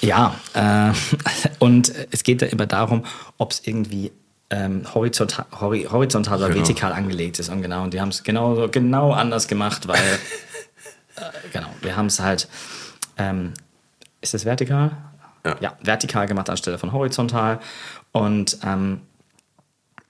Ja, 0.00 0.34
äh, 0.54 0.92
und 1.60 1.92
es 2.10 2.24
geht 2.24 2.42
da 2.42 2.46
immer 2.46 2.66
darum, 2.66 3.04
ob 3.38 3.52
es 3.52 3.66
irgendwie 3.66 4.10
ähm, 4.50 4.82
horizontal, 4.92 5.46
hori 5.60 5.84
horizontal 5.90 6.38
oder 6.38 6.48
Genau. 6.48 6.60
vertikal 6.60 6.92
angelegt 6.92 7.38
ist. 7.38 7.48
Und 7.48 7.62
genau, 7.62 7.84
und 7.84 7.94
die 7.94 8.00
haben 8.00 8.08
es 8.08 8.22
genau, 8.22 8.68
genau 8.68 9.12
anders 9.12 9.46
gemacht, 9.48 9.86
weil, 9.88 9.98
äh, 11.16 11.20
genau, 11.52 11.68
wir 11.82 11.96
haben 11.96 12.06
es 12.06 12.20
halt, 12.20 12.48
ähm, 13.18 13.54
ist 14.20 14.34
es 14.34 14.44
vertikal? 14.44 14.96
Ja. 15.60 15.76
vertikal 15.80 16.26
gemacht 16.26 16.50
anstelle 16.50 16.76
von 16.76 16.90
horizontal. 16.92 17.60
Und 18.10 18.58
ähm, 18.64 19.02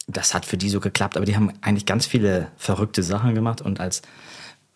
das 0.07 0.33
hat 0.33 0.47
für 0.47 0.57
die 0.57 0.71
so 0.71 0.81
geklappt, 0.81 1.17
aber 1.19 1.27
die 1.27 1.37
haben 1.37 1.53
eigentlich 1.61 1.85
ganz 1.85 2.07
viele 2.07 2.49
verrückte 2.57 3.03
Sachen 3.03 3.35
gemacht 3.35 3.61
und 3.61 3.79
als 3.79 4.01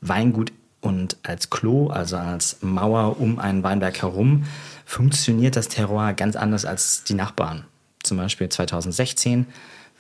Weingut 0.03 0.53
und 0.81 1.17
als 1.23 1.51
Klo, 1.51 1.89
also 1.89 2.17
als 2.17 2.59
Mauer 2.63 3.21
um 3.21 3.39
einen 3.39 3.63
Weinberg 3.63 4.01
herum, 4.03 4.45
funktioniert 4.85 5.57
das 5.57 5.69
Terroir 5.69 6.15
ganz 6.15 6.37
anders 6.37 6.65
als 6.65 7.05
die 7.05 7.15
Nachbarn. 7.15 7.65
Zum 8.03 8.17
Beispiel 8.17 8.49
2016 8.49 9.47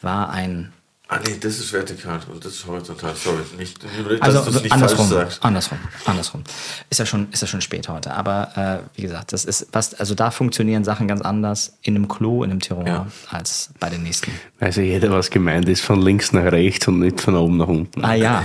war 0.00 0.30
ein 0.30 0.72
Ah 1.12 1.18
nee, 1.26 1.36
das 1.40 1.58
ist 1.58 1.72
vertikal 1.72 2.20
und 2.32 2.44
das 2.44 2.52
ist 2.52 2.66
horizontal. 2.68 3.12
Sorry, 3.16 3.38
nicht, 3.58 3.82
dass 3.82 4.20
also 4.22 4.42
du 4.48 4.56
es 4.58 4.62
nicht 4.62 4.72
andersrum, 4.72 5.08
falsch 5.08 5.20
sagst. 5.32 5.44
andersrum, 5.44 5.78
andersrum. 6.06 6.44
Ist 6.88 6.98
ja 6.98 7.04
schon, 7.06 7.26
ist 7.32 7.40
ja 7.40 7.48
schon 7.48 7.60
spät 7.60 7.88
heute. 7.88 8.14
Aber 8.14 8.82
äh, 8.94 8.96
wie 8.96 9.02
gesagt, 9.02 9.32
das 9.32 9.44
ist 9.44 9.66
was, 9.72 9.92
also 9.94 10.14
da 10.14 10.30
funktionieren 10.30 10.84
Sachen 10.84 11.08
ganz 11.08 11.20
anders 11.20 11.72
in 11.82 11.96
einem 11.96 12.06
Klo, 12.06 12.44
in 12.44 12.52
einem 12.52 12.60
Terroir 12.60 12.86
Ja. 12.86 13.06
als 13.28 13.70
bei 13.80 13.90
den 13.90 14.04
nächsten. 14.04 14.30
Weiß 14.60 14.76
ja 14.76 14.84
jeder, 14.84 15.10
was 15.10 15.30
gemeint 15.30 15.68
ist, 15.68 15.80
von 15.82 16.00
links 16.00 16.32
nach 16.32 16.44
rechts 16.52 16.86
und 16.86 17.00
nicht 17.00 17.20
von 17.20 17.34
oben 17.34 17.56
nach 17.56 17.66
unten. 17.66 18.04
Ah 18.04 18.14
ja, 18.14 18.44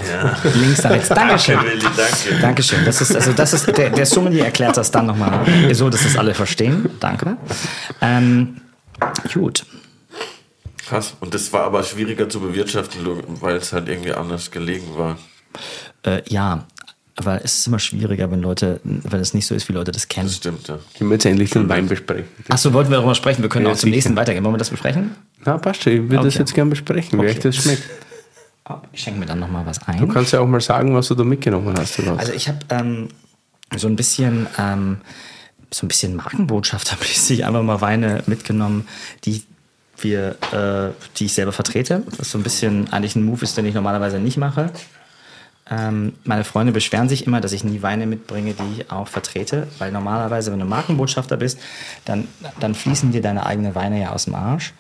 links 0.55 0.81
nach 0.83 0.89
rechts. 0.89 1.09
Dankeschön. 1.09 1.57
Danke, 1.57 1.71
Willi, 1.71 1.81
danke. 1.95 2.41
Dankeschön. 2.41 2.83
Das 2.83 2.99
ist, 2.99 3.15
also 3.15 3.31
das 3.33 3.53
ist, 3.53 3.67
der, 3.77 3.91
der 3.91 4.05
Sommelier 4.07 4.45
erklärt 4.45 4.75
das 4.75 4.89
dann 4.89 5.05
nochmal 5.05 5.45
so, 5.75 5.91
dass 5.91 6.01
das 6.01 6.17
alle 6.17 6.33
verstehen. 6.33 6.89
Danke. 6.99 7.37
Ähm, 8.01 8.61
gut. 9.31 9.65
Krass. 10.87 11.15
Und 11.19 11.33
das 11.33 11.51
war 11.53 11.63
aber 11.63 11.83
schwieriger 11.83 12.29
zu 12.29 12.39
bewirtschaften, 12.39 13.01
weil 13.41 13.55
es 13.57 13.73
halt 13.73 13.87
irgendwie 13.89 14.13
anders 14.13 14.51
gelegen 14.51 14.95
war. 14.95 15.17
Äh, 16.03 16.21
ja, 16.27 16.65
aber 17.15 17.43
es 17.43 17.59
ist 17.59 17.67
immer 17.67 17.79
schwieriger, 17.79 18.29
wenn 18.29 18.41
Leute, 18.41 18.81
weil 18.83 19.21
es 19.21 19.33
nicht 19.33 19.47
so 19.47 19.55
ist, 19.55 19.69
wie 19.69 19.73
Leute 19.73 19.91
das 19.91 20.07
kennen. 20.09 20.27
Das 20.27 20.35
stimmt, 20.35 20.67
ja. 20.67 20.77
Können 20.97 21.09
wir 21.09 21.15
jetzt 21.15 21.25
endlich 21.25 21.49
den 21.49 21.67
Wein 21.69 21.87
besprechen? 21.87 22.25
Achso, 22.49 22.73
wollten 22.73 22.89
wir 22.91 22.97
darüber 22.97 23.15
sprechen? 23.15 23.41
Wir 23.41 23.49
können 23.49 23.65
Ja, 23.65 23.71
auch 23.71 23.75
zum 23.77 23.87
sicher. 23.87 23.95
nächsten 23.95 24.15
weitergehen. 24.15 24.43
Wollen 24.43 24.53
wir 24.55 24.59
das 24.59 24.69
besprechen? 24.69 25.11
Na, 25.45 25.57
passt 25.57 25.83
schon. 25.83 25.93
Ich 25.93 25.99
würde 26.01 26.17
das 26.25 26.33
Okay. 26.35 26.39
jetzt 26.39 26.53
gerne 26.53 26.69
besprechen, 26.71 27.17
wie 27.19 27.23
Okay. 27.23 27.31
euch 27.35 27.39
das 27.39 27.55
schmeckt. 27.55 27.83
Ich 28.91 29.01
schenke 29.01 29.19
mir 29.19 29.27
dann 29.27 29.39
nochmal 29.39 29.65
was 29.65 29.79
Du 29.79 29.85
ein. 29.91 30.07
kannst 30.09 30.33
ja 30.33 30.39
auch 30.39 30.47
mal 30.47 30.59
sagen, 30.59 30.93
was 30.95 31.07
du 31.07 31.15
da 31.15 31.23
mitgenommen 31.23 31.73
hast. 31.77 31.99
Oder? 31.99 32.13
was. 32.13 32.19
Also 32.19 32.33
ich 32.33 32.47
habe 32.47 32.59
ähm, 32.69 33.09
so 33.77 33.87
ein 33.87 33.95
bisschen, 33.95 34.47
ähm, 34.57 34.97
so 35.71 35.85
ein 35.85 35.87
bisschen 35.87 36.15
Markenbotschaftermäßig 36.15 37.45
einfach 37.45 37.61
mal 37.63 37.79
Weine 37.81 38.23
mitgenommen, 38.27 38.87
die 39.23 39.43
wir, 39.99 40.35
äh, 40.51 40.93
die 41.17 41.25
ich 41.25 41.33
selber 41.33 41.51
vertrete. 41.51 42.03
Was 42.17 42.31
so 42.31 42.37
ein 42.37 42.43
bisschen 42.43 42.91
eigentlich 42.91 43.15
ein 43.15 43.23
Move 43.23 43.43
ist, 43.43 43.57
den 43.57 43.65
ich 43.65 43.73
normalerweise 43.73 44.19
nicht 44.19 44.37
mache. 44.37 44.71
Ähm, 45.67 46.13
meine 46.23 46.43
Freunde 46.43 46.71
beschweren 46.71 47.09
sich 47.09 47.25
immer, 47.25 47.41
dass 47.41 47.51
ich 47.51 47.63
nie 47.63 47.81
Weine 47.81 48.05
mitbringe, 48.05 48.53
die 48.53 48.81
ich 48.81 48.91
auch 48.91 49.07
vertrete, 49.07 49.67
weil 49.79 49.91
normalerweise, 49.91 50.51
wenn 50.51 50.59
du 50.59 50.65
Markenbotschafter 50.65 51.37
bist, 51.37 51.59
dann, 52.05 52.27
dann 52.59 52.75
fließen 52.75 53.11
dir 53.11 53.21
deine 53.21 53.47
eigenen 53.47 53.73
Weine 53.73 53.99
ja 53.99 54.11
aus 54.11 54.25
dem 54.25 54.35
Arsch. 54.35 54.73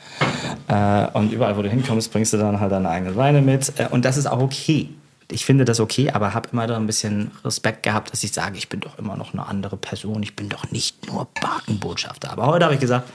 Äh, 0.67 1.07
und 1.13 1.33
überall, 1.33 1.57
wo 1.57 1.63
du 1.63 1.69
hinkommst, 1.69 2.11
bringst 2.11 2.33
du 2.33 2.37
dann 2.37 2.59
halt 2.59 2.71
deine 2.71 2.89
eigenen 2.89 3.15
Weine 3.15 3.41
mit. 3.41 3.73
Äh, 3.79 3.87
und 3.89 4.05
das 4.05 4.17
ist 4.17 4.27
auch 4.27 4.39
okay. 4.39 4.89
Ich 5.31 5.43
finde 5.43 5.65
das 5.65 5.79
okay, 5.79 6.11
aber 6.11 6.35
habe 6.35 6.49
immer 6.51 6.67
da 6.67 6.77
ein 6.77 6.85
bisschen 6.85 7.31
Respekt 7.43 7.81
gehabt, 7.81 8.11
dass 8.11 8.23
ich 8.23 8.31
sage, 8.31 8.59
ich 8.59 8.69
bin 8.69 8.79
doch 8.79 8.99
immer 8.99 9.17
noch 9.17 9.33
eine 9.33 9.47
andere 9.47 9.77
Person. 9.77 10.21
Ich 10.21 10.35
bin 10.35 10.49
doch 10.49 10.69
nicht 10.69 11.07
nur 11.07 11.27
Markenbotschafter. 11.41 12.31
Aber 12.31 12.45
heute 12.45 12.65
habe 12.65 12.75
ich 12.75 12.79
gesagt, 12.79 13.09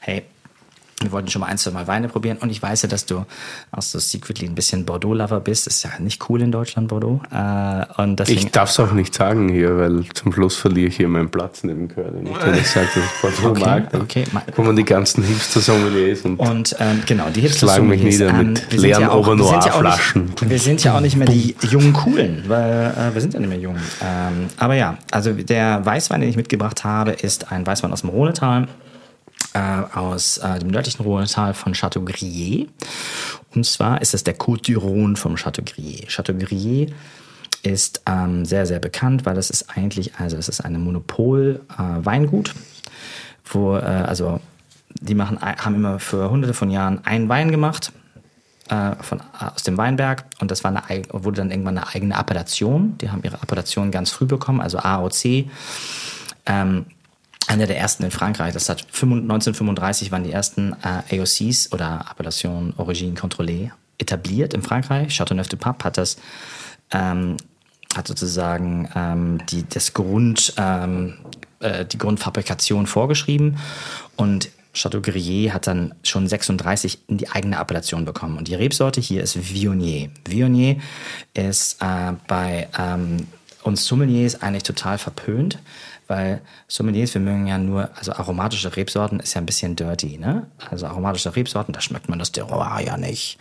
hey, 0.00 0.22
wir 1.00 1.10
wollten 1.10 1.28
schon 1.28 1.40
mal 1.40 1.46
ein, 1.46 1.58
zwei 1.58 1.72
Mal 1.72 1.86
Weine 1.88 2.08
probieren 2.08 2.36
und 2.40 2.50
ich 2.50 2.62
weiß 2.62 2.82
ja, 2.82 2.88
dass 2.88 3.06
du 3.06 3.24
auch 3.72 3.82
so 3.82 3.98
secretly 3.98 4.46
ein 4.46 4.54
bisschen 4.54 4.84
Bordeaux-Lover 4.84 5.40
bist. 5.40 5.66
Ist 5.66 5.82
ja 5.82 5.90
nicht 5.98 6.28
cool 6.28 6.42
in 6.42 6.52
Deutschland, 6.52 6.88
Bordeaux. 6.88 7.20
Äh, 7.32 8.00
und 8.02 8.16
deswegen, 8.20 8.38
ich 8.46 8.50
darf 8.52 8.70
es 8.70 8.78
auch 8.78 8.92
nicht 8.92 9.12
sagen 9.14 9.48
hier, 9.48 9.76
weil 9.78 10.04
zum 10.14 10.32
Schluss 10.32 10.54
verliere 10.56 10.88
ich 10.88 10.96
hier 10.96 11.08
meinen 11.08 11.28
Platz 11.30 11.64
neben 11.64 11.88
Curly. 11.88 12.30
Ich 12.60 12.68
sage, 12.70 12.86
dass 12.94 13.04
ich 13.04 13.20
Bordeaux 13.20 13.50
Okay, 13.50 13.64
mag, 13.64 13.90
dann 13.90 14.00
okay. 14.02 14.24
kommen 14.54 14.76
die 14.76 14.84
ganzen 14.84 15.24
Hipster-Sommeliers 15.24 16.20
und, 16.22 16.38
Und 16.38 16.76
ähm, 16.78 17.02
genau, 17.06 17.28
die 17.30 17.40
Hipster 17.40 17.66
Schlagen 17.66 17.88
mich 17.88 18.02
nieder 18.02 18.32
mit 18.32 18.60
wir 18.70 18.78
sind 18.78 18.80
leeren 18.80 19.00
wir 19.02 19.06
ja 19.08 19.10
auch 19.12 19.26
Overnoir-Flaschen. 19.26 20.24
nicht- 20.26 20.50
Wir 20.50 20.58
sind 20.58 20.84
ja 20.84 20.96
auch 20.96 21.00
nicht 21.00 21.16
mehr 21.16 21.26
die 21.26 21.56
jungen 21.68 21.92
Coolen, 21.92 22.44
weil 22.46 22.94
äh, 22.96 23.12
wir 23.14 23.20
sind 23.20 23.34
ja 23.34 23.40
nicht 23.40 23.48
mehr 23.48 23.58
jung. 23.58 23.76
Ähm, 24.00 24.46
aber 24.56 24.74
ja, 24.74 24.98
also 25.10 25.32
der 25.32 25.84
Weißwein, 25.84 26.20
den 26.20 26.30
ich 26.30 26.36
mitgebracht 26.36 26.84
habe, 26.84 27.10
ist 27.12 27.50
ein 27.50 27.66
Weißwein 27.66 27.92
aus 27.92 28.02
dem 28.02 28.10
Rhonetal. 28.10 28.68
Äh, 29.54 29.82
aus 29.94 30.38
äh, 30.38 30.58
dem 30.60 30.68
nördlichen 30.68 31.02
Rhonetal 31.02 31.52
von 31.52 31.74
Chateau 31.74 32.00
Grier. 32.00 32.68
Und 33.54 33.66
zwar 33.66 34.00
ist 34.00 34.14
es 34.14 34.24
der 34.24 34.38
Côte 34.38 34.72
du 34.72 34.80
Rhône 34.80 35.14
vom 35.16 35.36
Chateau 35.36 35.62
Grier. 35.62 36.86
Ist 37.62 38.00
ähm, 38.06 38.46
sehr, 38.46 38.64
sehr 38.64 38.78
bekannt, 38.78 39.26
weil 39.26 39.34
das 39.34 39.50
ist 39.50 39.76
eigentlich, 39.76 40.14
also 40.14 40.38
es 40.38 40.48
ist 40.48 40.62
eine 40.62 40.78
Monopol-Weingut, 40.78 42.54
wo, 43.44 43.76
äh, 43.76 43.80
also 43.80 44.40
die 45.00 45.14
machen, 45.14 45.38
haben 45.42 45.74
immer 45.74 45.98
für 45.98 46.30
hunderte 46.30 46.54
von 46.54 46.70
Jahren 46.70 47.04
einen 47.04 47.28
Wein 47.28 47.50
gemacht 47.50 47.92
äh, 48.70 48.92
von, 49.02 49.20
aus 49.38 49.64
dem 49.64 49.76
Weinberg 49.76 50.24
und 50.40 50.50
das 50.50 50.64
war 50.64 50.70
eine, 50.70 51.02
wurde 51.10 51.36
dann 51.36 51.50
irgendwann 51.50 51.76
eine 51.76 51.88
eigene 51.88 52.16
Appellation. 52.16 52.96
Die 52.98 53.10
haben 53.10 53.22
ihre 53.22 53.36
Appellation 53.36 53.90
ganz 53.90 54.12
früh 54.12 54.24
bekommen, 54.24 54.62
also 54.62 54.78
AOC. 54.78 55.44
Ähm, 56.46 56.86
einer 57.46 57.66
der 57.66 57.78
ersten 57.78 58.04
in 58.04 58.10
Frankreich, 58.10 58.54
das 58.54 58.68
hat 58.68 58.86
1935 58.92 60.12
waren 60.12 60.24
die 60.24 60.32
ersten 60.32 60.74
äh, 60.82 61.18
AOCs 61.18 61.72
oder 61.72 62.06
Appellation 62.10 62.74
Origine 62.76 63.14
Contrôlée 63.14 63.70
etabliert 63.98 64.54
in 64.54 64.62
Frankreich. 64.62 65.12
Châteauneuf 65.12 65.48
du 65.48 65.56
Pape 65.56 65.84
hat 65.84 65.96
das 65.96 66.16
ähm, 66.92 67.36
hat 67.94 68.08
sozusagen 68.08 68.88
ähm, 68.94 69.38
die, 69.50 69.68
das 69.68 69.92
Grund, 69.92 70.54
ähm, 70.56 71.18
äh, 71.60 71.84
die 71.84 71.98
Grundfabrikation 71.98 72.86
vorgeschrieben 72.86 73.58
und 74.16 74.50
Chateau 74.74 75.00
Grillé 75.00 75.50
hat 75.52 75.66
dann 75.66 75.94
schon 76.02 76.26
36 76.26 77.00
in 77.08 77.18
die 77.18 77.28
eigene 77.28 77.58
Appellation 77.58 78.06
bekommen. 78.06 78.38
Und 78.38 78.48
die 78.48 78.54
Rebsorte 78.54 79.02
hier 79.02 79.22
ist 79.22 79.52
Viognier. 79.52 80.08
Viognier 80.26 80.78
ist 81.34 81.82
äh, 81.82 82.12
bei 82.26 82.68
ähm, 82.78 83.28
uns 83.62 83.84
Sommeliers 83.84 84.40
eigentlich 84.40 84.62
total 84.62 84.96
verpönt, 84.96 85.58
weil 86.12 86.42
Sommeliers, 86.68 87.14
wir 87.14 87.22
mögen 87.22 87.46
ja 87.46 87.56
nur, 87.56 87.88
also 87.96 88.12
aromatische 88.12 88.76
Rebsorten 88.76 89.18
ist 89.18 89.32
ja 89.32 89.40
ein 89.40 89.46
bisschen 89.46 89.76
dirty, 89.76 90.18
ne? 90.18 90.46
Also 90.70 90.86
aromatische 90.86 91.34
Rebsorten, 91.34 91.72
da 91.72 91.80
schmeckt 91.80 92.10
man 92.10 92.18
das 92.18 92.32
Terroir 92.32 92.80
ja 92.84 92.98
nicht. 92.98 93.38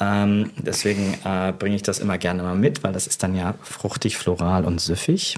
Ähm, 0.00 0.50
deswegen 0.56 1.14
äh, 1.24 1.52
bringe 1.56 1.76
ich 1.76 1.82
das 1.82 2.00
immer 2.00 2.18
gerne 2.18 2.42
mal 2.42 2.56
mit, 2.56 2.82
weil 2.82 2.92
das 2.92 3.06
ist 3.06 3.22
dann 3.22 3.36
ja 3.36 3.54
fruchtig, 3.62 4.16
floral 4.16 4.64
und 4.64 4.80
süffig. 4.80 5.36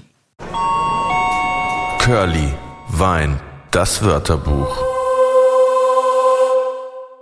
Curly, 1.99 2.51
Wein, 2.87 3.39
das 3.69 4.03
Wörterbuch. 4.03 4.75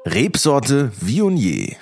Rebsorte 0.05 0.93
Viognier. 1.01 1.75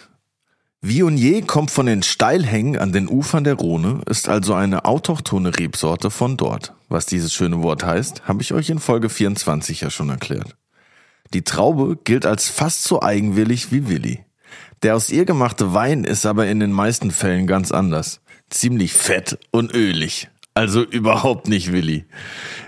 Viognier 0.84 1.44
kommt 1.46 1.70
von 1.70 1.86
den 1.86 2.02
Steilhängen 2.02 2.76
an 2.76 2.92
den 2.92 3.08
Ufern 3.08 3.44
der 3.44 3.54
Rhone, 3.54 4.02
ist 4.10 4.28
also 4.28 4.56
eine 4.56 4.86
autochthone 4.86 5.56
Rebsorte 5.60 6.10
von 6.10 6.38
dort. 6.38 6.74
Was 6.90 7.06
dieses 7.06 7.36
schöne 7.36 7.62
Wort 7.62 7.86
heißt, 7.86 8.28
habe 8.28 8.42
ich 8.42 8.52
euch 8.52 8.72
in 8.72 8.80
Folge 8.80 9.10
24 9.10 9.82
ja 9.82 9.92
schon 9.92 10.10
erklärt. 10.10 10.56
Die 11.36 11.44
Traube 11.44 12.00
gilt 12.04 12.26
als 12.26 12.50
fast 12.50 12.84
so 12.84 13.00
eigenwillig 13.00 13.72
wie 13.72 13.90
Willi. 13.90 14.26
Der 14.82 14.96
aus 14.96 15.12
ihr 15.12 15.26
gemachte 15.26 15.76
Wein 15.76 16.04
ist 16.04 16.26
aber 16.26 16.48
in 16.48 16.60
den 16.60 16.72
meisten 16.72 17.12
Fällen 17.12 17.46
ganz 17.46 17.72
anders. 17.72 18.20
Ziemlich 18.50 18.94
fett 18.94 19.38
und 19.52 19.76
ölig. 19.76 20.30
Also 20.56 20.84
überhaupt 20.84 21.48
nicht 21.48 21.72
Willi. 21.72 22.06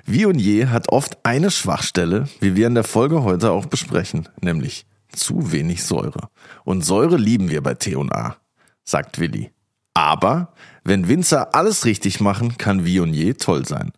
Viognier 0.05 0.69
hat 0.69 0.89
oft 0.89 1.17
eine 1.23 1.49
Schwachstelle, 1.49 2.29
wie 2.41 2.55
wir 2.55 2.67
in 2.67 2.75
der 2.75 2.83
Folge 2.83 3.23
heute 3.23 3.49
auch 3.49 3.65
besprechen, 3.65 4.29
nämlich 4.39 4.85
zu 5.13 5.51
wenig 5.51 5.83
Säure. 5.83 6.29
Und 6.63 6.83
Säure 6.83 7.17
lieben 7.17 7.49
wir 7.49 7.61
bei 7.61 7.73
T&A, 7.73 8.35
sagt 8.83 9.19
Willi. 9.19 9.51
Aber 9.93 10.53
wenn 10.83 11.07
Winzer 11.07 11.53
alles 11.53 11.85
richtig 11.85 12.19
machen, 12.19 12.57
kann 12.57 12.85
Viognier 12.85 13.37
toll 13.37 13.65
sein. 13.65 13.91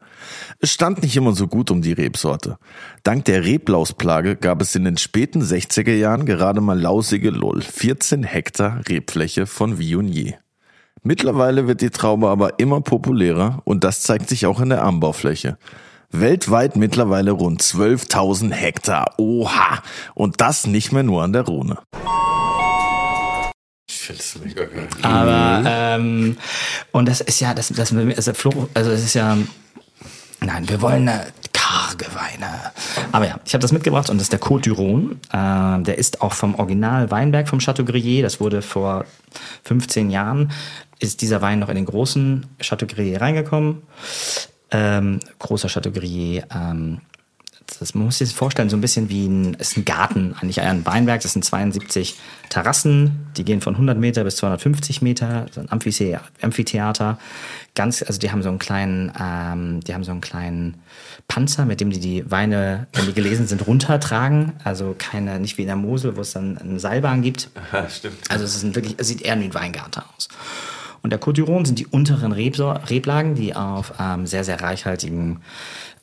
Es 0.59 0.71
stand 0.71 1.01
nicht 1.01 1.15
immer 1.15 1.33
so 1.33 1.47
gut 1.47 1.71
um 1.71 1.81
die 1.81 1.93
Rebsorte. 1.93 2.57
Dank 3.03 3.25
der 3.25 3.45
Reblausplage 3.45 4.35
gab 4.35 4.61
es 4.61 4.75
in 4.75 4.83
den 4.83 4.97
späten 4.97 5.41
60er 5.41 5.93
Jahren 5.93 6.25
gerade 6.25 6.61
mal 6.61 6.79
lausige 6.79 7.29
Lull, 7.29 7.61
14 7.61 8.23
Hektar 8.23 8.81
Rebfläche 8.87 9.45
von 9.45 9.79
Viognier. 9.79 10.35
Mittlerweile 11.01 11.67
wird 11.67 11.81
die 11.81 11.91
Traube 11.91 12.29
aber 12.29 12.59
immer 12.59 12.81
populärer 12.81 13.61
und 13.63 13.83
das 13.83 14.01
zeigt 14.01 14.27
sich 14.27 14.45
auch 14.47 14.59
in 14.59 14.69
der 14.69 14.83
Anbaufläche. 14.83 15.57
Weltweit 16.19 16.75
mittlerweile 16.75 17.31
rund 17.31 17.61
12.000 17.61 18.51
Hektar. 18.51 19.13
Oha! 19.17 19.81
Und 20.13 20.41
das 20.41 20.67
nicht 20.67 20.91
mehr 20.91 21.03
nur 21.03 21.23
an 21.23 21.33
der 21.33 21.43
Rhone. 21.43 21.77
Ich 23.87 23.97
finde 23.97 24.21
es 24.21 24.39
mega 24.43 24.65
geil. 24.65 24.87
Aber, 25.01 25.63
ähm, 25.65 26.37
und 26.91 27.07
das 27.07 27.21
ist 27.21 27.39
ja, 27.39 27.53
das, 27.53 27.69
das, 27.69 27.93
also, 27.93 28.33
Flo, 28.33 28.69
also 28.73 28.91
das 28.91 29.03
ist 29.03 29.13
ja, 29.13 29.37
nein, 30.41 30.69
wir 30.69 30.81
wollen 30.81 31.07
eine 31.09 31.27
karge 31.53 32.05
Weine. 32.13 32.71
Aber 33.11 33.27
ja, 33.27 33.39
ich 33.45 33.53
habe 33.53 33.61
das 33.61 33.71
mitgebracht 33.71 34.09
und 34.09 34.17
das 34.17 34.23
ist 34.25 34.33
der 34.33 34.41
Côte 34.41 34.61
du 34.61 34.73
Rhône. 34.73 35.15
Äh, 35.31 35.83
der 35.83 35.97
ist 35.97 36.21
auch 36.21 36.33
vom 36.33 36.55
Original 36.55 37.11
Weinberg 37.11 37.47
vom 37.47 37.59
Chateau 37.59 37.83
Grillé. 37.83 38.21
Das 38.21 38.39
wurde 38.39 38.61
vor 38.61 39.05
15 39.63 40.09
Jahren, 40.11 40.51
ist 40.99 41.21
dieser 41.21 41.41
Wein 41.41 41.59
noch 41.59 41.69
in 41.69 41.75
den 41.75 41.85
großen 41.85 42.45
Chateau 42.59 42.85
Grillé 42.85 43.19
reingekommen. 43.19 43.81
Ähm, 44.71 45.19
großer 45.39 45.67
Chateau 45.67 45.91
Grillé, 45.91 46.43
ähm, 46.53 47.01
das, 47.79 47.95
man 47.95 48.05
muss 48.05 48.19
sich 48.19 48.29
das 48.29 48.37
vorstellen, 48.37 48.69
so 48.69 48.77
ein 48.77 48.81
bisschen 48.81 49.09
wie 49.09 49.25
ein, 49.25 49.55
ist 49.55 49.77
ein 49.77 49.85
Garten, 49.85 50.35
eigentlich 50.39 50.61
ein 50.61 50.85
Weinberg. 50.85 51.21
Das 51.21 51.33
sind 51.33 51.43
72 51.43 52.15
Terrassen, 52.49 53.27
die 53.37 53.43
gehen 53.43 53.61
von 53.61 53.73
100 53.73 53.97
Meter 53.97 54.23
bis 54.23 54.35
250 54.37 55.01
Meter, 55.01 55.47
so 55.51 55.61
ein 55.61 55.69
Amphithea- 55.69 56.21
Amphitheater. 56.41 57.17
Ganz, 57.73 58.03
also 58.03 58.19
die 58.19 58.31
haben 58.31 58.43
so 58.43 58.49
einen 58.49 58.59
kleinen, 58.59 59.11
ähm, 59.19 59.79
die 59.81 59.93
haben 59.93 60.03
so 60.03 60.11
einen 60.11 60.21
kleinen 60.21 60.75
Panzer, 61.27 61.65
mit 61.65 61.81
dem 61.81 61.89
die 61.89 61.99
die 61.99 62.31
Weine, 62.31 62.87
wenn 62.93 63.07
die 63.07 63.13
gelesen 63.13 63.47
sind, 63.47 63.65
runtertragen. 63.65 64.53
Also 64.63 64.95
keine, 64.97 65.39
nicht 65.39 65.57
wie 65.57 65.63
in 65.63 65.67
der 65.67 65.75
Mosel, 65.75 66.15
wo 66.15 66.21
es 66.21 66.33
dann 66.33 66.57
eine 66.57 66.79
Seilbahn 66.79 67.21
gibt. 67.21 67.49
stimmt. 67.89 68.29
Also 68.29 68.45
es 68.45 68.55
ist 68.55 68.63
ein 68.63 68.75
wirklich, 68.75 68.95
es 68.97 69.07
sieht 69.07 69.21
eher 69.23 69.39
wie 69.39 69.45
ein 69.45 69.53
Weingarten 69.53 70.03
aus. 70.15 70.29
Und 71.05 71.11
der 71.11 71.19
Rhône 71.43 71.67
sind 71.67 71.77
die 71.77 71.85
unteren 71.85 72.31
Reblagen, 72.31 73.35
die 73.35 73.55
auf 73.55 73.93
ähm, 73.99 74.25
sehr, 74.25 74.43
sehr 74.43 74.59
reichhaltigen 74.59 75.43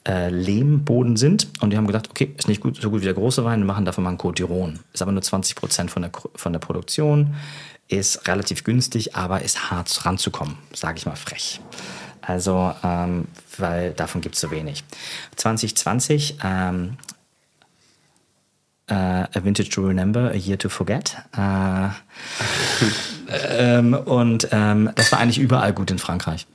äh, 0.07 0.31
Lehmboden 0.31 1.17
sind. 1.17 1.49
Und 1.61 1.71
die 1.71 1.77
haben 1.77 1.89
gedacht, 1.89 2.09
okay, 2.09 2.33
ist 2.39 2.47
nicht 2.47 2.61
gut, 2.61 2.81
so 2.81 2.89
gut 2.89 3.01
wie 3.01 3.07
der 3.07 3.15
große 3.15 3.45
Wein, 3.45 3.59
wir 3.59 3.67
machen 3.67 3.85
davon 3.85 4.05
mal 4.05 4.11
einen 4.11 4.19
Rhône. 4.19 4.79
Ist 4.93 5.03
aber 5.03 5.11
nur 5.11 5.23
20 5.23 5.57
Prozent 5.57 5.91
von 5.91 6.03
der, 6.03 6.13
von 6.37 6.53
der 6.53 6.61
Produktion, 6.61 7.35
ist 7.89 8.29
relativ 8.29 8.63
günstig, 8.63 9.17
aber 9.17 9.43
ist 9.43 9.73
hart 9.73 10.07
ranzukommen, 10.07 10.57
sage 10.73 10.99
ich 10.99 11.07
mal 11.07 11.17
frech. 11.17 11.61
Also, 12.21 12.73
ähm, 12.85 13.25
weil 13.59 13.95
davon 13.95 14.21
gibt 14.21 14.37
es 14.37 14.41
so 14.41 14.53
wenig. 14.53 14.85
2020 15.35 16.37
ähm, 16.45 16.97
äh, 18.87 18.95
A 18.95 19.29
Vintage 19.43 19.71
to 19.71 19.83
Remember, 19.83 20.31
A 20.31 20.37
Year 20.37 20.59
to 20.59 20.69
Forget. 20.69 21.17
Äh, 21.37 21.89
ähm, 23.33 23.95
und 23.95 24.49
ähm, 24.53 24.91
das 24.95 25.13
war 25.13 25.19
eigentlich 25.19 25.39
überall 25.39 25.73
gut 25.73 25.91
in 25.91 25.99
Frankreich. 25.99 26.47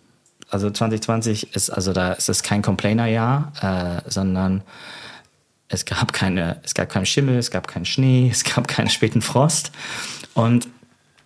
Also 0.49 0.69
2020 0.69 1.55
ist, 1.55 1.69
also 1.69 1.93
da 1.93 2.13
ist 2.13 2.29
es 2.29 2.41
kein 2.41 2.61
Complainer-Jahr, 2.61 4.01
äh, 4.05 4.09
sondern 4.09 4.63
es 5.67 5.85
gab 5.85 6.13
keine, 6.13 6.61
es 6.63 6.73
gab 6.73 6.89
keinen 6.89 7.05
Schimmel, 7.05 7.37
es 7.37 7.51
gab 7.51 7.67
keinen 7.67 7.85
Schnee, 7.85 8.29
es 8.31 8.43
gab 8.43 8.67
keinen 8.67 8.89
späten 8.89 9.21
Frost. 9.21 9.71
Und 10.33 10.67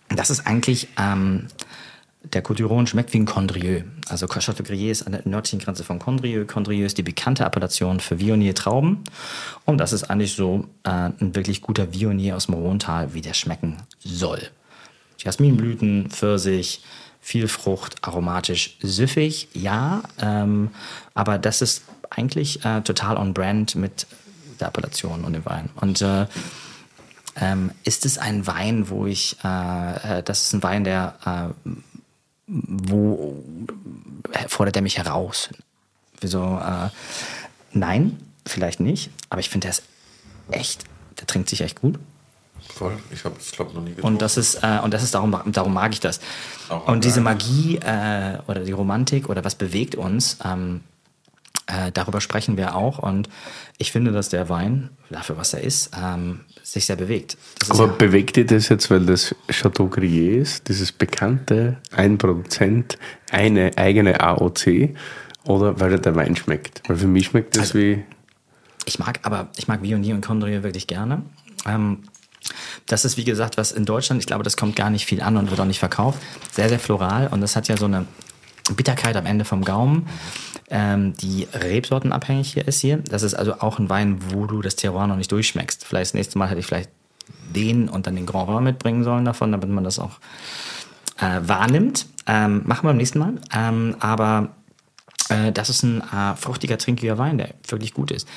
das 0.08 0.30
ist 0.30 0.46
eigentlich, 0.46 0.88
ähm, 0.98 1.46
der 2.24 2.44
Rhône 2.44 2.86
schmeckt 2.86 3.12
wie 3.12 3.18
ein 3.18 3.26
Condrieu. 3.26 3.82
Also 4.08 4.26
Chateau 4.26 4.62
Grillé 4.62 4.90
ist 4.90 5.02
an 5.02 5.12
der 5.12 5.22
nördlichen 5.24 5.58
Grenze 5.58 5.84
von 5.84 5.98
Condrieu. 5.98 6.44
Condrieu 6.44 6.84
ist 6.84 6.98
die 6.98 7.02
bekannte 7.02 7.44
Appellation 7.44 7.98
für 8.00 8.20
Viognier 8.20 8.54
Trauben. 8.54 9.02
Und 9.64 9.78
das 9.78 9.92
ist 9.92 10.04
eigentlich 10.04 10.34
so 10.34 10.66
äh, 10.84 10.90
ein 10.90 11.34
wirklich 11.34 11.62
guter 11.62 11.92
Viognier 11.92 12.36
aus 12.36 12.46
dem 12.46 12.54
Rhontal, 12.54 13.14
wie 13.14 13.22
der 13.22 13.34
schmecken 13.34 13.78
soll. 14.00 14.50
Jasminblüten, 15.22 16.10
Pfirsich, 16.10 16.82
viel 17.20 17.48
Frucht, 17.48 17.96
aromatisch, 18.02 18.76
süffig, 18.82 19.48
ja. 19.54 20.02
Ähm, 20.20 20.70
aber 21.14 21.38
das 21.38 21.62
ist 21.62 21.84
eigentlich 22.10 22.64
äh, 22.64 22.80
total 22.82 23.16
on 23.16 23.32
brand 23.32 23.74
mit 23.76 24.06
der 24.60 24.68
Appellation 24.68 25.24
und 25.24 25.32
dem 25.32 25.44
Wein. 25.44 25.70
Und 25.76 26.02
äh, 26.02 26.26
ähm, 27.36 27.70
ist 27.84 28.04
es 28.04 28.18
ein 28.18 28.46
Wein, 28.46 28.88
wo 28.90 29.06
ich, 29.06 29.36
äh, 29.44 30.18
äh, 30.18 30.22
das 30.22 30.42
ist 30.42 30.52
ein 30.52 30.62
Wein, 30.62 30.84
der, 30.84 31.14
äh, 31.24 31.70
wo 32.46 33.42
fordert 34.48 34.76
er 34.76 34.82
mich 34.82 34.98
heraus? 34.98 35.48
Wieso? 36.20 36.58
Äh, 36.58 36.88
nein, 37.72 38.18
vielleicht 38.46 38.80
nicht, 38.80 39.10
aber 39.30 39.40
ich 39.40 39.48
finde, 39.48 39.66
der 39.66 39.70
ist 39.70 39.82
echt, 40.50 40.84
der 41.18 41.26
trinkt 41.26 41.48
sich 41.48 41.60
echt 41.60 41.80
gut. 41.80 41.98
Voll. 42.74 42.96
Ich 43.12 43.24
habe 43.24 43.36
es, 43.38 43.52
glaube 43.52 43.74
noch 43.74 43.82
nie 43.82 43.90
getrunken. 43.90 44.06
Und 44.14 44.22
das 44.22 44.36
ist, 44.36 44.56
äh, 44.62 44.78
und 44.82 44.92
das 44.94 45.02
ist 45.02 45.14
darum, 45.14 45.36
darum 45.46 45.74
mag 45.74 45.92
ich 45.92 46.00
das. 46.00 46.20
Auch 46.68 46.88
und 46.88 47.04
diese. 47.04 47.20
Magie 47.20 47.76
äh, 47.76 48.38
oder 48.46 48.60
die 48.64 48.72
Romantik 48.72 49.28
oder 49.28 49.44
was 49.44 49.54
bewegt 49.54 49.94
uns, 49.94 50.38
ähm, 50.44 50.80
äh, 51.66 51.92
darüber 51.92 52.20
sprechen 52.20 52.56
wir 52.56 52.74
auch. 52.74 52.98
Und 52.98 53.28
ich 53.78 53.92
finde, 53.92 54.10
dass 54.12 54.28
der 54.30 54.48
Wein, 54.48 54.90
dafür 55.10 55.36
was 55.36 55.54
er 55.54 55.62
ist, 55.62 55.90
ähm, 56.00 56.40
sich 56.62 56.86
sehr 56.86 56.96
bewegt. 56.96 57.36
Das 57.58 57.70
Aber 57.70 57.86
ja, 57.86 57.92
bewegt 57.92 58.36
dir 58.36 58.46
das 58.46 58.68
jetzt, 58.68 58.90
weil 58.90 59.04
das 59.06 59.34
Chateau 59.50 59.86
Grillé 59.86 60.38
ist, 60.40 60.68
dieses 60.68 60.92
bekannte, 60.92 61.78
ein 61.94 62.18
Produzent, 62.18 62.98
eine 63.30 63.72
eigene 63.76 64.20
AOC, 64.20 64.94
oder 65.44 65.78
weil 65.80 65.98
der 65.98 66.14
Wein 66.14 66.36
schmeckt? 66.36 66.82
Weil 66.88 66.96
für 66.96 67.06
mich 67.08 67.26
schmeckt 67.26 67.56
das 67.56 67.62
Also- 67.72 67.78
wie. 67.78 68.04
ich 68.86 68.98
mag 68.98 69.20
aber, 69.22 69.48
ich 69.56 69.68
mag 69.68 69.82
Viognier 69.82 70.14
und 70.14 70.24
Condrieu 70.24 70.62
wirklich 70.62 70.86
gerne. 70.86 71.22
Ähm, 71.66 72.04
das 72.86 73.04
ist, 73.04 73.16
wie 73.16 73.24
gesagt, 73.24 73.56
was 73.56 73.72
in 73.72 73.84
Deutschland, 73.84 74.20
ich 74.20 74.26
glaube, 74.26 74.42
das 74.42 74.56
kommt 74.56 74.76
gar 74.76 74.90
nicht 74.90 75.06
viel 75.06 75.22
an 75.22 75.36
und 75.36 75.50
wird 75.50 75.60
auch 75.60 75.66
nicht 75.66 75.78
verkauft. 75.78 76.18
Sehr, 76.52 76.68
sehr 76.68 76.80
floral 76.80 77.28
und 77.28 77.40
das 77.40 77.56
hat 77.56 77.68
ja 77.68 77.76
so 77.76 77.86
eine 77.86 78.06
Bitterkeit 78.76 79.16
am 79.16 79.26
Ende 79.26 79.44
vom 79.44 79.64
Gaumen, 79.64 80.08
ähm, 80.70 81.14
die 81.16 81.48
rebsortenabhängig 81.52 82.52
hier 82.52 82.66
ist 82.66 82.80
hier. 82.80 82.98
Das 82.98 83.22
ist 83.22 83.34
also 83.34 83.60
auch 83.60 83.78
ein 83.78 83.90
Wein, 83.90 84.18
wo 84.30 84.46
du 84.46 84.62
das 84.62 84.76
Terroir 84.76 85.06
noch 85.06 85.16
nicht 85.16 85.32
durchschmeckst. 85.32 85.84
Vielleicht 85.84 86.10
das 86.10 86.14
nächste 86.14 86.38
Mal 86.38 86.48
hätte 86.48 86.60
ich 86.60 86.66
vielleicht 86.66 86.90
den 87.54 87.88
und 87.88 88.06
dann 88.06 88.16
den 88.16 88.26
Grand 88.26 88.48
Vin 88.48 88.64
mitbringen 88.64 89.04
sollen 89.04 89.24
davon, 89.24 89.52
damit 89.52 89.68
man 89.68 89.84
das 89.84 89.98
auch 89.98 90.18
äh, 91.18 91.40
wahrnimmt. 91.42 92.06
Ähm, 92.26 92.62
machen 92.64 92.84
wir 92.84 92.90
beim 92.90 92.96
nächsten 92.96 93.18
Mal. 93.18 93.34
Ähm, 93.54 93.96
aber 94.00 94.54
äh, 95.28 95.52
das 95.52 95.68
ist 95.70 95.82
ein 95.82 96.00
äh, 96.00 96.36
fruchtiger, 96.36 96.78
trinkiger 96.78 97.18
Wein, 97.18 97.38
der 97.38 97.54
wirklich 97.68 97.94
gut 97.94 98.10
ist. 98.10 98.28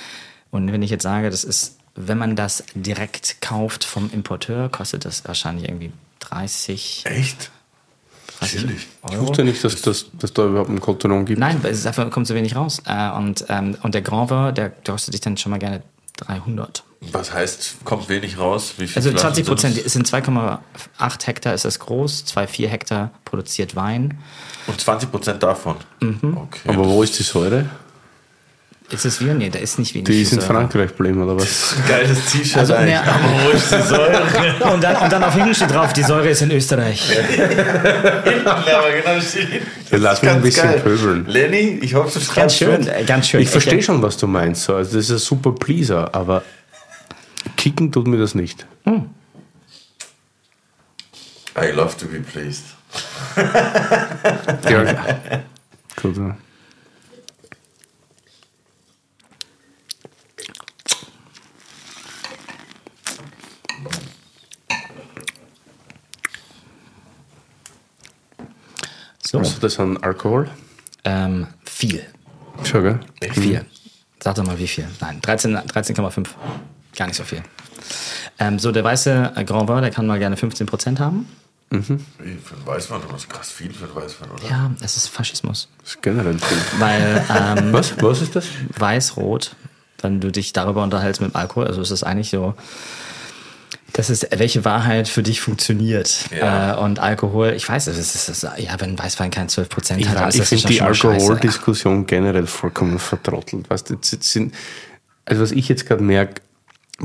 Und 0.52 0.72
wenn 0.72 0.82
ich 0.82 0.90
jetzt 0.90 1.04
sage, 1.04 1.30
das 1.30 1.44
ist, 1.44 1.78
wenn 1.96 2.18
man 2.18 2.36
das 2.36 2.64
direkt 2.74 3.42
kauft 3.42 3.84
vom 3.84 4.10
Importeur, 4.12 4.70
kostet 4.70 5.06
das 5.06 5.26
wahrscheinlich 5.26 5.70
irgendwie 5.70 5.92
30. 6.20 7.04
Echt? 7.06 7.52
30 8.40 8.60
Chillig. 8.60 8.88
Ich 9.10 9.18
wusste 9.20 9.44
nicht, 9.46 9.64
dass, 9.64 9.82
dass, 9.82 10.06
dass 10.14 10.34
da 10.34 10.46
überhaupt 10.46 10.70
einen 10.70 10.82
Cotonon 10.82 11.26
gibt. 11.26 11.40
Nein, 11.40 11.64
weil 11.64 11.72
es 11.72 11.80
ist 11.80 11.88
einfach 11.88 12.10
kommt 12.12 12.28
so 12.28 12.36
wenig 12.36 12.56
raus. 12.56 12.82
Äh, 12.86 13.12
und, 13.12 13.46
ähm, 13.48 13.78
und 13.82 13.96
der 13.96 14.02
Grand 14.02 14.30
Vin, 14.30 14.54
der 14.54 14.70
kostet 14.70 15.14
dich 15.14 15.22
dann 15.22 15.38
schon 15.38 15.52
mal 15.52 15.60
gerne 15.60 15.84
300. 16.18 16.84
Was 17.12 17.34
heißt, 17.34 17.78
kommt 17.86 18.10
wenig 18.10 18.38
raus? 18.38 18.74
Wie 18.78 18.88
viel 18.88 18.98
Also 18.98 19.12
Flaschen 19.12 19.28
20 19.28 19.46
Prozent, 19.46 19.76
sind 19.76 19.86
es 19.86 19.94
sind 19.94 20.08
2,8 20.08 21.28
Hektar 21.28 21.54
ist 21.54 21.66
das 21.66 21.80
groß, 21.80 22.26
2,4 22.28 22.68
Hektar 22.68 23.12
produziert 23.24 23.76
Wein. 23.76 24.18
Und 24.68 24.80
20 24.80 25.12
Prozent 25.12 25.44
davon? 25.44 25.76
Mhm. 26.02 26.38
Okay. 26.38 26.70
Aber 26.70 26.86
wo 26.86 27.04
ist 27.04 27.18
die 27.20 27.24
Säure? 27.24 27.70
Ist 28.92 29.04
es 29.04 29.20
wie? 29.20 29.26
Nee, 29.34 29.50
da 29.50 29.58
ist 29.58 29.80
nicht 29.80 29.94
wenig. 29.96 30.06
Die 30.06 30.22
ist 30.22 30.34
in. 30.34 30.42
Frankreich 30.42 30.96
geblieben, 30.96 31.24
oder 31.24 31.36
was? 31.36 31.76
Geiles 31.88 32.24
T-Shirt 32.32 32.58
Also, 32.58 32.76
eigentlich. 32.76 32.94
ne, 32.94 33.02
Aber 33.02 33.44
wo 33.44 33.50
ist 33.50 33.72
die 33.72 33.82
Säure? 33.82 34.74
Und 34.74 34.84
dann, 34.84 34.96
und 34.98 35.12
dann 35.12 35.24
auf 35.24 35.34
hinten 35.34 35.56
steht 35.56 35.72
drauf, 35.72 35.92
die 35.94 36.04
Säure 36.04 36.30
ist 36.30 36.42
in 36.44 36.52
Österreich. 36.52 37.02
ja, 37.38 38.54
aber 38.78 38.92
genau 38.92 39.20
steht. 39.22 39.64
Ja, 39.90 39.98
lass 39.98 40.22
mich 40.22 40.32
ein 40.32 40.42
bisschen 40.42 40.82
pöbeln. 40.84 41.26
Lenny, 41.28 41.80
ich 41.82 41.96
hoffe, 41.96 42.20
du 42.20 42.24
schreibst 42.24 42.36
Ganz 42.36 42.56
schön, 42.58 42.80
mit. 42.82 42.88
äh, 42.88 43.04
ganz 43.06 43.28
schön. 43.28 43.42
Ich 43.42 43.50
verstehe 43.50 43.82
schon, 43.82 44.02
was 44.04 44.18
du 44.18 44.28
meinst. 44.28 44.64
So. 44.64 44.76
Also 44.76 44.98
das 44.98 45.06
ist 45.06 45.12
ein 45.12 45.18
super 45.18 45.52
Pleaser, 45.54 46.14
aber 46.14 46.44
kicken 47.58 47.92
tut 47.92 48.06
mir 48.06 48.18
das 48.20 48.36
nicht. 48.36 48.68
I 51.58 51.72
love 51.74 51.96
to 51.98 52.06
be 52.06 52.20
pleased. 52.20 52.64
Ja. 54.70 54.84
Gut, 56.02 56.16
So, 69.26 69.40
Was 69.40 69.56
hat 69.56 69.64
das 69.64 69.80
an 69.80 69.98
Alkohol? 69.98 70.50
ähm, 71.04 71.48
viel. 71.64 72.04
Schon, 72.64 72.84
gell? 72.84 73.00
Viel. 73.34 73.66
Sag 74.20 74.36
doch 74.36 74.46
mal, 74.46 74.58
wie 74.58 74.68
viel? 74.68 74.88
Nein, 75.02 75.20
13 75.22 75.56
13,5. 75.58 76.28
Gar 76.96 77.08
nicht 77.08 77.18
so 77.18 77.24
viel. 77.24 77.42
Ähm, 78.40 78.60
so, 78.60 78.72
der 78.72 78.84
weiße 78.84 79.34
äh, 79.36 79.44
Grand 79.44 79.70
Vin, 79.70 79.82
der 79.82 79.92
kann 79.92 80.08
mal 80.08 80.18
gerne 80.20 80.36
15% 80.36 81.00
haben. 81.00 81.28
Wie, 81.70 81.82
für 81.82 81.94
einen 82.56 82.66
Weißwein, 82.66 83.02
das 83.12 83.24
ist 83.24 83.30
krass 83.30 83.52
viel 83.52 83.74
für 83.74 83.86
einen 83.86 83.96
Weißwein, 83.96 84.32
oder? 84.32 84.48
Ja, 84.50 84.72
es 84.82 84.96
ist 84.98 85.08
Faschismus. 85.08 85.68
Das 85.82 85.90
ist 85.96 86.02
generell 86.02 86.38
viel. 86.40 86.58
Weil 86.80 87.26
ähm, 87.30 87.74
Was? 87.74 88.02
Was 88.02 88.22
ist 88.22 88.36
das? 88.36 88.46
weiß-rot, 88.78 89.56
wenn 90.02 90.22
du 90.22 90.32
dich 90.32 90.54
darüber 90.54 90.84
unterhältst 90.84 91.22
mit 91.22 91.36
Alkohol, 91.36 91.68
also 91.68 91.82
es 91.82 91.92
ist 91.92 92.04
eigentlich 92.04 92.30
so, 92.30 92.54
das 93.96 94.10
ist, 94.10 94.28
welche 94.38 94.66
Wahrheit 94.66 95.08
für 95.08 95.24
dich 95.24 95.40
funktioniert. 95.40 96.26
Ja. 96.38 96.74
Äh, 96.74 96.84
und 96.84 97.00
Alkohol, 97.00 97.54
ich 97.56 97.68
weiß, 97.68 97.88
es 97.88 97.98
ist, 97.98 98.28
ist, 98.28 98.44
ja, 98.44 98.76
wenn 98.80 99.00
Weißwein 99.00 99.32
kein 99.32 99.48
12% 99.48 99.98
Ich, 99.98 100.10
hat, 100.10 100.28
ist 100.30 100.36
ich 100.36 100.40
das 100.42 100.50
finde 100.50 100.68
die. 100.68 100.82
Alkoholdiskussion 100.82 102.06
generell 102.06 102.46
vollkommen 102.46 103.00
vertrottelt. 103.00 103.70
Weißt 103.70 103.90
jetzt- 103.92 104.12
jetzt 104.12 104.32
sind, 104.32 104.54
also 105.24 105.42
was 105.42 105.52
ich 105.54 105.70
jetzt 105.70 105.86
gerade 105.88 106.04
merke, 106.04 106.42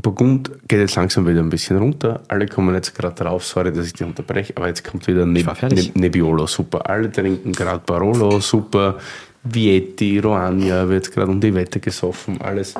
Burgund 0.03 0.51
geht 0.69 0.81
jetzt 0.81 0.97
langsam 0.97 1.27
wieder 1.29 1.41
ein 1.41 1.49
bisschen 1.51 1.77
runter. 1.79 2.23
Alle 2.29 2.47
kommen 2.47 2.75
jetzt 2.75 2.95
gerade 2.95 3.15
drauf, 3.15 3.45
sorry, 3.45 3.73
dass 3.73 3.87
ich 3.87 3.93
die 3.93 4.05
unterbreche, 4.05 4.53
aber 4.57 4.67
jetzt 4.69 4.83
kommt 4.85 5.07
wieder 5.07 5.27
ne 5.27 5.47
war 5.47 5.55
fertig. 5.55 5.95
ne 5.95 6.03
Nebbiolo, 6.03 6.47
super. 6.47 6.89
Alle 6.91 7.11
trinken 7.11 7.53
gerade 7.53 7.83
Barolo, 7.87 8.41
super. 8.41 8.99
Vietti, 9.43 10.19
Roania 10.19 10.89
wird 10.89 11.11
gerade 11.13 11.31
um 11.31 11.41
die 11.41 11.55
Wette 11.55 11.81
gesoffen, 11.81 12.41
alles 12.41 12.75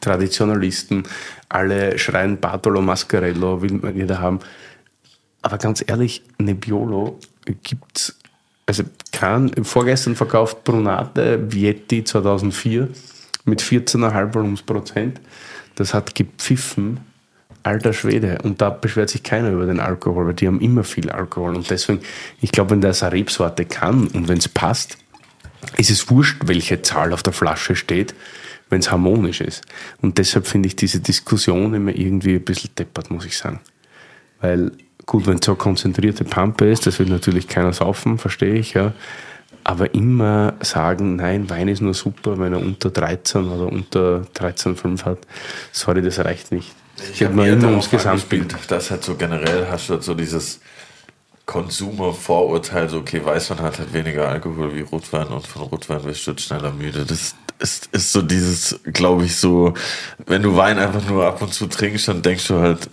Traditionalisten, 0.00 1.04
alle 1.48 1.98
schreien 1.98 2.38
Bartolo 2.38 2.82
Mascarello, 2.82 3.62
will 3.62 3.72
man 3.72 3.96
jeder 3.96 4.20
haben. 4.20 4.40
Aber 5.42 5.58
ganz 5.58 5.82
ehrlich, 5.86 6.22
Nebbiolo 6.38 7.18
gibt's, 7.62 8.18
also 8.66 8.84
kann, 9.12 9.52
vorgestern 9.64 10.14
verkauft 10.14 10.64
Brunate 10.64 11.50
Vietti 11.50 12.04
2004 12.04 12.88
mit 13.44 13.62
14,5 13.62 14.34
Volumensprozent. 14.34 15.20
Das 15.74 15.94
hat 15.94 16.14
gepfiffen, 16.14 17.00
alter 17.62 17.92
Schwede. 17.92 18.38
Und 18.42 18.60
da 18.60 18.70
beschwert 18.70 19.10
sich 19.10 19.22
keiner 19.22 19.50
über 19.50 19.66
den 19.66 19.80
Alkohol, 19.80 20.26
weil 20.26 20.34
die 20.34 20.46
haben 20.46 20.60
immer 20.60 20.84
viel 20.84 21.10
Alkohol. 21.10 21.56
Und 21.56 21.70
deswegen, 21.70 22.00
ich 22.40 22.52
glaube, 22.52 22.70
wenn 22.70 22.80
das 22.80 23.02
eine 23.02 23.12
Rebsorte 23.12 23.64
kann 23.64 24.08
und 24.08 24.28
wenn 24.28 24.38
es 24.38 24.48
passt, 24.48 24.98
ist 25.76 25.90
es 25.90 26.10
wurscht, 26.10 26.42
welche 26.44 26.82
Zahl 26.82 27.12
auf 27.12 27.22
der 27.22 27.32
Flasche 27.32 27.74
steht, 27.74 28.14
wenn 28.70 28.80
es 28.80 28.90
harmonisch 28.90 29.40
ist. 29.40 29.62
Und 30.00 30.18
deshalb 30.18 30.46
finde 30.46 30.68
ich 30.68 30.76
diese 30.76 31.00
Diskussion 31.00 31.74
immer 31.74 31.94
irgendwie 31.94 32.34
ein 32.34 32.44
bisschen 32.44 32.70
deppert, 32.78 33.10
muss 33.10 33.24
ich 33.24 33.36
sagen. 33.36 33.60
Weil, 34.40 34.72
gut, 35.06 35.26
wenn 35.26 35.38
es 35.38 35.46
so 35.46 35.52
eine 35.52 35.58
konzentrierte 35.58 36.24
Pampe 36.24 36.66
ist, 36.66 36.86
das 36.86 36.98
will 36.98 37.08
natürlich 37.08 37.48
keiner 37.48 37.72
saufen, 37.72 38.18
verstehe 38.18 38.54
ich, 38.54 38.74
ja. 38.74 38.92
Aber 39.64 39.94
immer 39.94 40.54
sagen, 40.60 41.16
nein, 41.16 41.50
Wein 41.50 41.68
ist 41.68 41.82
nur 41.82 41.94
super, 41.94 42.38
wenn 42.38 42.52
er 42.52 42.60
unter 42.60 42.90
13 42.90 43.44
oder 43.48 43.70
unter 43.70 44.22
13,5 44.34 45.04
hat. 45.04 45.18
Sorry, 45.72 46.00
das 46.00 46.18
reicht 46.20 46.52
nicht. 46.52 46.74
Ich 47.12 47.22
habe 47.22 47.34
mir 47.34 47.52
immer 47.52 47.68
ums 47.68 47.90
Gesamtbild. 47.90 48.56
Das 48.68 48.90
halt 48.90 49.04
so 49.04 49.14
generell 49.14 49.66
hast 49.70 49.88
du 49.88 49.94
halt 49.94 50.02
so 50.02 50.14
dieses 50.14 50.60
Konsumer-Vorurteil, 51.46 52.88
so 52.88 52.98
okay, 52.98 53.24
Weißwein 53.24 53.60
hat 53.60 53.78
halt 53.78 53.92
weniger 53.92 54.28
Alkohol 54.28 54.74
wie 54.74 54.82
Rotwein 54.82 55.28
und 55.28 55.46
von 55.46 55.62
Rotwein 55.62 56.04
wirst 56.04 56.26
du 56.26 56.36
schneller 56.36 56.72
müde. 56.72 57.06
Das 57.06 57.34
ist, 57.58 57.86
ist 57.92 58.12
so 58.12 58.22
dieses, 58.22 58.78
glaube 58.84 59.24
ich, 59.24 59.36
so, 59.36 59.74
wenn 60.26 60.42
du 60.42 60.56
Wein 60.56 60.78
einfach 60.78 61.04
nur 61.08 61.26
ab 61.26 61.42
und 61.42 61.52
zu 61.52 61.66
trinkst, 61.66 62.08
dann 62.08 62.22
denkst 62.22 62.46
du 62.48 62.60
halt 62.60 62.88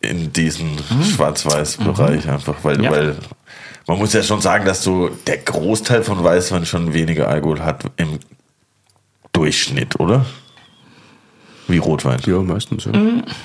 in 0.00 0.32
diesen 0.32 0.78
Schwarz-Weiß-Bereich 1.14 2.28
einfach, 2.28 2.56
weil, 2.62 2.82
Ja. 2.82 2.90
weil 2.90 3.16
man 3.86 3.98
muss 3.98 4.12
ja 4.12 4.22
schon 4.22 4.40
sagen, 4.40 4.64
dass 4.64 4.82
so 4.82 5.08
der 5.26 5.38
Großteil 5.38 6.02
von 6.02 6.22
Weißwein 6.22 6.64
schon 6.66 6.92
weniger 6.94 7.28
Alkohol 7.28 7.60
hat 7.60 7.84
im 7.96 8.18
Durchschnitt, 9.32 9.98
oder? 10.00 10.24
Wie 11.70 11.78
Rotwein. 11.78 12.18
Ja, 12.26 12.38
meistens. 12.40 12.84
Ja. 12.84 12.92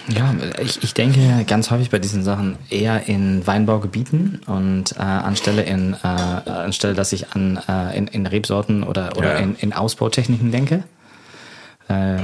Ja, 0.07 0.35
ich, 0.61 0.83
ich 0.83 0.93
denke 0.93 1.19
ganz 1.47 1.71
häufig 1.71 1.89
bei 1.89 1.99
diesen 1.99 2.23
Sachen 2.23 2.57
eher 2.69 3.07
in 3.07 3.45
Weinbaugebieten 3.45 4.41
und 4.47 4.93
äh, 4.97 5.01
anstelle 5.01 5.63
in 5.63 5.95
äh, 6.03 6.07
anstelle, 6.07 6.93
dass 6.93 7.13
ich 7.13 7.31
an 7.33 7.59
äh, 7.67 7.97
in, 7.97 8.07
in 8.07 8.25
Rebsorten 8.25 8.83
oder, 8.83 9.17
oder 9.17 9.33
Ja. 9.33 9.39
in, 9.39 9.55
in 9.55 9.73
Ausbautechniken 9.73 10.51
denke. 10.51 10.83
Äh, 11.87 12.15
äh, 12.15 12.21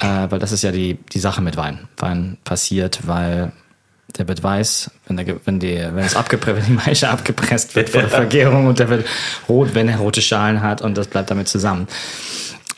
weil 0.00 0.38
das 0.38 0.52
ist 0.52 0.62
ja 0.62 0.70
die, 0.72 0.98
die 1.12 1.18
Sache 1.18 1.42
mit 1.42 1.56
Wein. 1.56 1.80
Wein 1.96 2.38
passiert, 2.44 3.00
weil 3.06 3.52
der 4.18 4.28
wird 4.28 4.42
weiß, 4.42 4.90
wenn, 5.06 5.16
der, 5.16 5.26
wenn, 5.44 5.58
die, 5.58 5.74
wenn, 5.76 6.04
es 6.04 6.14
abgepre 6.16 6.54
wenn 6.56 6.64
die 6.64 6.72
Maische 6.72 7.08
abgepresst 7.08 7.74
wird 7.74 7.88
vor 7.90 8.02
der 8.02 8.10
Vergärung 8.22 8.66
und 8.66 8.78
der 8.78 8.88
wird 8.90 9.06
rot, 9.48 9.74
wenn 9.74 9.88
er 9.88 9.98
rote 9.98 10.20
Schalen 10.22 10.62
hat 10.62 10.82
und 10.82 10.96
das 10.98 11.08
bleibt 11.08 11.30
damit 11.30 11.48
zusammen. 11.48 11.88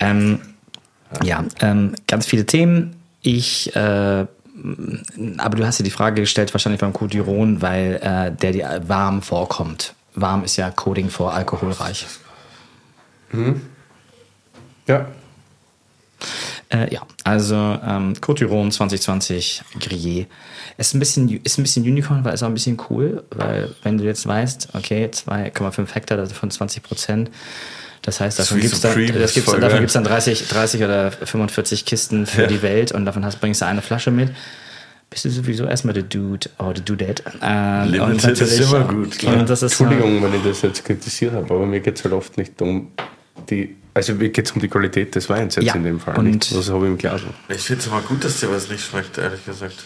Ähm, 0.01 0.41
ja, 1.23 1.45
ähm, 1.61 1.95
ganz 2.07 2.27
viele 2.27 2.47
Themen. 2.47 2.97
Ich, 3.23 3.75
äh, 3.75 4.27
aber 5.39 5.57
du 5.57 5.67
hast 5.67 5.81
dir 5.81 5.85
die 5.85 5.91
Frage 5.91 6.23
gestellt, 6.23 6.53
wahrscheinlich 6.53 6.81
beim 6.81 6.93
Codiron, 6.93 7.63
weil 7.63 8.01
äh, 8.03 8.33
der 8.33 8.53
dir 8.53 8.83
warm 8.87 9.23
vorkommt. 9.23 9.95
Warm 10.15 10.45
ist 10.45 10.57
ja 10.57 10.71
Coding 10.71 11.11
vor 11.11 11.35
alkoholreich. 11.35 12.07
ja. 14.87 15.07
Äh, 16.71 16.93
ja, 16.93 17.03
also 17.25 17.55
ähm, 17.55 18.15
Codiron 18.21 18.71
2020 18.71 19.63
Grillé 19.79 20.27
ist 20.77 20.95
ein 20.95 20.99
bisschen 20.99 21.29
ist 21.45 21.59
ein 21.59 21.63
bisschen 21.63 21.85
Unicorn, 21.85 22.25
weil 22.25 22.35
ist 22.35 22.43
auch 22.43 22.49
ein 22.49 22.55
bisschen 22.55 22.81
cool, 22.89 23.23
weil 23.31 23.75
wenn 23.83 23.99
du 23.99 24.05
jetzt 24.05 24.27
weißt, 24.27 24.71
okay, 24.75 25.07
2,5 25.07 25.95
Hektar 25.95 26.17
davon 26.17 26.51
20 26.51 26.83
Prozent, 26.83 27.31
das 28.05 28.21
heißt, 28.21 28.39
davon 28.39 28.61
gibt 28.61 28.75
es 28.75 28.81
dann, 28.81 29.07
das 29.15 29.35
gibt's, 29.35 29.51
davon 29.53 29.79
gibt's 29.81 29.95
dann 29.95 30.05
30, 30.05 30.47
30 30.49 30.83
oder 30.85 31.11
45 31.11 31.85
Kisten 31.87 32.27
für 32.27 32.43
Ja. 32.43 32.47
die 32.49 32.63
Welt 32.63 32.93
und 32.93 33.05
davon 33.07 33.25
hast, 33.25 33.41
bringst 33.41 33.63
du 33.63 33.67
eine 33.67 33.83
Flasche 33.83 34.11
mit. 34.11 34.31
Bist 35.11 35.25
du 35.25 35.31
sowieso 35.31 35.65
erstmal 35.65 35.95
der 35.95 36.03
Dude 36.03 36.49
oder 36.59 36.75
der 36.75 36.83
Dudette. 36.85 37.23
Ähm, 37.41 37.89
Limited 37.93 38.41
ist 38.41 38.61
immer 38.61 38.85
gut, 38.85 39.23
das 39.49 39.63
ist, 39.63 39.81
Entschuldigung, 39.81 40.23
wenn 40.23 40.35
ich 40.35 40.43
das 40.43 40.63
jetzt 40.63 40.85
kritisiert 40.85 41.33
habe, 41.35 41.55
aber 41.55 41.67
mir 41.67 41.81
geht 41.81 41.97
es 41.99 42.05
halt 42.05 42.15
oft 42.15 42.37
nicht 42.37 42.61
um 42.61 42.91
die, 43.49 43.77
also 43.95 44.15
mir 44.15 44.29
geht 44.31 44.47
es 44.47 44.53
um 44.53 44.61
die 44.61 44.69
Qualität 44.69 45.15
des 45.15 45.29
Weins 45.29 45.55
jetzt 45.57 45.65
Ja, 45.67 45.75
in 45.75 45.85
dem 45.85 46.01
Fall, 46.01 46.17
und- 46.19 46.27
nicht 46.27 46.55
was 46.57 46.69
habe 46.71 46.87
ich 46.87 46.91
im 46.93 46.99
Glas. 46.99 47.21
Ich 47.49 47.61
finde 47.63 47.81
es 47.81 47.87
immer 47.87 48.01
gut, 48.01 48.25
dass 48.25 48.41
dir 48.41 48.51
was 48.51 48.69
nicht 48.69 48.85
schmeckt, 48.85 49.17
ehrlich 49.19 49.45
gesagt. 49.45 49.77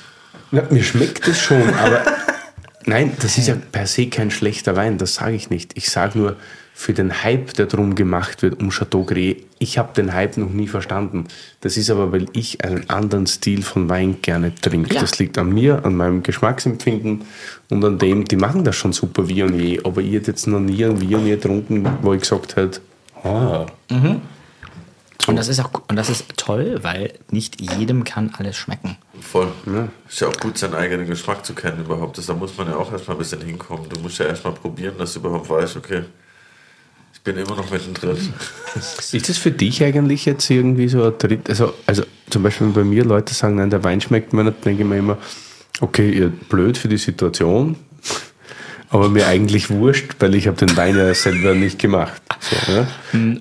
Ja, 0.51 0.63
mir 0.71 0.83
schmeckt 0.83 1.29
es 1.29 1.39
schon, 1.39 1.75
aber 1.75 2.03
nein, 2.87 3.13
das 3.21 3.37
ist 3.39 3.49
ja 3.49 3.57
per 3.71 3.87
se 3.87 4.09
kein 4.09 4.31
schlechter 4.31 4.77
Wein, 4.77 4.97
das 4.99 5.17
sage 5.17 5.35
ich 5.37 5.51
nicht. 5.51 5.73
Ich 5.77 5.91
sage 5.91 6.19
nur, 6.19 6.37
für 6.79 6.93
den 6.93 7.25
Hype, 7.25 7.55
der 7.55 7.67
drum 7.67 7.97
gemacht 7.97 8.41
wird 8.41 8.61
um 8.61 8.71
Chateau 8.71 9.03
Grey, 9.03 9.45
ich 9.59 9.79
habe 9.79 9.93
den 9.95 10.15
Hype 10.15 10.37
noch 10.37 10.51
nie 10.51 10.69
verstanden. 10.69 11.25
Das 11.61 11.77
ist 11.77 11.91
aber, 11.91 12.13
weil 12.13 12.27
ich 12.35 12.65
einen 12.65 12.89
anderen 12.89 13.27
Stil 13.27 13.63
von 13.63 13.89
Wein 13.89 14.23
gerne 14.23 14.55
trinke. 14.55 14.95
Ja. 14.95 15.01
Das 15.01 15.19
liegt 15.19 15.39
an 15.39 15.53
mir, 15.53 15.85
an 15.85 15.97
meinem 15.97 16.23
Geschmacksempfinden 16.23 17.23
und 17.69 17.85
an 17.85 17.99
dem, 17.99 18.27
die 18.27 18.37
machen 18.37 18.63
das 18.63 18.77
schon 18.77 18.93
super 18.93 19.29
wie 19.29 19.43
und 19.43 19.59
je, 19.59 19.81
aber 19.83 20.03
ich 20.03 20.13
hätte 20.13 20.31
jetzt 20.31 20.47
noch 20.47 20.61
nie 20.61 20.85
ein 20.85 21.01
je 21.01 21.31
getrunken, 21.31 21.85
wo 22.01 22.15
ich 22.15 22.21
gesagt 22.21 22.55
hätte, 22.55 22.81
ah, 23.25 23.67
Und 23.91 25.35
das 25.35 25.49
ist 25.49 25.59
auch 25.59 25.73
und 25.89 25.97
das 25.97 26.09
ist 26.09 26.27
toll, 26.37 26.79
weil 26.83 27.13
nicht 27.33 27.61
jedem 27.61 28.05
kann 28.05 28.31
alles 28.39 28.57
schmecken. 28.57 28.97
Voll. 29.21 29.49
Ist 30.09 30.21
ja 30.21 30.29
auch 30.29 30.37
gut, 30.37 30.57
seinen 30.57 30.75
eigenen 30.75 31.09
Geschmack 31.09 31.45
zu 31.45 31.55
kennen 31.55 31.81
überhaupt. 31.81 32.19
Das, 32.19 32.27
da 32.27 32.35
muss 32.35 32.57
man 32.57 32.69
ja 32.69 32.77
auch 32.77 32.93
erstmal 32.93 33.17
ein 33.17 33.19
bisschen 33.19 33.41
hinkommen. 33.41 33.89
Du 33.89 33.99
musst 33.99 34.21
ja 34.21 34.27
erstmal 34.27 34.53
probieren, 34.53 34.95
dass 34.97 35.15
du 35.15 35.19
überhaupt 35.19 35.51
weißt, 35.51 35.77
okay, 35.77 36.05
ich 37.19 37.25
bin 37.25 37.37
immer 37.37 37.57
noch 37.57 37.71
mittendrin. 37.71 38.17
Ist 39.13 39.29
das 39.29 39.37
für 39.37 39.51
dich 39.51 39.83
eigentlich 39.83 40.25
jetzt 40.25 40.49
irgendwie 40.49 40.89
so 40.89 41.05
ein 41.05 41.19
Tritt? 41.19 41.49
Also, 41.51 41.75
also 41.87 42.05
zum 42.31 42.43
Beispiel, 42.43 42.69
wenn 42.69 42.75
bei 42.75 42.85
mir 42.85 43.05
Leute 43.05 43.35
sagen, 43.35 43.57
nein, 43.57 43.71
der 43.71 43.85
Wein 43.85 44.01
schmeckt 44.01 44.33
mir 44.33 44.45
nicht, 44.45 44.65
denke 44.65 44.83
ich 44.83 44.89
mir 44.89 44.99
immer, 44.99 45.19
okay, 45.81 46.11
ihr 46.11 46.29
blöd 46.29 46.79
für 46.79 46.89
die 46.89 46.97
Situation, 46.97 47.77
aber 48.91 49.09
mir 49.09 49.27
eigentlich 49.27 49.69
wurscht, 49.69 50.15
weil 50.21 50.35
ich 50.37 50.47
habe 50.47 50.57
den 50.65 50.75
Wein 50.77 50.97
ja 50.97 51.13
selber 51.13 51.55
nicht 51.55 51.79
gemacht. 51.79 52.23
So, 52.41 52.73
ja? 52.73 52.87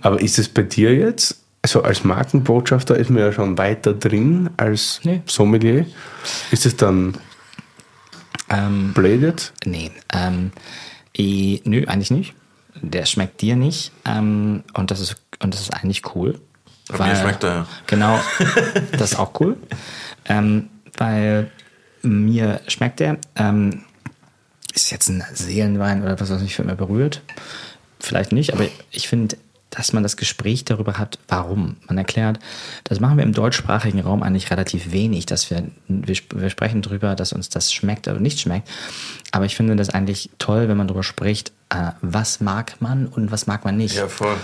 Aber 0.02 0.20
ist 0.22 0.40
es 0.40 0.50
bei 0.50 0.64
dir 0.64 0.94
jetzt? 0.94 1.38
Also 1.62 1.84
als 1.84 2.04
Markenbotschafter 2.04 2.96
ist 2.98 3.10
man 3.10 3.20
ja 3.22 3.32
schon 3.32 3.58
weiter 3.58 3.94
drin 3.94 4.50
als 4.58 5.02
Nee. 5.04 5.22
Sommelier. 5.26 5.86
Ist 6.52 6.66
es 6.66 6.76
dann 6.76 7.16
Ähm, 8.50 8.94
blöd 8.94 9.22
jetzt? 9.22 9.52
Nee, 9.66 9.92
ähm, 10.14 10.52
eh, 11.14 11.60
nö, 11.66 11.84
eigentlich 11.86 12.12
nicht. 12.12 12.34
Der 12.82 13.06
schmeckt 13.06 13.42
dir 13.42 13.56
nicht. 13.56 13.92
Ähm, 14.06 14.64
und, 14.74 14.92
das 14.92 15.00
ist, 15.00 15.16
und 15.40 15.54
das 15.54 15.62
ist 15.62 15.74
eigentlich 15.74 16.16
cool. 16.16 16.40
Aber 16.90 17.06
mir 17.06 17.16
schmeckt 17.16 17.44
er 17.44 17.50
ja. 17.50 17.68
Genau, 17.86 18.20
das 18.94 19.14
ist 19.14 19.20
auch 19.20 19.40
cool. 19.40 19.58
Ähm, 20.26 20.70
weil 20.98 21.52
mir 22.02 22.62
schmeckt 22.68 23.00
der. 23.00 23.18
Ähm, 23.36 23.84
ist 24.74 24.92
jetzt 24.92 25.10
ein 25.10 25.24
Seelenwein 25.34 26.04
oder 26.04 26.20
was, 26.20 26.30
was 26.30 26.42
mich 26.42 26.56
für 26.56 26.62
immer 26.62 26.76
berührt? 26.76 27.22
Vielleicht 28.00 28.32
nicht, 28.32 28.54
aber 28.54 28.66
ich 28.92 29.08
finde, 29.08 29.38
dass 29.78 29.94
man 29.94 30.02
das 30.02 30.18
Gespräch 30.18 30.66
darüber 30.66 30.98
hat, 30.98 31.20
warum. 31.28 31.78
Man 31.88 32.00
erklärt, 32.00 32.40
das 32.84 33.00
machen 33.00 33.18
wir 33.18 33.24
im 33.24 33.34
deutschsprachigen 33.34 34.00
Raum 34.00 34.24
eigentlich 34.24 34.50
relativ 34.50 34.92
wenig, 34.92 35.28
dass 35.28 35.52
wir, 35.52 35.66
wir, 35.88 36.16
wir 36.34 36.50
sprechen 36.50 36.82
darüber, 36.82 37.14
dass 37.14 37.32
uns 37.32 37.50
das 37.50 37.72
schmeckt 37.72 38.08
oder 38.08 38.20
nicht 38.20 38.40
schmeckt. 38.40 38.68
Aber 39.32 39.46
ich 39.46 39.56
finde 39.56 39.76
das 39.76 39.92
eigentlich 39.92 40.32
toll, 40.40 40.68
wenn 40.68 40.78
man 40.78 40.88
darüber 40.88 41.04
spricht, 41.04 41.52
äh, 41.70 41.92
was 42.02 42.40
mag 42.40 42.82
man 42.82 43.06
und 43.06 43.32
was 43.32 43.46
mag 43.46 43.66
man 43.66 43.78
nicht. 43.78 43.96
Ja, 43.98 44.08
voll. 44.08 44.36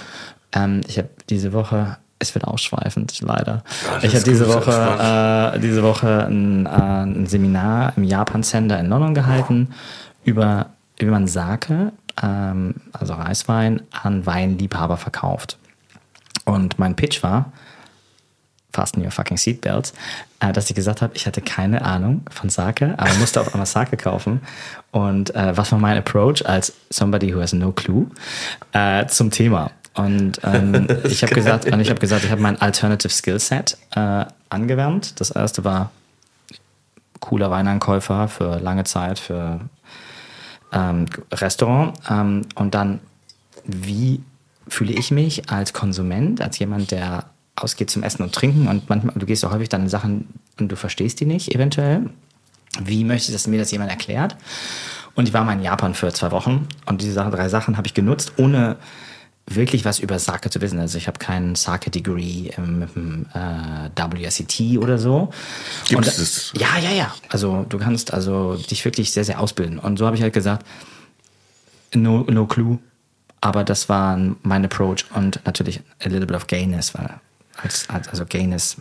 Ähm, 0.54 0.82
ich 0.88 1.00
habe 1.00 1.10
diese 1.32 1.52
Woche, 1.52 1.98
es 2.20 2.36
wird 2.36 2.46
ausschweifend, 2.46 3.20
leider. 3.22 3.64
Ja, 3.86 4.04
ich 4.04 4.14
habe 4.14 4.24
diese 4.24 4.48
Woche, 4.48 5.56
äh, 5.56 5.60
diese 5.60 5.82
Woche 5.82 6.28
ein, 6.28 6.68
äh, 6.68 6.70
ein 6.70 7.26
Seminar 7.26 7.94
im 7.98 8.04
Japan 8.04 8.44
Center 8.44 8.80
in 8.80 8.86
London 8.86 9.16
gehalten 9.16 9.70
über, 10.24 10.68
wie 11.00 11.06
man 11.06 11.28
Sake, 11.28 11.92
ähm, 12.22 12.76
also 12.92 13.14
Reiswein, 13.14 13.82
an 13.92 14.26
Weinliebhaber 14.26 14.98
verkauft. 14.98 15.58
Und 16.46 16.78
mein 16.78 16.96
Pitch 16.96 17.24
war, 17.24 17.52
fasten 18.72 19.02
your 19.04 19.12
fucking 19.12 19.38
seatbelts, 19.38 19.94
äh, 20.40 20.52
dass 20.52 20.70
ich 20.70 20.76
gesagt 20.76 21.02
habe, 21.02 21.16
ich 21.16 21.26
hatte 21.26 21.42
keine 21.42 21.86
Ahnung 21.86 22.22
von 22.30 22.50
Sake, 22.50 22.96
aber 22.98 23.14
musste 23.16 23.40
auf 23.40 23.54
einmal 23.54 23.68
Sake 23.68 23.96
kaufen. 23.98 24.42
Und 24.92 25.34
äh, 25.36 25.56
was 25.56 25.72
war 25.72 25.80
mein 25.80 25.98
Approach 25.98 26.46
als 26.46 26.74
somebody 26.90 27.34
who 27.34 27.42
has 27.42 27.54
no 27.54 27.72
clue 27.72 28.08
äh, 28.74 29.06
zum 29.08 29.32
Thema? 29.32 29.72
Und 29.94 30.40
ähm, 30.44 30.88
ich 31.04 31.24
habe 31.24 31.36
gesagt, 31.36 31.66
und 31.66 31.80
ich 31.80 31.90
habe 31.90 32.00
gesagt, 32.00 32.26
ich 32.26 32.32
habe 32.32 32.42
mein 32.42 32.60
Alternative 32.60 33.12
Skill 33.12 33.40
Set 33.40 33.78
äh, 33.96 34.26
angewandt. 34.50 35.20
Das 35.20 35.30
erste 35.32 35.64
war 35.64 35.92
cooler 37.20 37.52
Weinankäufer 37.52 38.28
für 38.28 38.60
lange 38.60 38.84
Zeit 38.84 39.20
für 39.20 39.62
ähm, 40.74 41.06
Restaurant. 41.32 41.94
Ähm, 42.10 42.42
und 42.56 42.76
dann, 42.76 43.00
wie 43.66 44.22
fühle 44.68 44.94
ich 44.94 45.12
mich 45.12 45.50
als 45.50 45.74
Konsument, 45.74 46.42
als 46.42 46.60
jemand, 46.60 46.92
der 46.92 47.26
ausgeht 47.56 47.90
zum 47.90 48.04
Essen 48.04 48.24
und 48.24 48.34
Trinken 48.34 48.68
und 48.68 48.90
manchmal, 48.90 49.14
du 49.16 49.26
gehst 49.26 49.46
auch 49.46 49.52
häufig 49.52 49.70
dann 49.70 49.84
in 49.84 49.90
Sachen 49.90 50.28
und 50.60 50.72
du 50.72 50.76
verstehst 50.76 51.20
die 51.20 51.26
nicht 51.26 51.54
eventuell. 51.54 52.10
Wie 52.84 53.04
möchte 53.04 53.30
ich, 53.30 53.36
dass 53.36 53.48
mir 53.48 53.60
das 53.60 53.72
jemand 53.72 53.92
erklärt? 53.92 54.36
Und 55.16 55.28
ich 55.28 55.34
war 55.34 55.44
mal 55.44 55.54
in 55.54 55.62
Japan 55.62 55.94
für 55.94 56.12
zwei 56.12 56.32
Wochen 56.32 56.68
und 56.88 57.02
diese 57.02 57.14
Sachen, 57.14 57.32
drei 57.32 57.50
Sachen 57.50 57.78
habe 57.78 57.86
ich 57.86 57.94
genutzt, 57.94 58.34
ohne 58.38 58.78
wirklich 59.46 59.86
was 59.86 60.00
über 60.00 60.20
Sake 60.20 60.50
zu 60.50 60.62
wissen. 60.62 60.80
Also 60.80 60.98
ich 60.98 61.08
habe 61.08 61.20
keinen 61.20 61.56
Sake-Degree 61.56 62.52
ähm, 62.58 62.80
mit 62.80 62.96
dem 62.96 63.26
äh, 63.34 63.90
WSET 63.96 64.78
oder 64.78 64.98
so. 64.98 65.32
Und, 65.94 66.08
das? 66.08 66.54
Ja, 66.56 66.78
ja, 66.80 66.92
ja. 66.92 67.14
Also 67.30 67.66
du 67.68 67.78
kannst 67.78 68.14
also 68.14 68.56
dich 68.56 68.84
wirklich 68.86 69.12
sehr, 69.12 69.26
sehr 69.26 69.40
ausbilden. 69.40 69.80
Und 69.80 69.98
so 69.98 70.06
habe 70.06 70.16
ich 70.16 70.22
halt 70.22 70.34
gesagt, 70.34 70.66
no, 71.94 72.26
no 72.30 72.46
clue. 72.46 72.80
Aber 73.42 73.66
das 73.66 73.90
war 73.90 74.18
mein 74.44 74.64
Approach 74.64 75.06
und 75.14 75.42
natürlich 75.46 75.82
a 76.00 76.08
little 76.08 76.26
bit 76.26 76.36
of 76.36 76.48
gayness, 76.48 76.94
weil 76.94 77.20
als, 77.62 77.90
als 77.90 78.08
also 78.08 78.26
gayness, 78.26 78.78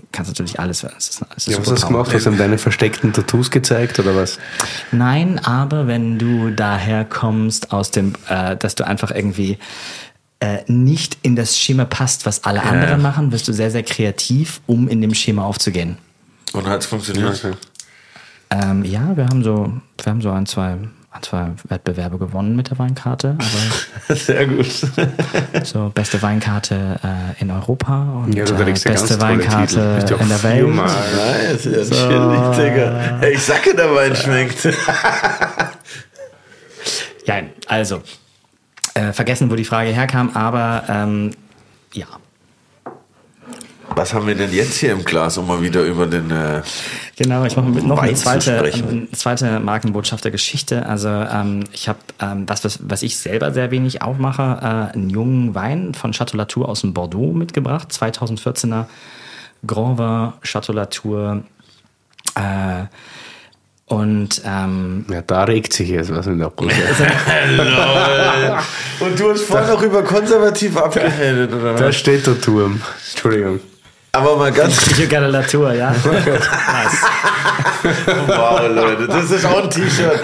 du 0.00 0.06
kannst 0.12 0.30
natürlich 0.30 0.58
alles. 0.60 0.84
Es 0.84 1.08
ist, 1.08 1.24
es 1.36 1.46
ist 1.46 1.52
Ja, 1.52 1.58
was 1.60 1.70
hast 1.70 1.82
du 1.84 1.86
gemacht? 1.88 2.12
Hast 2.12 2.26
du 2.26 2.30
ihm 2.30 2.38
deine 2.38 2.58
versteckten 2.58 3.12
Tattoos 3.12 3.50
gezeigt 3.50 3.98
oder 3.98 4.14
was? 4.16 4.38
Nein, 4.92 5.38
aber 5.44 5.86
wenn 5.86 6.18
du 6.18 6.50
daher 6.50 7.04
kommst 7.04 7.72
aus 7.72 7.90
dem, 7.90 8.14
äh, 8.28 8.56
dass 8.56 8.74
du 8.74 8.86
einfach 8.86 9.10
irgendwie 9.10 9.58
äh, 10.40 10.58
nicht 10.66 11.18
in 11.22 11.36
das 11.36 11.58
Schema 11.58 11.84
passt, 11.84 12.26
was 12.26 12.44
alle 12.44 12.62
anderen 12.62 13.02
machen, 13.02 13.32
wirst 13.32 13.48
du 13.48 13.52
sehr, 13.52 13.70
sehr 13.70 13.82
kreativ, 13.82 14.60
um 14.66 14.88
in 14.88 15.00
dem 15.00 15.14
Schema 15.14 15.44
aufzugehen. 15.44 15.98
Und 16.52 16.66
hat 16.66 16.80
es 16.80 16.86
funktioniert? 16.86 17.44
Ähm, 18.50 18.84
ja, 18.84 19.16
wir 19.16 19.26
haben 19.26 19.44
so, 19.44 19.72
wir 20.02 20.10
haben 20.10 20.22
so 20.22 20.30
ein, 20.30 20.46
zwei, 20.46 20.78
ein, 21.18 21.22
zwei 21.22 21.50
Wettbewerbe 21.68 22.18
gewonnen 22.18 22.56
mit 22.56 22.70
der 22.70 22.78
Weinkarte. 22.78 23.36
Aber 23.38 24.14
Sehr 24.16 24.46
gut. 24.46 24.66
so 25.64 25.90
beste 25.94 26.20
Weinkarte 26.22 26.98
äh, 27.02 27.40
in 27.42 27.50
Europa 27.50 28.22
und 28.24 28.34
Ja, 28.34 28.44
äh, 28.44 28.64
beste. 28.64 29.20
Weinkarte 29.20 30.06
in 30.20 30.28
der 30.28 30.42
Welt. 30.42 30.56
viermal. 30.58 30.86
Nice, 30.86 31.64
ja, 31.64 31.84
chillig, 31.84 32.56
Digga. 32.56 33.20
Ich 33.28 33.42
sage, 33.42 33.74
der 33.74 33.94
Wein 33.94 34.14
schmeckt. 34.16 34.68
Ja, 37.26 37.42
also, 37.66 38.00
äh, 38.94 39.12
vergessen, 39.12 39.50
wo 39.50 39.54
die 39.54 39.66
Frage 39.66 39.90
herkam, 39.90 40.30
aber 40.34 40.84
ähm, 40.88 41.32
ja. 41.92 42.06
Was 43.94 44.12
haben 44.14 44.26
wir 44.26 44.34
denn 44.34 44.52
jetzt 44.52 44.76
hier 44.76 44.92
im 44.92 45.04
Glas, 45.04 45.38
um 45.38 45.46
mal 45.48 45.60
wieder 45.62 45.82
über 45.82 46.06
den. 46.06 46.30
Äh, 46.30 46.62
Genau, 47.16 47.44
ich 47.44 47.56
mache 47.56 47.66
noch 47.68 47.96
Wein 47.96 48.10
eine 48.10 48.14
zweite, 48.14 48.60
eine 48.60 49.10
zweite 49.10 49.58
Markenbotschaft 49.58 50.22
der 50.22 50.30
Geschichte. 50.30 50.86
Also 50.86 51.08
ähm, 51.08 51.64
ich 51.72 51.88
habe 51.88 51.98
ähm, 52.20 52.46
das, 52.46 52.64
was, 52.64 52.78
was 52.88 53.02
ich 53.02 53.16
selber 53.16 53.52
sehr 53.52 53.72
wenig 53.72 54.02
aufmache, 54.02 54.58
äh, 54.62 54.94
einen 54.94 55.10
jungen 55.10 55.52
Wein 55.56 55.94
von 55.94 56.12
Chateau 56.12 56.36
Latour 56.36 56.68
aus 56.68 56.82
dem 56.82 56.94
Bordeaux 56.94 57.32
mitgebracht, 57.32 57.88
2014er 57.90 58.84
Grand 59.66 59.98
Vin 59.98 60.32
Chateau 60.44 60.72
Latour. 60.72 61.42
Äh, 62.36 62.84
und 63.86 64.40
ähm, 64.44 65.04
Ja, 65.10 65.22
da 65.22 65.42
regt 65.44 65.72
sich 65.72 65.88
jetzt 65.88 66.14
was 66.14 66.26
in 66.28 66.38
der 66.38 66.50
Brust. 66.50 66.76
Und 69.00 69.18
du 69.18 69.30
hast 69.30 69.42
vorhin 69.44 69.68
noch 69.70 69.82
über 69.82 70.02
konservativ 70.02 70.76
abgehatet, 70.76 71.52
oder 71.52 71.74
da 71.74 71.86
was? 71.86 71.96
steht 71.96 72.26
der 72.26 72.40
Turm. 72.40 72.80
Entschuldigung. 73.12 73.60
Aber 74.12 74.36
mal 74.36 74.52
ganz 74.52 74.98
you 74.98 75.06
got 75.06 75.22
a 75.22 75.26
Latour, 75.26 75.74
ja. 75.74 75.94
wow, 78.26 78.60
Leute, 78.74 79.06
das 79.06 79.30
ist 79.30 79.44
auch 79.44 79.62
ein 79.62 79.70
T-Shirt. 79.70 80.20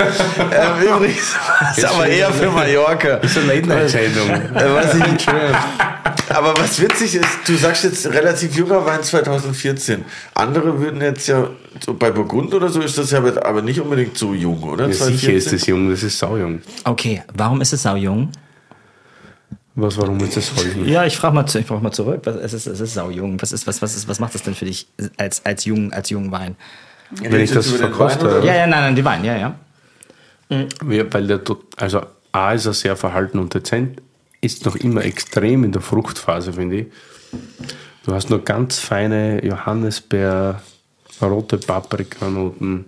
Ähm, 0.51 0.83
übrigens, 0.83 1.35
das 1.61 1.79
ist 1.79 1.85
aber 1.85 2.07
eher 2.07 2.33
für 2.33 2.51
Mallorca. 2.51 3.17
Das 3.17 3.31
ist 3.31 3.39
eine 3.39 3.55
Late-Night-Sendung. 3.55 4.31
Äh, 4.31 4.75
was 4.75 4.95
ich, 4.95 5.29
aber 6.31 6.55
was 6.57 6.81
witzig 6.81 7.15
ist, 7.17 7.29
du 7.47 7.55
sagst 7.57 7.85
jetzt 7.85 8.07
relativ 8.07 8.57
junger 8.57 8.85
Wein 8.87 9.03
2014. 9.03 10.05
Andere 10.35 10.81
würden 10.81 11.01
jetzt 11.01 11.29
ja, 11.29 11.49
so 11.85 11.95
bei 11.95 12.11
Burgund 12.11 12.55
oder 12.55 12.71
so 12.71 12.81
ist 12.81 12.97
das 12.97 13.11
ja 13.11 13.19
aber 13.19 13.63
nicht 13.63 13.81
unbedingt 13.81 14.17
so 14.17 14.33
jung, 14.33 14.63
oder? 14.63 14.89
Ja, 14.89 14.95
sicher 14.95 15.33
ist 15.33 15.53
das 15.53 15.67
jung, 15.67 15.91
das 15.91 16.03
ist 16.03 16.19
saujung. 16.19 16.63
Okay, 16.85 17.23
warum 17.35 17.61
ist 17.61 17.73
es 17.73 17.83
sau 17.83 17.97
jung? 17.97 18.31
Was, 19.77 19.99
warum 19.99 20.21
ist 20.21 20.37
das 20.37 20.49
voll 20.49 20.67
jung? 20.69 20.87
Ja, 20.87 21.05
ich 21.05 21.17
frage 21.17 21.35
mal, 21.35 21.45
ich 21.47 21.67
frag 21.67 21.83
mal 21.83 21.91
zurück. 21.91 22.21
Was, 22.25 22.37
es, 22.37 22.53
ist, 22.53 22.67
es 22.67 22.81
ist 22.81 22.95
sau 22.95 23.11
jung. 23.11 23.41
Was, 23.43 23.51
ist, 23.51 23.67
was, 23.67 23.83
was, 23.83 23.97
ist, 23.97 24.07
was 24.07 24.21
macht 24.21 24.35
das 24.35 24.43
denn 24.43 24.55
für 24.55 24.67
dich 24.67 24.87
als, 25.17 25.45
als, 25.45 25.65
jungen, 25.65 25.93
als 25.93 26.11
jungen 26.11 26.31
Wein? 26.31 26.57
Wenn 27.11 27.41
ich 27.41 27.51
das 27.51 27.71
verkoste. 27.71 28.43
Ja, 28.45 28.55
ja, 28.55 28.67
nein, 28.67 28.81
nein, 28.81 28.97
die 28.97 29.05
Wein, 29.05 29.25
ja, 29.25 29.37
ja. 29.37 29.59
Ja, 30.49 31.13
weil 31.13 31.27
der, 31.27 31.41
also 31.77 32.03
A 32.33 32.53
ist 32.53 32.67
er 32.67 32.75
sehr 32.75 32.97
verhalten 32.97 33.39
und 33.39 33.55
dezent, 33.55 34.01
ist 34.41 34.65
noch 34.65 34.77
immer 34.77 35.05
extrem 35.05 35.65
in 35.65 35.73
der 35.73 35.83
Fruchtphase, 35.83 36.53
finde 36.53 36.77
ich. 36.77 36.87
Du 38.05 38.13
hast 38.13 38.31
nur 38.31 38.45
ganz 38.45 38.79
feine 38.79 39.45
Johannisbeer, 39.45 40.61
rote 41.21 41.59
Paprikanoten. 41.59 42.85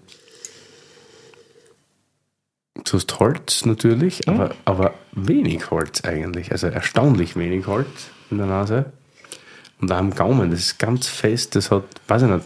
Du 2.88 2.96
hast 2.96 3.18
Holz 3.18 3.64
natürlich, 3.66 4.28
aber, 4.28 4.54
aber 4.64 4.94
wenig 5.12 5.70
Holz 5.70 6.04
eigentlich. 6.04 6.52
Also 6.52 6.68
erstaunlich 6.68 7.34
wenig 7.36 7.66
Holz 7.66 7.88
in 8.30 8.38
der 8.38 8.46
Nase. 8.46 8.86
Und 9.80 9.90
auch 9.92 9.96
am 9.98 10.14
Gaumen, 10.14 10.50
das 10.50 10.60
ist 10.60 10.78
ganz 10.78 11.06
fest, 11.08 11.56
das 11.56 11.70
hat, 11.70 11.82
weiß 12.08 12.22
ich 12.22 12.28
nicht. 12.28 12.44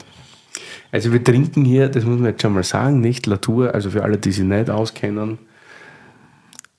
Also 0.93 1.13
wir 1.13 1.23
trinken 1.23 1.65
hier, 1.65 1.89
das 1.89 2.05
muss 2.05 2.19
man 2.19 2.31
jetzt 2.31 2.43
schon 2.43 2.55
mal 2.55 2.65
sagen, 2.65 3.01
nicht 3.01 3.27
Latour, 3.27 3.75
also 3.75 3.91
für 3.91 4.03
alle, 4.03 4.17
die 4.19 4.33
sich 4.33 4.45
nicht 4.45 4.69
auskennen, 4.71 5.39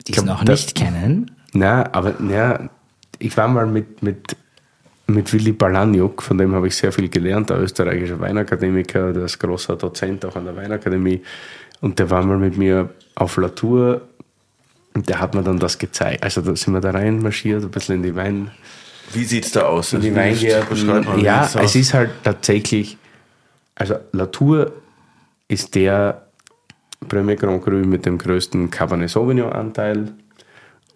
Die 0.08 0.14
es 0.14 0.24
noch 0.26 0.44
da- 0.44 0.52
nicht 0.52 0.76
kennen. 0.76 1.32
na, 1.54 1.88
aber 1.94 2.16
na, 2.20 2.70
ich 3.20 3.38
war 3.38 3.48
mal 3.48 3.68
mit, 3.68 4.02
mit 4.02 4.36
mit 5.08 5.34
Willy 5.34 5.52
Balaniuk, 5.52 6.22
von 6.24 6.38
dem 6.38 6.54
habe 6.56 6.68
ich 6.68 6.76
sehr 6.78 6.94
viel 6.94 7.10
gelernt, 7.10 7.50
der 7.50 7.60
österreichische 7.60 8.18
Weinakademiker, 8.18 9.12
der 9.12 9.26
ist 9.26 9.40
großer 9.40 9.76
Dozent 9.76 10.24
auch 10.26 10.38
an 10.38 10.46
der 10.46 10.56
Weinakademie. 10.56 11.22
Und 11.82 12.00
der 12.00 12.10
war 12.10 12.24
mal 12.24 12.38
mit 12.38 12.58
mir 12.58 12.90
auf 13.16 13.38
La 13.38 13.50
Tour 13.50 14.02
und 14.94 15.10
der 15.10 15.20
hat 15.20 15.34
mir 15.34 15.44
dann 15.44 15.60
das 15.60 15.78
gezeigt. 15.78 16.24
Also 16.24 16.42
da 16.42 16.56
sind 16.56 16.74
wir 16.74 16.82
da 16.82 16.92
reinmarschiert, 16.92 17.64
ein 17.64 17.72
bisschen 17.72 17.96
in 17.96 18.04
die 18.04 18.16
Wein, 18.16 18.52
Wie 19.14 19.24
sieht's 19.24 19.52
da 19.52 19.64
aus? 19.64 19.94
in 19.94 20.02
die 20.02 20.12
mal, 20.12 20.32
Weingärten. 20.32 21.20
Ja, 21.20 21.46
es 21.46 21.56
aus? 21.56 21.76
ist 21.76 21.94
halt 21.94 22.12
tatsächlich, 22.24 22.98
also 23.76 23.96
Latour 24.12 24.72
ist 25.48 25.76
der 25.76 26.28
Premier 27.08 27.36
Grand 27.36 27.64
Cru 27.64 27.78
mit 27.78 28.06
dem 28.06 28.18
größten 28.18 28.70
Cabernet 28.70 29.10
Sauvignon 29.10 29.52
Anteil. 29.52 30.14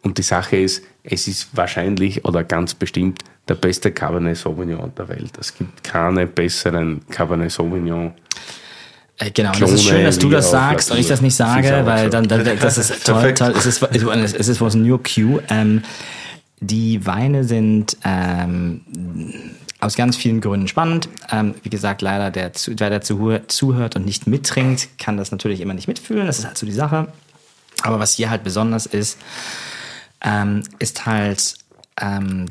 Und 0.03 0.19
die 0.19 0.23
Sache 0.23 0.57
ist, 0.57 0.83
es 1.03 1.27
ist 1.27 1.49
wahrscheinlich 1.57 2.23
oder 2.25 2.43
ganz 2.43 2.75
bestimmt 2.75 3.23
der 3.47 3.55
beste 3.55 3.91
Cabernet 3.91 4.37
Sauvignon 4.37 4.93
der 4.95 5.09
Welt. 5.09 5.31
Es 5.39 5.55
gibt 5.55 5.83
keine 5.83 6.27
besseren 6.27 7.01
Cabernet 7.09 7.51
Sauvignon. 7.51 8.13
Äh, 9.17 9.31
Genau, 9.31 9.49
das 9.49 9.57
Klone 9.57 9.73
ist 9.73 9.83
schön, 9.83 10.03
dass 10.03 10.19
du 10.19 10.29
das 10.29 10.51
sagst 10.51 10.91
und 10.91 10.97
ich 10.97 11.07
das 11.07 11.21
nicht 11.21 11.35
sage, 11.35 11.69
weil 11.85 12.05
also. 12.05 12.09
dann, 12.09 12.27
dann 12.27 12.43
das 12.59 12.77
ist 12.77 13.05
toll, 13.05 13.33
toll. 13.33 13.53
Es 13.57 13.65
ist, 13.65 13.81
es 13.81 14.47
ist 14.47 14.61
was 14.61 14.75
New 14.75 14.97
Q. 14.97 15.39
Ähm, 15.49 15.83
die 16.59 17.05
Weine 17.05 17.43
sind 17.43 17.97
ähm, 18.03 18.81
aus 19.79 19.95
ganz 19.95 20.15
vielen 20.15 20.41
Gründen 20.41 20.67
spannend. 20.67 21.09
Ähm, 21.31 21.55
wie 21.63 21.69
gesagt, 21.69 22.01
leider 22.01 22.31
der, 22.31 22.51
wer 22.77 22.89
dazu 22.89 23.39
zuhört 23.47 23.95
und 23.95 24.05
nicht 24.05 24.27
mittrinkt, 24.27 24.89
kann 24.97 25.17
das 25.17 25.31
natürlich 25.31 25.61
immer 25.61 25.73
nicht 25.73 25.87
mitfühlen. 25.87 26.25
Das 26.25 26.39
ist 26.39 26.45
halt 26.45 26.57
so 26.57 26.65
die 26.65 26.71
Sache. 26.71 27.07
Aber 27.83 27.99
was 27.99 28.13
hier 28.13 28.29
halt 28.29 28.43
besonders 28.43 28.85
ist, 28.85 29.17
ähm, 30.23 30.63
ist 30.79 31.05
halt 31.05 31.55
ähm, 32.01 32.47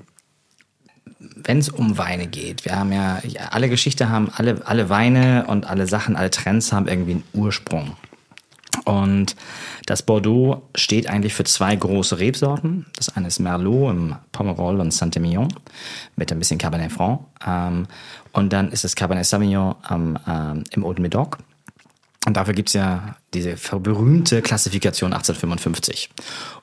wenn 1.45 1.59
es 1.59 1.69
um 1.69 1.99
Weine 1.99 2.27
geht, 2.27 2.65
wir 2.65 2.77
haben 2.77 2.93
ja, 2.93 3.21
alle 3.51 3.69
Geschichte 3.69 4.09
haben, 4.09 4.31
alle, 4.35 4.67
alle 4.67 4.89
Weine 4.89 5.47
und 5.47 5.67
alle 5.67 5.87
Sachen, 5.87 6.17
alle 6.17 6.31
Trends 6.31 6.73
haben 6.73 6.89
irgendwie 6.89 7.13
einen 7.13 7.25
Ursprung. 7.33 7.97
Und 8.85 9.37
das 9.87 10.03
Bordeaux 10.03 10.63
steht 10.75 11.09
eigentlich 11.09 11.35
für 11.35 11.45
zwei 11.45 11.75
große 11.75 12.19
Rebsorten. 12.19 12.87
Das 12.97 13.17
eine 13.17 13.29
ist 13.29 13.39
Merlot 13.39 13.91
im 13.91 14.17
Pomerol 14.33 14.81
und 14.81 14.93
Saint-Emilion 14.93 15.49
mit 16.17 16.31
ein 16.33 16.39
bisschen 16.39 16.59
Cabernet 16.59 16.93
Franc. 16.93 17.21
Ähm, 17.47 17.87
und 18.33 18.53
dann 18.53 18.71
ist 18.73 18.85
es 18.85 18.95
Cabernet 18.95 19.25
Sauvignon 19.25 19.77
ähm, 19.91 20.19
im 20.71 20.85
Haut 20.85 20.99
Médoc. 20.99 21.39
Und 22.27 22.37
dafür 22.37 22.55
gibt's 22.55 22.73
ja 22.73 23.17
diese 23.33 23.57
berühmte 23.79 24.43
Klassifikation 24.43 25.13
1855. 25.13 26.11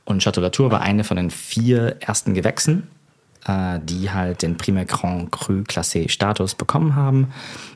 Und 0.05 0.23
Chateau 0.23 0.41
Latour 0.41 0.71
war 0.71 0.81
eine 0.81 1.03
von 1.03 1.17
den 1.17 1.29
vier 1.29 1.97
ersten 2.01 2.33
Gewächsen, 2.33 2.87
die 3.47 4.11
halt 4.11 4.43
den 4.43 4.57
Premier 4.57 4.85
Grand 4.85 5.31
Cru 5.31 5.63
Classé 5.67 6.09
Status 6.09 6.53
bekommen 6.55 6.95
haben. 6.95 7.31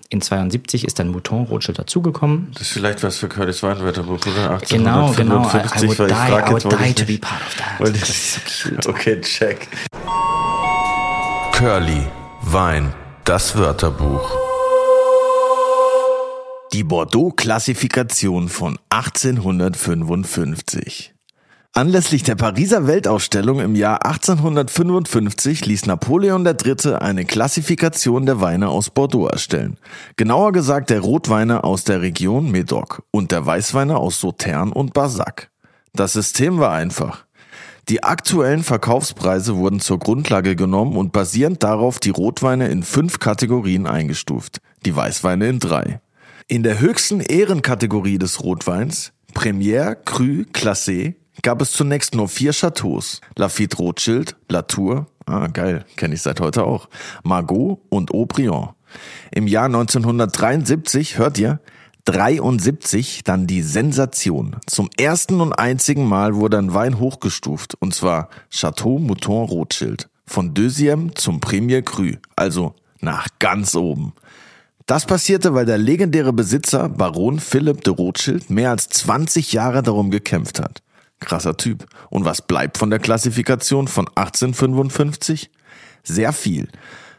In 0.09 0.21
72 0.21 0.85
ist 0.85 0.99
dann 0.99 1.07
Mouton 1.07 1.45
Rothschild 1.45 1.79
dazugekommen. 1.79 2.49
Das 2.53 2.61
ist 2.63 2.73
vielleicht 2.73 3.01
was 3.03 3.17
für 3.17 3.27
Curtis 3.27 3.63
Weinwörterbuch, 3.63 4.19
oder? 4.27 4.59
Genau, 4.69 5.11
genau. 5.13 5.41
I, 5.41 5.45
I 5.47 5.61
1855, 5.61 5.99
would 5.99 6.11
die, 6.11 6.13
I 6.13 6.51
would 6.51 6.63
die 6.63 6.93
to 6.93 7.05
be 7.05 7.17
part 7.17 7.41
of 7.41 7.55
that. 7.55 7.79
Das 8.01 8.09
ist 8.09 8.47
so 8.47 8.69
cute. 8.69 8.87
Okay, 8.95 9.19
check. 9.21 9.67
Curly, 11.53 12.05
Wein, 12.43 12.93
das 13.23 13.57
Wörterbuch. 13.57 14.29
Die 16.73 16.83
Bordeaux-Klassifikation 16.83 18.49
von 18.49 18.77
1855. 18.89 21.14
Anlässlich 21.77 22.23
der 22.23 22.35
Pariser 22.35 22.87
Weltausstellung 22.87 23.59
im 23.59 23.75
Jahr 23.75 24.05
1855 24.05 25.65
ließ 25.65 25.87
Napoleon 25.87 26.45
III. 26.45 26.93
eine 27.01 27.25
Klassifikation 27.25 28.25
der 28.25 28.39
Weine 28.39 28.69
aus 28.69 28.89
Bordeaux 28.89 29.27
erstellen. 29.27 29.75
Genauer 30.15 30.53
gesagt 30.53 30.89
der 30.89 31.01
Rotweine 31.01 31.65
aus 31.65 31.83
der 31.83 31.99
Region 31.99 32.49
Médoc 32.49 33.01
und 33.11 33.33
der 33.33 33.45
Weißweine 33.45 33.97
aus 33.97 34.21
Sauternes 34.21 34.73
und 34.73 34.93
Barsac. 34.93 35.51
Das 35.91 36.13
System 36.13 36.59
war 36.59 36.71
einfach. 36.71 37.25
Die 37.89 38.03
aktuellen 38.03 38.63
Verkaufspreise 38.63 39.57
wurden 39.57 39.81
zur 39.81 39.99
Grundlage 39.99 40.55
genommen 40.55 40.95
und 40.95 41.11
basierend 41.11 41.61
darauf 41.61 41.99
die 41.99 42.11
Rotweine 42.11 42.69
in 42.69 42.83
fünf 42.83 43.19
Kategorien 43.19 43.85
eingestuft, 43.85 44.59
die 44.85 44.95
Weißweine 44.95 45.49
in 45.49 45.59
drei. 45.59 45.99
In 46.47 46.63
der 46.63 46.79
höchsten 46.79 47.19
Ehrenkategorie 47.19 48.17
des 48.17 48.41
Rotweins, 48.41 49.11
Première 49.33 49.95
Cru 49.95 50.45
Classé, 50.53 51.15
gab 51.41 51.61
es 51.61 51.71
zunächst 51.71 52.15
nur 52.15 52.27
vier 52.27 52.51
Chateaus. 52.51 53.21
Lafitte 53.35 53.77
Rothschild, 53.77 54.35
Latour, 54.49 55.07
ah 55.25 55.47
geil, 55.47 55.85
kenne 55.95 56.15
ich 56.15 56.21
seit 56.21 56.39
heute 56.39 56.63
auch, 56.63 56.89
Margot 57.23 57.79
und 57.89 58.11
Aubryon. 58.11 58.69
Im 59.31 59.47
Jahr 59.47 59.65
1973, 59.65 61.17
hört 61.17 61.37
ihr, 61.37 61.59
73 62.05 63.23
dann 63.23 63.47
die 63.47 63.63
Sensation. 63.63 64.57
Zum 64.67 64.89
ersten 64.97 65.41
und 65.41 65.53
einzigen 65.53 66.07
Mal 66.07 66.35
wurde 66.35 66.59
ein 66.59 66.73
Wein 66.73 66.99
hochgestuft, 66.99 67.75
und 67.79 67.95
zwar 67.95 68.29
Chateau 68.51 68.99
Mouton 68.99 69.45
Rothschild. 69.45 70.07
Von 70.27 70.53
Deuxième 70.53 71.13
zum 71.15 71.39
Premier 71.39 71.81
Cru, 71.81 72.13
also 72.35 72.75
nach 72.99 73.27
ganz 73.39 73.75
oben. 73.75 74.13
Das 74.85 75.05
passierte, 75.05 75.55
weil 75.55 75.65
der 75.65 75.79
legendäre 75.79 76.31
Besitzer 76.31 76.89
Baron 76.89 77.39
Philipp 77.39 77.83
de 77.83 77.93
Rothschild 77.93 78.51
mehr 78.51 78.69
als 78.69 78.87
20 78.89 79.53
Jahre 79.53 79.81
darum 79.81 80.11
gekämpft 80.11 80.59
hat. 80.59 80.83
Krasser 81.19 81.57
Typ. 81.57 81.85
Und 82.09 82.25
was 82.25 82.41
bleibt 82.41 82.77
von 82.77 82.89
der 82.89 82.99
Klassifikation 82.99 83.87
von 83.87 84.07
1855? 84.15 85.49
Sehr 86.03 86.33
viel. 86.33 86.69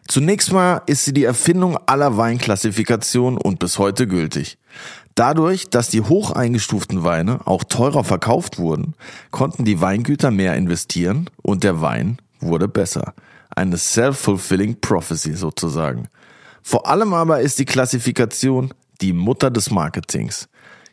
Zunächst 0.09 0.53
mal 0.53 0.83
ist 0.87 1.05
sie 1.05 1.13
die 1.13 1.25
Erfindung 1.25 1.79
aller 1.87 2.17
Weinklassifikationen 2.17 3.39
und 3.41 3.59
bis 3.59 3.79
heute 3.79 4.07
gültig. 4.07 4.59
Dadurch, 5.17 5.71
dass 5.71 5.89
die 5.89 6.03
hoch 6.03 6.31
eingestuften 6.31 7.03
Weine 7.03 7.47
auch 7.47 7.65
teurer 7.65 8.05
verkauft 8.05 8.59
wurden, 8.59 8.95
konnten 9.31 9.65
die 9.65 9.81
Weingüter 9.81 10.31
mehr 10.31 10.55
investieren 10.55 11.29
und 11.43 11.65
der 11.65 11.81
Wein 11.81 12.19
wurde 12.39 12.69
besser. 12.69 13.15
Eine 13.49 13.79
self-fulfilling 13.79 14.81
prophecy 14.81 15.35
sozusagen. 15.35 16.09
Vor 16.63 16.87
allem 16.87 17.15
aber 17.15 17.41
ist 17.41 17.59
die 17.59 17.65
Klassifikation 17.65 18.75
die 19.01 19.13
Mutter 19.13 19.51
des 19.51 19.71
Marketings. 19.71 20.49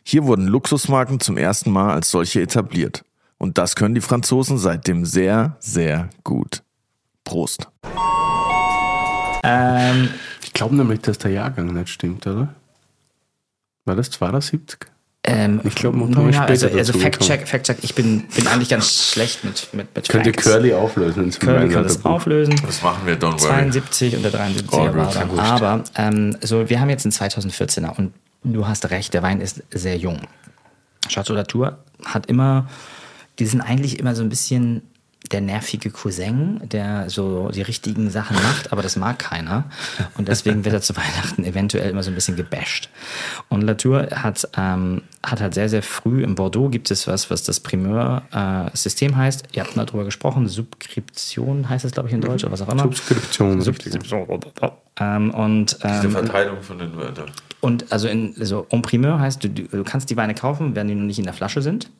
Hier 0.06 0.24
wurden 0.24 0.46
Luxusmarken 0.46 1.18
zum 1.18 1.38
ersten 1.38 1.70
Mal 1.70 1.94
als 1.94 2.10
solche 2.10 2.42
etabliert. 2.42 3.04
Und 3.38 3.56
das 3.56 3.74
können 3.74 3.94
die 3.94 4.02
Franzosen 4.02 4.58
seitdem 4.58 5.06
sehr, 5.06 5.56
sehr 5.60 6.10
gut. 6.24 6.62
Prost. 7.24 7.68
Ähm, 9.42 10.10
Ich 10.42 10.52
glaube 10.52 10.76
nämlich, 10.76 11.00
dass 11.00 11.18
der 11.18 11.30
Jahrgang 11.30 11.72
nicht 11.72 11.88
stimmt, 11.88 12.26
oder? 12.26 12.54
War 13.86 13.96
das 13.96 14.10
72? 14.10 14.78
ähm, 15.26 15.60
Ich 15.64 15.74
glaub, 15.74 15.94
Mouton 15.94 16.28
ist 16.28 16.36
ja, 16.36 16.42
später 16.44 16.66
also, 16.66 16.78
also 16.78 16.98
Fact-Check, 16.98 17.48
Fact-Check. 17.48 17.78
Ich 17.80 17.94
bin, 17.94 18.24
bin 18.36 18.46
eigentlich 18.46 18.68
ganz 18.68 19.10
schlecht 19.10 19.42
mit, 19.42 19.68
mit, 19.72 19.94
mit 19.96 20.08
Könnt 20.08 20.26
ihr. 20.26 20.32
Curly 20.32 20.74
auflösen? 20.74 21.30
Curly 21.30 21.70
kann 21.72 21.82
das 21.82 22.04
auflösen. 22.04 22.60
Das 22.66 22.82
machen 22.82 23.06
wir, 23.06 23.18
don't 23.18 23.40
worry. 23.40 23.70
72 23.70 24.16
und 24.16 24.22
der 24.22 24.32
73er 24.32 24.64
Oh, 24.70 24.94
war 24.94 25.30
wurscht. 25.30 25.40
Aber 25.40 25.84
ähm, 25.96 26.36
so, 26.42 26.68
wir 26.68 26.78
haben 26.78 26.90
jetzt 26.90 27.06
einen 27.06 27.12
2014er 27.12 27.96
und 27.96 28.12
du 28.52 28.66
hast 28.66 28.90
recht, 28.90 29.14
der 29.14 29.22
Wein 29.22 29.40
ist 29.40 29.62
sehr 29.70 29.96
jung. 29.96 30.20
Chateau 31.08 31.34
Latour 31.34 31.78
hat 32.04 32.26
immer, 32.26 32.68
die 33.38 33.46
sind 33.46 33.60
eigentlich 33.60 33.98
immer 33.98 34.14
so 34.14 34.22
ein 34.22 34.28
bisschen 34.28 34.82
der 35.32 35.40
nervige 35.40 35.90
Cousin, 35.90 36.60
der 36.68 37.08
so 37.08 37.48
die 37.48 37.62
richtigen 37.62 38.10
Sachen 38.10 38.36
macht, 38.36 38.72
aber 38.72 38.82
das 38.82 38.96
mag 38.96 39.18
keiner. 39.18 39.64
Und 40.18 40.28
deswegen 40.28 40.66
wird 40.66 40.74
er 40.74 40.82
zu 40.82 40.94
Weihnachten 40.96 41.44
eventuell 41.44 41.88
immer 41.90 42.02
so 42.02 42.10
ein 42.10 42.14
bisschen 42.14 42.36
gebasht. 42.36 42.90
Und 43.48 43.62
Latour 43.62 44.08
hat, 44.12 44.46
ähm, 44.56 45.02
hat 45.24 45.40
halt 45.40 45.54
sehr, 45.54 45.70
sehr 45.70 45.82
früh 45.82 46.22
im 46.22 46.34
Bordeaux 46.34 46.68
gibt 46.68 46.90
es 46.90 47.06
was, 47.06 47.30
was 47.30 47.42
das 47.42 47.60
Primeur-System 47.60 49.16
heißt. 49.16 49.44
Ihr 49.52 49.62
habt 49.62 49.76
mal 49.76 49.86
drüber 49.86 50.04
gesprochen, 50.04 50.46
Subskription 50.46 51.70
heißt 51.70 51.86
es, 51.86 51.92
glaube 51.92 52.10
ich, 52.10 52.14
in 52.14 52.20
Deutsch 52.20 52.44
oder 52.44 52.52
was 52.52 52.60
auch 52.60 52.68
immer. 52.68 52.82
Subskription, 52.82 53.62
Sub 53.62 53.76
richtig. 53.76 53.94
ähm, 55.00 55.30
und 55.30 55.82
Die 55.82 55.86
ähm, 55.86 56.10
Verteilung 56.10 56.62
von 56.62 56.78
den 56.78 56.94
Wörtern. 56.96 57.30
Und 57.64 57.92
also 57.92 58.08
in 58.08 58.34
so 58.44 58.66
en 58.68 58.82
primeur 58.82 59.18
heißt, 59.18 59.42
du, 59.42 59.48
du 59.48 59.84
kannst 59.84 60.10
die 60.10 60.18
Weine 60.18 60.34
kaufen, 60.34 60.76
wenn 60.76 60.86
die 60.86 60.94
noch 60.94 61.04
nicht 61.04 61.18
in 61.18 61.24
der 61.24 61.32
Flasche 61.32 61.62
sind. 61.62 61.90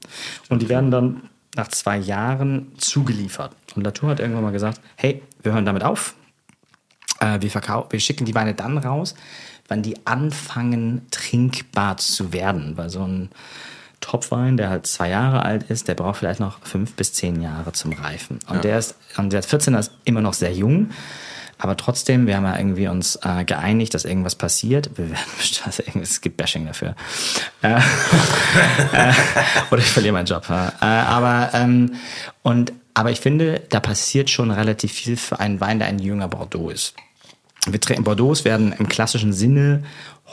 Und 0.50 0.60
die 0.60 0.68
werden 0.68 0.90
dann 0.90 1.30
nach 1.56 1.68
zwei 1.68 1.96
Jahren 1.96 2.72
zugeliefert. 2.76 3.56
Und 3.74 3.82
Latour 3.82 4.10
hat 4.10 4.20
irgendwann 4.20 4.44
mal 4.44 4.52
gesagt, 4.52 4.78
hey, 4.96 5.22
wir 5.42 5.54
hören 5.54 5.64
damit 5.64 5.82
auf. 5.82 6.16
Äh, 7.18 7.40
wir, 7.40 7.50
verkau 7.50 7.86
wir 7.88 7.98
schicken 7.98 8.26
die 8.26 8.34
Weine 8.34 8.52
dann 8.52 8.76
raus, 8.76 9.14
wenn 9.66 9.80
die 9.80 10.06
anfangen, 10.06 11.06
trinkbar 11.10 11.96
zu 11.96 12.34
werden. 12.34 12.76
Weil 12.76 12.90
so 12.90 13.02
ein 13.02 13.30
Topwein, 14.00 14.58
der 14.58 14.68
halt 14.68 14.86
zwei 14.86 15.08
Jahre 15.08 15.46
alt 15.46 15.70
ist, 15.70 15.88
der 15.88 15.94
braucht 15.94 16.18
vielleicht 16.18 16.40
noch 16.40 16.58
fünf 16.62 16.92
bis 16.92 17.14
zehn 17.14 17.40
Jahre 17.40 17.72
zum 17.72 17.94
Reifen. 17.94 18.38
Und 18.50 18.64
der 18.64 18.78
ist, 18.78 18.96
und 19.16 19.32
der 19.32 19.42
14er 19.42 19.78
ist 19.78 19.92
immer 20.04 20.20
noch 20.20 20.34
sehr 20.34 20.52
jung. 20.52 20.90
Aber 21.58 21.76
trotzdem, 21.76 22.26
wir 22.26 22.36
haben 22.36 22.44
ja 22.44 22.56
irgendwie 22.56 22.88
uns 22.88 23.16
äh, 23.22 23.44
geeinigt, 23.44 23.94
dass 23.94 24.04
irgendwas 24.04 24.34
passiert. 24.34 24.90
Wir 24.96 25.10
werden 25.10 25.24
also 25.64 25.82
es 26.00 26.20
gibt 26.20 26.36
Bashing 26.36 26.66
dafür. 26.66 26.94
Äh, 27.62 27.76
äh, 28.92 29.12
oder 29.70 29.80
ich 29.80 29.90
verliere 29.90 30.14
meinen 30.14 30.26
Job. 30.26 30.46
Äh, 30.48 30.84
aber 30.84 31.50
ähm, 31.54 31.94
und 32.42 32.72
aber 32.94 33.10
ich 33.10 33.20
finde, 33.20 33.60
da 33.70 33.80
passiert 33.80 34.30
schon 34.30 34.52
relativ 34.52 34.92
viel 34.92 35.16
für 35.16 35.40
einen 35.40 35.60
Wein, 35.60 35.80
der 35.80 35.88
ein 35.88 35.98
jünger 35.98 36.28
Bordeaux 36.28 36.70
ist. 36.70 36.94
Wir 37.66 37.80
trinken 37.80 38.04
Bordeaux 38.04 38.44
werden 38.44 38.72
im 38.78 38.88
klassischen 38.88 39.32
Sinne 39.32 39.84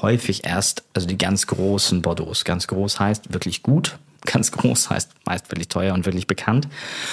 häufig 0.02 0.46
erst, 0.46 0.84
also 0.94 1.08
die 1.08 1.18
ganz 1.18 1.48
großen 1.48 2.02
Bordeaux. 2.02 2.44
Ganz 2.44 2.68
groß 2.68 3.00
heißt 3.00 3.34
wirklich 3.34 3.64
gut, 3.64 3.98
ganz 4.26 4.52
groß 4.52 4.90
heißt 4.90 5.12
meist 5.26 5.52
wirklich 5.52 5.68
teuer 5.68 5.94
und 5.94 6.06
wirklich 6.06 6.28
bekannt. 6.28 6.68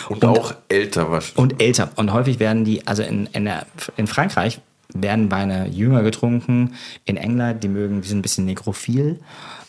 Und, 0.09 0.24
auch 0.24 0.55
älter 0.68 1.10
wahrscheinlich. 1.10 1.39
Und 1.39 1.62
älter. 1.62 1.90
Und 1.97 2.12
häufig 2.12 2.39
werden 2.39 2.64
die, 2.64 2.86
also 2.86 3.02
in, 3.02 3.26
in, 3.32 3.44
der, 3.44 3.66
in 3.97 4.06
Frankreich 4.06 4.60
werden 4.94 5.30
Weine 5.30 5.68
jünger 5.68 6.02
getrunken. 6.02 6.74
In 7.05 7.16
England, 7.16 7.62
die 7.62 7.68
mögen, 7.68 8.02
die 8.02 8.09
sind 8.09 8.18
ein 8.18 8.22
bisschen 8.22 8.44
nekrophil. 8.44 9.20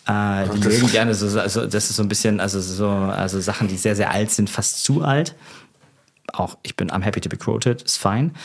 Äh, 0.08 0.50
die 0.50 0.60
mögen 0.60 0.88
gerne 0.92 1.14
so, 1.14 1.40
also 1.40 1.66
das 1.66 1.90
ist 1.90 1.98
so 1.98 2.04
ein 2.04 2.10
bisschen, 2.10 2.40
also 2.40 2.60
so, 2.62 2.90
also 2.90 3.40
Sachen, 3.40 3.68
die 3.68 3.78
sehr, 3.78 3.96
sehr 3.96 4.12
alt 4.12 4.32
sind, 4.32 4.50
fast 4.50 4.84
zu 4.84 5.04
alt. 5.04 5.36
Auch 6.34 6.58
ich 6.64 6.76
bin 6.76 6.90
I'm 6.90 7.04
happy 7.04 7.22
to 7.22 7.30
be 7.30 7.38
quoted, 7.38 7.82
ist 7.82 7.98
fein. 7.98 8.36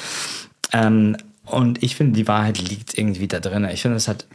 Ähm, 0.72 1.16
und 1.46 1.82
ich 1.82 1.96
finde, 1.96 2.14
die 2.14 2.26
Wahrheit 2.26 2.58
liegt 2.58 2.96
irgendwie 2.96 3.28
da 3.28 3.38
drin. 3.40 3.68
Ich 3.72 3.82
finde, 3.82 3.96
es 3.96 4.08
hat 4.08 4.26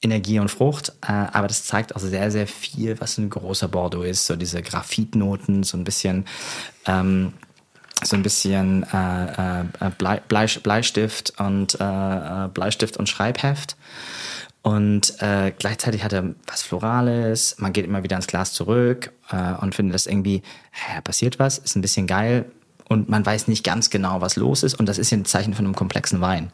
Energie 0.00 0.38
und 0.38 0.50
Frucht, 0.50 0.92
äh, 1.02 1.12
aber 1.12 1.48
das 1.48 1.64
zeigt 1.64 1.96
auch 1.96 2.00
sehr, 2.00 2.30
sehr 2.30 2.46
viel, 2.46 3.00
was 3.00 3.18
ein 3.18 3.30
großer 3.30 3.68
Bordeaux 3.68 4.02
ist. 4.02 4.26
So 4.26 4.36
diese 4.36 4.62
Graphitnoten, 4.62 5.64
so 5.64 5.76
ein 5.76 5.84
bisschen, 5.84 6.24
ähm, 6.86 7.32
so 8.04 8.14
ein 8.14 8.22
bisschen 8.22 8.84
äh, 8.92 9.60
äh, 9.60 9.90
Blei, 9.98 10.20
Blei, 10.28 10.46
Bleistift 10.46 11.34
und 11.38 11.80
äh, 11.80 11.84
äh, 12.44 12.48
Bleistift 12.48 12.96
und 12.96 13.08
Schreibheft. 13.08 13.76
Und 14.62 15.20
äh, 15.20 15.52
gleichzeitig 15.58 16.04
hat 16.04 16.12
er 16.12 16.34
was 16.46 16.62
Florales, 16.62 17.56
man 17.58 17.72
geht 17.72 17.84
immer 17.84 18.02
wieder 18.02 18.16
ins 18.16 18.26
Glas 18.26 18.52
zurück 18.52 19.12
äh, 19.30 19.54
und 19.54 19.74
findet 19.74 19.94
das 19.94 20.06
irgendwie, 20.06 20.42
hä, 20.70 21.00
passiert 21.02 21.38
was, 21.38 21.58
ist 21.58 21.74
ein 21.74 21.82
bisschen 21.82 22.06
geil 22.06 22.44
und 22.88 23.08
man 23.08 23.24
weiß 23.24 23.48
nicht 23.48 23.64
ganz 23.64 23.90
genau, 23.90 24.20
was 24.20 24.36
los 24.36 24.62
ist. 24.62 24.78
Und 24.78 24.86
das 24.86 24.98
ist 24.98 25.10
ja 25.10 25.18
ein 25.18 25.24
Zeichen 25.24 25.54
von 25.54 25.64
einem 25.64 25.74
komplexen 25.74 26.20
Wein. 26.20 26.50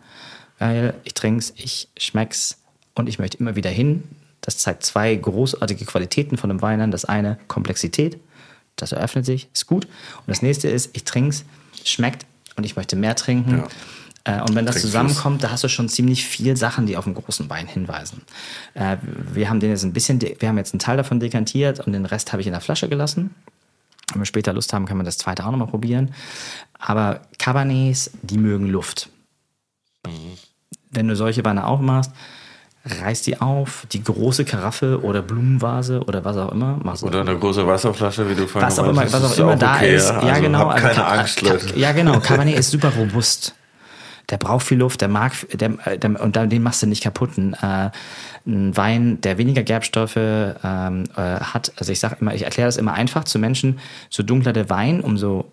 Weil 0.58 0.94
ich 1.04 1.14
trink's, 1.14 1.52
ich 1.56 1.88
schmeck's 1.96 2.58
und 2.94 3.08
ich 3.08 3.18
möchte 3.18 3.38
immer 3.38 3.56
wieder 3.56 3.70
hin. 3.70 4.04
Das 4.40 4.58
zeigt 4.58 4.84
zwei 4.84 5.14
großartige 5.14 5.84
Qualitäten 5.84 6.36
von 6.36 6.50
einem 6.50 6.62
Wein 6.62 6.80
an. 6.80 6.90
Das 6.90 7.04
eine 7.04 7.38
Komplexität, 7.48 8.18
das 8.76 8.92
eröffnet 8.92 9.24
sich, 9.24 9.48
ist 9.52 9.66
gut. 9.66 9.86
Und 9.86 10.28
das 10.28 10.42
nächste 10.42 10.68
ist, 10.68 10.90
ich 10.94 11.04
trink's, 11.04 11.44
schmeckt 11.84 12.26
und 12.56 12.64
ich 12.64 12.76
möchte 12.76 12.96
mehr 12.96 13.16
trinken. 13.16 13.64
Ja. 14.24 14.38
Äh, 14.38 14.40
und 14.42 14.54
wenn 14.54 14.66
das 14.66 14.80
zusammenkommt, 14.80 15.42
da 15.42 15.50
hast 15.50 15.64
du 15.64 15.68
schon 15.68 15.88
ziemlich 15.88 16.24
viel 16.24 16.56
Sachen, 16.56 16.86
die 16.86 16.96
auf 16.96 17.06
einen 17.06 17.14
großen 17.14 17.48
Wein 17.50 17.66
hinweisen. 17.66 18.22
Äh, 18.74 18.96
wir 19.32 19.48
haben 19.48 19.60
den 19.60 19.70
jetzt 19.70 19.84
ein 19.84 19.92
bisschen, 19.92 20.20
wir 20.20 20.48
haben 20.48 20.58
jetzt 20.58 20.72
einen 20.72 20.80
Teil 20.80 20.96
davon 20.96 21.20
dekantiert 21.20 21.80
und 21.80 21.92
den 21.92 22.06
Rest 22.06 22.32
habe 22.32 22.40
ich 22.40 22.46
in 22.46 22.52
der 22.52 22.60
Flasche 22.60 22.88
gelassen. 22.88 23.34
Wenn 24.12 24.20
wir 24.20 24.26
später 24.26 24.52
Lust 24.52 24.72
haben, 24.72 24.86
kann 24.86 24.96
man 24.96 25.06
das 25.06 25.18
zweite 25.18 25.44
auch 25.46 25.50
nochmal 25.50 25.68
probieren. 25.68 26.14
Aber 26.78 27.22
Cabernets, 27.38 28.10
die 28.22 28.38
mögen 28.38 28.66
Luft. 28.66 29.08
Mhm. 30.06 30.38
Wenn 30.90 31.08
du 31.08 31.16
solche 31.16 31.44
Weine 31.44 31.66
auch 31.66 31.80
machst, 31.80 32.12
reiß 32.84 33.22
die 33.22 33.40
auf, 33.40 33.86
die 33.92 34.02
große 34.02 34.44
Karaffe 34.44 35.02
oder 35.02 35.22
Blumenvase 35.22 36.00
oder 36.04 36.24
was 36.24 36.36
auch 36.36 36.52
immer. 36.52 36.78
oder 37.02 37.20
eine 37.20 37.38
große 37.38 37.66
Wasserflasche, 37.66 38.28
wie 38.28 38.34
du 38.34 38.46
vorhin 38.46 38.68
was 38.68 38.78
auch 38.78 38.88
immer, 38.88 39.02
Was 39.10 39.14
auch 39.14 39.38
immer 39.38 39.56
da 39.56 39.76
okay, 39.76 39.96
ist. 39.96 40.10
Ja, 40.10 40.20
also 40.20 40.42
genau. 40.42 40.68
Keine 40.68 41.06
Angst, 41.06 41.42
Leute. 41.42 41.78
Ja, 41.78 41.92
genau. 41.92 42.20
Cabernet 42.20 42.58
ist 42.58 42.70
super 42.70 42.92
robust 42.96 43.54
der 44.30 44.38
braucht 44.38 44.66
viel 44.66 44.78
Luft, 44.78 45.00
der 45.00 45.08
mag, 45.08 45.32
der, 45.52 45.70
der, 45.96 46.20
und 46.20 46.36
den 46.36 46.62
machst 46.62 46.82
du 46.82 46.86
nicht 46.86 47.02
kaputt. 47.02 47.36
Ein, 47.36 47.54
äh, 47.54 47.90
ein 48.46 48.76
Wein, 48.76 49.20
der 49.20 49.38
weniger 49.38 49.62
Gerbstoffe 49.62 50.16
ähm, 50.16 51.04
äh, 51.16 51.20
hat, 51.20 51.72
also 51.76 51.92
ich 51.92 52.00
sage 52.00 52.16
immer, 52.20 52.34
ich 52.34 52.42
erkläre 52.42 52.68
das 52.68 52.76
immer 52.76 52.94
einfach 52.94 53.24
zu 53.24 53.38
Menschen, 53.38 53.78
so 54.10 54.22
dunkler 54.22 54.52
der 54.52 54.70
Wein, 54.70 55.00
umso 55.00 55.50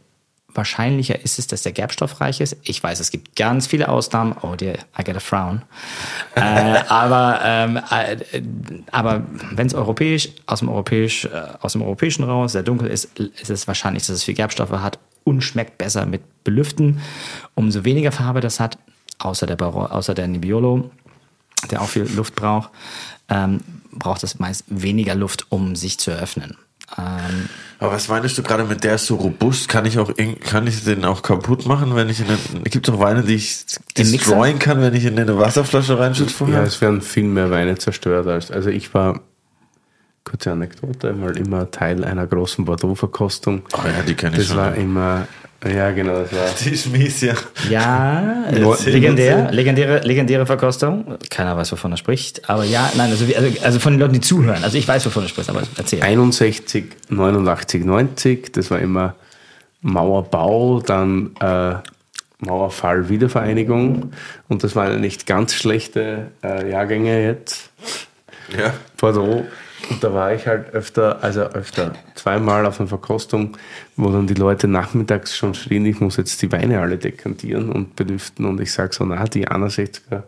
wahrscheinlicher 0.53 1.19
ist 1.23 1.39
es, 1.39 1.47
dass 1.47 1.61
der 1.61 1.71
gerbstoffreich 1.71 2.41
ist. 2.41 2.57
Ich 2.63 2.81
weiß, 2.81 2.99
es 2.99 3.11
gibt 3.11 3.35
ganz 3.35 3.67
viele 3.67 3.89
Ausnahmen. 3.89 4.35
Oh 4.41 4.55
dear, 4.55 4.75
I 4.99 5.03
get 5.03 5.15
a 5.15 5.19
frown. 5.19 5.61
äh, 6.35 6.41
aber 6.87 7.39
ähm, 7.43 7.79
äh, 7.89 8.17
aber 8.91 9.23
wenn 9.51 9.67
es 9.67 9.73
europäisch 9.73 10.29
aus 10.45 10.59
dem 10.59 10.69
europäisch 10.69 11.25
äh, 11.25 11.29
aus 11.61 11.73
dem 11.73 11.81
europäischen 11.81 12.23
raus 12.23 12.53
sehr 12.53 12.63
dunkel 12.63 12.87
ist, 12.89 13.19
ist 13.19 13.49
es 13.49 13.67
wahrscheinlich, 13.67 14.05
dass 14.05 14.15
es 14.15 14.23
viel 14.23 14.35
Gerbstoffe 14.35 14.71
hat 14.71 14.99
und 15.23 15.41
schmeckt 15.41 15.77
besser 15.77 16.05
mit 16.05 16.21
Belüften. 16.43 17.01
Umso 17.55 17.83
weniger 17.83 18.11
Farbe 18.11 18.41
das 18.41 18.59
hat, 18.59 18.77
außer 19.19 19.45
der, 19.47 19.55
Baro, 19.55 19.85
außer 19.85 20.13
der 20.13 20.27
Nebbiolo, 20.27 20.89
der 21.69 21.81
auch 21.81 21.89
viel 21.89 22.03
Luft 22.03 22.35
braucht, 22.35 22.71
ähm, 23.29 23.61
braucht 23.91 24.23
es 24.23 24.39
meist 24.39 24.65
weniger 24.67 25.15
Luft, 25.15 25.45
um 25.49 25.75
sich 25.75 25.99
zu 25.99 26.11
eröffnen. 26.11 26.57
Ähm, 26.97 27.49
aber 27.79 27.93
was 27.93 28.07
meinst 28.09 28.37
du 28.37 28.43
gerade 28.43 28.63
mit 28.63 28.83
der 28.83 28.95
ist 28.95 29.07
so 29.07 29.15
robust? 29.15 29.67
Kann 29.67 29.85
ich 29.85 29.97
auch 29.97 30.11
kann 30.45 30.67
ich 30.67 30.83
den 30.83 31.03
auch 31.03 31.23
kaputt 31.23 31.65
machen, 31.65 31.95
wenn 31.95 32.09
ich 32.09 32.19
in 32.19 32.27
gibt 32.65 32.87
es 32.87 32.93
auch 32.93 32.99
Weine, 32.99 33.23
die 33.23 33.35
ich 33.35 33.65
destroyen 33.97 34.59
kann, 34.59 34.81
wenn 34.81 34.93
ich 34.93 35.05
in 35.05 35.17
eine 35.17 35.37
Wasserflasche 35.37 35.97
reinschütte 35.97 36.31
vorher? 36.31 36.59
Ja, 36.59 36.63
es 36.63 36.79
werden 36.79 37.01
viel 37.01 37.23
mehr 37.23 37.49
Weine 37.49 37.77
zerstört 37.77 38.27
als 38.27 38.51
also 38.51 38.69
ich 38.69 38.93
war 38.93 39.21
kurze 40.23 40.51
Anekdote, 40.51 41.13
mal 41.13 41.35
immer 41.35 41.71
Teil 41.71 42.03
einer 42.03 42.27
großen 42.27 42.65
Bordeaux-Verkostung. 42.65 43.63
Oh 43.73 43.79
ja, 43.85 44.03
die 44.03 44.13
kenne 44.13 44.33
ich 44.33 44.47
das 44.47 44.47
schon. 44.49 44.57
Das 44.57 44.65
war 44.67 44.75
immer, 44.75 45.27
ja 45.65 45.91
genau, 45.91 46.21
das 46.21 46.31
war... 46.33 46.47
Die 46.63 46.69
ist 46.69 46.91
mies, 46.91 47.21
ja. 47.21 47.33
Ja, 47.69 48.45
legendär, 48.85 49.51
legendäre, 49.51 49.99
legendäre 49.99 50.45
Verkostung. 50.45 51.17
Keiner 51.29 51.55
weiß, 51.57 51.71
wovon 51.71 51.91
er 51.91 51.97
spricht. 51.97 52.49
Aber 52.49 52.63
ja, 52.63 52.91
nein, 52.95 53.11
also, 53.11 53.25
also, 53.35 53.59
also 53.63 53.79
von 53.79 53.93
den 53.93 53.99
Leuten, 53.99 54.13
die 54.13 54.21
zuhören. 54.21 54.63
Also 54.63 54.77
ich 54.77 54.87
weiß, 54.87 55.05
wovon 55.05 55.23
er 55.23 55.29
spricht, 55.29 55.49
aber 55.49 55.63
erzähl. 55.77 56.01
61, 56.01 56.85
89, 57.09 57.85
90, 57.85 58.53
das 58.53 58.71
war 58.71 58.79
immer 58.79 59.15
Mauerbau, 59.81 60.81
dann... 60.81 61.31
Äh, 61.39 61.75
Mauerfall 62.43 63.07
Wiedervereinigung 63.07 64.13
und 64.47 64.63
das 64.63 64.75
waren 64.75 64.99
nicht 64.99 65.27
ganz 65.27 65.53
schlechte 65.53 66.31
äh, 66.43 66.71
Jahrgänge 66.71 67.23
jetzt. 67.23 67.69
Ja. 68.57 68.73
Bordeaux 68.97 69.45
und 69.89 70.03
da 70.03 70.13
war 70.13 70.33
ich 70.33 70.47
halt 70.47 70.73
öfter, 70.73 71.23
also 71.23 71.41
öfter, 71.41 71.93
zweimal 72.15 72.65
auf 72.65 72.79
einer 72.79 72.89
Verkostung, 72.89 73.57
wo 73.95 74.09
dann 74.09 74.27
die 74.27 74.33
Leute 74.33 74.67
nachmittags 74.67 75.35
schon 75.35 75.53
schrien, 75.53 75.85
ich 75.85 75.99
muss 75.99 76.17
jetzt 76.17 76.41
die 76.41 76.51
Weine 76.51 76.79
alle 76.79 76.97
dekantieren 76.97 77.71
und 77.71 77.95
belüften. 77.95 78.45
Und 78.45 78.61
ich 78.61 78.71
sage 78.71 78.93
so, 78.93 79.03
na, 79.05 79.23
die 79.25 79.47
61er, 79.47 80.23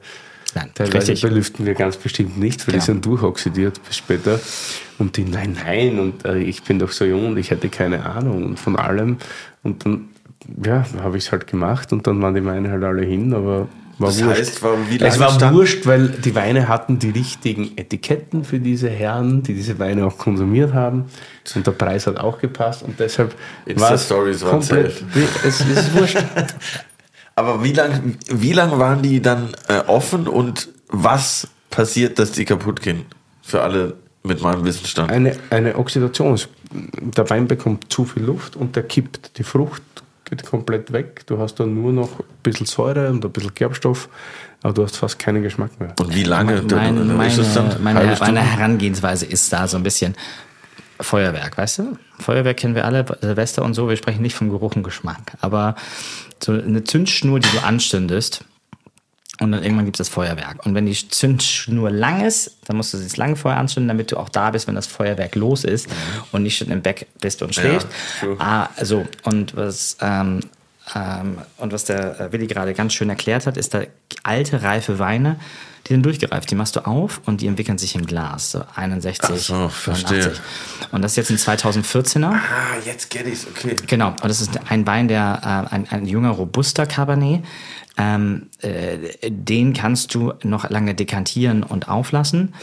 Nein, 0.55 0.69
teilweise 0.75 1.13
richtig. 1.13 1.21
belüften 1.21 1.65
wir 1.65 1.73
ganz 1.73 1.97
bestimmt 1.97 2.37
nicht, 2.37 2.67
weil 2.67 2.75
ja. 2.75 2.79
die 2.79 2.85
sind 2.85 3.05
durchoxidiert 3.05 3.81
bis 3.85 3.97
später. 3.97 4.39
Und 4.99 5.17
die, 5.17 5.23
nein, 5.23 5.57
nein, 5.63 5.99
und 5.99 6.25
äh, 6.25 6.37
ich 6.37 6.63
bin 6.63 6.79
doch 6.79 6.91
so 6.91 7.05
jung 7.05 7.27
und 7.27 7.37
ich 7.37 7.51
hätte 7.51 7.69
keine 7.69 8.05
Ahnung 8.05 8.55
von 8.57 8.75
allem. 8.75 9.17
Und 9.63 9.85
dann, 9.85 10.09
ja, 10.63 10.85
habe 11.01 11.17
ich 11.17 11.25
es 11.25 11.31
halt 11.31 11.47
gemacht 11.47 11.91
und 11.91 12.05
dann 12.05 12.21
waren 12.21 12.35
die 12.35 12.45
Weine 12.45 12.69
halt 12.69 12.83
alle 12.83 13.03
hin, 13.03 13.33
aber 13.33 13.67
war 14.03 14.09
das 14.09 14.23
wurscht. 14.23 14.39
heißt, 14.39 14.63
warum, 14.63 14.89
wie 14.89 14.99
es 14.99 15.19
war 15.19 15.31
stand? 15.31 15.55
wurscht, 15.55 15.85
weil 15.85 16.09
die 16.09 16.35
Weine 16.35 16.67
hatten 16.67 16.99
die 16.99 17.09
richtigen 17.09 17.71
Etiketten 17.75 18.43
für 18.43 18.59
diese 18.59 18.89
Herren, 18.89 19.43
die 19.43 19.53
diese 19.53 19.79
Weine 19.79 20.05
auch 20.05 20.17
konsumiert 20.17 20.73
haben. 20.73 21.05
Und 21.55 21.65
der 21.65 21.71
Preis 21.71 22.05
hat 22.07 22.17
auch 22.17 22.39
gepasst 22.39 22.83
und 22.83 22.99
deshalb 22.99 23.33
war 23.75 23.93
es 23.93 24.09
komplett. 24.09 25.03
Es, 25.43 25.59
es 25.59 25.61
ist 25.61 25.93
wurscht. 25.95 26.17
Aber 27.35 27.63
wie 27.63 27.73
lange 27.73 28.15
wie 28.29 28.53
lang 28.53 28.77
waren 28.77 29.01
die 29.01 29.21
dann 29.21 29.49
äh, 29.67 29.79
offen 29.87 30.27
und 30.27 30.69
was 30.89 31.47
passiert, 31.71 32.19
dass 32.19 32.31
die 32.31 32.45
kaputt 32.45 32.81
gehen? 32.81 33.05
Für 33.41 33.63
alle 33.63 33.95
mit 34.23 34.41
meinem 34.41 34.63
Wissensstand. 34.63 35.11
Eine, 35.11 35.35
eine 35.49 35.77
Oxidation. 35.77 36.39
Der 36.71 37.29
Wein 37.29 37.47
bekommt 37.47 37.91
zu 37.91 38.05
viel 38.05 38.23
Luft 38.23 38.55
und 38.55 38.75
der 38.75 38.83
kippt 38.83 39.37
die 39.37 39.43
Frucht 39.43 39.83
geht 40.35 40.45
komplett 40.45 40.91
weg. 40.93 41.25
Du 41.27 41.39
hast 41.39 41.55
dann 41.59 41.73
nur 41.73 41.93
noch 41.93 42.19
ein 42.19 42.25
bisschen 42.41 42.65
Säure 42.65 43.09
und 43.09 43.23
ein 43.23 43.31
bisschen 43.31 43.53
Gerbstoff, 43.53 44.09
aber 44.61 44.73
du 44.73 44.83
hast 44.83 44.97
fast 44.97 45.19
keinen 45.19 45.43
Geschmack 45.43 45.79
mehr. 45.79 45.93
Und 45.99 46.15
wie 46.15 46.23
lange? 46.23 46.61
Mein, 46.61 47.07
meine, 47.15 47.27
ist 47.27 47.37
es 47.37 47.53
dann? 47.53 47.83
Meine, 47.83 48.17
meine 48.19 48.41
Herangehensweise 48.41 49.25
ist 49.25 49.51
da 49.53 49.67
so 49.67 49.77
ein 49.77 49.83
bisschen 49.83 50.15
Feuerwerk, 50.99 51.57
weißt 51.57 51.79
du? 51.79 51.97
Feuerwerk 52.19 52.57
kennen 52.57 52.75
wir 52.75 52.85
alle, 52.85 53.05
Silvester 53.21 53.63
und 53.63 53.73
so, 53.73 53.89
wir 53.89 53.95
sprechen 53.95 54.21
nicht 54.21 54.35
vom 54.35 54.49
Geruch 54.49 54.75
und 54.75 54.83
Geschmack. 54.83 55.33
Aber 55.41 55.75
so 56.41 56.53
eine 56.53 56.83
Zündschnur, 56.83 57.39
die 57.39 57.49
du 57.49 57.63
anstündest, 57.63 58.45
und 59.43 59.51
dann 59.51 59.63
irgendwann 59.63 59.85
gibt 59.85 59.99
es 59.99 60.07
das 60.07 60.13
Feuerwerk. 60.13 60.65
Und 60.65 60.73
wenn 60.73 60.85
die 60.85 60.93
Zündschnur 60.93 61.91
lang 61.91 62.25
ist, 62.25 62.57
dann 62.65 62.77
musst 62.77 62.93
du 62.93 62.97
sie 62.97 63.15
lange 63.17 63.35
vorher 63.35 63.59
anzünden, 63.59 63.89
damit 63.89 64.11
du 64.11 64.17
auch 64.17 64.29
da 64.29 64.51
bist, 64.51 64.67
wenn 64.67 64.75
das 64.75 64.87
Feuerwerk 64.87 65.35
los 65.35 65.63
ist 65.63 65.89
mhm. 65.89 65.93
und 66.31 66.43
nicht 66.43 66.57
schon 66.57 66.69
im 66.69 66.81
Bett 66.81 67.05
bist 67.19 67.41
und 67.41 67.53
schläfst. 67.53 67.87
Ja, 68.21 68.35
ah, 68.39 68.69
also, 68.77 69.05
und 69.23 69.55
was, 69.55 69.97
ähm, 70.01 70.39
ähm, 70.95 71.37
und 71.57 71.71
was 71.71 71.85
der 71.85 72.19
äh, 72.19 72.31
Willi 72.31 72.47
gerade 72.47 72.73
ganz 72.73 72.93
schön 72.93 73.09
erklärt 73.09 73.47
hat, 73.47 73.57
ist 73.57 73.73
da 73.73 73.83
alte, 74.23 74.63
reife 74.63 74.99
Weine, 74.99 75.39
die 75.87 75.93
sind 75.93 76.03
durchgereift. 76.03 76.49
Die 76.49 76.55
machst 76.55 76.75
du 76.75 76.85
auf 76.85 77.21
und 77.25 77.41
die 77.41 77.47
entwickeln 77.47 77.77
sich 77.77 77.95
im 77.95 78.05
Glas. 78.05 78.51
So 78.51 78.63
61, 78.75 79.29
Ach 79.29 79.37
so, 79.37 79.69
verstehe. 79.69 80.19
89. 80.19 80.41
Und 80.91 81.01
das 81.01 81.17
ist 81.17 81.29
jetzt 81.29 81.47
ein 81.47 81.57
2014er. 81.57 82.31
Ah, 82.31 82.39
jetzt 82.85 83.09
get 83.09 83.27
ich's, 83.27 83.47
okay. 83.47 83.75
Genau. 83.87 84.09
Und 84.09 84.25
das 84.25 84.41
ist 84.41 84.59
ein 84.69 84.85
Wein, 84.87 85.07
der, 85.07 85.67
äh, 85.71 85.73
ein, 85.73 85.87
ein 85.89 86.05
junger, 86.05 86.31
robuster 86.31 86.85
Cabernet, 86.85 87.43
Ähm, 87.95 88.49
äh, 88.61 88.97
den 89.29 89.73
kannst 89.73 90.15
du 90.15 90.33
noch 90.41 90.67
lange 90.69 90.95
dekantieren 90.95 91.61
und 91.61 91.89
auflassen. 91.89 92.55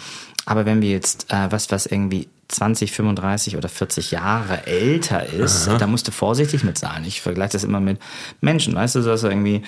Aber 0.44 0.66
wenn 0.66 0.82
wir 0.82 0.90
jetzt 0.90 1.32
äh, 1.32 1.52
was, 1.52 1.70
was 1.70 1.86
irgendwie 1.86 2.28
20, 2.50 2.92
35 2.92 3.56
oder 3.56 3.68
40 3.68 4.10
Jahre 4.10 4.66
älter 4.66 5.26
ist, 5.26 5.68
da 5.78 5.86
musst 5.86 6.08
du 6.08 6.12
vorsichtig 6.12 6.64
mit 6.64 6.78
sein. 6.78 7.04
Ich 7.06 7.20
vergleiche 7.22 7.52
das 7.52 7.64
immer 7.64 7.80
mit 7.80 7.98
Menschen, 8.40 8.74
weißt 8.74 8.96
du, 8.96 9.00
dass 9.02 9.22
irgendwie 9.22 9.62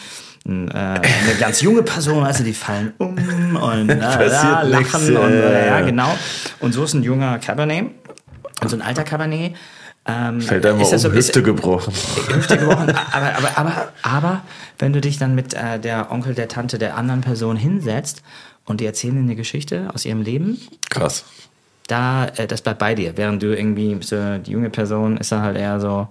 ein, 0.46 0.68
äh, 0.70 0.74
eine 0.74 1.34
ganz 1.38 1.60
junge 1.60 1.82
Person, 1.82 2.22
weißt 2.24 2.40
du, 2.40 2.44
die 2.44 2.52
fallen 2.54 2.92
um 2.98 3.16
und 3.56 3.88
äh, 3.90 3.98
ja, 4.00 4.16
Passiert 4.16 4.64
nix, 4.78 4.92
lachen 4.92 5.16
und 5.16 5.32
äh, 5.32 5.66
ja, 5.68 5.80
genau. 5.82 6.16
Und 6.60 6.72
so 6.72 6.84
ist 6.84 6.94
ein 6.94 7.02
junger 7.04 7.38
Cabernet 7.38 7.90
und 8.60 8.68
so 8.68 8.76
ein 8.76 8.82
alter 8.82 9.04
Cabernet. 9.04 9.54
Ähm, 10.04 10.40
Fällt 10.40 10.66
einmal 10.66 10.82
ist 10.82 10.92
um, 10.92 10.98
so- 10.98 11.08
ist- 11.10 11.14
Hüfte 11.28 11.42
gebrochen. 11.44 11.94
Hüfte 12.34 12.58
gebrochen. 12.58 12.90
Aber, 13.12 13.36
aber, 13.36 13.50
aber, 13.56 13.92
aber, 14.02 14.42
wenn 14.80 14.92
du 14.92 15.00
dich 15.00 15.16
dann 15.18 15.36
mit 15.36 15.54
äh, 15.54 15.78
der 15.78 16.10
Onkel, 16.10 16.34
der 16.34 16.48
Tante 16.48 16.76
der 16.78 16.96
anderen 16.96 17.20
Person 17.20 17.56
hinsetzt 17.56 18.22
und 18.64 18.80
die 18.80 18.86
erzählen 18.86 19.14
dir 19.14 19.20
eine 19.20 19.36
Geschichte 19.36 19.88
aus 19.94 20.04
ihrem 20.04 20.22
Leben, 20.22 20.58
Krass. 20.90 21.24
Da, 21.92 22.26
äh, 22.36 22.46
das 22.46 22.62
bleibt 22.62 22.78
bei 22.78 22.94
dir. 22.94 23.16
Während 23.16 23.42
du 23.42 23.56
irgendwie, 23.56 23.98
so, 24.02 24.38
die 24.38 24.50
junge 24.50 24.70
Person 24.70 25.16
ist 25.18 25.30
dann 25.30 25.42
halt 25.42 25.56
eher 25.56 25.80
so, 25.80 26.08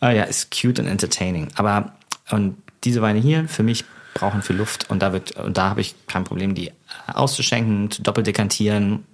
ah 0.00 0.10
ja, 0.10 0.24
ist 0.24 0.50
cute 0.50 0.80
und 0.80 0.86
entertaining. 0.86 1.48
Aber, 1.54 1.92
und 2.30 2.56
diese 2.84 3.02
Weine 3.02 3.18
hier, 3.18 3.48
für 3.48 3.62
mich 3.62 3.84
brauchen 4.14 4.42
viel 4.42 4.56
Luft 4.56 4.90
und 4.90 5.00
da 5.00 5.12
wird, 5.12 5.32
und 5.32 5.56
da 5.56 5.70
habe 5.70 5.80
ich 5.80 5.94
kein 6.06 6.24
Problem, 6.24 6.54
die 6.54 6.72
auszuschenken, 7.06 7.90
zu 7.90 8.02
doppeldekantieren, 8.02 9.04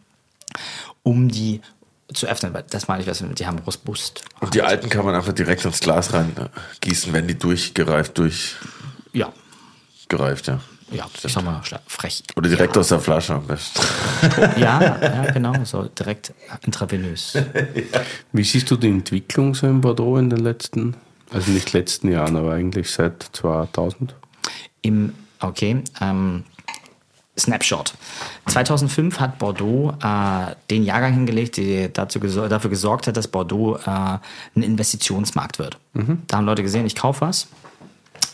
um 1.03 1.28
die 1.28 1.61
zu 2.12 2.27
öffnen, 2.27 2.55
weil 2.55 2.65
das 2.70 2.86
meine 2.86 3.03
ich, 3.03 3.09
was 3.09 3.24
die 3.35 3.47
haben 3.47 3.59
robust. 3.59 4.23
Und 4.41 4.55
die 4.55 4.62
alten 4.62 4.89
kann 4.89 5.05
man 5.05 5.15
einfach 5.15 5.32
direkt 5.32 5.65
ins 5.65 5.81
Glas 5.81 6.12
rein 6.12 6.32
äh, 6.39 6.49
gießen, 6.81 7.12
wenn 7.12 7.27
die 7.27 7.39
durchgereift, 7.39 8.19
Ja, 9.12 9.32
durchgereift, 9.97 10.47
ja. 10.47 10.61
Ja, 10.94 11.06
ich 11.22 11.32
sag 11.32 11.44
mal, 11.44 11.60
frech. 11.86 12.22
Oder 12.36 12.48
direkt 12.48 12.76
aus 12.78 12.88
der 12.88 13.00
Flasche 13.00 13.34
am 13.34 13.46
besten. 13.46 13.80
Ja, 14.56 14.80
ja, 14.80 15.30
genau, 15.32 15.52
so 15.64 15.84
direkt 15.84 16.32
intravenös. 16.64 17.36
Wie 18.32 18.44
siehst 18.44 18.70
du 18.70 18.76
die 18.76 18.88
Entwicklung 18.88 19.54
so 19.54 19.66
in 19.66 19.80
Bordeaux 19.80 20.18
in 20.18 20.30
den 20.30 20.40
letzten, 20.40 20.96
also 21.32 21.50
nicht 21.50 21.72
letzten 21.72 22.10
Jahren, 22.10 22.36
aber 22.36 22.52
eigentlich 22.52 22.90
seit 22.90 23.22
2000? 23.32 24.14
Im, 24.82 25.14
okay, 25.40 25.82
ähm, 26.00 26.44
Snapshot. 27.38 27.94
2005 28.46 29.18
hat 29.18 29.38
Bordeaux 29.38 29.94
äh, 30.02 30.54
den 30.70 30.84
Jahrgang 30.84 31.12
hingelegt, 31.12 31.56
der 31.56 31.88
dazu 31.88 32.20
gesor 32.20 32.48
dafür 32.48 32.70
gesorgt 32.70 33.06
hat, 33.08 33.16
dass 33.16 33.28
Bordeaux 33.28 33.76
äh, 33.76 33.90
ein 33.90 34.62
Investitionsmarkt 34.62 35.58
wird. 35.58 35.78
Da 36.28 36.36
haben 36.36 36.46
Leute 36.46 36.62
gesehen, 36.62 36.86
ich 36.86 36.94
kaufe 36.94 37.22
was, 37.22 37.48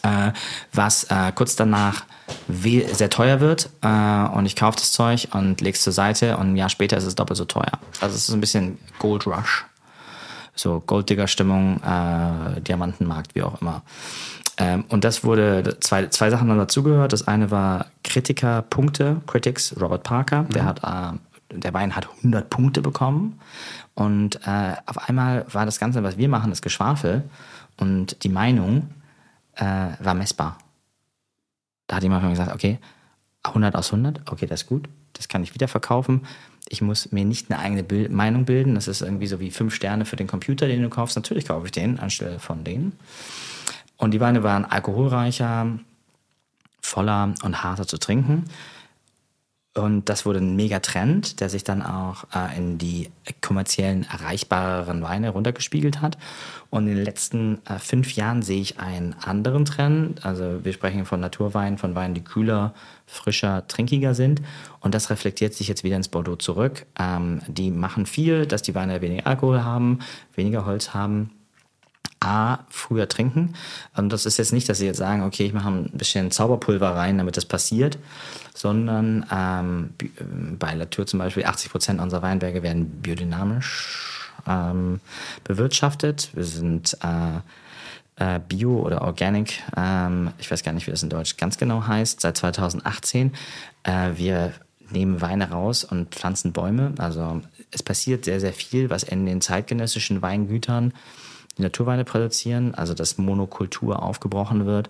äh, 0.02 0.32
was 0.72 1.04
äh, 1.04 1.32
kurz 1.34 1.56
danach 1.56 2.04
sehr 2.48 3.10
teuer 3.10 3.40
wird 3.40 3.70
äh, 3.82 3.88
und 3.88 4.46
ich 4.46 4.56
kaufe 4.56 4.78
das 4.78 4.92
Zeug 4.92 5.28
und 5.32 5.60
lege 5.60 5.76
es 5.76 5.82
zur 5.82 5.92
Seite 5.92 6.36
und 6.36 6.52
ein 6.52 6.56
Jahr 6.56 6.68
später 6.68 6.96
ist 6.96 7.04
es 7.04 7.14
doppelt 7.14 7.36
so 7.36 7.44
teuer. 7.44 7.72
Also 8.00 8.14
es 8.14 8.28
ist 8.28 8.34
ein 8.34 8.40
bisschen 8.40 8.78
Gold 8.98 9.26
Rush. 9.26 9.66
So 10.54 10.80
Golddigger-Stimmung, 10.80 11.80
äh, 11.82 12.60
Diamantenmarkt, 12.60 13.34
wie 13.34 13.42
auch 13.42 13.60
immer. 13.62 13.82
Ähm, 14.58 14.84
und 14.88 15.04
das 15.04 15.24
wurde, 15.24 15.78
zwei, 15.80 16.06
zwei 16.08 16.28
Sachen 16.28 16.50
haben 16.50 16.58
dazugehört. 16.58 17.12
Das 17.12 17.26
eine 17.26 17.50
war 17.50 17.86
Kritiker-Punkte, 18.04 19.22
Critics, 19.26 19.74
Robert 19.80 20.02
Parker, 20.02 20.44
der 20.50 20.64
hat, 20.64 20.80
äh, 20.84 21.16
der 21.56 21.72
Wein 21.72 21.96
hat 21.96 22.08
100 22.18 22.50
Punkte 22.50 22.82
bekommen. 22.82 23.40
Und 23.94 24.36
äh, 24.46 24.74
auf 24.86 25.08
einmal 25.08 25.46
war 25.50 25.64
das 25.64 25.80
Ganze, 25.80 26.02
was 26.02 26.18
wir 26.18 26.28
machen, 26.28 26.50
das 26.50 26.62
Geschwafel. 26.62 27.24
Und 27.78 28.22
die 28.22 28.28
Meinung 28.28 28.90
äh, 29.60 30.04
war 30.04 30.14
messbar. 30.14 30.58
Da 31.86 31.96
hat 31.96 32.02
jemand 32.02 32.28
gesagt, 32.28 32.52
okay, 32.52 32.78
100 33.42 33.74
aus 33.76 33.92
100, 33.92 34.30
okay, 34.30 34.46
das 34.46 34.62
ist 34.62 34.68
gut, 34.68 34.88
das 35.12 35.28
kann 35.28 35.42
ich 35.42 35.54
wieder 35.54 35.68
verkaufen. 35.68 36.26
Ich 36.68 36.82
muss 36.82 37.10
mir 37.12 37.24
nicht 37.24 37.50
eine 37.50 37.60
eigene 37.60 37.82
Bild 37.82 38.12
Meinung 38.12 38.44
bilden. 38.44 38.74
Das 38.74 38.86
ist 38.86 39.02
irgendwie 39.02 39.26
so 39.26 39.40
wie 39.40 39.50
fünf 39.50 39.74
Sterne 39.74 40.04
für 40.04 40.16
den 40.16 40.26
Computer, 40.26 40.66
den 40.66 40.82
du 40.82 40.88
kaufst. 40.88 41.16
Natürlich 41.16 41.46
kaufe 41.46 41.66
ich 41.66 41.72
den 41.72 41.98
anstelle 41.98 42.38
von 42.38 42.62
denen. 42.64 42.92
Und 43.96 44.12
die 44.12 44.20
Weine 44.20 44.42
waren 44.42 44.64
alkoholreicher, 44.64 45.78
voller 46.80 47.34
und 47.42 47.62
harter 47.62 47.86
zu 47.86 47.98
trinken. 47.98 48.44
Und 49.76 50.08
das 50.08 50.26
wurde 50.26 50.40
ein 50.40 50.56
Megatrend, 50.56 51.40
der 51.40 51.48
sich 51.48 51.62
dann 51.62 51.80
auch 51.80 52.24
äh, 52.34 52.56
in 52.56 52.78
die 52.78 53.08
kommerziellen 53.40 54.04
erreichbareren 54.10 55.00
Weine 55.02 55.30
runtergespiegelt 55.30 56.00
hat. 56.00 56.18
Und 56.70 56.88
in 56.88 56.96
den 56.96 57.04
letzten 57.04 57.64
äh, 57.66 57.78
fünf 57.78 58.16
Jahren 58.16 58.42
sehe 58.42 58.60
ich 58.60 58.80
einen 58.80 59.14
anderen 59.14 59.64
Trend. 59.64 60.26
Also 60.26 60.64
wir 60.64 60.72
sprechen 60.72 61.06
von 61.06 61.20
Naturweinen, 61.20 61.78
von 61.78 61.94
Weinen, 61.94 62.14
die 62.14 62.24
kühler, 62.24 62.74
frischer, 63.06 63.64
trinkiger 63.68 64.14
sind. 64.14 64.42
Und 64.80 64.92
das 64.92 65.08
reflektiert 65.08 65.54
sich 65.54 65.68
jetzt 65.68 65.84
wieder 65.84 65.96
ins 65.96 66.08
Bordeaux 66.08 66.36
zurück. 66.36 66.86
Ähm, 66.98 67.40
die 67.46 67.70
machen 67.70 68.06
viel, 68.06 68.46
dass 68.46 68.62
die 68.62 68.74
Weine 68.74 69.00
weniger 69.02 69.28
Alkohol 69.28 69.62
haben, 69.62 70.00
weniger 70.34 70.66
Holz 70.66 70.94
haben. 70.94 71.30
A, 72.20 72.58
früher 72.68 73.08
trinken. 73.08 73.54
Und 73.96 74.12
das 74.12 74.26
ist 74.26 74.36
jetzt 74.36 74.52
nicht, 74.52 74.68
dass 74.68 74.78
sie 74.78 74.86
jetzt 74.86 74.98
sagen, 74.98 75.22
okay, 75.22 75.46
ich 75.46 75.52
mache 75.54 75.68
ein 75.70 75.90
bisschen 75.92 76.30
Zauberpulver 76.30 76.94
rein, 76.94 77.16
damit 77.18 77.36
das 77.36 77.46
passiert, 77.46 77.98
sondern 78.54 79.24
ähm, 79.32 79.90
bi- 79.96 80.12
äh, 80.18 80.24
bei 80.58 80.74
Latour 80.74 81.06
zum 81.06 81.18
Beispiel 81.18 81.44
80 81.46 81.70
Prozent 81.70 82.00
unserer 82.00 82.22
Weinberge 82.22 82.62
werden 82.62 82.90
biodynamisch 83.00 84.30
ähm, 84.46 85.00
bewirtschaftet. 85.44 86.30
Wir 86.34 86.44
sind 86.44 86.96
äh, 87.02 88.34
äh, 88.36 88.38
Bio 88.46 88.80
oder 88.80 89.00
Organic, 89.02 89.62
ähm, 89.76 90.30
ich 90.38 90.50
weiß 90.50 90.62
gar 90.62 90.72
nicht, 90.72 90.86
wie 90.86 90.90
das 90.90 91.02
in 91.02 91.08
Deutsch 91.08 91.38
ganz 91.38 91.56
genau 91.56 91.86
heißt, 91.86 92.20
seit 92.20 92.36
2018. 92.36 93.32
Äh, 93.84 94.10
wir 94.16 94.52
nehmen 94.90 95.20
Weine 95.22 95.50
raus 95.50 95.84
und 95.84 96.14
pflanzen 96.14 96.52
Bäume. 96.52 96.92
Also 96.98 97.40
es 97.70 97.82
passiert 97.82 98.24
sehr, 98.26 98.40
sehr 98.40 98.52
viel, 98.52 98.90
was 98.90 99.04
in 99.04 99.24
den 99.24 99.40
zeitgenössischen 99.40 100.20
Weingütern 100.20 100.92
die 101.60 101.64
Naturweine 101.64 102.04
produzieren, 102.04 102.74
also 102.74 102.94
dass 102.94 103.18
Monokultur 103.18 104.02
aufgebrochen 104.02 104.64
wird. 104.66 104.88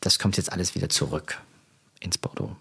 Das 0.00 0.18
kommt 0.18 0.36
jetzt 0.38 0.52
alles 0.52 0.74
wieder 0.74 0.88
zurück 0.88 1.38
ins 2.00 2.16
Bordeaux. 2.18 2.56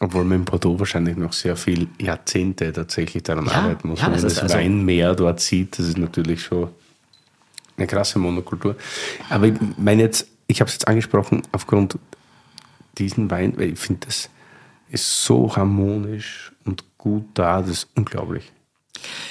Obwohl 0.00 0.24
man 0.24 0.38
in 0.38 0.44
Bordeaux 0.46 0.78
wahrscheinlich 0.78 1.16
noch 1.16 1.34
sehr 1.34 1.56
viel 1.56 1.88
Jahrzehnte 2.00 2.72
tatsächlich 2.72 3.22
daran 3.22 3.44
Ja, 3.46 3.52
arbeiten 3.52 3.88
muss. 3.88 4.00
ja, 4.00 4.06
Wenn 4.06 4.14
das 4.14 4.22
man 4.22 4.28
ist 4.30 4.36
das 4.36 4.42
also- 4.44 4.56
Weinmeer 4.56 5.14
dort 5.14 5.40
sieht, 5.40 5.78
das 5.78 5.86
ist 5.88 5.98
natürlich 5.98 6.42
schon 6.42 6.70
eine 7.76 7.86
krasse 7.86 8.18
Monokultur. 8.18 8.76
Aber 9.28 9.46
ich 9.46 9.54
meine 9.76 10.02
jetzt, 10.02 10.26
ich 10.46 10.60
habe 10.60 10.68
es 10.68 10.74
jetzt 10.74 10.88
angesprochen, 10.88 11.42
aufgrund 11.52 11.98
diesen 12.96 13.30
Wein, 13.30 13.52
weil 13.58 13.72
ich 13.72 13.78
finde, 13.78 14.06
das 14.06 14.30
ist 14.88 15.24
so 15.24 15.54
harmonisch 15.54 16.52
und 16.64 16.82
gut 16.96 17.26
da, 17.34 17.60
das 17.60 17.70
ist 17.70 17.88
unglaublich. 17.94 18.50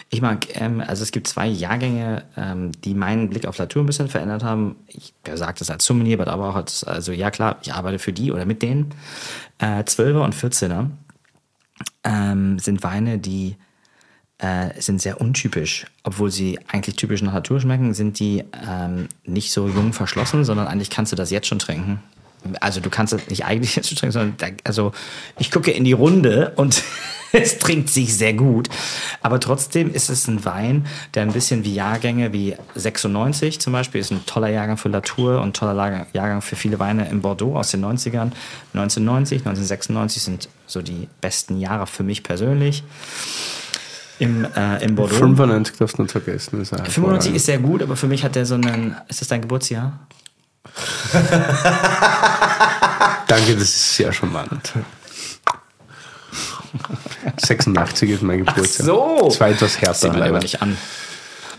Ich 0.09 0.21
mag, 0.21 0.47
ähm, 0.59 0.81
also 0.85 1.03
es 1.03 1.11
gibt 1.11 1.27
zwei 1.27 1.47
Jahrgänge, 1.47 2.23
ähm, 2.37 2.71
die 2.83 2.93
meinen 2.93 3.29
Blick 3.29 3.45
auf 3.45 3.57
Latour 3.57 3.83
ein 3.83 3.85
bisschen 3.85 4.09
verändert 4.09 4.43
haben. 4.43 4.75
Ich 4.87 5.13
sage 5.33 5.59
das 5.59 5.69
als 5.69 5.85
Sommelier, 5.85 6.19
aber 6.27 6.49
auch 6.49 6.55
als, 6.55 6.83
also 6.83 7.11
ja 7.11 7.31
klar, 7.31 7.57
ich 7.61 7.73
arbeite 7.73 7.99
für 7.99 8.13
die 8.13 8.31
oder 8.31 8.45
mit 8.45 8.61
denen. 8.61 8.93
Äh, 9.59 9.81
12er 9.83 10.23
und 10.23 10.35
14er 10.35 10.87
ähm, 12.03 12.59
sind 12.59 12.83
Weine, 12.83 13.19
die 13.19 13.55
äh, 14.39 14.79
sind 14.81 15.01
sehr 15.01 15.21
untypisch. 15.21 15.85
Obwohl 16.03 16.31
sie 16.31 16.59
eigentlich 16.67 16.95
typisch 16.95 17.21
nach 17.21 17.33
Natur 17.33 17.59
schmecken, 17.59 17.93
sind 17.93 18.19
die 18.19 18.43
ähm, 18.67 19.09
nicht 19.25 19.51
so 19.51 19.67
jung 19.67 19.93
verschlossen, 19.93 20.45
sondern 20.45 20.67
eigentlich 20.67 20.89
kannst 20.89 21.11
du 21.11 21.15
das 21.15 21.29
jetzt 21.29 21.47
schon 21.47 21.59
trinken. 21.59 22.01
Also 22.59 22.79
du 22.79 22.89
kannst 22.89 23.13
es 23.13 23.27
nicht 23.27 23.45
eigentlich 23.45 23.75
jetzt 23.75 23.89
schon 23.89 23.97
trinken, 23.97 24.13
sondern 24.13 24.35
da, 24.37 24.47
also 24.63 24.91
ich 25.37 25.51
gucke 25.51 25.71
in 25.71 25.83
die 25.83 25.93
Runde 25.93 26.53
und 26.55 26.83
es 27.31 27.59
trinkt 27.59 27.89
sich 27.89 28.15
sehr 28.15 28.33
gut. 28.33 28.69
Aber 29.21 29.39
trotzdem 29.39 29.93
ist 29.93 30.09
es 30.09 30.27
ein 30.27 30.45
Wein, 30.45 30.87
der 31.13 31.23
ein 31.23 31.33
bisschen 31.33 31.63
wie 31.63 31.73
Jahrgänge 31.73 32.33
wie 32.33 32.55
96 32.75 33.59
zum 33.59 33.73
Beispiel 33.73 34.01
ist 34.01 34.11
ein 34.11 34.25
toller 34.25 34.49
Jahrgang 34.49 34.77
für 34.77 34.89
Latour 34.89 35.41
und 35.41 35.55
toller 35.55 36.07
Jahrgang 36.13 36.41
für 36.41 36.55
viele 36.55 36.79
Weine 36.79 37.09
in 37.09 37.21
Bordeaux 37.21 37.55
aus 37.55 37.71
den 37.71 37.83
90ern. 37.83 38.31
1990, 38.73 39.39
1996 39.39 40.23
sind 40.23 40.49
so 40.65 40.81
die 40.81 41.07
besten 41.21 41.59
Jahre 41.59 41.87
für 41.87 42.03
mich 42.03 42.23
persönlich. 42.23 42.83
Im, 44.19 44.45
äh, 44.53 44.83
im 44.83 44.95
Bordeaux. 44.95 45.15
95 45.15 45.77
darfst 45.77 45.97
du 45.97 46.01
nicht 46.01 46.11
vergessen. 46.11 46.61
Ist 46.61 46.75
95 46.75 47.35
ist 47.35 47.45
sehr 47.45 47.59
gut, 47.59 47.81
aber 47.81 47.95
für 47.95 48.07
mich 48.07 48.25
hat 48.25 48.35
der 48.35 48.45
so 48.45 48.55
einen. 48.55 48.95
Ist 49.07 49.21
das 49.21 49.29
dein 49.29 49.41
Geburtsjahr? 49.41 49.97
Danke, 53.27 53.53
das 53.53 53.63
ist 53.63 53.95
sehr 53.95 54.11
charmant. 54.11 54.73
86 57.37 58.09
ist 58.09 58.21
mein 58.21 58.45
Geburtstag. 58.45 58.85
so. 58.85 59.21
Das 59.25 59.39
war 59.39 59.49
etwas 59.49 59.81
härter. 59.81 59.93
Sieht 59.95 60.11
man 60.11 60.19
leider. 60.19 60.39
nicht 60.39 60.61
an. 60.61 60.77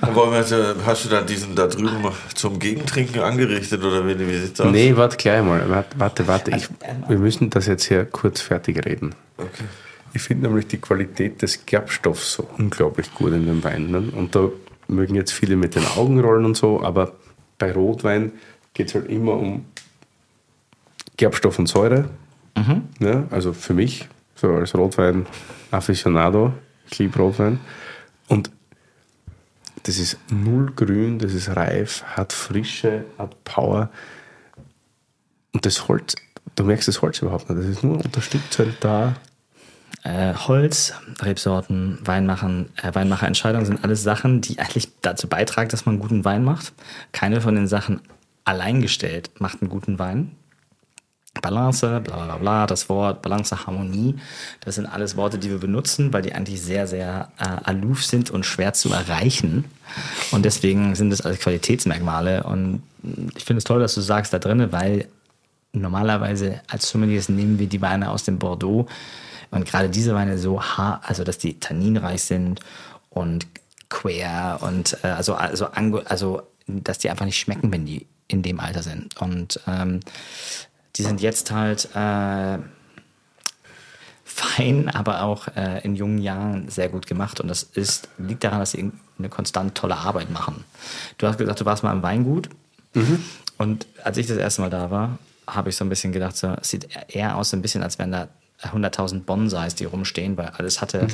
Und 0.01 0.15
wollen 0.15 0.31
wir, 0.31 0.39
jetzt, 0.41 0.55
hast 0.87 1.05
du 1.05 1.09
da 1.11 1.21
diesen 1.21 1.55
da 1.55 1.67
drüben 1.67 2.07
zum 2.35 2.59
Gegentrinken 2.59 3.21
angerichtet 3.21 3.83
oder 3.85 4.07
wie, 4.07 4.19
wie 4.19 4.39
sieht's 4.39 4.61
aus? 4.61 4.71
Nee, 4.71 4.97
warte 4.97 5.17
gleich 5.17 5.43
mal. 5.43 5.69
Warte, 5.69 5.99
warte. 5.99 6.27
warte. 6.27 6.51
Ich, 6.53 6.69
wir 7.09 7.19
müssen 7.19 7.51
das 7.51 7.67
jetzt 7.67 7.85
hier 7.85 8.07
kurz 8.07 8.41
fertig 8.41 8.85
reden. 8.87 9.15
Okay. 9.37 9.65
Ich 10.13 10.23
finde 10.23 10.49
nämlich 10.49 10.67
die 10.67 10.79
Qualität 10.79 11.43
des 11.43 11.67
Gerbstoffs 11.67 12.33
so 12.33 12.49
unglaublich 12.59 13.13
gut 13.15 13.33
in 13.33 13.47
den 13.47 13.63
Weinen. 13.63 13.91
Ne? 13.91 14.11
Und 14.17 14.35
da 14.35 14.49
mögen 14.89 15.15
jetzt 15.15 15.33
viele 15.33 15.57
mit 15.57 15.75
den 15.75 15.87
Augen 15.97 16.19
rollen 16.21 16.45
und 16.45 16.57
so, 16.57 16.83
aber 16.83 17.13
bei 17.59 17.73
Rotwein 17.73 18.33
geht 18.75 18.89
es 18.89 18.95
halt 18.95 19.09
immer 19.09 19.35
um 19.35 19.65
Gerbstoff 21.17 21.59
und 21.59 21.67
Säure. 21.67 22.09
Ja, 22.99 23.25
also 23.31 23.53
für 23.53 23.75
mich, 23.75 24.09
so 24.35 24.53
als 24.53 24.75
Rotwein-Aficionado, 24.75 26.53
ich 26.91 26.99
liebe 26.99 27.19
Rotwein. 27.19 27.59
Und 28.29 28.51
das 29.85 29.99
ist 29.99 30.19
null 30.31 30.73
grün, 30.77 31.19
das 31.19 31.33
ist 31.33 31.49
reif, 31.57 32.03
hat 32.05 32.33
Frische, 32.33 33.07
hat 33.19 33.43
Power. 33.45 33.91
Und 35.53 35.65
das 35.65 35.89
Holz, 35.89 36.17
du 36.57 36.65
merkst 36.65 36.89
das 36.89 37.01
Holz 37.01 37.23
überhaupt 37.23 37.49
nicht, 37.49 37.61
das 37.61 37.67
ist 37.67 37.83
nur 37.83 38.05
unterstützend 38.05 38.77
da. 38.81 39.15
Äh, 40.03 40.35
Holz, 40.35 40.95
Rebsorten, 41.21 41.99
Weinmachen, 42.05 42.71
äh, 42.83 42.95
Weinmacherentscheidungen 42.95 43.67
sind 43.67 43.85
alles 43.85 44.03
Sachen, 44.03 44.41
die 44.41 44.59
eigentlich 44.59 44.89
dazu 45.01 45.29
beitragen, 45.29 45.71
dass 45.71 45.87
man 45.87 45.99
guten 45.99 46.25
Wein 46.25 46.45
macht. 46.45 46.73
Keine 47.13 47.41
von 47.41 47.55
den 47.55 47.69
Sachen 47.69 48.01
alleingestellt 48.51 49.31
macht 49.41 49.63
einen 49.63 49.71
guten 49.71 49.99
Wein. 49.99 50.33
Balance, 51.41 52.01
bla 52.01 52.25
bla 52.25 52.37
bla, 52.37 52.67
das 52.67 52.89
Wort, 52.89 53.23
Balance, 53.23 53.65
Harmonie, 53.65 54.17
das 54.61 54.75
sind 54.75 54.87
alles 54.87 55.17
Worte, 55.17 55.39
die 55.39 55.49
wir 55.49 55.59
benutzen, 55.59 56.13
weil 56.13 56.23
die 56.23 56.33
eigentlich 56.33 56.61
sehr, 56.61 56.89
sehr 56.89 57.31
äh, 57.39 57.45
aloof 57.45 58.05
sind 58.05 58.31
und 58.31 58.45
schwer 58.45 58.73
zu 58.73 58.93
erreichen. 58.93 59.65
Und 60.33 60.45
deswegen 60.45 60.97
sind 60.97 61.11
das 61.11 61.21
alles 61.21 61.39
Qualitätsmerkmale. 61.39 62.43
Und 62.43 62.83
ich 63.37 63.45
finde 63.45 63.59
es 63.59 63.65
toll, 63.65 63.79
dass 63.79 63.95
du 63.95 64.01
sagst 64.01 64.33
da 64.33 64.41
drinne, 64.41 64.73
weil 64.73 65.07
normalerweise 65.73 66.61
als 66.69 66.91
Sommeliers 66.91 67.29
nehmen 67.29 67.61
wir 67.61 67.69
die 67.69 67.81
Weine 67.81 68.11
aus 68.11 68.25
dem 68.25 68.41
Bordeaux 68.41 68.87
und 69.53 69.67
gerade 69.67 69.89
diese 69.89 70.15
Weine 70.15 70.37
so 70.37 70.59
also 70.59 71.23
dass 71.23 71.39
die 71.39 71.61
tanninreich 71.61 72.23
sind 72.23 72.61
und 73.09 73.47
quer 73.89 74.59
und 74.63 74.99
äh, 75.05 75.09
also, 75.09 75.35
also, 75.35 75.67
also 75.67 76.43
dass 76.67 76.99
die 76.99 77.09
einfach 77.09 77.25
nicht 77.25 77.39
schmecken, 77.39 77.73
wenn 77.73 77.87
die 77.87 78.07
in 78.31 78.43
dem 78.43 78.61
Alter 78.61 78.83
sind. 78.83 79.17
Und 79.21 79.61
ähm, 79.67 80.01
die 80.97 81.03
sind 81.03 81.21
jetzt 81.21 81.51
halt 81.51 81.89
äh, 81.95 82.59
fein, 84.25 84.89
aber 84.89 85.23
auch 85.23 85.49
äh, 85.57 85.81
in 85.85 85.97
jungen 85.97 86.19
Jahren 86.19 86.69
sehr 86.69 86.89
gut 86.89 87.07
gemacht. 87.07 87.41
Und 87.41 87.49
das 87.49 87.63
ist, 87.63 88.09
liegt 88.19 88.45
daran, 88.45 88.61
dass 88.61 88.73
sie 88.73 88.91
eine 89.19 89.29
konstant 89.29 89.75
tolle 89.75 89.97
Arbeit 89.97 90.31
machen. 90.31 90.65
Du 91.19 91.27
hast 91.27 91.39
gesagt, 91.39 91.61
du 91.61 91.65
warst 91.65 91.83
mal 91.83 91.93
im 91.93 92.03
Weingut. 92.03 92.49
Und 93.57 93.87
als 94.03 94.17
ich 94.17 94.27
das 94.27 94.37
erste 94.37 94.63
Mal 94.63 94.71
da 94.71 94.91
war, 94.91 95.19
habe 95.47 95.69
ich 95.69 95.77
so 95.77 95.85
ein 95.85 95.89
bisschen 95.89 96.13
gedacht, 96.13 96.37
so, 96.37 96.57
es 96.61 96.71
sieht 96.71 96.89
eher 97.09 97.37
aus 97.37 97.51
so 97.51 97.57
ein 97.57 97.63
bisschen, 97.63 97.83
als 97.85 97.99
wären 98.01 98.11
da 98.13 98.29
100.000 98.63 99.21
Bonsais, 99.23 99.75
die 99.77 99.85
rumstehen, 99.85 100.37
weil 100.37 100.49
alles 100.49 100.81
hatte, 100.81 101.07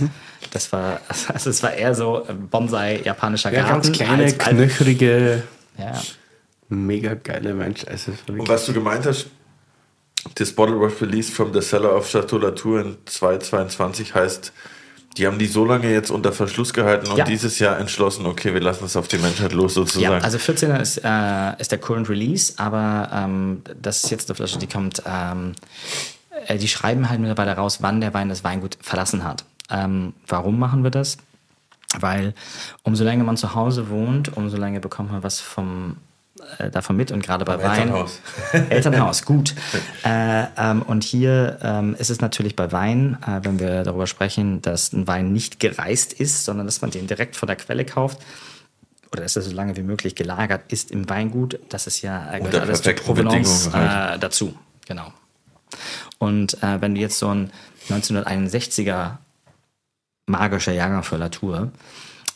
das 0.52 0.72
war, 0.72 1.00
also 1.28 1.50
es 1.50 1.62
war 1.62 1.72
eher 1.74 1.94
so 1.94 2.24
äh, 2.26 2.32
Bonsai 2.32 3.00
japanischer 3.04 3.52
Ja, 3.52 3.62
Garten. 3.62 3.82
ganz 3.82 3.92
kleine, 3.92 4.22
als- 4.24 4.38
knöchrige, 4.38 5.42
ja. 5.78 6.00
Mega 6.68 7.14
geile 7.14 7.54
Menschen. 7.54 7.88
Also 7.88 8.12
Und 8.28 8.48
was 8.48 8.66
du 8.66 8.72
gemeint 8.72 9.06
hast, 9.06 9.26
das 10.34 10.52
Bottle 10.52 10.80
was 10.80 11.00
released 11.00 11.32
from 11.34 11.52
the 11.52 11.60
Cellar 11.60 11.94
of 11.94 12.10
Chateau 12.10 12.38
Latour 12.38 12.80
in 12.80 12.96
2022 13.06 14.14
heißt, 14.14 14.52
die 15.16 15.26
haben 15.26 15.38
die 15.38 15.46
so 15.46 15.64
lange 15.64 15.90
jetzt 15.90 16.10
unter 16.10 16.32
Verschluss 16.32 16.74
gehalten 16.74 17.08
und 17.08 17.16
Ja. 17.16 17.24
dieses 17.24 17.58
Jahr 17.58 17.78
entschlossen, 17.78 18.26
okay, 18.26 18.52
wir 18.52 18.60
lassen 18.60 18.84
es 18.84 18.96
auf 18.96 19.08
die 19.08 19.16
Menschheit 19.18 19.52
los 19.52 19.74
sozusagen. 19.74 20.12
Ja, 20.12 20.18
also 20.18 20.36
14er 20.36 20.78
ist, 20.80 20.98
äh, 21.02 21.60
ist 21.60 21.70
der 21.72 21.78
Current 21.78 22.08
Release, 22.10 22.52
aber 22.58 23.08
ähm, 23.12 23.62
das 23.80 24.04
ist 24.04 24.10
jetzt 24.10 24.28
eine 24.28 24.34
Flasche, 24.34 24.58
die 24.58 24.66
kommt, 24.66 25.02
ähm, 25.06 25.52
äh, 26.46 26.58
die 26.58 26.68
schreiben 26.68 27.08
halt 27.08 27.20
mittlerweile 27.20 27.52
raus, 27.52 27.78
wann 27.80 28.00
der 28.02 28.12
Wein 28.12 28.28
das 28.28 28.44
Weingut 28.44 28.76
verlassen 28.82 29.24
hat. 29.24 29.44
Ähm, 29.70 30.12
warum 30.26 30.58
machen 30.58 30.82
wir 30.82 30.90
das? 30.90 31.16
Weil 31.98 32.34
umso 32.82 33.04
länger 33.04 33.24
man 33.24 33.36
zu 33.38 33.54
Hause 33.54 33.88
wohnt, 33.88 34.36
umso 34.36 34.58
länger 34.58 34.80
bekommt 34.80 35.12
man 35.12 35.22
was 35.22 35.40
vom, 35.40 35.96
äh, 36.58 36.70
davon 36.70 36.96
mit 36.96 37.10
und 37.12 37.22
gerade 37.22 37.44
bei 37.44 37.62
Wein. 37.62 37.80
Elternhaus. 37.80 38.20
Elternhaus, 38.70 39.24
gut. 39.24 39.54
Äh, 40.04 40.46
ähm, 40.56 40.82
und 40.82 41.02
hier 41.02 41.58
ähm, 41.62 41.96
ist 41.98 42.10
es 42.10 42.20
natürlich 42.20 42.54
bei 42.54 42.70
Wein, 42.70 43.18
äh, 43.26 43.40
wenn 43.42 43.58
wir 43.58 43.82
darüber 43.82 44.06
sprechen, 44.06 44.62
dass 44.62 44.92
ein 44.92 45.08
Wein 45.08 45.32
nicht 45.32 45.58
gereist 45.58 46.12
ist, 46.12 46.44
sondern 46.44 46.66
dass 46.66 46.80
man 46.80 46.90
den 46.90 47.08
direkt 47.08 47.34
von 47.34 47.48
der 47.48 47.56
Quelle 47.56 47.84
kauft 47.84 48.18
oder 49.10 49.22
dass 49.22 49.34
er 49.34 49.42
so 49.42 49.50
lange 49.50 49.76
wie 49.76 49.82
möglich 49.82 50.14
gelagert 50.14 50.72
ist 50.72 50.92
im 50.92 51.08
Weingut. 51.08 51.58
Das 51.70 51.86
ist 51.88 52.02
ja 52.02 52.32
äh, 52.32 52.38
gehört 52.38 52.44
Unter 52.44 52.62
alles 52.62 52.82
zur 52.82 52.92
Provenance 52.92 53.72
halt. 53.72 54.16
äh, 54.16 54.18
dazu. 54.20 54.56
Genau. 54.86 55.12
Und 56.18 56.62
äh, 56.62 56.80
wenn 56.80 56.94
du 56.94 57.00
jetzt 57.00 57.18
so 57.18 57.28
ein 57.28 57.50
1961er 57.88 59.16
magischer 60.26 60.72
Jahrgang 60.72 61.02
für 61.02 61.16
Latour 61.16 61.70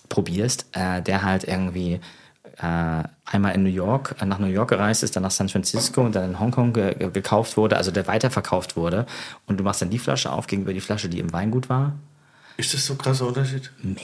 probierst, 0.08 0.66
äh, 0.72 1.02
der 1.02 1.22
halt 1.22 1.44
irgendwie 1.44 1.94
äh, 1.94 2.00
einmal 2.62 3.54
in 3.54 3.62
New 3.62 3.70
York, 3.70 4.16
äh, 4.20 4.26
nach 4.26 4.38
New 4.38 4.46
York 4.46 4.70
gereist 4.70 5.02
ist, 5.02 5.16
dann 5.16 5.22
nach 5.22 5.30
San 5.30 5.48
Francisco 5.48 6.02
und 6.02 6.14
dann 6.14 6.30
in 6.30 6.40
Hongkong 6.40 6.72
ge 6.72 6.94
ge 6.94 7.10
gekauft 7.10 7.56
wurde, 7.56 7.76
also 7.76 7.90
der 7.90 8.06
weiterverkauft 8.06 8.76
wurde. 8.76 9.06
Und 9.46 9.58
du 9.58 9.64
machst 9.64 9.82
dann 9.82 9.90
die 9.90 9.98
Flasche 9.98 10.30
auf 10.32 10.46
gegenüber 10.46 10.72
die 10.72 10.80
Flasche, 10.80 11.08
die 11.08 11.20
im 11.20 11.32
Weingut 11.32 11.68
war. 11.68 11.94
Ist 12.56 12.74
das 12.74 12.84
so 12.84 12.94
ein 12.94 12.98
krasser 12.98 13.26
Unterschied? 13.26 13.72
Mega. 13.82 14.00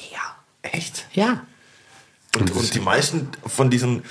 Echt? 0.62 1.06
Ja. 1.12 1.42
Und, 2.38 2.50
und 2.50 2.74
die 2.74 2.80
meisten 2.80 3.28
von 3.46 3.70
diesen 3.70 4.02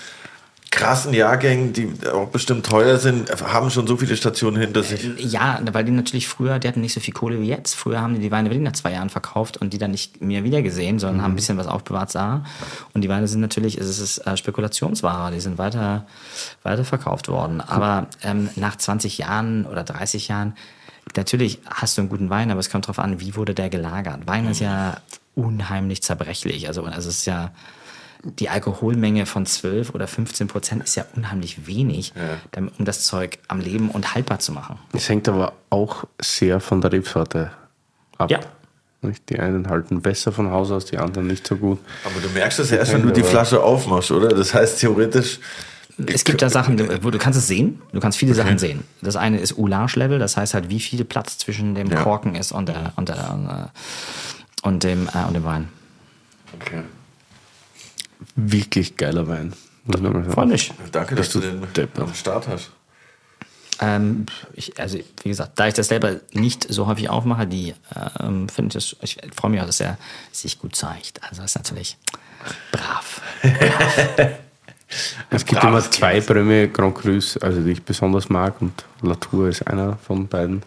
krassen 0.71 1.13
Jahrgängen, 1.13 1.73
die 1.73 1.93
auch 2.11 2.27
bestimmt 2.27 2.65
teuer 2.65 2.97
sind, 2.97 3.29
haben 3.41 3.69
schon 3.69 3.87
so 3.87 3.95
viele 3.97 4.17
Stationen 4.17 4.59
hinter 4.59 4.83
sich. 4.83 5.09
Ja, 5.17 5.59
weil 5.71 5.85
die 5.85 5.91
natürlich 5.91 6.27
früher, 6.27 6.59
die 6.59 6.67
hatten 6.67 6.81
nicht 6.81 6.93
so 6.93 6.99
viel 6.99 7.13
Kohle 7.13 7.39
wie 7.39 7.47
jetzt. 7.47 7.75
Früher 7.75 8.01
haben 8.01 8.15
die 8.15 8.21
die 8.21 8.31
Weine 8.31 8.49
wirklich 8.49 8.63
nach 8.63 8.73
zwei 8.73 8.91
Jahren 8.91 9.09
verkauft 9.09 9.57
und 9.57 9.71
die 9.71 9.77
dann 9.77 9.91
nicht 9.91 10.21
mehr 10.21 10.43
wieder 10.43 10.61
gesehen, 10.61 10.99
sondern 10.99 11.21
haben 11.21 11.31
ein 11.31 11.35
bisschen 11.35 11.57
was 11.57 11.67
aufbewahrt 11.67 12.13
da. 12.13 12.43
Und 12.93 13.01
die 13.01 13.09
Weine 13.09 13.27
sind 13.27 13.41
natürlich, 13.41 13.77
es 13.77 13.99
ist 13.99 14.17
äh, 14.19 14.35
Spekulationsware, 14.35 15.31
die 15.31 15.39
sind 15.39 15.57
weiter, 15.57 16.05
weiter 16.63 16.83
verkauft 16.83 17.29
worden. 17.29 17.61
Aber 17.61 18.07
ähm, 18.21 18.49
nach 18.55 18.75
20 18.75 19.17
Jahren 19.17 19.65
oder 19.65 19.83
30 19.83 20.27
Jahren, 20.27 20.55
natürlich 21.15 21.59
hast 21.69 21.97
du 21.97 22.01
einen 22.01 22.09
guten 22.09 22.29
Wein, 22.29 22.51
aber 22.51 22.59
es 22.59 22.69
kommt 22.69 22.85
darauf 22.85 22.99
an, 22.99 23.21
wie 23.21 23.35
wurde 23.35 23.53
der 23.53 23.69
gelagert. 23.69 24.27
Wein 24.27 24.47
ist 24.47 24.59
ja 24.59 24.97
unheimlich 25.35 26.01
zerbrechlich. 26.01 26.67
Also, 26.67 26.83
also 26.83 27.09
es 27.09 27.19
ist 27.19 27.25
ja, 27.25 27.51
die 28.39 28.49
Alkoholmenge 28.49 29.25
von 29.25 29.45
12 29.45 29.93
oder 29.93 30.07
15 30.07 30.47
Prozent 30.47 30.83
ist 30.83 30.95
ja 30.95 31.05
unheimlich 31.15 31.67
wenig, 31.67 32.13
damit, 32.51 32.73
um 32.79 32.85
das 32.85 33.05
Zeug 33.05 33.37
am 33.47 33.59
Leben 33.59 33.89
und 33.89 34.15
haltbar 34.15 34.39
zu 34.39 34.51
machen. 34.51 34.79
Es 34.93 35.07
hängt 35.09 35.29
aber 35.29 35.53
auch 35.69 36.05
sehr 36.19 36.59
von 36.59 36.81
der 36.81 36.91
Rebsorte 36.91 37.51
ab. 38.17 38.31
Ja. 38.31 38.39
Die 39.29 39.39
einen 39.39 39.69
halten 39.69 40.01
besser 40.01 40.31
von 40.31 40.49
Haus 40.49 40.71
aus, 40.71 40.85
die 40.85 40.97
anderen 40.97 41.27
nicht 41.27 41.45
so 41.45 41.55
gut. 41.57 41.79
Aber 42.03 42.19
du 42.19 42.29
merkst 42.29 42.59
es 42.59 42.71
ja 42.71 42.77
erst, 42.77 42.93
wenn 42.93 43.03
du 43.03 43.11
die 43.11 43.21
Flasche 43.21 43.61
aufmachst, 43.61 44.09
oder? 44.09 44.29
Das 44.29 44.53
heißt 44.53 44.79
theoretisch. 44.79 45.39
Es 46.07 46.25
gibt 46.25 46.41
da 46.41 46.49
Sachen, 46.49 47.03
wo 47.03 47.11
du 47.11 47.19
kannst 47.19 47.37
es 47.37 47.47
sehen. 47.47 47.81
Du 47.93 47.99
kannst 47.99 48.17
viele 48.17 48.33
Sachen 48.33 48.57
sehen. 48.57 48.83
Das 49.01 49.15
eine 49.15 49.39
ist 49.39 49.57
Oulage-Level, 49.57 50.17
das 50.19 50.35
heißt 50.37 50.55
halt, 50.55 50.69
wie 50.69 50.79
viel 50.79 51.05
Platz 51.05 51.37
zwischen 51.37 51.75
dem 51.75 51.87
Ja. 51.87 52.01
Korken 52.01 52.35
ist 52.35 52.51
und, 52.51 52.67
der, 52.67 52.93
und, 52.95 53.07
der, 53.07 53.71
äh, 54.63 54.67
und, 54.67 54.83
dem, 54.83 55.07
äh, 55.13 55.27
und 55.27 55.33
dem 55.35 55.43
Wein. 55.43 55.69
Okay. 56.59 56.81
Wirklich 58.35 58.97
geiler 58.97 59.27
Wein. 59.27 59.53
Freue 60.29 60.47
mich. 60.47 60.73
Danke, 60.91 61.15
dass 61.15 61.29
du 61.29 61.39
den 61.39 61.61
Depp. 61.73 61.99
am 61.99 62.13
Start 62.13 62.47
hast. 62.47 62.71
Ähm, 63.81 64.25
ich, 64.53 64.79
also, 64.79 64.97
wie 65.23 65.29
gesagt, 65.29 65.59
da 65.59 65.67
ich 65.67 65.73
das 65.73 65.89
selber 65.89 66.21
nicht 66.31 66.65
so 66.71 66.87
häufig 66.87 67.09
aufmache, 67.09 67.45
die 67.45 67.73
ähm, 68.19 68.47
finde 68.47 68.69
ich 68.69 68.73
das, 68.73 68.95
ich 69.01 69.17
freue 69.35 69.51
mich 69.51 69.61
auch, 69.61 69.65
dass 69.65 69.79
er 69.79 69.97
sich 70.31 70.59
gut 70.59 70.75
zeigt. 70.75 71.21
Also, 71.23 71.41
das 71.41 71.51
ist 71.51 71.57
natürlich 71.57 71.97
brav. 72.71 73.21
Es 75.29 75.45
gibt 75.45 75.63
immer 75.63 75.79
zwei 75.79 76.21
Premier 76.21 76.67
Grand 76.67 76.95
Crus, 76.95 77.37
also 77.37 77.59
die 77.61 77.71
ich 77.71 77.83
besonders 77.83 78.29
mag 78.29 78.61
und 78.61 78.85
Latour 79.01 79.49
ist 79.49 79.65
einer 79.67 79.97
von 79.97 80.27
beiden. 80.27 80.61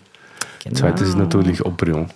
Genau. 0.65 0.77
Zweites 0.77 1.11
ist 1.11 1.17
natürlich 1.17 1.65
Aubryon. 1.65 2.11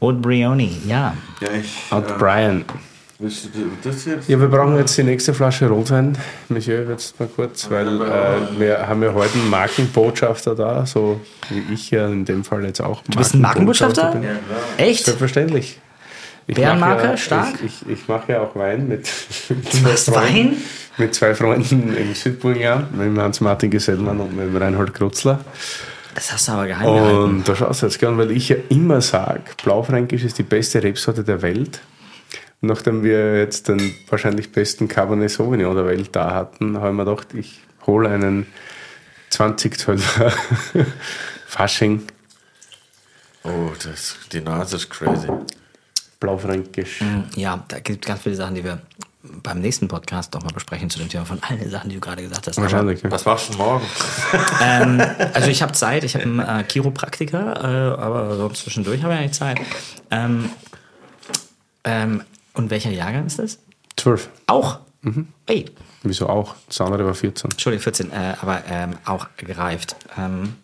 Old 0.00 0.22
Brioni, 0.22 0.80
ja. 0.86 1.16
Ja, 1.40 1.48
ich. 1.50 1.92
Und 1.92 2.18
Brian. 2.18 2.64
Willst 3.24 3.46
du 3.54 3.70
das 3.82 4.04
jetzt? 4.04 4.28
Ja, 4.28 4.38
wir 4.38 4.48
brauchen 4.48 4.76
jetzt 4.76 4.98
die 4.98 5.02
nächste 5.02 5.32
Flasche 5.32 5.66
Rotwein. 5.66 6.18
Monsieur, 6.50 6.86
jetzt 6.90 7.18
mal 7.18 7.26
kurz, 7.34 7.70
weil 7.70 8.02
äh, 8.02 8.58
wir 8.58 8.86
haben 8.86 9.02
ja 9.02 9.14
heute 9.14 9.38
einen 9.38 9.48
Markenbotschafter 9.48 10.54
da, 10.54 10.84
so 10.84 11.22
wie 11.48 11.72
ich 11.72 11.90
ja 11.90 12.06
in 12.06 12.26
dem 12.26 12.44
Fall 12.44 12.66
jetzt 12.66 12.82
auch. 12.82 13.02
Du 13.08 13.16
bist 13.16 13.32
ein 13.32 13.40
Markenbotschafter? 13.40 14.10
bin. 14.10 14.24
Echt? 14.76 15.06
Selbstverständlich. 15.06 15.80
Ich 16.46 16.56
Bärenmarke, 16.56 17.02
mach 17.02 17.10
ja, 17.12 17.16
stark? 17.16 17.54
Ich, 17.64 17.80
ich, 17.86 18.00
ich 18.00 18.08
mache 18.08 18.32
ja 18.32 18.42
auch 18.42 18.54
Wein 18.56 18.88
mit, 18.88 19.08
mit, 19.48 19.72
Du 19.72 19.78
machst 19.78 20.14
Wein? 20.14 20.58
mit 20.98 21.14
zwei 21.14 21.34
Freunden 21.34 21.96
im 21.96 22.14
Südburgenland, 22.14 22.94
mit 22.94 23.06
dem 23.06 23.18
Hans-Martin 23.18 23.70
Gesellmann 23.70 24.20
und 24.20 24.36
mit 24.36 24.48
dem 24.48 24.56
Reinhold 24.58 24.92
Krutzler. 24.92 25.40
Das 26.14 26.30
hast 26.30 26.46
du 26.46 26.52
aber 26.52 26.66
geheim 26.66 26.94
gehalten. 26.94 27.16
Und 27.16 27.48
da 27.48 27.56
schaust 27.56 27.80
du 27.80 27.86
jetzt 27.86 27.98
gern, 27.98 28.18
weil 28.18 28.32
ich 28.32 28.50
ja 28.50 28.56
immer 28.68 29.00
sage, 29.00 29.44
Blaufränkisch 29.64 30.24
ist 30.24 30.36
die 30.36 30.42
beste 30.42 30.82
Rebsorte 30.82 31.24
der 31.24 31.40
Welt. 31.40 31.80
Nachdem 32.66 33.02
wir 33.02 33.38
jetzt 33.38 33.68
den 33.68 33.94
wahrscheinlich 34.08 34.52
besten 34.52 34.88
Cabernet 34.88 35.30
Sauvignon 35.30 35.74
der 35.74 35.86
Welt 35.86 36.10
da 36.12 36.34
hatten, 36.34 36.78
habe 36.78 36.88
ich 36.88 36.94
mir 36.94 37.04
gedacht, 37.04 37.34
ich 37.34 37.60
hole 37.86 38.08
einen 38.08 38.46
20 39.30 39.78
Zöller 39.78 40.00
Fasching 41.46 42.02
Oh, 43.44 43.72
das, 43.84 44.16
die 44.32 44.40
Nase 44.40 44.76
ist 44.76 44.88
crazy. 44.88 45.28
Blaufränkisch. 46.18 47.02
Ja, 47.36 47.62
da 47.68 47.78
gibt 47.78 48.04
es 48.04 48.08
ganz 48.08 48.22
viele 48.22 48.34
Sachen, 48.34 48.54
die 48.54 48.64
wir 48.64 48.80
beim 49.22 49.60
nächsten 49.60 49.86
Podcast 49.86 50.34
doch 50.34 50.42
mal 50.42 50.52
besprechen 50.52 50.88
zu 50.88 50.98
dem 50.98 51.10
Thema 51.10 51.26
von 51.26 51.42
allen 51.42 51.58
den 51.58 51.70
Sachen, 51.70 51.90
die 51.90 51.96
du 51.96 52.00
gerade 52.00 52.22
gesagt 52.22 52.46
hast. 52.46 52.56
Wahrscheinlich. 52.56 53.02
Ja. 53.02 53.10
Was 53.10 53.26
machst 53.26 53.52
du 53.52 53.58
morgen? 53.58 53.84
ähm, 54.62 55.02
also 55.34 55.48
ich 55.48 55.62
habe 55.62 55.72
Zeit, 55.72 56.04
ich 56.04 56.14
habe 56.14 56.24
einen 56.24 56.38
äh, 56.40 56.64
Chiropraktiker, 56.64 57.96
äh, 57.96 58.00
aber 58.00 58.34
so 58.36 58.48
zwischendurch 58.48 59.02
habe 59.02 59.12
ich 59.12 59.20
eigentlich 59.20 59.32
Zeit. 59.32 59.60
Ähm, 60.10 60.48
ähm, 61.84 62.22
und 62.54 62.70
welcher 62.70 62.90
Jahrgang 62.90 63.26
ist 63.26 63.38
das? 63.38 63.58
Zwölf. 63.96 64.30
Auch? 64.46 64.80
Ey, 65.46 65.66
Wieso 66.02 66.28
auch? 66.28 66.54
Das 66.66 66.80
andere 66.80 67.04
war 67.04 67.14
14. 67.14 67.50
Entschuldigung, 67.50 67.82
14, 67.82 68.10
äh, 68.10 68.34
aber 68.40 68.62
ähm, 68.68 68.96
auch 69.04 69.28
gereift. 69.36 69.96
Ähm, 70.18 70.56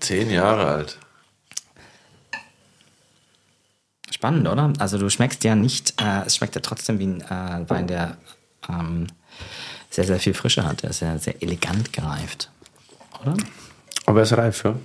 Zehn 0.00 0.30
Jahre 0.30 0.66
alt. 0.66 0.98
spannend, 4.10 4.46
oder? 4.46 4.72
Also 4.78 4.98
du 4.98 5.10
schmeckst 5.10 5.42
ja 5.42 5.56
nicht, 5.56 6.00
äh, 6.00 6.24
es 6.26 6.36
schmeckt 6.36 6.54
ja 6.54 6.60
trotzdem 6.60 7.00
wie 7.00 7.06
ein 7.06 7.20
äh, 7.22 7.68
Wein, 7.68 7.88
der 7.88 8.16
ähm, 8.68 9.08
sehr, 9.90 10.04
sehr 10.04 10.20
viel 10.20 10.32
Frische 10.34 10.64
hat. 10.64 10.82
Der 10.84 10.90
ist 10.90 11.00
ja 11.00 11.18
sehr 11.18 11.42
elegant 11.42 11.92
gereift, 11.92 12.48
oder? 13.20 13.34
Aber 14.06 14.20
er 14.20 14.22
ist 14.22 14.36
reif, 14.36 14.62
ja. 14.64 14.76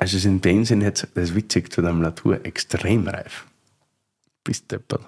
Also 0.00 0.16
es 0.16 0.22
ist 0.22 0.24
in 0.24 0.40
dem 0.40 0.64
Sinn 0.64 0.80
jetzt, 0.80 1.06
das 1.14 1.24
ist 1.24 1.34
witzig, 1.34 1.70
zu 1.70 1.82
deinem 1.82 2.00
Natur 2.00 2.40
extrem 2.46 3.06
reif. 3.06 3.44
Bist 4.44 4.72
deppert. 4.72 5.02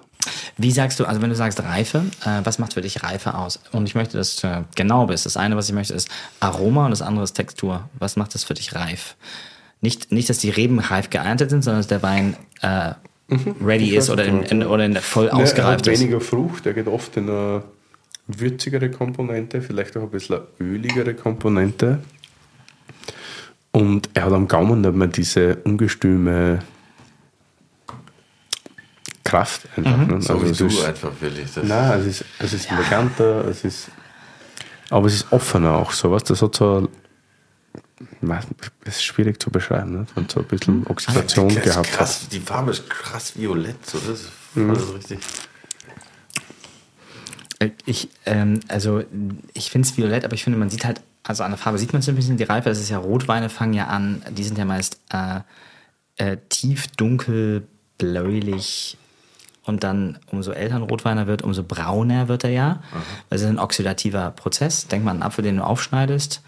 Wie 0.55 0.69
sagst 0.69 0.99
du, 0.99 1.05
also 1.05 1.19
wenn 1.19 1.31
du 1.31 1.35
sagst 1.35 1.59
Reife, 1.63 2.05
äh, 2.23 2.41
was 2.43 2.59
macht 2.59 2.73
für 2.73 2.81
dich 2.81 3.01
Reife 3.01 3.33
aus? 3.33 3.59
Und 3.71 3.87
ich 3.87 3.95
möchte, 3.95 4.17
dass 4.17 4.35
du 4.35 4.47
äh, 4.47 4.63
genau 4.75 5.07
bist. 5.07 5.25
Das 5.25 5.35
eine, 5.35 5.57
was 5.57 5.67
ich 5.67 5.73
möchte, 5.73 5.95
ist 5.95 6.09
Aroma 6.39 6.85
und 6.85 6.91
das 6.91 7.01
andere 7.01 7.23
ist 7.23 7.33
Textur. 7.33 7.89
Was 7.97 8.17
macht 8.17 8.35
das 8.35 8.43
für 8.43 8.53
dich 8.53 8.75
reif? 8.75 9.15
Nicht, 9.81 10.11
nicht 10.11 10.29
dass 10.29 10.37
die 10.37 10.51
Reben 10.51 10.77
reif 10.77 11.09
geerntet 11.09 11.49
sind, 11.49 11.63
sondern 11.63 11.79
dass 11.79 11.87
der 11.87 12.03
Wein 12.03 12.37
äh, 12.61 12.93
ready 13.65 13.97
ist 13.97 14.11
oder 14.11 14.25
in, 14.25 14.43
in, 14.43 14.63
oder 14.63 14.85
in 14.85 14.95
voll 14.97 15.25
Ja, 15.25 15.31
er 15.31 15.37
hat 15.37 15.43
ausgereift 15.43 15.87
ist. 15.87 16.01
weniger 16.01 16.21
Frucht, 16.21 16.67
er 16.67 16.73
geht 16.73 16.87
oft 16.87 17.17
in 17.17 17.29
eine 17.31 17.63
würzigere 18.27 18.91
Komponente, 18.91 19.63
vielleicht 19.63 19.97
auch 19.97 20.03
ein 20.03 20.11
bisschen 20.11 20.35
eine 20.35 20.45
öligere 20.69 21.15
Komponente. 21.15 21.99
Und 23.73 24.07
er 24.13 24.25
hat 24.25 24.33
am 24.33 24.47
Gaumen 24.47 24.81
nicht 24.81 24.93
mehr 24.93 25.07
diese 25.07 25.55
ungestüme 25.63 26.59
Kraft 29.23 29.67
einfach. 29.75 30.07
Ne? 30.07 30.21
So 30.21 30.41
wie 30.43 30.49
es 30.49 30.57
du 30.59 30.67
ist, 30.67 30.83
einfach, 30.85 31.11
Willi. 31.19 31.43
Das 31.55 31.63
Nein, 31.65 31.99
es 32.01 32.05
ist, 32.05 32.25
es 32.39 32.53
ist 32.53 32.71
eleganter, 32.71 33.45
es 33.47 33.63
ist, 33.63 33.87
aber 34.91 35.07
es 35.07 35.15
ist 35.15 35.31
offener 35.31 35.73
auch 35.73 35.91
so, 35.91 36.11
was 36.11 36.23
das 36.23 36.41
hat 36.43 36.55
so, 36.55 36.87
es 38.21 38.95
ist 38.97 39.03
schwierig 39.03 39.41
zu 39.41 39.49
beschreiben, 39.49 39.91
ne? 39.93 40.05
hat 40.15 40.31
so 40.31 40.41
ein 40.41 40.45
bisschen 40.45 40.85
Oxidation 40.87 41.47
Das 41.47 41.57
ist 41.57 41.63
gehabt. 41.63 41.91
krass, 41.91 42.27
die 42.29 42.39
Farbe 42.39 42.71
ist 42.71 42.87
krass 42.89 43.35
violett. 43.35 43.83
So, 43.85 43.97
das 43.97 44.19
ist 44.21 44.31
so 44.55 44.93
richtig. 44.93 45.19
Äh, 47.59 47.69
Ich, 47.85 48.09
ähm, 48.25 48.59
also 48.67 49.03
ich 49.53 49.71
finde 49.71 49.87
es 49.87 49.97
violett, 49.97 50.25
aber 50.25 50.35
ich 50.35 50.43
finde, 50.43 50.59
man 50.59 50.69
sieht 50.69 50.85
halt, 50.85 51.01
also 51.23 51.43
an 51.43 51.51
der 51.51 51.57
Farbe 51.57 51.77
sieht 51.77 51.93
man 51.93 52.01
so 52.01 52.11
ein 52.11 52.15
bisschen 52.15 52.37
die 52.37 52.43
Reife. 52.43 52.69
Das 52.69 52.79
ist 52.79 52.89
ja 52.89 52.97
Rotweine 52.97 53.49
fangen 53.49 53.73
ja 53.73 53.87
an, 53.87 54.21
die 54.29 54.43
sind 54.43 54.57
ja 54.57 54.65
meist 54.65 54.99
äh, 55.11 55.39
äh, 56.17 56.37
tief 56.49 56.87
dunkel, 56.87 57.67
bläulich 57.97 58.97
und 59.65 59.83
dann 59.83 60.19
umso 60.31 60.51
älter 60.51 60.75
ein 60.75 60.83
Rotweiner 60.83 61.27
wird, 61.27 61.41
umso 61.41 61.63
brauner 61.63 62.27
wird 62.27 62.43
er 62.43 62.49
ja. 62.49 62.83
Das 63.29 63.41
ist 63.41 63.47
ein 63.47 63.59
oxidativer 63.59 64.31
Prozess. 64.31 64.87
Denk 64.87 65.05
mal 65.05 65.11
an 65.11 65.17
einen 65.17 65.23
Apfel, 65.23 65.43
den 65.43 65.57
du 65.57 65.63
aufschneidest, 65.63 66.41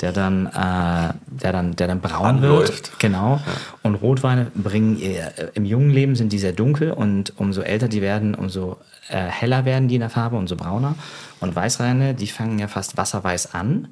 der 0.00 0.12
dann, 0.12 0.46
äh, 0.46 1.14
der 1.26 1.52
dann, 1.52 1.76
der 1.76 1.86
dann 1.86 2.00
braun 2.00 2.42
wird. 2.42 2.68
Anläuft. 2.68 2.98
Genau. 2.98 3.40
Und 3.82 3.94
Rotweine 3.94 4.50
bringen 4.54 4.98
ihr, 4.98 5.32
äh, 5.38 5.50
im 5.54 5.64
jungen 5.64 5.90
Leben 5.90 6.16
sind 6.16 6.32
die 6.32 6.38
sehr 6.40 6.52
dunkel 6.52 6.90
und 6.90 7.34
umso 7.36 7.60
älter 7.60 7.86
die 7.86 8.02
werden, 8.02 8.34
umso 8.34 8.78
äh, 9.08 9.16
heller 9.16 9.64
werden 9.64 9.86
die 9.86 9.94
in 9.94 10.00
der 10.00 10.10
Farbe, 10.10 10.36
umso 10.36 10.56
brauner. 10.56 10.96
Und 11.40 11.54
Weißweine, 11.54 12.14
die 12.14 12.26
fangen 12.26 12.58
ja 12.58 12.68
fast 12.68 12.96
wasserweiß 12.96 13.54
an. 13.54 13.88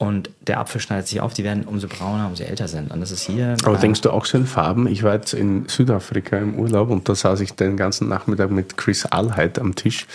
Und 0.00 0.30
der 0.46 0.60
Apfel 0.60 0.80
schneidet 0.80 1.08
sich 1.08 1.20
auf, 1.20 1.34
die 1.34 1.42
werden 1.42 1.64
umso 1.64 1.88
brauner, 1.88 2.28
umso 2.28 2.44
älter 2.44 2.68
sind. 2.68 2.92
Und 2.92 3.00
das 3.00 3.10
ist 3.10 3.22
hier. 3.22 3.56
Aber 3.64 3.78
denkst 3.78 4.00
du 4.02 4.12
auch 4.12 4.26
so 4.26 4.38
in 4.38 4.46
Farben? 4.46 4.86
Ich 4.86 5.02
war 5.02 5.14
jetzt 5.14 5.34
in 5.34 5.66
Südafrika 5.66 6.38
im 6.38 6.56
Urlaub 6.56 6.90
und 6.90 7.08
da 7.08 7.16
saß 7.16 7.40
ich 7.40 7.54
den 7.54 7.76
ganzen 7.76 8.08
Nachmittag 8.08 8.52
mit 8.52 8.76
Chris 8.76 9.06
Allheit 9.06 9.58
am 9.58 9.74
Tisch 9.74 10.06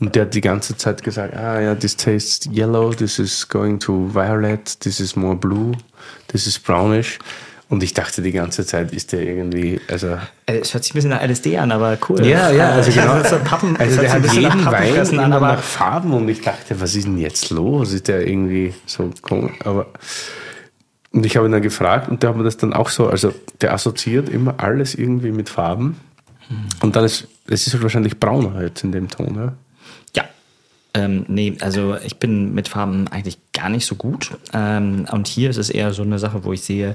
und 0.00 0.14
der 0.14 0.22
hat 0.22 0.32
die 0.32 0.40
ganze 0.40 0.78
Zeit 0.78 1.02
gesagt, 1.02 1.36
ah 1.36 1.60
ja, 1.60 1.74
this 1.74 1.94
tastes 1.94 2.48
yellow, 2.50 2.94
this 2.94 3.18
is 3.18 3.46
going 3.46 3.78
to 3.78 4.08
violet, 4.10 4.80
this 4.80 5.00
is 5.00 5.16
more 5.16 5.36
blue, 5.36 5.72
this 6.28 6.46
is 6.46 6.58
brownish. 6.58 7.18
Und 7.68 7.82
ich 7.82 7.94
dachte 7.94 8.22
die 8.22 8.30
ganze 8.30 8.64
Zeit, 8.64 8.92
ist 8.92 9.10
der 9.10 9.22
irgendwie, 9.22 9.80
also 9.90 10.18
äh, 10.46 10.58
es 10.60 10.72
hört 10.72 10.84
sich 10.84 10.92
ein 10.92 10.98
bisschen 10.98 11.10
nach 11.10 11.20
LSD 11.22 11.58
an, 11.58 11.72
aber 11.72 11.98
cool. 12.08 12.24
Ja, 12.24 12.52
ja, 12.52 12.70
also 12.70 12.90
Äh, 12.90 12.94
genau. 12.94 13.22
so 13.28 13.38
Pappen, 13.38 13.76
Also 13.76 14.00
der 14.00 14.12
hat 14.12 14.32
jeden 14.32 14.64
nach 14.64 14.70
Wein 14.72 14.98
an, 15.00 15.08
immer 15.10 15.36
aber 15.36 15.46
nach 15.48 15.62
Farben 15.62 16.12
und 16.14 16.28
ich 16.28 16.42
dachte, 16.42 16.80
was 16.80 16.94
ist 16.94 17.06
denn 17.06 17.18
jetzt 17.18 17.50
los? 17.50 17.92
Ist 17.92 18.06
der 18.06 18.24
irgendwie 18.26 18.72
so 18.86 19.10
komisch? 19.20 19.54
Aber 19.64 19.86
und 21.12 21.26
ich 21.26 21.36
habe 21.36 21.48
ihn 21.48 21.52
dann 21.52 21.62
gefragt 21.62 22.08
und 22.08 22.22
der 22.22 22.30
hat 22.30 22.36
mir 22.36 22.44
das 22.44 22.56
dann 22.56 22.72
auch 22.72 22.90
so, 22.90 23.08
also 23.08 23.32
der 23.60 23.72
assoziiert 23.72 24.28
immer 24.28 24.54
alles 24.58 24.94
irgendwie 24.94 25.32
mit 25.32 25.48
Farben 25.48 25.96
und 26.82 26.94
dann 26.94 27.04
ist, 27.04 27.26
es 27.48 27.66
ist 27.66 27.72
halt 27.72 27.82
wahrscheinlich 27.82 28.20
brauner 28.20 28.62
jetzt 28.62 28.84
in 28.84 28.92
dem 28.92 29.08
Ton? 29.08 29.34
Ja. 29.34 29.52
Ähm, 30.96 31.26
nee, 31.28 31.58
also 31.60 31.96
ich 31.98 32.16
bin 32.16 32.54
mit 32.54 32.68
Farben 32.68 33.06
eigentlich 33.08 33.38
gar 33.52 33.68
nicht 33.68 33.84
so 33.84 33.96
gut. 33.96 34.30
Ähm, 34.54 35.06
und 35.12 35.28
hier 35.28 35.50
ist 35.50 35.58
es 35.58 35.68
eher 35.68 35.92
so 35.92 36.02
eine 36.02 36.18
Sache, 36.18 36.42
wo 36.44 36.54
ich 36.54 36.62
sehe, 36.62 36.94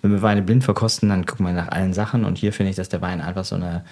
wenn 0.00 0.12
wir 0.12 0.22
Weine 0.22 0.40
blind 0.40 0.64
verkosten, 0.64 1.10
dann 1.10 1.26
gucken 1.26 1.44
wir 1.44 1.52
nach 1.52 1.68
allen 1.68 1.92
Sachen. 1.92 2.24
Und 2.24 2.38
hier 2.38 2.54
finde 2.54 2.70
ich, 2.70 2.76
dass 2.76 2.88
der 2.88 3.02
Wein 3.02 3.20
einfach 3.20 3.44
so 3.44 3.56
eine 3.56 3.84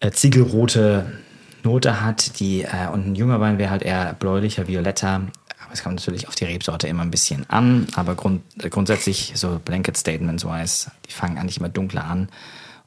äh, 0.00 0.10
ziegelrote 0.10 1.10
Note 1.62 2.02
hat, 2.02 2.40
die, 2.40 2.62
äh, 2.62 2.88
und 2.92 3.06
ein 3.06 3.14
junger 3.14 3.40
Wein 3.40 3.56
wäre 3.56 3.70
halt 3.70 3.82
eher 3.82 4.12
bläulicher, 4.12 4.68
violetter. 4.68 5.22
Aber 5.64 5.72
es 5.72 5.82
kommt 5.82 5.94
natürlich 5.94 6.28
auf 6.28 6.34
die 6.34 6.44
Rebsorte 6.44 6.88
immer 6.88 7.02
ein 7.02 7.10
bisschen 7.10 7.48
an. 7.48 7.86
Aber 7.94 8.14
grund, 8.16 8.42
äh, 8.62 8.68
grundsätzlich 8.68 9.32
so 9.34 9.62
Blanket 9.64 9.96
Statements 9.96 10.44
wise, 10.44 10.90
die 11.08 11.12
fangen 11.12 11.38
eigentlich 11.38 11.56
immer 11.56 11.70
dunkler 11.70 12.04
an. 12.04 12.28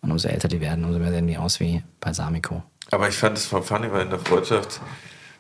Und 0.02 0.12
umso 0.12 0.28
älter 0.28 0.48
die 0.48 0.62
werden, 0.62 0.86
umso 0.86 1.00
mehr 1.00 1.10
sehen 1.10 1.26
die 1.26 1.40
aus 1.40 1.60
wie 1.60 1.82
Balsamico. 2.02 2.62
Aber 2.92 3.10
ich 3.10 3.16
fand 3.16 3.40
es 3.40 3.48
voll 3.48 3.64
funny, 3.64 3.92
weil 3.92 4.04
in 4.04 4.12
der 4.12 4.20
Freundschaft 4.20 4.80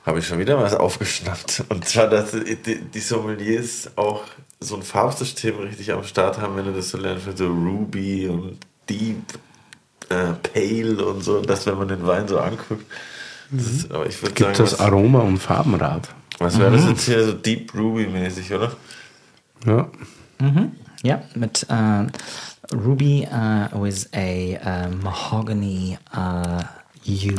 habe 0.05 0.19
ich 0.19 0.27
schon 0.27 0.39
wieder 0.39 0.59
was 0.59 0.73
aufgeschnappt. 0.75 1.63
Und 1.69 1.85
zwar, 1.85 2.07
dass 2.07 2.31
die, 2.31 2.81
die 2.81 2.99
Sommeliers 2.99 3.89
auch 3.95 4.23
so 4.59 4.75
ein 4.75 4.83
Farbsystem 4.83 5.57
richtig 5.59 5.91
am 5.91 6.03
Start 6.03 6.39
haben, 6.39 6.55
wenn 6.55 6.65
du 6.65 6.73
das 6.73 6.89
so 6.89 6.97
lernst, 6.97 7.27
mit 7.27 7.37
so 7.37 7.47
Ruby 7.47 8.27
und 8.27 8.59
Deep, 8.89 9.23
äh, 10.09 10.33
Pale 10.53 11.05
und 11.05 11.23
so, 11.23 11.41
dass 11.41 11.65
wenn 11.65 11.77
man 11.77 11.87
den 11.87 12.05
Wein 12.05 12.27
so 12.27 12.39
anguckt. 12.39 12.85
Das 13.51 13.65
ist, 13.65 13.91
aber 13.91 14.05
ich 14.05 14.21
würde 14.21 14.33
Gibt 14.33 14.55
sagen, 14.55 14.57
das 14.57 14.73
was, 14.73 14.79
Aroma- 14.79 15.21
und 15.21 15.37
Farbenrad? 15.39 16.09
was 16.39 16.59
wäre 16.59 16.71
das 16.71 16.85
jetzt 16.85 17.05
hier 17.05 17.23
so 17.23 17.33
Deep 17.33 17.73
Ruby 17.73 18.07
mäßig, 18.07 18.53
oder? 18.53 18.75
Ja. 19.65 19.89
Ja, 21.03 21.21
mit 21.33 21.65
äh, 21.69 22.75
Ruby 22.75 23.23
äh, 23.23 23.69
with 23.73 24.09
a 24.13 24.17
äh, 24.17 24.89
mahogany 24.89 25.97
äh, 26.13 26.63
hue. 27.05 27.35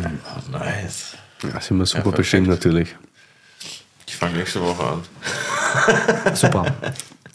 Nice. 0.51 1.17
Ja, 1.43 1.61
sind 1.61 1.79
wir 1.79 1.87
super 1.87 2.03
perfekt. 2.03 2.17
bestimmt 2.19 2.49
natürlich. 2.49 2.97
Ich 4.09 4.17
fange 4.17 4.39
nächste 4.39 4.61
Woche 4.63 4.83
an. 4.85 6.35
Super. 6.35 6.65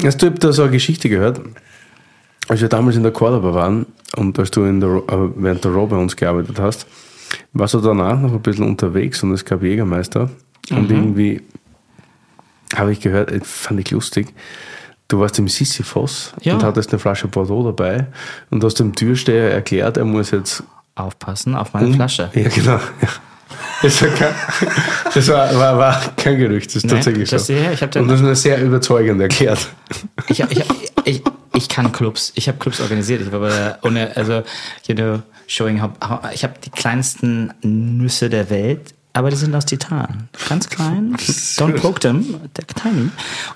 Hast 0.04 0.22
du 0.22 0.32
da 0.32 0.52
so 0.52 0.64
eine 0.64 0.72
Geschichte 0.72 1.10
gehört? 1.10 1.42
Als 2.48 2.62
wir 2.62 2.70
damals 2.70 2.96
in 2.96 3.04
der 3.04 3.12
Cordoba 3.12 3.54
waren 3.54 3.86
und 4.16 4.40
als 4.40 4.52
du 4.52 4.64
in 4.64 4.80
der, 4.80 4.90
äh, 4.90 5.30
während 5.36 5.64
der 5.64 5.72
Row 5.72 5.88
bei 5.90 5.98
uns 5.98 6.16
gearbeitet 6.16 6.60
hast, 6.60 6.88
warst 7.54 7.74
du 7.76 7.82
danach 7.82 8.20
noch 8.20 8.32
ein 8.34 8.42
bisschen 8.42 8.66
unterwegs 8.66 9.22
und 9.22 9.34
es 9.34 9.46
gab 9.46 9.62
Jägermeister. 9.62 10.30
Und 10.72 10.90
irgendwie 10.90 11.42
habe 12.76 12.94
ich 12.94 13.00
gehört, 13.02 13.32
äh, 13.32 13.42
fand 13.44 13.80
ich 13.82 13.92
lustig, 13.92 14.34
du 15.10 15.20
warst 15.20 15.38
im 15.40 15.48
Sisyphos 15.50 16.34
Ja. 16.42 16.54
und 16.56 16.64
hattest 16.64 16.92
eine 16.92 17.00
Flasche 17.00 17.28
Bordeaux 17.28 17.64
dabei 17.66 18.08
und 18.50 18.64
hast 18.64 18.76
dem 18.80 18.96
Türsteher 18.96 19.52
erklärt, 19.52 19.98
er 19.98 20.06
muss 20.06 20.32
jetzt 20.32 20.64
Aufpassen 20.96 21.56
auf 21.56 21.74
meine 21.74 21.94
Flasche. 21.94 22.32
Ja, 22.34 22.48
genau. 22.50 22.72
Ja. 23.02 23.08
Das, 23.82 24.02
war 24.02 24.10
kein, 24.10 24.34
das 25.14 25.28
war, 25.30 25.56
war, 25.56 25.78
war 25.78 26.02
kein 26.18 26.38
Gerücht, 26.38 26.68
das 26.70 26.76
ist 26.78 26.86
Nee, 26.86 26.92
tatsächlich 26.94 27.30
das- 27.30 27.48
so. 27.48 27.54
ja, 27.54 27.72
ich 27.72 27.82
hab 27.82 27.96
und 27.96 28.08
das 28.08 28.22
ist 28.22 28.42
sehr 28.44 28.62
überzeugend 28.62 29.22
erklärt. 29.22 29.68
Ich, 30.28 30.40
ich, 30.40 30.64
ich, 31.06 31.22
ich 31.54 31.70
kann 31.70 31.92
Clubs. 31.92 32.32
Ich 32.36 32.48
habe 32.48 32.58
Clubs 32.58 32.80
organisiert. 32.80 33.22
Ich 33.22 33.32
war 33.32 33.40
bei 33.40 33.50
der, 33.50 33.80
ohne, 33.84 34.16
also, 34.16 34.44
you 34.88 34.96
know, 34.96 35.22
showing 35.48 35.82
how, 35.82 35.90
how 36.08 36.20
ich 36.34 36.44
habe 36.44 36.54
die 36.64 36.70
kleinsten 36.70 37.54
Nüsse 37.64 38.30
der 38.30 38.50
Welt, 38.50 38.94
aber 39.14 39.30
die 39.30 39.36
sind 39.36 39.54
aus 39.56 39.66
Titan. 39.66 40.30
Ganz 40.48 40.70
klein. 40.70 41.16
Don't 41.58 41.80
poke 41.80 42.00
them. 42.00 42.36
They're 42.56 42.82
tiny. 42.82 43.10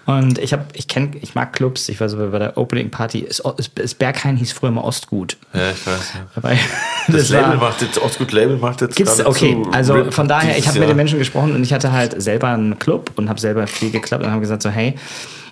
Und 0.06 0.38
ich 0.38 0.52
habe, 0.54 0.66
ich 0.74 0.88
kenne, 0.88 1.12
ich 1.22 1.34
mag 1.36 1.54
Clubs. 1.54 1.88
Ich 1.90 2.00
war 2.02 2.10
so 2.10 2.18
bei 2.18 2.40
der 2.40 2.58
Opening 2.58 2.92
Party. 2.92 3.26
Es, 3.30 3.42
es 3.76 3.94
Berghain 3.94 4.36
hieß 4.38 4.52
früher 4.52 4.72
mal 4.72 4.82
Ostgut. 4.82 5.38
Ja, 5.54 5.72
ich 5.72 5.88
weiß. 5.88 6.14
Ja. 6.16 6.20
Dabei, 6.36 6.60
Das, 7.08 7.30
Label 7.30 7.50
war- 7.62 7.70
macht 7.70 7.82
jetzt, 7.82 7.98
Ostgut 8.02 8.32
Label 8.32 8.58
macht 8.58 8.82
jetzt 8.82 8.96
Gibt's, 8.96 9.24
okay, 9.26 9.58
also 9.72 10.12
von 10.12 10.28
daher, 10.28 10.58
ich 10.58 10.68
habe 10.68 10.80
mit 10.80 10.90
den 10.90 10.98
Menschen 10.98 11.20
gesprochen 11.20 11.54
und 11.56 11.64
ich 11.64 11.72
hatte 11.74 11.92
halt 11.92 12.22
selber 12.22 12.50
einen 12.50 12.78
Club 12.80 13.12
und 13.16 13.30
habe 13.30 13.40
selber 13.40 13.68
viel 13.68 13.92
geklappt 13.92 14.24
und 14.24 14.32
habe 14.32 14.42
gesagt 14.42 14.62
so, 14.64 14.70
hey, 14.70 14.96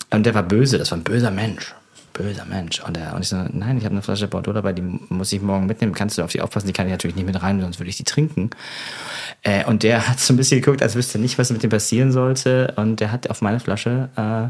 und 0.10 0.26
der 0.26 0.34
war 0.36 0.44
böse, 0.44 0.78
das 0.78 0.92
war 0.92 0.98
ein 0.98 1.04
böser 1.04 1.32
Mensch. 1.32 1.74
Böser 2.14 2.46
Mensch. 2.46 2.80
Und, 2.82 2.98
er, 2.98 3.16
und 3.16 3.22
ich 3.22 3.30
so, 3.30 3.38
nein, 3.52 3.78
ich 3.78 3.86
habe 3.86 3.94
eine 3.94 4.02
Flasche 4.02 4.28
Bordeaux 4.28 4.54
dabei, 4.54 4.74
die 4.74 4.82
muss 4.82 5.34
ich 5.34 5.42
morgen 5.42 5.66
mitnehmen. 5.66 5.94
Kannst 5.94 6.18
du 6.18 6.24
auf 6.24 6.32
die 6.32 6.42
aufpassen? 6.42 6.68
Die 6.68 6.74
kann 6.74 6.86
ich 6.86 6.92
natürlich 6.92 7.16
nicht 7.16 7.26
mit 7.26 7.42
rein, 7.42 7.60
sonst 7.60 7.80
würde 7.80 7.90
ich 7.90 7.98
die 7.98 8.04
trinken. 8.04 8.52
Äh, 9.42 9.66
und 9.66 9.84
der 9.84 10.08
hat 10.08 10.20
so 10.20 10.34
ein 10.34 10.38
bisschen 10.38 10.62
geguckt, 10.62 10.82
als 10.82 10.96
wüsste 10.96 11.18
er 11.18 11.22
nicht, 11.22 11.38
was 11.38 11.52
mit 11.52 11.64
dem 11.64 11.70
passieren 11.70 12.12
sollte. 12.12 12.74
Und 12.78 13.00
der 13.00 13.12
hat 13.12 13.30
auf 13.30 13.42
meine 13.42 13.60
Flasche 13.60 14.10
äh, 14.16 14.50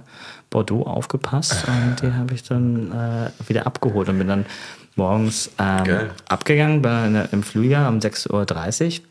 Bordeaux 0.50 0.84
aufgepasst 0.84 1.66
und 1.68 2.02
die 2.02 2.14
habe 2.14 2.34
ich 2.36 2.44
dann 2.44 2.92
äh, 2.92 3.50
wieder 3.50 3.66
abgeholt 3.66 4.08
und 4.10 4.20
bin 4.20 4.28
dann 4.28 4.46
morgens 4.96 5.50
ähm, 5.58 6.12
abgegangen 6.30 6.84
bei, 6.84 7.08
in, 7.08 7.16
im 7.32 7.44
Flieger 7.44 7.90
um 7.90 7.98
6.30 7.98 8.30
Uhr 9.00 9.04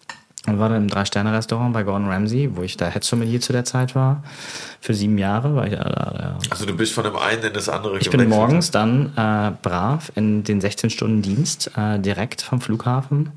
und 0.48 0.58
war 0.58 0.68
dann 0.68 0.82
im 0.82 0.88
Drei-Sterne-Restaurant 0.88 1.72
bei 1.72 1.82
Gordon 1.84 2.08
Ramsay, 2.08 2.50
wo 2.56 2.62
ich 2.62 2.76
da 2.76 2.88
Head 2.90 3.04
Sommelier 3.04 3.40
zu 3.40 3.52
der 3.52 3.64
Zeit 3.64 3.94
war. 3.94 4.24
Für 4.80 4.92
sieben 4.94 5.16
Jahre 5.18 5.54
war 5.54 5.66
ich 5.66 5.74
da. 5.74 5.84
da 5.84 6.38
Also 6.50 6.66
du 6.66 6.74
bist 6.76 6.92
von 6.94 7.04
dem 7.04 7.14
einen 7.16 7.42
in 7.44 7.52
das 7.52 7.68
andere 7.68 7.98
ich 7.98 8.10
bin 8.10 8.28
morgens 8.28 8.70
dann 8.72 9.12
äh, 9.16 9.52
brav 9.62 10.10
in 10.16 10.42
den 10.42 10.60
16 10.60 10.90
Stunden 10.90 11.22
Dienst 11.22 11.70
äh, 11.76 11.98
direkt 12.00 12.42
vom 12.42 12.60
Flughafen 12.60 13.30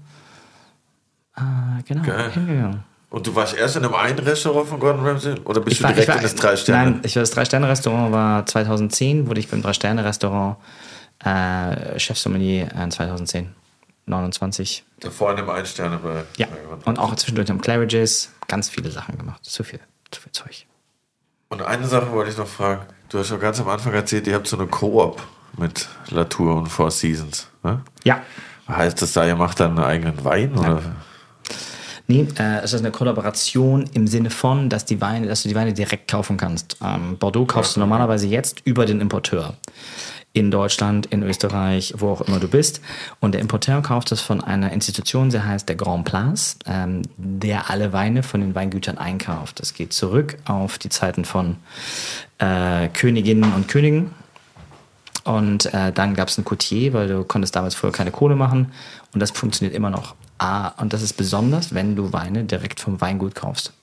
äh, 1.38 1.42
genau 1.88 2.02
Geil. 2.04 2.32
hingegangen. 2.32 2.84
Und 3.12 3.28
du 3.28 3.36
warst 3.36 3.56
erst 3.56 3.78
in 3.78 3.86
einem 3.86 3.94
einen 3.94 4.20
Restaurant 4.20 4.68
von 4.68 4.80
Gordon 4.80 5.06
Ramsay? 5.06 5.36
Oder 5.46 5.62
bist 5.62 5.74
Ich 5.74 5.78
du 5.80 5.84
war- 5.86 5.92
direkt 5.94 6.10
war- 6.10 6.18
in 6.18 6.24
das 6.24 6.36
Drei-Sterne? 6.36 6.92
Nein, 6.92 7.00
ich 7.04 7.16
war 7.16 7.22
das 7.22 7.32
Drei-Sterne-Restaurant 7.32 8.12
war 8.12 8.46
2010, 8.46 9.28
wurde 9.28 9.40
ich 9.40 9.48
beim 9.48 9.62
Drei-Sterne-Restaurant 9.62 10.58
äh, 11.24 11.98
Chefsommelier 12.00 12.68
äh, 12.76 12.90
2010, 12.90 13.50
29. 14.06 14.84
Davor 15.00 15.32
in 15.32 15.38
einem 15.40 15.50
Ein-Sterne 15.50 15.98
bei. 15.98 16.24
Ja, 16.38 16.48
bei 16.48 16.86
und 16.86 17.00
auch 17.00 17.16
zwischendurch 17.16 17.50
am 17.52 17.62
Claridge's 17.62 18.32
ganz 18.48 18.70
viele 18.70 18.92
Sachen 18.92 19.18
gemacht. 19.18 19.44
Zu 19.44 19.64
viel, 19.64 19.80
zu 20.12 20.22
viel 20.22 20.32
Zeug. 20.32 20.66
Und 21.50 21.62
eine 21.62 21.88
Sache 21.88 22.12
wollte 22.12 22.32
ich 22.32 22.38
noch 22.38 22.48
fragen. 22.48 22.86
Du 23.10 23.20
hast 23.20 23.28
schon 23.28 23.40
ganz 23.40 23.60
am 23.60 23.70
Anfang 23.70 23.94
erzählt, 23.94 24.28
ihr 24.28 24.36
habt 24.36 24.48
so 24.48 24.58
eine 24.58 24.68
Koop 24.68 25.22
mit 25.58 25.88
Latour 26.10 26.56
und 26.56 26.68
Four 26.68 26.92
Seasons. 26.92 27.48
Ne? 27.64 27.82
Ja, 28.04 28.22
Heißt 28.68 29.02
das 29.02 29.14
da, 29.14 29.26
ihr 29.26 29.36
macht 29.36 29.60
dann 29.60 29.78
einen 29.78 29.86
eigenen 29.86 30.24
Wein? 30.24 30.58
Oder? 30.58 30.82
Nee, 32.08 32.28
äh, 32.38 32.60
es 32.64 32.74
ist 32.74 32.82
eine 32.82 32.92
Kollaboration 32.92 33.90
im 33.94 34.06
Sinne 34.06 34.30
von, 34.30 34.70
dass, 34.70 34.86
die 34.86 35.02
Weine, 35.02 35.28
dass 35.28 35.44
du 35.44 35.50
die 35.50 35.56
Weine 35.56 35.74
direkt 35.74 36.10
kaufen 36.10 36.38
kannst. 36.38 36.78
Ähm, 36.84 37.18
Bordeaux 37.18 37.46
kaufst 37.46 37.76
du 37.76 37.80
normalerweise 37.80 38.28
jetzt 38.28 38.62
über 38.64 38.86
den 38.86 39.02
Importeur. 39.02 39.56
In 40.34 40.52
Deutschland, 40.52 41.08
in 41.08 41.24
Österreich, 41.24 41.94
wo 41.98 42.10
auch 42.10 42.22
immer 42.22 42.40
du 42.40 42.48
bist. 42.48 42.82
Und 43.22 43.32
der 43.32 43.42
Importeur 43.42 43.82
kauft 43.82 44.12
es 44.12 44.22
von 44.22 44.42
einer 44.42 44.72
Institution, 44.72 45.32
sie 45.32 45.44
heißt 45.44 45.68
der 45.68 45.78
Grand 45.78 46.06
Place, 46.06 46.58
ähm, 46.68 47.04
der 47.18 47.70
alle 47.70 47.94
Weine 47.94 48.22
von 48.22 48.42
den 48.42 48.54
Weingütern 48.54 48.98
einkauft. 48.98 49.60
Das 49.60 49.74
geht 49.74 49.94
zurück 49.94 50.38
auf 50.46 50.78
die 50.78 50.90
Zeiten 50.90 51.26
von 51.26 51.56
äh, 52.38 52.90
Königinnen 52.90 53.54
und 53.54 53.68
Königen. 53.68 54.12
Und 55.24 55.74
äh, 55.74 55.92
dann 55.92 56.14
gab 56.14 56.28
es 56.28 56.38
einen 56.38 56.46
Coutier, 56.46 56.94
weil 56.94 57.08
du 57.08 57.24
konntest 57.24 57.56
damals 57.56 57.74
vorher 57.74 57.96
keine 57.96 58.12
Kohle 58.12 58.36
machen. 58.36 58.72
Und 59.14 59.22
das 59.22 59.32
funktioniert 59.32 59.76
immer 59.76 59.90
noch. 59.90 60.14
Ah, 60.38 60.70
und 60.82 60.94
das 60.94 61.02
ist 61.02 61.14
besonders, 61.14 61.74
wenn 61.74 61.96
du 61.96 62.12
Weine 62.14 62.44
direkt 62.44 62.80
vom 62.80 63.00
Weingut 63.02 63.36
kaufst. 63.36 63.74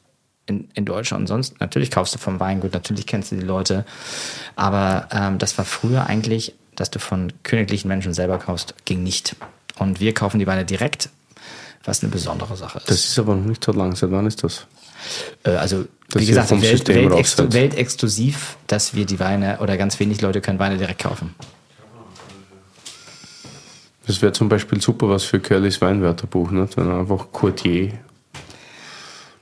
In, 0.47 0.69
in 0.75 0.85
Deutschland 0.85 1.23
und 1.23 1.27
sonst, 1.29 1.61
natürlich 1.61 1.91
kaufst 1.91 2.15
du 2.15 2.19
vom 2.19 2.41
Weingut, 2.41 2.73
natürlich 2.73 3.07
kennst 3.07 3.31
du 3.31 3.37
die 3.37 3.43
Leute. 3.43 3.85
Aber 4.57 5.09
ähm, 5.13 5.39
das 5.39 5.57
war 5.57 5.65
früher 5.65 6.07
eigentlich, 6.07 6.55
dass 6.75 6.91
du 6.91 6.99
von 6.99 7.33
königlichen 7.45 7.87
Menschen 7.89 8.13
selber 8.13 8.39
kaufst, 8.39 8.75
ging 8.85 9.03
nicht. 9.03 9.37
Und 9.79 10.01
wir 10.01 10.13
kaufen 10.15 10.41
die 10.41 10.47
Weine 10.47 10.65
direkt, 10.65 11.11
was 11.85 12.03
eine 12.03 12.11
besondere 12.11 12.57
Sache 12.57 12.79
ist. 12.79 12.91
Das 12.91 13.05
ist 13.05 13.19
aber 13.19 13.37
noch 13.37 13.45
nicht 13.45 13.63
so 13.65 13.73
lang. 13.73 13.95
Seit 13.95 14.11
wann 14.11 14.27
ist 14.27 14.43
das? 14.43 14.67
Äh, 15.45 15.51
also, 15.51 15.85
Das 16.11 16.23
wie 16.23 16.27
gesagt, 16.27 16.51
Welt, 16.51 16.89
halt. 16.89 17.53
weltexklusiv, 17.53 18.57
dass 18.67 18.95
wir 18.95 19.07
die 19.07 19.21
Weine 19.21 19.59
oder 19.61 19.77
ganz 19.77 19.99
wenig 20.01 20.21
Leute 20.21 20.41
können 20.41 20.59
Weine 20.59 20.77
direkt 20.77 21.03
kaufen. 21.03 21.35
Das 24.07 24.21
wäre 24.21 24.33
zum 24.33 24.49
Beispiel 24.49 24.81
super 24.81 25.09
was 25.09 25.25
für 25.25 25.39
Curlys 25.39 25.81
Weinwörterbuch, 25.81 26.51
ne? 26.51 26.69
wenn 26.75 26.89
er 26.89 27.01
einfach 27.01 27.27
Courtier. 27.33 27.93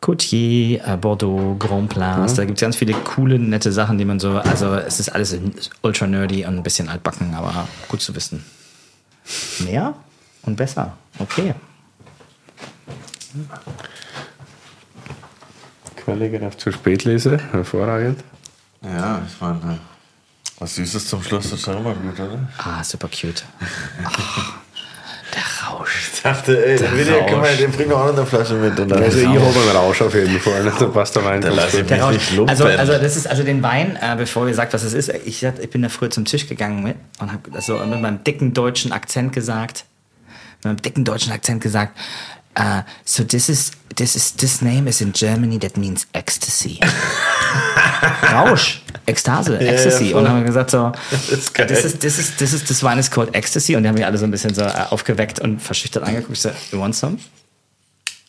Coutier, 0.01 0.83
äh, 0.87 0.97
Bordeaux, 0.97 1.57
Grand 1.59 1.91
Place, 1.91 2.35
da 2.35 2.47
gibt 2.47 2.57
es 2.57 2.63
ganz 2.63 2.77
viele 2.77 2.95
coole, 2.95 3.39
nette 3.39 3.71
Sachen, 3.71 3.99
die 3.99 4.07
man 4.07 4.19
so, 4.19 4.31
also 4.39 4.75
es 4.75 4.99
ist 4.99 5.11
alles 5.11 5.39
ultra 5.83 6.07
nerdy 6.07 6.47
und 6.47 6.57
ein 6.57 6.63
bisschen 6.63 6.89
altbacken, 6.89 7.35
aber 7.35 7.69
gut 7.89 8.01
zu 8.01 8.15
wissen. 8.15 8.43
Mehr 9.59 9.95
und 10.43 10.57
besser, 10.57 10.97
okay. 11.19 11.55
Curly 15.97 16.31
greift 16.31 16.61
zur 16.61 16.73
Spätlese, 16.73 17.39
hervorragend. 17.53 18.25
Ja, 18.83 19.21
ich 19.27 19.39
meine, 19.41 19.79
was 20.61 20.75
Süßes 20.77 21.09
zum 21.09 21.23
Schluss 21.23 21.51
ist 21.53 21.63
schon 21.65 21.77
immer 21.79 21.95
gut, 21.95 22.19
oder? 22.21 22.39
Ah, 22.59 22.85
super 22.85 23.09
cute. 23.09 23.43
Ah, 25.33 25.35
der 25.35 25.69
Rausch. 25.69 26.11
Ich 26.13 26.23
dachte, 26.23 26.67
ey, 26.67 26.77
Der 26.77 26.89
der 26.89 26.99
Video, 26.99 27.27
guck 27.29 27.41
mal, 27.41 27.57
den 27.57 27.71
bringt 27.71 27.89
noch 27.91 28.05
eine 28.05 28.27
Flasche 28.27 28.55
mit. 28.55 28.79
Und 28.81 28.89
dann 28.89 29.01
Also 29.03 29.19
ich 29.21 29.27
habe 29.27 29.37
einen 29.39 29.71
Rausch 29.77 30.03
auf 30.03 30.13
jeden 30.15 30.41
Fall, 30.41 30.65
ne? 30.65 30.73
da 30.77 30.87
passt 30.87 31.15
der 31.15 31.25
Wein 31.25 31.41
Da 31.41 31.51
ich 31.51 31.73
mich 31.75 31.87
Der 31.87 32.03
Rausch. 32.03 32.15
nicht 32.15 32.33
lumpen. 32.33 32.51
Also, 32.51 32.65
also 32.65 32.93
das 32.95 33.17
ist 33.17 33.29
also 33.29 33.45
den 33.45 33.63
Wein, 33.63 33.97
äh, 34.01 34.17
bevor 34.17 34.49
ihr 34.49 34.55
sagt, 34.55 34.73
was 34.75 34.83
es 34.83 34.93
ist. 34.93 35.09
Ich, 35.25 35.39
sag, 35.39 35.61
ich 35.61 35.71
bin 35.71 35.83
da 35.83 35.89
früher 35.89 36.11
zum 36.11 36.25
Tisch 36.25 36.49
gegangen 36.49 36.83
mit 36.83 36.97
und 37.21 37.31
habe 37.33 37.49
das 37.53 37.67
so 37.67 37.79
mit 37.79 38.01
meinem 38.01 38.25
dicken 38.25 38.53
deutschen 38.55 38.91
Akzent 38.93 39.33
gesagt, 39.33 39.85
mit 40.59 40.65
meinem 40.65 40.83
dicken 40.83 41.05
deutschen 41.05 41.33
Akzent 41.33 41.63
gesagt. 41.63 41.97
Uh, 42.61 42.83
so 43.05 43.25
this 43.25 43.49
is 43.49 43.73
this 43.97 44.15
is 44.15 44.33
this 44.33 44.61
name 44.61 44.87
is 44.87 45.01
in 45.01 45.13
Germany 45.13 45.59
that 45.59 45.79
means 45.79 46.07
ecstasy. 46.13 46.79
Rausch, 48.33 48.83
Ekstase, 49.07 49.59
Ecstasy. 49.59 50.11
ja, 50.11 50.17
und 50.17 50.25
dann 50.25 50.33
haben 50.33 50.41
wir 50.41 50.47
gesagt 50.47 50.71
so, 50.71 50.93
ist 51.31 51.55
geil. 51.55 51.67
this 51.67 51.85
is 51.85 51.99
this 51.99 52.19
is 52.19 52.37
this 52.37 52.53
is 52.53 52.63
this 52.65 52.83
wine 52.83 52.99
is 52.99 53.11
called 53.11 53.35
Ecstasy 53.35 53.77
und 53.77 53.83
die 53.83 53.89
haben 53.89 53.97
mich 53.97 54.05
alle 54.05 54.19
so 54.19 54.25
ein 54.25 54.31
bisschen 54.31 54.53
so 54.55 54.63
äh, 54.63 54.73
aufgeweckt 54.91 55.41
und 55.41 55.63
verschüchtert 55.63 56.03
angeguckt. 56.03 56.33
Ich 56.33 56.43
so, 56.43 56.51
you 56.71 56.79
want 56.79 56.95
some? 56.95 57.17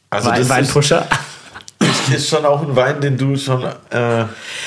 Also 0.10 0.30
Wein, 0.30 0.36
das 0.36 0.44
ist, 0.44 0.50
Weinpusher? 0.50 1.08
ist 2.14 2.30
schon 2.30 2.46
auch 2.46 2.62
ein 2.62 2.76
Wein, 2.76 3.02
den 3.02 3.18
du 3.18 3.36
schon 3.36 3.64
äh, 3.64 4.26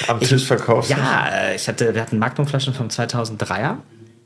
am 0.08 0.20
Tisch 0.20 0.44
verkaufst. 0.44 0.90
Ja, 0.90 1.28
äh, 1.28 1.56
ich 1.56 1.66
hatte, 1.68 1.94
wir 1.94 2.02
hatten 2.02 2.18
Magnumflaschen 2.18 2.74
vom 2.74 2.88
2003er. 2.88 3.76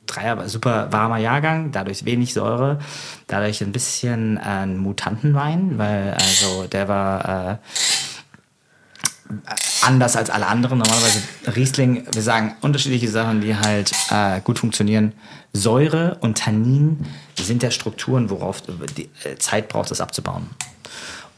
Dreier 0.08 0.36
war 0.36 0.48
super 0.48 0.88
warmer 0.90 1.18
Jahrgang, 1.18 1.70
dadurch 1.70 2.04
wenig 2.04 2.34
Säure, 2.34 2.80
dadurch 3.28 3.62
ein 3.62 3.72
bisschen 3.72 4.36
äh, 4.36 4.40
ein 4.40 4.78
Mutantenwein, 4.78 5.78
weil 5.78 6.14
also 6.14 6.66
der 6.66 6.88
war 6.88 7.52
äh, 7.52 7.56
anders 9.82 10.16
als 10.16 10.30
alle 10.30 10.46
anderen. 10.46 10.78
Normalerweise 10.78 11.22
Riesling, 11.54 12.06
wir 12.12 12.22
sagen 12.22 12.56
unterschiedliche 12.60 13.08
Sachen, 13.08 13.40
die 13.40 13.56
halt 13.56 13.92
äh, 14.10 14.40
gut 14.40 14.58
funktionieren. 14.58 15.12
Säure 15.52 16.18
und 16.20 16.38
Tannin 16.38 17.06
sind 17.36 17.62
ja 17.62 17.70
Strukturen, 17.70 18.30
worauf 18.30 18.62
die 18.62 19.08
äh, 19.24 19.36
Zeit 19.36 19.68
braucht, 19.68 19.90
das 19.90 20.00
abzubauen. 20.00 20.50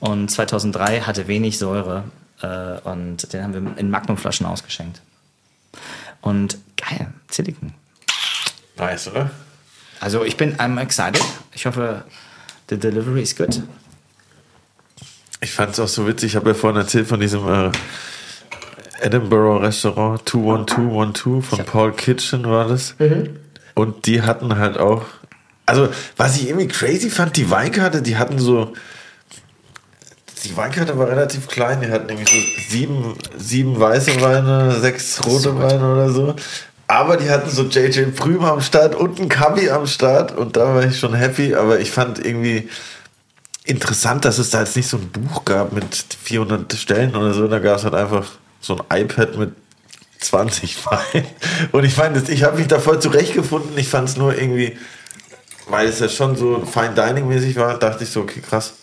Und 0.01 0.31
2003 0.31 1.03
hatte 1.03 1.29
wenig 1.29 1.59
Säure 1.59 2.05
äh, 2.43 2.79
und 2.89 3.33
den 3.33 3.43
haben 3.43 3.55
wir 3.55 3.79
in 3.79 3.91
Magnumflaschen 3.91 4.47
ausgeschenkt. 4.47 5.03
Und 6.21 6.59
geil, 6.77 7.13
Silicon. 7.31 7.73
Nice, 8.81 9.09
oder? 9.09 9.31
Also 10.01 10.25
ich 10.25 10.39
bin 10.39 10.57
I'm 10.57 10.81
excited. 10.81 11.23
Ich 11.55 11.67
hoffe, 11.67 12.05
the 12.71 12.79
delivery 12.79 13.23
is 13.23 13.37
good. 13.37 13.63
Ich 15.43 15.53
fand 15.53 15.73
es 15.73 15.81
auch 15.81 15.89
so 15.89 16.07
witzig. 16.07 16.31
Ich 16.33 16.37
habe 16.37 16.51
ja 16.51 16.55
vorhin 16.55 16.81
erzählt 16.81 17.07
von 17.07 17.21
diesem 17.21 17.47
äh, 17.47 17.71
Edinburgh 19.03 19.63
Restaurant 19.63 20.27
21212 20.27 21.45
von 21.47 21.65
Paul 21.65 21.93
Kitchen 21.93 22.45
war 22.45 22.69
das. 22.69 22.95
Und 23.75 24.07
die 24.07 24.23
hatten 24.23 24.57
halt 24.57 24.79
auch. 24.79 25.05
Also, 25.67 25.89
was 26.17 26.37
ich 26.37 26.49
irgendwie 26.49 26.69
crazy 26.69 27.11
fand, 27.11 27.37
die 27.37 27.51
Weinkarte, 27.51 28.01
die 28.03 28.17
hatten 28.17 28.39
so. 28.39 28.73
Die 30.45 30.57
Weinkarte 30.57 30.97
war 30.99 31.09
relativ 31.09 31.49
klein. 31.49 31.83
Die 31.83 31.91
hatten 31.91 32.07
nämlich 32.07 32.29
so 32.31 32.39
sieben, 32.71 33.15
sieben 33.37 33.79
weiße 33.79 34.23
Weine, 34.23 34.81
sechs 34.81 35.25
rote 35.27 35.59
Weine 35.59 35.93
oder 35.93 36.11
so. 36.11 36.35
Aber 36.91 37.17
die 37.17 37.31
hatten 37.31 37.49
so 37.49 37.63
JJ 37.63 38.11
Prüm 38.17 38.45
am 38.45 38.61
Start 38.61 38.97
und 38.97 39.21
ein 39.21 39.29
Kabi 39.29 39.71
am 39.71 39.87
Start. 39.87 40.37
Und 40.37 40.57
da 40.57 40.75
war 40.75 40.85
ich 40.85 40.99
schon 40.99 41.15
happy. 41.15 41.55
Aber 41.55 41.79
ich 41.79 41.93
fand 41.93 42.19
irgendwie 42.19 42.69
interessant, 43.65 44.25
dass 44.25 44.39
es 44.39 44.51
da 44.51 44.59
jetzt 44.59 44.75
nicht 44.75 44.89
so 44.89 44.97
ein 44.97 45.09
Buch 45.09 45.45
gab 45.45 45.73
mit 45.73 45.85
400 46.25 46.73
Stellen 46.73 47.15
oder 47.15 47.33
so. 47.33 47.47
Da 47.47 47.61
gab 47.61 47.77
es 47.77 47.85
halt 47.85 47.95
einfach 47.95 48.27
so 48.61 48.77
ein 48.77 49.03
iPad 49.03 49.39
mit 49.39 49.53
20 50.19 50.85
Weinen. 50.87 51.27
Und 51.71 51.85
ich 51.85 51.97
meine, 51.97 52.21
ich 52.27 52.43
habe 52.43 52.59
mich 52.59 52.67
da 52.67 52.81
voll 52.81 53.01
zurechtgefunden. 53.01 53.79
Ich 53.79 53.89
fand 53.89 54.09
es 54.09 54.17
nur 54.17 54.37
irgendwie, 54.37 54.77
weil 55.69 55.87
es 55.87 56.01
ja 56.01 56.09
schon 56.09 56.35
so 56.35 56.67
Fine 56.67 56.95
Dining 56.97 57.29
mäßig 57.29 57.55
war, 57.55 57.79
dachte 57.79 58.03
ich 58.03 58.11
so, 58.11 58.23
okay, 58.23 58.41
krass. 58.41 58.80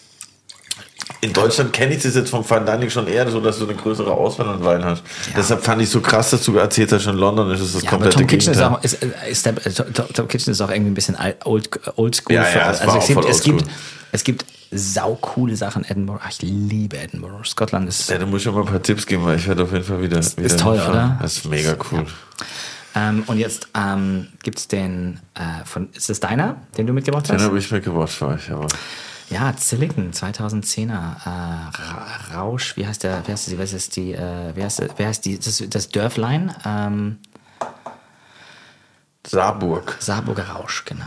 In 1.21 1.33
Deutschland 1.33 1.73
kenne 1.73 1.95
ich 1.95 2.03
das 2.03 2.13
jetzt 2.15 2.29
vom 2.29 2.43
Fine 2.43 2.65
Dining 2.65 2.89
schon 2.91 3.07
eher 3.07 3.27
so, 3.29 3.39
dass 3.41 3.57
du 3.57 3.65
eine 3.65 3.73
größere 3.75 4.11
Auswahl 4.11 4.49
an 4.49 4.63
Wein 4.63 4.85
hast. 4.85 5.01
Deshalb 5.35 5.63
fand 5.63 5.81
ich 5.81 5.89
so 5.89 5.99
krass, 5.99 6.29
dass 6.29 6.43
du 6.43 6.55
erzählt 6.57 6.91
hast, 6.91 7.03
schon 7.03 7.13
in 7.15 7.19
London 7.19 7.49
ist 7.51 7.59
es 7.59 7.73
das 7.73 7.81
Ja, 7.83 7.89
komplette 7.89 8.17
Tom 8.17 8.27
Kitchen 8.27 8.53
ist 8.53 8.61
auch, 8.61 8.83
ist, 8.83 9.01
ist, 9.03 9.25
ist, 9.27 9.45
der, 9.45 9.55
Tom- 9.93 10.13
Tom 10.13 10.27
Kitchen 10.27 10.51
ist 10.51 10.61
auch 10.61 10.69
irgendwie 10.69 10.91
ein 10.91 10.93
bisschen 10.93 11.17
old, 11.45 11.69
oldschool. 11.97 12.35
Ja, 12.35 12.43
für- 12.43 12.59
ja, 12.59 12.65
also 12.67 12.97
es 12.97 13.07
gibt, 13.07 13.25
es 13.25 13.41
gibt, 13.41 13.63
es 14.11 14.23
gibt 14.23 14.45
saucoole 14.71 15.55
Sachen 15.55 15.83
in 15.85 15.91
Edinburgh. 15.91 16.21
Ach, 16.23 16.29
ich 16.29 16.41
liebe 16.43 16.97
Edinburgh. 16.97 17.43
Scotland 17.45 17.87
ist 17.89 18.09
Ja, 18.09 18.17
du 18.19 18.27
musst 18.27 18.43
schon 18.43 18.53
mal 18.53 18.61
ein 18.61 18.67
paar 18.67 18.81
Tipps 18.83 19.05
geben, 19.05 19.25
weil 19.25 19.37
ich 19.37 19.47
werde 19.47 19.63
auf 19.63 19.71
jeden 19.71 19.85
Fall 19.85 20.01
wieder. 20.01 20.19
wieder 20.19 20.57
toll, 20.57 20.75
hinfahren. 20.75 20.91
oder? 20.91 21.17
Das 21.21 21.37
ist 21.37 21.45
mega 21.49 21.75
cool. 21.91 22.05
Ähm, 22.95 23.23
und 23.27 23.37
jetzt 23.37 23.67
ähm, 23.75 24.27
gibt 24.43 24.59
es 24.59 24.67
den, 24.67 25.19
äh, 25.35 25.65
von, 25.65 25.89
ist 25.93 26.09
das 26.09 26.19
deiner, 26.19 26.57
den 26.77 26.85
du 26.87 26.93
mitgebracht 26.93 27.27
Den 27.29 27.35
hast? 27.37 27.43
habe 27.43 27.57
ich 27.59 27.71
mitgebracht 27.71 28.09
für 28.09 28.27
euch, 28.27 28.51
aber. 28.51 28.67
Ja, 29.29 29.53
Zilliken, 29.55 30.13
2010er. 30.13 30.91
Äh, 30.91 31.29
Ra 31.29 32.07
Rausch, 32.33 32.77
wie 32.77 32.87
heißt 32.87 33.03
der, 33.03 33.23
wie 33.27 33.31
heißt 33.31 33.51
die, 33.51 33.59
was 33.59 33.73
ist 33.73 33.95
die, 33.95 34.13
äh, 34.13 34.51
wer 34.53 34.65
heißt, 34.65 34.81
wer 34.95 35.07
heißt 35.07 35.25
die, 35.25 35.37
das, 35.37 35.63
das 35.69 35.89
Dörflein? 35.89 36.55
Ähm, 36.65 37.17
Saarburg. 39.25 39.97
Saarburger 39.99 40.45
Rausch, 40.45 40.85
genau. 40.85 41.05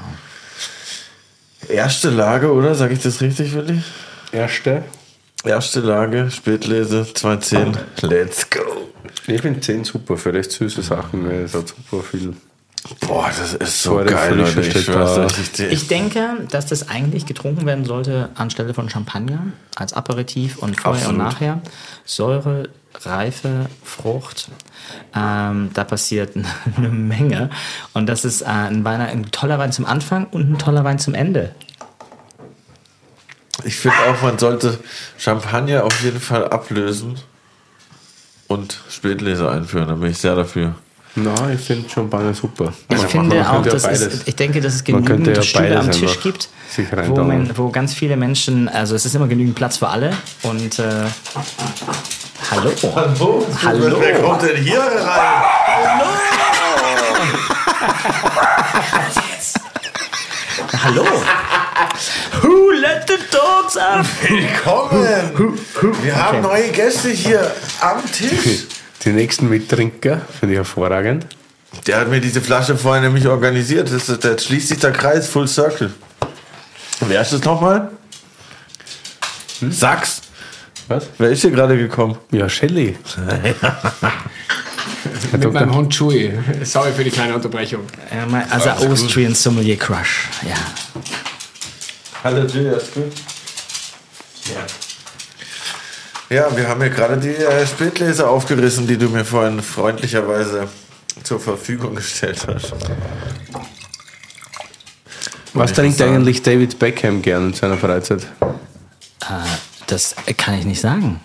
Erste 1.69 2.11
Lage, 2.11 2.53
oder? 2.53 2.75
Sag 2.75 2.91
ich 2.91 3.01
das 3.01 3.21
richtig, 3.21 3.55
Willi? 3.55 3.83
Erste. 4.33 4.85
Erste 5.45 5.81
Lage, 5.81 6.31
Spätlese, 6.31 7.07
210. 7.15 7.79
Let's 8.03 8.49
go. 8.51 8.91
Ich 9.27 9.41
finde 9.41 9.61
10 9.61 9.85
super 9.85 10.19
für 10.19 10.35
recht 10.35 10.53
süße 10.53 10.83
Sachen. 10.83 11.31
Es 11.31 11.55
hat 11.55 11.69
super 11.69 12.03
viel. 12.03 12.35
Boah, 13.01 13.28
das 13.28 13.55
ist 13.55 13.82
so 13.82 13.97
geil, 13.97 14.35
Leute. 14.35 14.61
Ich 14.62 15.61
ich, 15.61 15.89
denke, 15.89 16.47
dass 16.51 16.66
das 16.66 16.89
eigentlich 16.89 17.27
getrunken 17.27 17.66
werden 17.66 17.85
sollte 17.85 18.31
anstelle 18.36 18.73
von 18.73 18.89
Champagner 18.89 19.52
als 19.77 19.93
Aperitif 19.93 20.57
und 20.59 20.81
vorher 20.81 21.02
Absolut. 21.02 21.20
und 21.20 21.27
nachher. 21.27 21.61
Säure, 22.07 22.70
Reife, 23.02 23.66
Frucht. 23.85 24.48
Ähm, 25.15 25.70
da 25.74 25.85
passiert 25.85 26.32
eine 26.77 26.89
Menge. 26.89 27.51
Und 27.93 28.07
das 28.07 28.24
ist 28.24 28.43
äh, 28.43 28.47
ein, 28.47 28.82
Wein, 28.82 29.01
ein 29.02 29.31
toller 29.31 29.59
Wein 29.59 29.73
zum 29.73 29.85
Anfang 29.85 30.27
und 30.28 30.51
ein 30.51 30.59
toller 30.59 30.82
Wein 30.82 30.98
zum 30.98 31.12
Ende. 31.12 31.55
Ich 33.65 33.77
finde 33.77 33.98
auch, 34.09 34.23
man 34.23 34.39
sollte 34.39 34.78
Champagner 35.19 35.85
auf 35.85 36.02
jeden 36.02 36.20
Fall 36.20 36.48
ablösen 36.48 37.16
und 38.48 38.81
Spätlese 38.89 39.51
einführen. 39.51 39.89
Da 39.89 39.94
bin 39.94 40.11
ich 40.11 40.19
sehr 40.19 40.35
dafür. 40.35 40.77
Na, 41.16 41.35
ich 41.53 41.61
finde 41.61 41.89
Champagner 41.89 42.32
super. 42.35 42.73
Ich 42.89 42.97
Man- 42.99 43.09
finde 43.09 43.51
auch, 43.51 43.65
ja 43.66 43.73
dass 43.73 43.85
es, 43.85 44.27
ich 44.27 44.37
denke, 44.37 44.61
dass 44.61 44.74
es 44.74 44.85
genügend 44.85 45.27
ja 45.27 45.43
Stühle 45.43 45.81
am 45.81 45.91
Tisch 45.91 46.20
gibt, 46.20 46.49
wo, 47.09 47.16
man, 47.24 47.51
wo 47.57 47.70
ganz 47.70 47.95
viele 47.95 48.16
Menschen, 48.16 48.69
also 48.69 48.95
es 48.95 49.05
ist 49.05 49.15
immer 49.16 49.27
genügend 49.27 49.57
Platz 49.57 49.78
für 49.78 49.89
alle. 49.89 50.12
Und 50.45 50.78
äh, 50.78 50.85
hallo. 52.51 52.73
Hallo. 53.65 53.97
Wer 53.99 54.20
kommt 54.20 54.43
denn 54.43 54.62
hier 54.62 54.78
rein? 54.78 55.43
Hallo. 60.85 61.05
Who 62.43 62.70
let 62.70 63.07
the 63.09 63.19
dogs 63.31 63.77
out? 63.77 64.07
Willkommen! 64.23 65.59
Wir 66.03 66.16
haben 66.16 66.41
neue 66.43 66.69
Gäste 66.69 67.11
hier 67.11 67.51
am 67.81 68.01
Tisch. 68.12 68.66
Die 69.05 69.11
nächsten 69.11 69.49
Mittrinker 69.49 70.21
finde 70.39 70.55
ich 70.55 70.59
hervorragend. 70.59 71.27
Der 71.87 72.01
hat 72.01 72.09
mir 72.09 72.21
diese 72.21 72.41
Flasche 72.41 72.77
vorher 72.77 73.03
nämlich 73.03 73.27
organisiert. 73.27 73.91
Das 73.93 74.09
ist, 74.09 74.25
jetzt 74.25 74.45
schließt 74.47 74.69
sich 74.69 74.79
der 74.79 74.93
Kreis, 74.93 75.29
Full 75.29 75.49
Circle. 75.49 75.93
Wer 77.01 77.23
ist 77.23 77.33
das 77.33 77.43
nochmal? 77.45 77.91
Sachs. 79.71 80.23
Was? 80.89 81.07
Wer 81.19 81.31
ist 81.31 81.43
hier 81.43 81.51
gerade 81.53 81.77
gekommen? 81.79 82.19
Ja, 82.33 82.49
Shelley. 82.49 82.97
Mit 85.33 85.53
meinem 85.53 85.75
Hund 85.75 85.95
Chewie. 85.95 86.33
Sorry 86.65 86.93
für 86.93 87.05
die 87.05 87.11
kleine 87.11 87.35
Unterbrechung. 87.35 87.85
Ja, 88.15 88.27
mein- 88.27 88.51
Also 88.51 88.71
Austrian 88.71 89.35
Sommelier 89.35 89.77
Crush. 89.79 90.29
Ja. 90.43 90.55
Hallo 92.25 92.45
Julius, 92.47 92.93
gut? 92.93 93.13
Ja. 94.53 94.61
Ja, 96.31 96.57
wir 96.57 96.69
haben 96.69 96.81
hier 96.81 96.90
gerade 96.90 97.16
die 97.19 97.35
äh, 97.35 97.66
Spätlese 97.66 98.28
aufgerissen, 98.28 98.86
die 98.86 98.97
du 98.97 99.09
mir 99.09 99.24
vorhin 99.24 99.61
freundlicherweise 99.62 100.69
zur 101.24 101.40
Verfügung 101.40 101.97
gestellt 101.97 102.47
hast. 102.47 102.73
Was 105.52 105.73
trinkt 105.73 105.98
sagen. 105.98 106.15
eigentlich 106.15 106.43
David 106.43 106.78
Beckham 106.78 107.20
gern 107.20 107.48
in 107.48 107.55
seiner 107.55 107.77
Freizeit? 107.77 108.27
Das 109.89 110.15
kann 110.36 110.55
ich 110.59 110.65
nicht 110.65 110.81
sagen. 110.81 111.20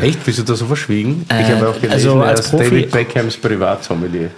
Echt? 0.00 0.24
Bist 0.24 0.38
du 0.38 0.42
da 0.44 0.54
so 0.54 0.66
verschwiegen? 0.66 1.26
Äh, 1.28 1.42
ich 1.42 1.50
habe 1.50 1.68
auch 1.68 1.74
gelesen, 1.74 1.92
also 1.92 2.20
er 2.20 2.26
als 2.28 2.40
ist 2.40 2.54
Profi- 2.54 2.58
David 2.70 2.90
Beckhams 2.92 3.36
Privatsommelier. 3.36 4.30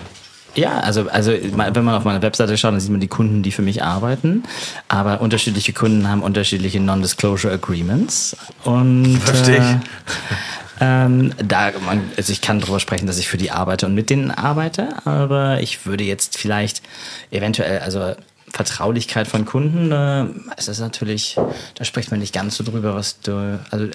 Ja, 0.59 0.80
also, 0.80 1.09
also 1.09 1.30
wenn 1.30 1.85
man 1.85 1.94
auf 1.94 2.05
meine 2.05 2.20
Webseite 2.20 2.59
schaut, 2.59 2.72
dann 2.72 2.80
sieht 2.80 2.90
man 2.90 2.98
die 2.98 3.06
Kunden, 3.06 3.44
die 3.44 3.52
für 3.52 3.62
mich 3.62 3.85
arbeiten. 3.85 4.43
Aber 4.89 5.20
unterschiedliche 5.20 5.72
Kunden 5.72 6.09
haben 6.09 6.20
unterschiedliche 6.20 6.80
Non-Disclosure 6.80 7.55
Agreements. 7.55 8.36
Und 8.64 9.18
Verstehe 9.18 9.56
ich. 9.56 9.62
Äh, 9.62 9.78
ähm, 10.80 11.32
da, 11.39 11.70
man, 11.86 12.10
also 12.16 12.32
ich 12.32 12.40
kann 12.40 12.59
darüber 12.59 12.80
sprechen, 12.80 13.06
dass 13.06 13.18
ich 13.18 13.28
für 13.28 13.36
die 13.36 13.52
arbeite 13.52 13.86
und 13.86 13.94
mit 13.94 14.10
denen 14.10 14.32
arbeite, 14.32 14.89
aber 15.06 15.60
ich 15.60 15.86
würde 15.86 16.02
jetzt 16.02 16.36
vielleicht 16.36 16.82
eventuell, 17.30 17.78
also 17.78 18.14
Vertraulichkeit 18.51 19.28
von 19.28 19.44
Kunden, 19.44 19.93
äh, 19.93 20.26
es 20.56 20.66
ist 20.66 20.80
natürlich, 20.80 21.36
da 21.76 21.85
spricht 21.85 22.10
man 22.10 22.18
nicht 22.18 22.35
ganz 22.35 22.56
so 22.56 22.64
drüber, 22.64 22.94
was 22.94 23.20
du, 23.20 23.60
also 23.70 23.86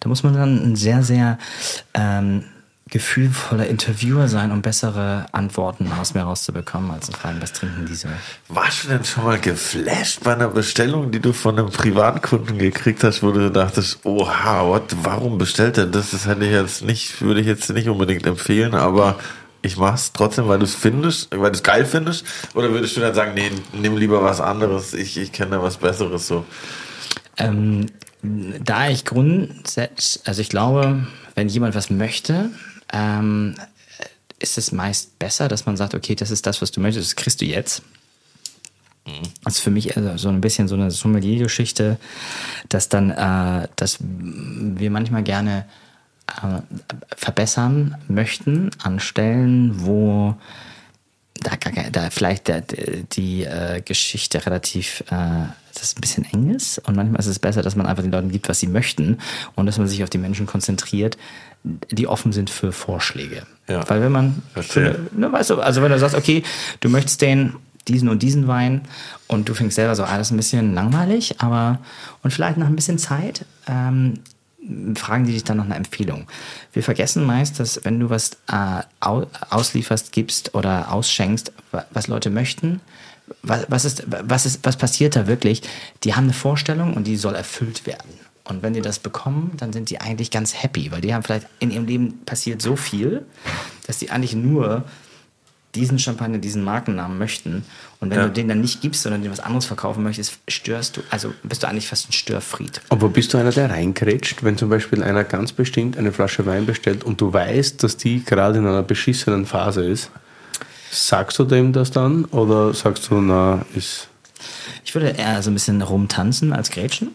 da 0.00 0.08
muss 0.08 0.22
man 0.22 0.34
dann 0.34 0.72
ein 0.72 0.76
sehr, 0.76 1.02
sehr 1.02 1.38
ähm, 1.92 2.44
gefühlvoller 2.88 3.66
Interviewer 3.66 4.28
sein, 4.28 4.52
um 4.52 4.62
bessere 4.62 5.26
Antworten 5.32 5.90
aus 5.92 6.14
mir 6.14 6.22
rauszubekommen, 6.22 6.92
als 6.92 7.06
zu 7.06 7.12
fragen, 7.12 7.42
was 7.42 7.52
trinken 7.52 7.84
diese? 7.86 8.08
Warst 8.48 8.84
du 8.84 8.88
denn 8.88 9.04
schon 9.04 9.24
mal 9.24 9.40
geflasht 9.40 10.22
bei 10.22 10.34
einer 10.34 10.48
Bestellung, 10.48 11.10
die 11.10 11.18
du 11.18 11.32
von 11.32 11.58
einem 11.58 11.70
Privatkunden 11.70 12.58
gekriegt 12.58 13.02
hast, 13.02 13.24
wo 13.24 13.32
du 13.32 13.50
dachtest, 13.50 14.04
oha, 14.04 14.66
what, 14.66 14.94
warum 15.02 15.36
bestellt 15.36 15.78
er 15.78 15.86
das? 15.86 16.12
Das 16.12 16.26
hätte 16.26 16.44
ich 16.44 16.52
jetzt 16.52 16.84
nicht, 16.84 17.20
würde 17.22 17.40
ich 17.40 17.46
jetzt 17.48 17.70
nicht 17.70 17.88
unbedingt 17.88 18.24
empfehlen, 18.24 18.74
aber 18.74 19.18
ich 19.62 19.76
mach's 19.76 20.12
trotzdem, 20.12 20.46
weil 20.46 20.60
du 20.60 20.64
es 20.64 20.76
findest, 20.76 21.32
weil 21.32 21.50
du 21.50 21.56
es 21.56 21.64
geil 21.64 21.84
findest? 21.84 22.24
Oder 22.54 22.70
würdest 22.70 22.96
du 22.96 23.00
dann 23.00 23.14
sagen, 23.14 23.32
nee, 23.34 23.50
nimm 23.72 23.96
lieber 23.96 24.22
was 24.22 24.40
anderes, 24.40 24.94
ich, 24.94 25.16
ich 25.18 25.32
kenne 25.32 25.52
da 25.52 25.62
was 25.62 25.78
Besseres 25.78 26.28
so? 26.28 26.44
Ähm, 27.36 27.86
da 28.22 28.88
ich 28.88 29.04
grundsätzlich, 29.04 30.20
also 30.24 30.40
ich 30.40 30.48
glaube, 30.48 31.06
wenn 31.34 31.48
jemand 31.48 31.74
was 31.74 31.90
möchte, 31.90 32.50
ähm, 32.92 33.54
ist 34.38 34.58
es 34.58 34.72
meist 34.72 35.18
besser, 35.18 35.48
dass 35.48 35.66
man 35.66 35.76
sagt, 35.76 35.94
okay, 35.94 36.14
das 36.14 36.30
ist 36.30 36.46
das, 36.46 36.60
was 36.60 36.70
du 36.70 36.80
möchtest, 36.80 37.10
das 37.10 37.16
kriegst 37.16 37.40
du 37.40 37.44
jetzt. 37.44 37.82
Das 39.44 39.54
ist 39.54 39.60
für 39.60 39.70
mich 39.70 39.96
also 39.96 40.16
so 40.16 40.28
ein 40.28 40.40
bisschen 40.40 40.66
so 40.66 40.74
eine 40.74 40.90
Sommelier-Geschichte, 40.90 41.96
dass 42.68 42.88
dann, 42.88 43.10
äh, 43.10 43.68
dass 43.76 43.98
wir 44.00 44.90
manchmal 44.90 45.22
gerne 45.22 45.64
äh, 46.26 46.60
verbessern 47.16 47.96
möchten 48.08 48.70
an 48.82 48.98
Stellen, 48.98 49.86
wo 49.86 50.34
da, 51.34 51.52
da 51.92 52.10
vielleicht 52.10 52.48
der, 52.48 52.62
die 52.62 53.44
äh, 53.44 53.80
Geschichte 53.82 54.44
relativ 54.44 55.04
äh, 55.10 55.46
dass 55.76 55.90
es 55.90 55.96
ein 55.96 56.00
bisschen 56.00 56.24
eng 56.24 56.54
ist 56.54 56.78
und 56.78 56.96
manchmal 56.96 57.20
ist 57.20 57.26
es 57.26 57.38
besser, 57.38 57.62
dass 57.62 57.76
man 57.76 57.86
einfach 57.86 58.02
den 58.02 58.12
Leuten 58.12 58.30
gibt, 58.30 58.48
was 58.48 58.60
sie 58.60 58.66
möchten 58.66 59.18
und 59.54 59.66
dass 59.66 59.78
man 59.78 59.86
sich 59.86 60.02
auf 60.02 60.10
die 60.10 60.18
Menschen 60.18 60.46
konzentriert, 60.46 61.18
die 61.90 62.06
offen 62.06 62.32
sind 62.32 62.50
für 62.50 62.72
Vorschläge. 62.72 63.42
Ja. 63.68 63.88
Weil 63.88 64.00
wenn 64.00 64.12
man, 64.12 64.42
Verstehe. 64.52 64.98
ne, 65.12 65.32
weißt 65.32 65.50
du, 65.50 65.60
also 65.60 65.82
wenn 65.82 65.90
du 65.90 65.98
sagst, 65.98 66.14
okay, 66.16 66.42
du 66.80 66.88
möchtest 66.88 67.20
den 67.22 67.54
diesen 67.88 68.08
und 68.08 68.22
diesen 68.22 68.48
Wein 68.48 68.82
und 69.28 69.48
du 69.48 69.54
fängst 69.54 69.76
selber 69.76 69.94
so, 69.94 70.02
alles 70.04 70.30
ein 70.32 70.36
bisschen 70.36 70.74
langweilig, 70.74 71.40
aber 71.40 71.78
und 72.22 72.32
vielleicht 72.32 72.56
nach 72.58 72.66
ein 72.66 72.74
bisschen 72.74 72.98
Zeit 72.98 73.44
ähm, 73.68 74.14
fragen 74.96 75.24
die 75.26 75.32
dich 75.32 75.44
dann 75.44 75.58
nach 75.58 75.66
einer 75.66 75.76
Empfehlung. 75.76 76.26
Wir 76.72 76.82
vergessen 76.82 77.24
meist, 77.24 77.60
dass 77.60 77.84
wenn 77.84 78.00
du 78.00 78.10
was 78.10 78.32
äh, 78.50 78.82
au 78.98 79.26
auslieferst, 79.50 80.10
gibst 80.10 80.54
oder 80.56 80.90
ausschenkst, 80.92 81.52
wa- 81.70 81.84
was 81.92 82.08
Leute 82.08 82.30
möchten, 82.30 82.80
was, 83.42 83.66
was, 83.68 83.84
ist, 83.84 84.04
was, 84.08 84.46
ist, 84.46 84.60
was 84.64 84.76
passiert 84.76 85.14
da 85.14 85.28
wirklich? 85.28 85.62
Die 86.02 86.14
haben 86.14 86.24
eine 86.24 86.32
Vorstellung 86.32 86.94
und 86.94 87.06
die 87.06 87.16
soll 87.16 87.36
erfüllt 87.36 87.86
werden. 87.86 88.10
Und 88.48 88.62
wenn 88.62 88.74
die 88.74 88.80
das 88.80 88.98
bekommen, 88.98 89.52
dann 89.56 89.72
sind 89.72 89.90
die 89.90 90.00
eigentlich 90.00 90.30
ganz 90.30 90.54
happy, 90.62 90.92
weil 90.92 91.00
die 91.00 91.12
haben 91.12 91.22
vielleicht 91.22 91.46
in 91.58 91.70
ihrem 91.70 91.86
Leben 91.86 92.20
passiert 92.24 92.62
so 92.62 92.76
viel, 92.76 93.24
dass 93.86 93.98
die 93.98 94.10
eigentlich 94.10 94.34
nur 94.34 94.84
diesen 95.74 95.98
Champagner, 95.98 96.38
diesen 96.38 96.64
Markennamen 96.64 97.18
möchten. 97.18 97.64
Und 98.00 98.10
wenn 98.10 98.18
Ja. 98.18 98.26
du 98.26 98.32
den 98.32 98.48
dann 98.48 98.60
nicht 98.62 98.80
gibst, 98.80 99.02
sondern 99.02 99.22
dir 99.22 99.30
was 99.30 99.40
anderes 99.40 99.66
verkaufen 99.66 100.02
möchtest, 100.02 100.38
störst 100.48 100.96
du, 100.96 101.02
also 101.10 101.34
bist 101.42 101.62
du 101.62 101.68
eigentlich 101.68 101.88
fast 101.88 102.08
ein 102.08 102.12
Störfried. 102.12 102.80
Aber 102.88 103.08
bist 103.10 103.34
du 103.34 103.38
einer, 103.38 103.50
der 103.50 103.68
reingrätscht, 103.70 104.42
wenn 104.42 104.56
zum 104.56 104.70
Beispiel 104.70 105.02
einer 105.02 105.22
ganz 105.24 105.52
bestimmt 105.52 105.98
eine 105.98 106.12
Flasche 106.12 106.46
Wein 106.46 106.64
bestellt 106.66 107.04
und 107.04 107.20
du 107.20 107.32
weißt, 107.32 107.82
dass 107.82 107.96
die 107.98 108.24
gerade 108.24 108.58
in 108.58 108.66
einer 108.66 108.82
beschissenen 108.82 109.44
Phase 109.44 109.84
ist? 109.84 110.10
Sagst 110.90 111.38
du 111.38 111.44
dem 111.44 111.72
das 111.74 111.90
dann 111.90 112.24
oder 112.26 112.72
sagst 112.72 113.10
du, 113.10 113.20
na, 113.20 113.66
ist. 113.74 114.08
Ich 114.84 114.94
würde 114.94 115.08
eher 115.10 115.42
so 115.42 115.50
ein 115.50 115.54
bisschen 115.54 115.82
rumtanzen 115.82 116.52
als 116.54 116.70
Grätschen. 116.70 117.08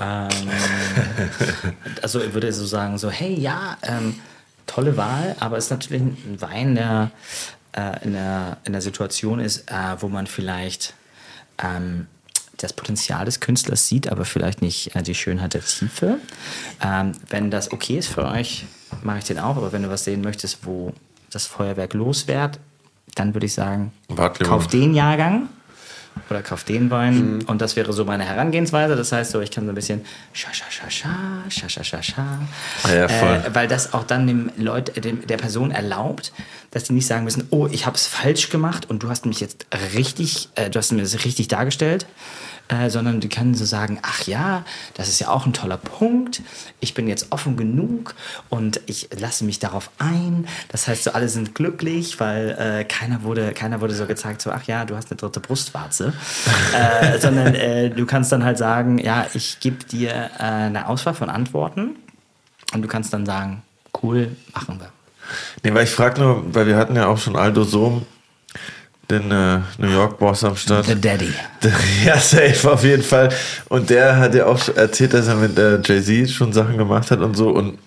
Ähm, 0.00 0.28
also 2.02 2.20
ich 2.20 2.32
würde 2.32 2.52
so 2.52 2.64
sagen, 2.64 2.98
so, 2.98 3.10
hey, 3.10 3.34
ja, 3.38 3.76
ähm, 3.82 4.14
tolle 4.66 4.96
Wahl, 4.96 5.36
aber 5.40 5.58
es 5.58 5.64
ist 5.64 5.70
natürlich 5.70 6.02
ein 6.02 6.40
Wein, 6.40 6.74
der 6.74 7.10
äh, 7.72 8.04
in, 8.04 8.12
der, 8.12 8.56
in 8.64 8.72
der 8.72 8.82
Situation 8.82 9.40
ist, 9.40 9.70
äh, 9.70 9.96
wo 10.00 10.08
man 10.08 10.26
vielleicht 10.26 10.94
ähm, 11.62 12.06
das 12.56 12.72
Potenzial 12.72 13.24
des 13.24 13.40
Künstlers 13.40 13.86
sieht, 13.86 14.10
aber 14.10 14.24
vielleicht 14.24 14.62
nicht 14.62 14.94
äh, 14.94 15.02
die 15.02 15.14
Schönheit 15.14 15.54
der 15.54 15.64
Tiefe. 15.64 16.18
Ähm, 16.82 17.12
wenn 17.28 17.50
das 17.50 17.72
okay 17.72 17.98
ist 17.98 18.08
für 18.08 18.26
euch, 18.26 18.66
mache 19.02 19.18
ich 19.18 19.24
den 19.24 19.38
auch, 19.38 19.56
aber 19.56 19.72
wenn 19.72 19.82
du 19.82 19.90
was 19.90 20.04
sehen 20.04 20.20
möchtest, 20.20 20.64
wo 20.64 20.92
das 21.30 21.46
Feuerwerk 21.46 21.94
loswerde, 21.94 22.58
dann 23.14 23.34
würde 23.34 23.46
ich 23.46 23.54
sagen, 23.54 23.92
Wart 24.08 24.38
lieber. 24.38 24.50
kauf 24.50 24.66
den 24.66 24.94
Jahrgang 24.94 25.48
oder 26.28 26.42
kauf 26.42 26.64
den 26.64 26.90
Wein. 26.90 27.36
Mhm. 27.36 27.40
Und 27.46 27.60
das 27.60 27.76
wäre 27.76 27.92
so 27.92 28.04
meine 28.04 28.24
Herangehensweise. 28.24 28.96
Das 28.96 29.12
heißt 29.12 29.32
so, 29.32 29.40
ich 29.40 29.50
kann 29.50 29.64
so 29.64 29.72
ein 29.72 29.74
bisschen 29.74 30.04
scha 30.32 30.52
scha 30.52 30.66
scha 30.70 30.90
scha 30.90 31.68
scha 31.68 31.84
scha 31.84 32.02
scha 32.02 32.38
ah, 32.84 32.92
ja, 32.92 33.06
äh, 33.06 33.54
weil 33.54 33.68
das 33.68 33.92
auch 33.94 34.04
dann 34.04 34.26
dem 34.26 34.50
Leut, 34.56 34.96
äh, 34.96 35.00
dem, 35.00 35.26
der 35.26 35.36
Person 35.36 35.70
erlaubt, 35.70 36.32
dass 36.70 36.84
die 36.84 36.92
nicht 36.92 37.06
sagen 37.06 37.24
müssen, 37.24 37.48
oh, 37.50 37.66
ich 37.70 37.86
habe 37.86 37.96
es 37.96 38.06
falsch 38.06 38.50
gemacht 38.50 38.88
und 38.88 39.02
du 39.02 39.10
hast 39.10 39.26
mich 39.26 39.40
jetzt 39.40 39.66
richtig, 39.94 40.50
äh, 40.54 40.70
du 40.70 40.78
hast 40.78 40.92
mir 40.92 41.02
das 41.02 41.24
richtig 41.24 41.48
dargestellt. 41.48 42.06
Äh, 42.70 42.88
sondern 42.88 43.20
die 43.20 43.28
können 43.28 43.54
so 43.54 43.64
sagen, 43.64 43.98
ach 44.02 44.22
ja, 44.26 44.64
das 44.94 45.08
ist 45.08 45.18
ja 45.18 45.28
auch 45.28 45.44
ein 45.44 45.52
toller 45.52 45.76
Punkt. 45.76 46.42
Ich 46.78 46.94
bin 46.94 47.08
jetzt 47.08 47.32
offen 47.32 47.56
genug 47.56 48.14
und 48.48 48.80
ich 48.86 49.08
lasse 49.18 49.44
mich 49.44 49.58
darauf 49.58 49.90
ein. 49.98 50.46
Das 50.68 50.86
heißt, 50.86 51.04
so 51.04 51.12
alle 51.12 51.28
sind 51.28 51.54
glücklich, 51.54 52.20
weil 52.20 52.50
äh, 52.50 52.84
keiner 52.84 53.22
wurde, 53.24 53.52
keiner 53.52 53.80
wurde 53.80 53.94
so 53.94 54.06
gezeigt, 54.06 54.40
so 54.40 54.52
ach 54.52 54.64
ja, 54.64 54.84
du 54.84 54.96
hast 54.96 55.10
eine 55.10 55.16
dritte 55.16 55.40
Brustwarze, 55.40 56.12
äh, 56.74 57.18
sondern 57.18 57.54
äh, 57.54 57.90
du 57.90 58.06
kannst 58.06 58.30
dann 58.30 58.44
halt 58.44 58.58
sagen, 58.58 58.98
ja, 58.98 59.26
ich 59.34 59.58
gebe 59.58 59.84
dir 59.84 60.30
äh, 60.38 60.42
eine 60.42 60.86
Auswahl 60.86 61.14
von 61.14 61.28
Antworten 61.28 61.96
und 62.72 62.82
du 62.82 62.88
kannst 62.88 63.12
dann 63.12 63.26
sagen, 63.26 63.62
cool, 64.02 64.36
machen 64.54 64.78
wir. 64.78 64.90
Nee, 65.64 65.74
weil 65.74 65.84
ich 65.84 65.90
frage 65.90 66.20
nur, 66.20 66.54
weil 66.54 66.66
wir 66.66 66.76
hatten 66.76 66.94
ja 66.94 67.06
auch 67.06 67.18
schon 67.18 67.36
Aldo 67.36 67.64
Sohm, 67.64 68.06
den 69.10 69.30
äh, 69.30 69.60
New 69.78 69.90
York 69.90 70.18
Boss 70.18 70.44
am 70.44 70.56
Start. 70.56 70.86
The 70.86 71.00
Daddy. 71.00 71.32
Ja, 72.04 72.18
safe 72.18 72.70
auf 72.70 72.84
jeden 72.84 73.02
Fall. 73.02 73.28
Und 73.68 73.90
der 73.90 74.16
hat 74.16 74.34
ja 74.34 74.46
auch 74.46 74.60
erzählt, 74.74 75.12
dass 75.14 75.28
er 75.28 75.34
mit 75.36 75.58
äh, 75.58 75.80
Jay-Z 75.82 76.30
schon 76.30 76.52
Sachen 76.52 76.78
gemacht 76.78 77.10
hat 77.10 77.20
und 77.20 77.36
so. 77.36 77.50
Und 77.50 77.78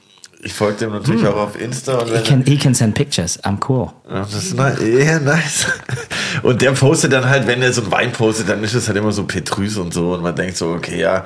ich 0.46 0.54
folge 0.54 0.80
dem 0.80 0.92
natürlich 0.92 1.26
auch 1.26 1.38
auf 1.38 1.60
Insta. 1.60 2.00
Und 2.00 2.10
He 2.10 2.22
can, 2.22 2.44
he 2.46 2.58
can 2.58 2.74
send 2.74 2.96
pictures. 2.96 3.42
I'm 3.44 3.58
cool. 3.70 3.90
Ja, 4.10 4.20
das 4.20 4.34
ist 4.34 4.56
nice. 4.56 4.80
Ja, 4.82 5.20
nice. 5.22 5.68
Und 6.42 6.62
der 6.62 6.72
postet 6.72 7.14
dann 7.14 7.30
halt, 7.30 7.48
wenn 7.48 7.62
er 7.62 7.72
so 7.72 7.82
einen 7.82 7.92
Wein 7.92 8.12
postet, 8.12 8.50
dann 8.50 8.62
ist 8.64 8.74
es 8.74 8.88
halt 8.88 8.98
immer 8.98 9.14
so 9.14 9.24
Petrus 9.24 9.78
und 9.78 9.94
so. 9.94 10.14
Und 10.14 10.22
man 10.22 10.36
denkt 10.36 10.58
so, 10.58 10.72
okay, 10.72 11.00
ja, 11.00 11.24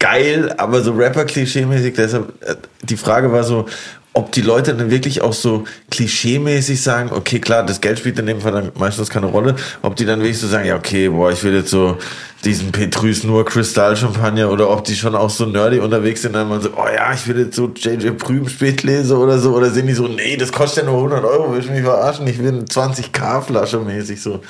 geil, 0.00 0.52
aber 0.58 0.82
so 0.82 0.92
Rapper-Klischee-mäßig. 0.92 1.94
Deshalb, 1.94 2.32
äh, 2.42 2.56
die 2.82 2.96
Frage 2.96 3.30
war 3.30 3.44
so, 3.44 3.66
ob 4.14 4.30
die 4.32 4.42
Leute 4.42 4.74
dann 4.74 4.90
wirklich 4.90 5.22
auch 5.22 5.32
so 5.32 5.64
klischee-mäßig 5.90 6.82
sagen, 6.82 7.10
okay, 7.12 7.38
klar, 7.38 7.64
das 7.64 7.80
Geld 7.80 7.98
spielt 7.98 8.18
in 8.18 8.26
dem 8.26 8.40
Fall 8.42 8.52
dann 8.52 8.72
meistens 8.78 9.08
keine 9.08 9.26
Rolle, 9.26 9.56
ob 9.80 9.96
die 9.96 10.04
dann 10.04 10.20
wirklich 10.20 10.38
so 10.38 10.48
sagen, 10.48 10.66
ja, 10.66 10.76
okay, 10.76 11.08
boah, 11.08 11.32
ich 11.32 11.42
will 11.44 11.54
jetzt 11.54 11.70
so 11.70 11.96
diesen 12.44 12.72
Petrus 12.72 13.24
nur 13.24 13.44
Kristall-Champagner 13.44 14.50
oder 14.50 14.68
ob 14.68 14.84
die 14.84 14.96
schon 14.96 15.14
auch 15.14 15.30
so 15.30 15.46
nerdy 15.46 15.78
unterwegs 15.78 16.22
sind, 16.22 16.34
dann 16.34 16.48
mal 16.48 16.60
so, 16.60 16.70
oh 16.76 16.86
ja, 16.94 17.14
ich 17.14 17.26
will 17.26 17.38
jetzt 17.38 17.56
so 17.56 17.72
JJ 17.74 18.10
Prüm 18.10 18.48
Spätlese 18.48 19.16
oder 19.16 19.38
so, 19.38 19.54
oder 19.54 19.70
sind 19.70 19.86
die 19.86 19.94
so, 19.94 20.08
nee, 20.08 20.36
das 20.36 20.52
kostet 20.52 20.84
ja 20.84 20.90
nur 20.90 20.98
100 20.98 21.24
Euro, 21.24 21.52
will 21.52 21.60
ich 21.60 21.70
mich 21.70 21.82
verarschen, 21.82 22.26
ich 22.26 22.38
will 22.38 22.48
eine 22.48 22.64
20k-Flasche 22.64 23.78
mäßig 23.78 24.20
so. 24.20 24.40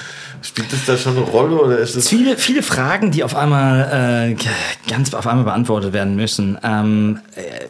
Spielt 0.41 0.73
das 0.73 0.87
da 0.87 0.97
schon 0.97 1.17
eine 1.17 1.27
Rolle 1.27 1.55
oder 1.55 1.79
ist 1.79 1.95
das... 1.95 2.09
Viele, 2.09 2.37
viele 2.37 2.63
Fragen, 2.63 3.13
die 3.13 3.23
auf 3.23 3.37
einmal 3.37 4.33
äh, 4.33 4.91
ganz 4.91 5.15
auf 5.15 5.27
einmal 5.29 5.45
beantwortet 5.45 5.93
werden 5.93 6.17
müssen. 6.17 6.59
Ähm, 6.65 7.21
äh, 7.37 7.67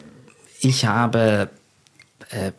ich 0.59 0.85
habe 0.85 1.49
äh, 2.33 2.51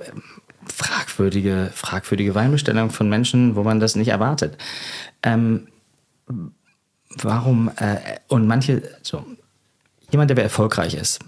fragwürdige, 0.67 1.71
fragwürdige 1.75 2.35
Weinbestellungen 2.35 2.91
von 2.91 3.09
Menschen, 3.09 3.57
wo 3.57 3.63
man 3.63 3.81
das 3.81 3.97
nicht 3.97 4.09
erwartet. 4.09 4.57
Ähm, 5.23 5.69
warum, 7.17 7.71
äh, 7.77 7.97
und 8.29 8.47
manche, 8.47 8.83
so, 9.03 9.25
jemand, 10.11 10.31
der 10.31 10.39
erfolgreich 10.39 10.95
ist, 10.95 11.21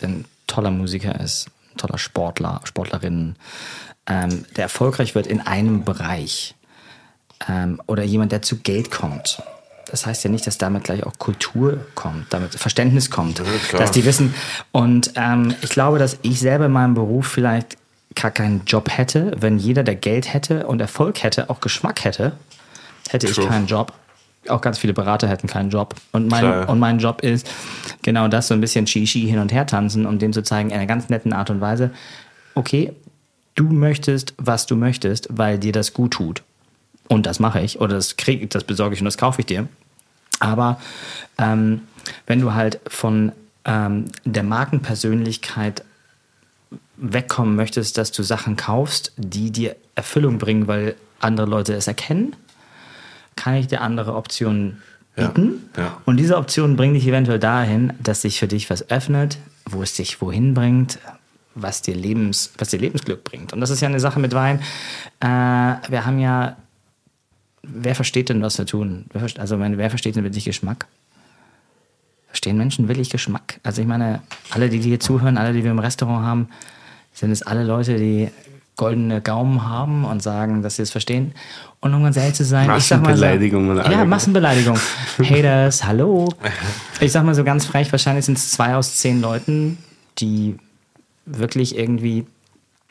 der 0.00 0.08
ein 0.08 0.24
toller 0.46 0.70
Musiker 0.70 1.18
ist, 1.20 1.48
toller 1.76 1.98
Sportler, 1.98 2.60
Sportlerin, 2.64 3.36
ähm, 4.06 4.44
der 4.56 4.64
erfolgreich 4.64 5.14
wird 5.14 5.26
in 5.26 5.40
einem 5.40 5.84
Bereich, 5.84 6.54
ähm, 7.48 7.80
oder 7.86 8.02
jemand, 8.02 8.32
der 8.32 8.42
zu 8.42 8.58
Geld 8.58 8.90
kommt. 8.90 9.42
Das 9.88 10.04
heißt 10.04 10.24
ja 10.24 10.30
nicht, 10.30 10.46
dass 10.46 10.58
damit 10.58 10.84
gleich 10.84 11.04
auch 11.04 11.12
Kultur 11.18 11.78
kommt, 11.94 12.32
damit 12.32 12.54
Verständnis 12.54 13.10
kommt, 13.10 13.40
klar. 13.68 13.80
dass 13.80 13.92
die 13.92 14.04
wissen. 14.04 14.34
Und 14.72 15.12
ähm, 15.14 15.54
ich 15.62 15.70
glaube, 15.70 15.98
dass 15.98 16.18
ich 16.22 16.40
selber 16.40 16.66
in 16.66 16.72
meinem 16.72 16.94
Beruf 16.94 17.28
vielleicht 17.28 17.76
gar 18.16 18.30
keinen 18.30 18.62
Job 18.66 18.88
hätte, 18.90 19.32
wenn 19.38 19.58
jeder, 19.58 19.84
der 19.84 19.94
Geld 19.94 20.32
hätte 20.32 20.66
und 20.66 20.80
Erfolg 20.80 21.22
hätte, 21.22 21.50
auch 21.50 21.60
Geschmack 21.60 22.04
hätte, 22.04 22.32
hätte 23.08 23.30
True. 23.30 23.44
ich 23.44 23.50
keinen 23.50 23.66
Job. 23.66 23.92
Auch 24.48 24.60
ganz 24.60 24.78
viele 24.78 24.92
Berater 24.92 25.28
hätten 25.28 25.46
keinen 25.48 25.70
Job. 25.70 25.94
Und 26.12 26.28
mein, 26.28 26.40
Klar. 26.40 26.68
und 26.68 26.78
mein 26.78 26.98
Job 26.98 27.22
ist 27.22 27.48
genau 28.02 28.28
das, 28.28 28.48
so 28.48 28.54
ein 28.54 28.60
bisschen 28.60 28.86
Shishi 28.86 29.20
hin 29.20 29.38
und 29.38 29.52
her 29.52 29.66
tanzen 29.66 30.06
und 30.06 30.22
denen 30.22 30.32
zu 30.32 30.42
zeigen, 30.42 30.70
in 30.70 30.76
einer 30.76 30.86
ganz 30.86 31.08
netten 31.08 31.32
Art 31.32 31.50
und 31.50 31.60
Weise, 31.60 31.90
okay, 32.54 32.92
du 33.54 33.64
möchtest, 33.64 34.34
was 34.38 34.66
du 34.66 34.76
möchtest, 34.76 35.28
weil 35.30 35.58
dir 35.58 35.72
das 35.72 35.92
gut 35.92 36.12
tut. 36.12 36.42
Und 37.08 37.26
das 37.26 37.38
mache 37.38 37.60
ich. 37.60 37.80
Oder 37.80 37.96
das 37.96 38.16
krieg, 38.16 38.48
das 38.50 38.64
besorge 38.64 38.94
ich 38.94 39.00
und 39.00 39.06
das 39.06 39.18
kaufe 39.18 39.40
ich 39.40 39.46
dir. 39.46 39.68
Aber 40.40 40.80
ähm, 41.38 41.82
wenn 42.26 42.40
du 42.40 42.54
halt 42.54 42.80
von 42.86 43.32
ähm, 43.64 44.06
der 44.24 44.42
Markenpersönlichkeit 44.42 45.84
wegkommen 46.96 47.56
möchtest, 47.56 47.98
dass 47.98 48.12
du 48.12 48.22
Sachen 48.22 48.56
kaufst, 48.56 49.12
die 49.16 49.50
dir 49.50 49.76
Erfüllung 49.94 50.38
bringen, 50.38 50.66
weil 50.66 50.96
andere 51.20 51.46
Leute 51.46 51.74
es 51.74 51.86
erkennen, 51.86 52.34
kann 53.36 53.54
ich 53.54 53.66
dir 53.66 53.80
andere 53.82 54.14
Optionen 54.14 54.82
bieten. 55.14 55.70
ja. 55.76 55.98
Und 56.04 56.18
diese 56.18 56.36
Optionen 56.36 56.76
bringen 56.76 56.94
dich 56.94 57.06
eventuell 57.06 57.38
dahin, 57.38 57.92
dass 58.02 58.22
sich 58.22 58.38
für 58.38 58.48
dich 58.48 58.68
was 58.70 58.90
öffnet, 58.90 59.38
wo 59.64 59.82
es 59.82 59.94
dich 59.94 60.20
wohin 60.20 60.54
bringt, 60.54 60.98
was 61.54 61.82
dir, 61.82 61.94
Lebens, 61.94 62.52
was 62.58 62.68
dir 62.68 62.78
Lebensglück 62.78 63.24
bringt. 63.24 63.52
Und 63.52 63.60
das 63.60 63.70
ist 63.70 63.80
ja 63.80 63.88
eine 63.88 64.00
Sache 64.00 64.20
mit 64.20 64.34
Wein. 64.34 64.60
Äh, 65.20 65.26
wir 65.26 66.04
haben 66.04 66.18
ja, 66.18 66.56
wer 67.68 67.94
versteht 67.94 68.28
denn, 68.28 68.42
was 68.42 68.58
wir 68.58 68.66
tun? 68.66 69.06
Also, 69.38 69.58
wenn, 69.58 69.78
wer 69.78 69.90
versteht 69.90 70.16
denn 70.16 70.24
wirklich 70.24 70.44
Geschmack? 70.44 70.86
Verstehen 72.28 72.58
Menschen 72.58 72.88
wirklich 72.88 73.10
Geschmack? 73.10 73.60
Also 73.62 73.80
ich 73.80 73.88
meine, 73.88 74.20
alle, 74.50 74.68
die 74.68 74.78
hier 74.78 75.00
zuhören, 75.00 75.38
alle, 75.38 75.54
die 75.54 75.64
wir 75.64 75.70
im 75.70 75.78
Restaurant 75.78 76.24
haben, 76.24 76.48
sind 77.14 77.30
es 77.30 77.42
alle 77.42 77.64
Leute, 77.64 77.96
die 77.96 78.28
goldene 78.76 79.22
Gaumen 79.22 79.66
haben 79.66 80.04
und 80.04 80.22
sagen, 80.22 80.62
dass 80.62 80.76
sie 80.76 80.82
es 80.82 80.90
verstehen. 80.90 81.32
Und 81.80 81.94
um 81.94 82.02
ganz 82.02 82.16
ehrlich 82.16 82.34
zu 82.34 82.44
sein, 82.44 82.70
ich 82.76 82.84
sag 82.84 83.00
mal 83.00 83.16
so, 83.16 83.24
Massenbeleidigungen 83.24 83.78
alle. 83.78 83.94
Ja, 83.94 84.04
Massenbeleidigung. 84.04 84.78
Haters, 85.18 85.84
hallo. 85.84 86.28
Ich 87.00 87.12
sag 87.12 87.24
mal 87.24 87.34
so 87.34 87.44
ganz 87.44 87.66
frech, 87.66 87.92
wahrscheinlich 87.92 88.24
sind 88.24 88.38
es 88.38 88.52
zwei 88.52 88.74
aus 88.74 88.96
zehn 88.96 89.20
Leuten, 89.20 89.76
die 90.18 90.56
wirklich 91.26 91.76
irgendwie 91.76 92.26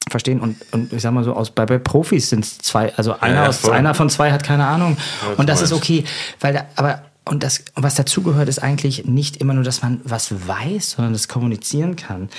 verstehen. 0.10 0.40
Und, 0.40 0.58
und 0.72 0.94
ich 0.94 1.02
sag 1.02 1.12
mal 1.14 1.24
so 1.24 1.34
aus 1.34 1.52
bei, 1.52 1.66
bei 1.66 1.80
Profis 1.80 2.30
sind 2.30 2.46
es 2.46 2.58
zwei 2.60 2.94
also 2.96 3.20
einer 3.20 3.44
ja, 3.44 3.48
aus 3.48 3.68
einer 3.68 3.94
von 3.94 4.10
zwei 4.10 4.32
hat 4.32 4.44
keine 4.44 4.66
Ahnung. 4.66 4.98
Was 5.26 5.40
und 5.40 5.50
das 5.50 5.62
ist 5.62 5.74
okay 5.74 6.04
weil 6.40 6.54
da, 6.54 6.66
aber 6.76 7.02
und 7.28 7.42
das 7.42 7.66
was 7.76 7.96
dazugehört 7.96 8.48
ist 8.48 8.60
eigentlich 8.60 9.06
nicht 9.06 9.38
immer 9.38 9.54
nur 9.54 9.64
dass 9.64 9.82
man 9.82 10.02
was 10.04 10.48
weiß 10.48 10.92
sondern 10.92 11.14
das 11.14 11.28
kommunizieren 11.28 11.96
kann. 11.96 12.30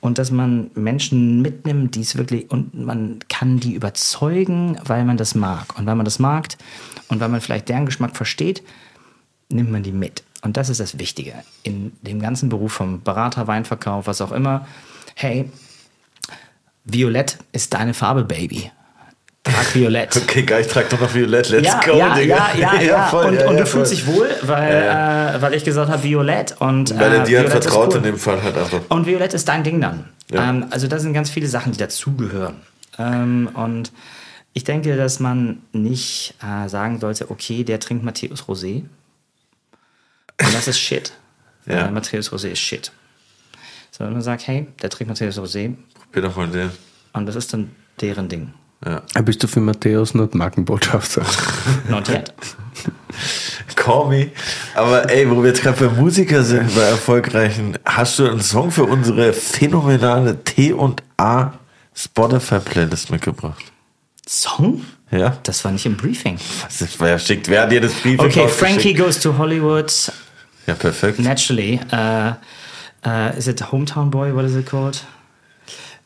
Und 0.00 0.18
dass 0.18 0.32
man 0.32 0.72
Menschen 0.74 1.42
mitnimmt 1.42 1.94
die 1.94 2.00
es 2.00 2.16
wirklich 2.16 2.50
und 2.50 2.74
man 2.74 3.20
kann 3.28 3.60
die 3.60 3.74
überzeugen 3.74 4.78
weil 4.84 5.04
man 5.04 5.16
das 5.16 5.36
mag. 5.36 5.78
Und 5.78 5.86
weil 5.86 5.94
man 5.94 6.04
das 6.04 6.18
mag 6.18 6.48
und 7.08 7.20
weil 7.20 7.28
man 7.28 7.40
vielleicht 7.40 7.68
deren 7.68 7.86
Geschmack 7.86 8.16
versteht 8.16 8.62
nimmt 9.52 9.70
man 9.70 9.82
die 9.82 9.92
mit. 9.92 10.24
Und 10.42 10.56
das 10.56 10.68
ist 10.68 10.80
das 10.80 10.98
Wichtige 10.98 11.34
in 11.62 11.92
dem 12.02 12.20
ganzen 12.20 12.48
Beruf 12.48 12.72
vom 12.72 13.02
Berater, 13.02 13.46
Weinverkauf, 13.46 14.06
was 14.06 14.20
auch 14.20 14.32
immer. 14.32 14.66
Hey, 15.14 15.50
Violett 16.84 17.38
ist 17.52 17.72
deine 17.74 17.94
Farbe, 17.94 18.24
Baby. 18.24 18.70
Trag 19.44 19.74
Violett. 19.74 20.16
Okay, 20.22 20.42
geil, 20.42 20.60
ich 20.62 20.68
trage 20.68 20.88
doch 20.90 21.00
noch 21.00 21.14
Violett, 21.14 21.48
let's 21.50 21.66
ja, 21.66 21.80
go, 21.84 21.96
ja, 21.96 22.14
Digga. 22.14 22.54
ja, 22.54 22.74
ja, 22.74 22.80
ja, 22.82 23.06
voll, 23.08 23.26
und, 23.26 23.34
ja, 23.34 23.48
und 23.48 23.54
ja, 23.54 23.60
du 23.60 23.66
fühlst 23.66 23.92
voll. 23.92 23.96
dich 23.96 24.06
wohl, 24.06 24.30
weil, 24.42 24.72
Äh, 24.72 25.42
weil 25.42 25.54
ich 25.54 25.64
gesagt 25.64 25.90
habe 25.90 26.02
Violett 26.02 26.56
und 26.60 26.96
Weil 26.98 27.12
er 27.12 27.22
äh, 27.22 27.24
dir 27.24 27.38
Violett 27.40 27.50
vertraut 27.50 27.90
cool. 27.90 27.96
in 27.96 28.02
dem 28.04 28.18
Fall 28.18 28.42
halt 28.42 28.56
einfach. 28.56 28.80
Und 28.88 29.06
Violett 29.06 29.34
ist 29.34 29.48
dein 29.48 29.64
Ding 29.64 29.80
dann. 29.80 30.08
Ja. 30.30 30.48
Ähm, 30.48 30.66
also 30.70 30.86
da 30.86 30.98
sind 30.98 31.12
ganz 31.12 31.28
viele 31.30 31.48
Sachen, 31.48 31.72
die 31.72 31.78
dazugehören. 31.78 32.56
Ähm, 32.98 33.48
und 33.54 33.90
ich 34.52 34.64
denke, 34.64 34.96
dass 34.96 35.18
man 35.18 35.62
nicht 35.72 36.34
äh, 36.42 36.68
sagen 36.68 37.00
sollte, 37.00 37.30
okay, 37.30 37.64
der 37.64 37.80
trinkt 37.80 38.04
Matthäus 38.04 38.44
Rosé. 38.44 38.84
Und 40.40 40.54
das 40.54 40.68
ist 40.68 40.78
Shit. 40.78 41.12
Ja. 41.66 41.86
Äh, 41.86 41.90
Matthäus 41.90 42.32
Rosé 42.32 42.48
ist 42.48 42.60
Shit. 42.60 42.92
Sondern 43.92 44.14
man 44.14 44.22
sagt, 44.22 44.46
hey, 44.48 44.66
der 44.82 44.88
trinkt 44.90 45.08
Matthäus 45.10 45.38
Rosé 45.38 45.74
Probier 46.10 46.22
doch 46.22 46.36
mal 46.36 46.48
den. 46.48 46.70
und 47.12 47.26
das 47.26 47.36
ist 47.36 47.52
dann 47.52 47.70
deren 48.00 48.28
Ding. 48.28 48.52
Ja. 48.84 49.00
Bist 49.22 49.40
du 49.42 49.46
für 49.46 49.60
Matthäus 49.60 50.14
not 50.14 50.34
Markenbotschafter? 50.34 51.22
Not 51.88 52.08
yet. 52.08 52.32
Call 53.76 54.08
me. 54.08 54.30
Aber 54.74 55.08
ey, 55.10 55.30
wo 55.30 55.40
wir 55.42 55.50
jetzt 55.50 55.62
gerade 55.62 55.86
bei 55.88 55.94
Musiker 56.00 56.42
sind, 56.42 56.74
bei 56.74 56.82
erfolgreichen, 56.82 57.78
hast 57.84 58.18
du 58.18 58.26
einen 58.28 58.40
Song 58.40 58.70
für 58.72 58.84
unsere 58.84 59.32
phänomenale 59.32 60.42
T 60.42 60.72
und 60.72 61.02
A 61.16 61.52
Spotify 61.94 62.58
Playlist 62.58 63.10
mitgebracht? 63.10 63.62
Song? 64.26 64.84
Ja? 65.10 65.36
Das 65.44 65.64
war 65.64 65.70
nicht 65.72 65.86
im 65.86 65.96
Briefing. 65.96 66.38
Was 66.64 66.80
ist, 66.80 66.98
wer 67.00 67.18
schickt, 67.18 67.48
wer 67.48 67.62
hat 67.62 67.72
dir 67.72 67.80
das 67.80 67.92
Briefing 67.92 68.20
Okay? 68.26 68.48
Frankie 68.48 68.94
goes 68.94 69.20
to 69.20 69.36
Hollywood 69.38 69.92
Ja, 70.66 70.74
perfekt. 70.74 71.18
naturally. 71.20 71.78
Uh, 71.92 72.32
uh, 73.06 73.36
is 73.36 73.46
it 73.48 73.60
Hometown 73.72 74.10
Boy? 74.10 74.34
What 74.34 74.44
is 74.44 74.54
it 74.56 74.66
called? 74.66 75.04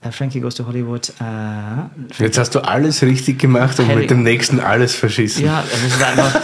äh, 0.03 0.11
Frankie 0.13 0.41
Goes 0.41 0.55
to 0.57 0.67
Hollywood. 0.67 1.13
Äh, 1.21 2.23
Jetzt 2.23 2.39
hast 2.39 2.55
du 2.55 2.61
alles 2.61 3.03
richtig 3.03 3.39
gemacht 3.39 3.79
und 3.81 3.89
Harry- 3.89 4.01
mit 4.03 4.11
dem 4.11 4.23
nächsten 4.23 4.61
alles 4.61 4.95
verschissen. 4.95 5.45
ja, 5.45 5.65
das 5.71 5.83
ist 5.83 6.03
einfach. 6.03 6.35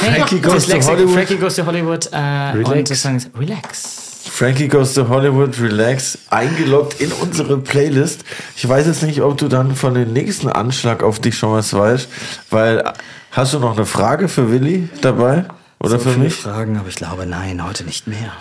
Hey, 0.00 0.14
Frankie 0.20 0.40
Goes 0.40 0.66
to 0.66 0.80
Hollywood. 0.80 1.14
Frankie 1.14 1.36
Goes 1.36 1.56
to 1.56 1.66
Hollywood. 1.66 2.06
Äh, 2.12 2.16
Relax. 2.16 2.70
Und 2.70 2.90
das 2.90 3.02
Song 3.02 3.16
ist 3.16 3.30
Relax. 3.38 4.06
Frankie 4.30 4.68
Goes 4.68 4.94
to 4.94 5.08
Hollywood, 5.08 5.58
Relax, 5.60 6.18
eingeloggt 6.30 7.00
in 7.00 7.10
unsere 7.12 7.58
Playlist. 7.58 8.22
Ich 8.56 8.66
weiß 8.68 8.86
jetzt 8.86 9.02
nicht, 9.02 9.20
ob 9.22 9.36
du 9.38 9.48
dann 9.48 9.74
von 9.74 9.92
dem 9.94 10.12
nächsten 10.12 10.48
Anschlag 10.48 11.02
auf 11.02 11.18
dich 11.20 11.36
schon 11.36 11.52
was 11.52 11.72
weißt, 11.74 12.08
weil 12.50 12.92
hast 13.32 13.52
du 13.54 13.58
noch 13.58 13.76
eine 13.76 13.86
Frage 13.86 14.28
für 14.28 14.50
Willi 14.50 14.88
dabei? 15.00 15.46
Oder 15.80 15.98
so 15.98 16.10
für 16.10 16.18
mich? 16.18 16.34
Fragen, 16.34 16.76
aber 16.78 16.88
ich 16.88 16.94
glaube, 16.96 17.26
nein, 17.26 17.64
heute 17.66 17.84
nicht 17.84 18.06
mehr. 18.06 18.32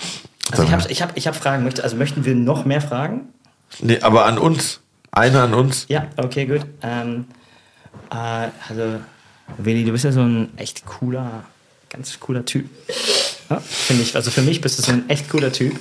Also 0.52 0.64
ich 0.64 0.72
habe 0.72 0.86
ich 0.92 1.02
hab, 1.02 1.18
ich 1.18 1.28
hab 1.28 1.36
Fragen. 1.36 1.70
Also 1.82 1.96
möchten 1.96 2.26
wir 2.26 2.36
noch 2.36 2.66
mehr 2.66 2.82
Fragen? 2.82 3.30
Nee, 3.80 4.00
aber 4.02 4.26
an 4.26 4.38
uns. 4.38 4.80
Eine 5.12 5.42
an 5.42 5.54
uns. 5.54 5.86
Ja, 5.90 6.08
okay, 6.18 6.46
gut. 6.46 6.62
Ähm, 6.82 7.26
äh, 8.12 8.16
also, 8.70 9.00
Willi, 9.58 9.84
du 9.84 9.92
bist 9.92 10.04
ja 10.06 10.12
so 10.12 10.22
ein 10.22 10.50
echt 10.58 10.86
cooler, 10.86 11.44
ganz 11.90 12.20
cooler 12.20 12.46
Typ. 12.46 12.70
Ja, 13.50 13.60
Finde 13.60 14.04
ich. 14.04 14.16
Also 14.16 14.30
für 14.32 14.42
mich 14.44 14.62
bist 14.62 14.78
du 14.80 14.84
so 14.84 14.92
ein 14.92 15.10
echt 15.10 15.30
cooler 15.30 15.52
Typ. 15.52 15.76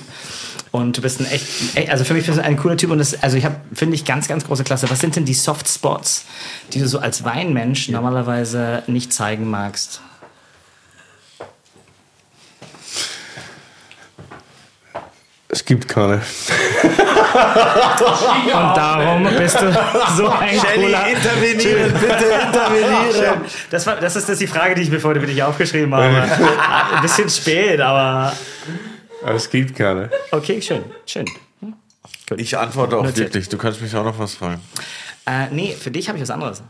Und 0.71 0.97
du 0.97 1.01
bist 1.01 1.19
ein 1.19 1.25
echt, 1.25 1.47
echt- 1.75 1.89
also 1.89 2.03
für 2.03 2.13
mich 2.13 2.25
bist 2.27 2.37
du 2.37 2.43
ein 2.43 2.55
cooler 2.57 2.77
Typ 2.77 2.91
und 2.91 2.99
das, 2.99 3.21
also 3.23 3.37
ich 3.37 3.45
habe, 3.45 3.55
finde 3.73 3.95
ich, 3.95 4.05
ganz, 4.05 4.27
ganz 4.27 4.45
große 4.45 4.63
Klasse. 4.63 4.87
Was 4.91 4.99
sind 4.99 5.15
denn 5.15 5.25
die 5.25 5.33
Soft 5.33 5.67
Spots, 5.67 6.25
die 6.73 6.79
du 6.79 6.87
so 6.87 6.99
als 6.99 7.23
Weinmensch 7.23 7.89
normalerweise 7.89 8.83
nicht 8.85 9.11
zeigen 9.11 9.49
magst? 9.49 10.01
Es 15.51 15.65
gibt 15.65 15.87
keine. 15.87 16.13
Und 18.45 18.77
darum 18.77 19.23
bist 19.35 19.59
du 19.59 19.73
so 20.15 20.29
ein 20.29 20.57
cooler 20.57 21.07
intervenieren, 21.07 21.91
bitte 21.93 22.25
intervenieren. 22.25 23.41
Das, 23.71 23.87
war, 23.87 23.95
das 23.95 24.15
ist 24.15 24.29
das 24.29 24.37
die 24.37 24.45
Frage, 24.45 24.75
die 24.75 24.83
ich 24.83 24.91
mir 24.91 24.99
vorhin 24.99 25.21
für 25.21 25.27
dich 25.27 25.41
aufgeschrieben 25.41 25.93
habe. 25.93 26.05
Ein 26.95 27.01
bisschen 27.01 27.29
spät, 27.29 27.81
aber 27.81 28.31
Aber 29.23 29.35
es 29.35 29.49
gibt 29.49 29.75
keine. 29.75 30.11
okay, 30.31 30.61
schön, 30.61 30.83
schön. 31.07 31.25
Ich 32.37 32.55
antworte 32.55 32.97
auch 32.97 33.03
Notiert. 33.03 33.17
wirklich. 33.17 33.49
Du 33.49 33.57
kannst 33.57 33.81
mich 33.81 33.95
auch 33.95 34.03
noch 34.03 34.19
was 34.19 34.35
fragen. 34.35 34.61
Äh, 35.25 35.47
nee, 35.51 35.75
für 35.79 35.89
dich 35.89 36.07
habe 36.09 36.19
ich 36.19 36.21
was 36.21 36.29
anderes. 36.29 36.61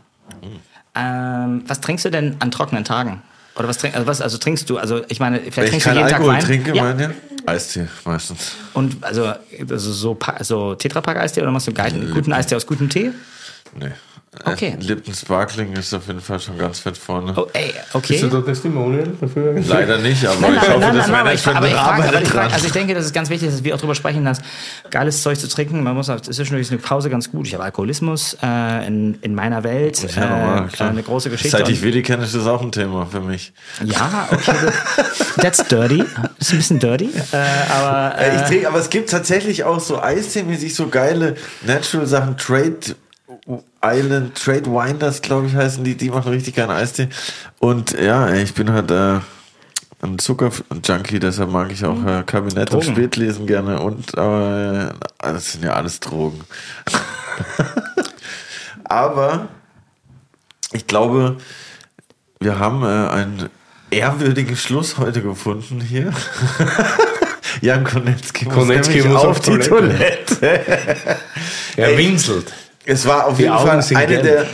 Ähm, 0.94 1.64
was 1.66 1.82
trinkst 1.82 2.06
du 2.06 2.10
denn 2.10 2.36
an 2.38 2.50
trockenen 2.50 2.84
Tagen? 2.84 3.22
Oder 3.56 3.68
was, 3.68 3.78
trink, 3.78 3.94
also 3.94 4.06
was 4.06 4.20
also 4.22 4.38
trinkst 4.38 4.70
du? 4.70 4.78
Also 4.78 5.02
ich 5.08 5.20
meine, 5.20 5.38
vielleicht 5.40 5.56
Wenn 5.56 5.64
ich 5.64 5.70
trinkst 5.70 5.86
du 5.86 5.90
jeden 5.90 6.04
Alkohol 6.04 6.32
Tag 6.32 6.42
Wein. 6.42 6.46
trinke, 6.46 6.74
ja. 6.74 6.82
meine 6.82 7.14
Eistee 7.50 7.88
meistens. 8.04 8.52
Und 8.74 9.02
also, 9.02 9.32
also 9.68 9.92
so, 9.92 10.18
so 10.40 10.74
Tetrapack-Eistee 10.74 11.42
oder 11.42 11.50
machst 11.50 11.66
du 11.66 11.72
geiten, 11.72 12.10
guten 12.12 12.32
Eistee 12.32 12.56
aus 12.56 12.66
gutem 12.66 12.88
Tee? 12.88 13.12
Nee. 13.78 13.92
Okay. 14.44 14.76
Äh, 14.78 14.82
Lipton 14.84 15.12
Sparkling 15.12 15.72
ist 15.72 15.92
auf 15.92 16.06
jeden 16.06 16.20
Fall 16.20 16.38
schon 16.38 16.56
ganz 16.56 16.78
fett 16.78 16.96
vorne. 16.96 17.34
Oh, 17.36 17.48
ey, 17.52 17.74
okay. 17.94 18.12
Bist 18.12 18.22
du 18.22 18.28
da 18.28 18.40
Testimonial 18.40 19.08
dafür? 19.20 19.54
Leider 19.66 19.98
nicht, 19.98 20.24
aber 20.24 20.40
Nein, 20.40 20.52
ich 20.54 20.60
nein, 20.62 20.70
hoffe, 20.70 20.78
nein, 20.80 20.96
das 20.96 21.08
nein, 21.08 21.20
aber 21.20 21.34
ich, 21.34 21.46
Management 21.46 21.56
aber 21.56 21.66
ich, 21.66 21.72
frage, 21.74 22.08
aber 22.08 22.22
ich 22.22 22.28
frage, 22.28 22.52
also 22.54 22.66
ich 22.66 22.72
denke, 22.72 22.94
das 22.94 23.06
ist 23.06 23.12
ganz 23.12 23.28
wichtig, 23.28 23.50
dass 23.50 23.64
wir 23.64 23.74
auch 23.74 23.78
darüber 23.78 23.96
sprechen, 23.96 24.24
dass 24.24 24.38
geiles 24.90 25.20
Zeug 25.22 25.36
zu 25.36 25.48
trinken, 25.48 25.82
man 25.82 25.96
muss 25.96 26.08
auch, 26.10 26.20
zwischendurch 26.20 26.60
ist 26.60 26.70
eine 26.70 26.80
Pause 26.80 27.10
ganz 27.10 27.32
gut. 27.32 27.48
Ich 27.48 27.54
habe 27.54 27.64
Alkoholismus 27.64 28.36
äh, 28.40 28.86
in, 28.86 29.18
in 29.20 29.34
meiner 29.34 29.64
Welt, 29.64 30.06
Ja, 30.14 30.26
normal, 30.28 30.64
äh, 30.64 30.68
klar. 30.68 30.90
eine 30.90 31.02
große 31.02 31.28
Geschichte. 31.28 31.58
Seit 31.58 31.68
ich 31.68 31.82
Willi 31.82 32.02
kenne, 32.04 32.22
ist 32.22 32.36
das 32.36 32.46
auch 32.46 32.62
ein 32.62 32.70
Thema 32.70 33.06
für 33.06 33.20
mich. 33.20 33.52
ja, 33.84 34.28
okay, 34.30 34.54
that's 35.40 35.66
dirty, 35.66 36.04
das 36.38 36.46
ist 36.48 36.52
ein 36.52 36.58
bisschen 36.58 36.78
dirty, 36.78 37.10
äh, 37.32 37.36
aber 37.72 38.16
Äh, 38.16 38.36
ich 38.36 38.42
äh, 38.42 38.46
trinke, 38.46 38.68
aber 38.68 38.78
es 38.78 38.90
gibt 38.90 39.10
tatsächlich 39.10 39.64
auch 39.64 39.80
so 39.80 40.00
Eistee-mäßig 40.00 40.72
so 40.72 40.86
geile 40.86 41.34
Natural-Sachen. 41.66 42.36
Trade 42.36 42.76
Island, 43.82 44.34
Trade 44.34 44.66
Winders, 44.66 45.22
glaube 45.22 45.46
ich, 45.46 45.54
heißen 45.54 45.82
die. 45.84 45.96
Die 45.96 46.10
machen 46.10 46.30
richtig 46.30 46.54
geilen 46.54 46.70
Eistee. 46.70 47.08
Und 47.58 47.92
ja, 47.92 48.32
ich 48.32 48.54
bin 48.54 48.70
halt 48.72 48.90
äh, 48.90 49.20
ein 50.02 50.18
Zucker-Junkie, 50.18 51.18
deshalb 51.18 51.50
mag 51.50 51.70
ich 51.72 51.84
auch 51.84 52.04
äh, 52.04 52.22
Kabinett 52.24 52.72
und 52.72 52.84
Drogen. 52.84 52.96
Spätlesen 52.96 53.46
gerne. 53.46 53.80
Und 53.80 54.14
äh, 54.16 54.92
das 55.18 55.52
sind 55.52 55.64
ja 55.64 55.74
alles 55.74 56.00
Drogen. 56.00 56.40
aber 58.84 59.48
ich 60.72 60.86
glaube, 60.86 61.36
wir 62.40 62.58
haben 62.58 62.82
äh, 62.82 63.10
einen 63.10 63.50
ehrwürdigen 63.90 64.56
Schluss 64.56 64.98
heute 64.98 65.22
gefunden 65.22 65.80
hier. 65.80 66.12
Jan 67.60 67.84
Konetzki 67.84 68.46
muss, 68.46 68.54
Konetzki 68.54 68.94
nämlich 68.98 69.12
muss 69.12 69.22
auf, 69.22 69.38
auf 69.38 69.40
die 69.40 69.58
Toilette. 69.58 70.36
Toilette. 70.38 71.16
Er 71.76 71.96
winselt. 71.96 72.52
Es 72.90 73.06
war 73.06 73.26
auf 73.26 73.36
Die 73.36 73.42
jeden 73.42 73.54
Augen 73.54 73.82
Fall 73.82 73.96
eine 73.96 74.22
der 74.22 74.46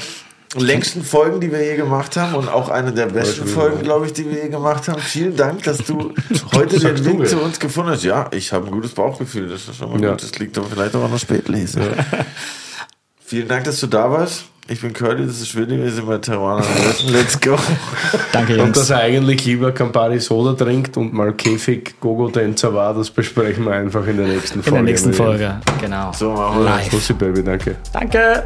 längsten 0.57 1.03
Folgen, 1.03 1.41
die 1.41 1.51
wir 1.51 1.65
je 1.65 1.77
gemacht 1.77 2.17
haben 2.17 2.35
und 2.35 2.49
auch 2.49 2.69
eine 2.69 2.93
der 2.93 3.07
besten 3.07 3.47
Folgen, 3.47 3.83
glaube 3.83 4.07
ich, 4.07 4.13
die 4.13 4.29
wir 4.31 4.43
je 4.45 4.49
gemacht 4.51 4.89
haben. 4.89 5.01
Vielen 5.01 5.37
Dank, 5.37 5.63
dass 5.63 5.79
du 5.79 6.13
heute 6.55 6.79
den 6.79 7.03
du 7.03 7.15
mir. 7.15 7.25
zu 7.27 7.39
uns 7.41 7.59
gefunden 7.59 7.91
hast. 7.93 8.05
Ja, 8.05 8.29
ich 8.33 8.53
habe 8.53 8.67
ein 8.67 8.73
gutes 8.73 8.93
Bauchgefühl. 8.93 9.49
Das 9.49 9.67
ist 9.69 9.77
schon 9.77 9.91
mal 9.91 10.03
Ja. 10.03 10.11
gut. 10.11 10.23
Das 10.23 10.39
liegt 10.39 10.57
aber 10.59 10.69
vielleicht 10.69 10.95
auch 10.95 11.05
an 11.05 11.11
der 11.13 11.19
Spätlese. 11.19 11.81
Vielen 13.25 13.49
Dank, 13.49 13.65
dass 13.65 13.81
du 13.81 13.87
da 13.87 14.11
warst. 14.11 14.45
Ich 14.69 14.81
bin 14.81 14.93
Curly, 14.93 15.25
das 15.27 15.41
ist 15.41 15.55
Willi, 15.55 15.81
wir 15.81 15.91
sind 15.93 16.07
bei 16.07 16.15
Nation. 16.15 16.61
Let's 17.09 17.41
go. 17.41 17.57
danke 18.33 18.55
Und 18.55 18.59
Jungs. 18.59 18.79
dass 18.79 18.91
er 18.91 18.99
eigentlich 18.99 19.45
lieber 19.45 19.71
Campari 19.71 20.19
Soda 20.19 20.55
trinkt 20.55 20.97
und 20.97 21.13
mal 21.13 21.33
Käfig 21.35 21.95
Gogo-Tänzer 22.01 22.75
war, 22.75 22.93
das 22.93 23.09
besprechen 23.11 23.65
wir 23.65 23.73
einfach 23.75 24.05
in 24.09 24.17
der 24.17 24.27
nächsten 24.27 24.59
In 24.59 24.63
Folge. 24.65 24.77
der 24.79 24.83
nächsten 24.83 25.13
Folge, 25.13 25.61
genau. 25.81 26.13
So 26.13 26.33
machen 26.33 26.65
wir 26.65 26.65
das. 26.71 26.85
Live. 26.85 26.93
Lucy 26.93 27.13
Baby, 27.13 27.45
danke. 27.45 27.77
Danke. 27.93 28.45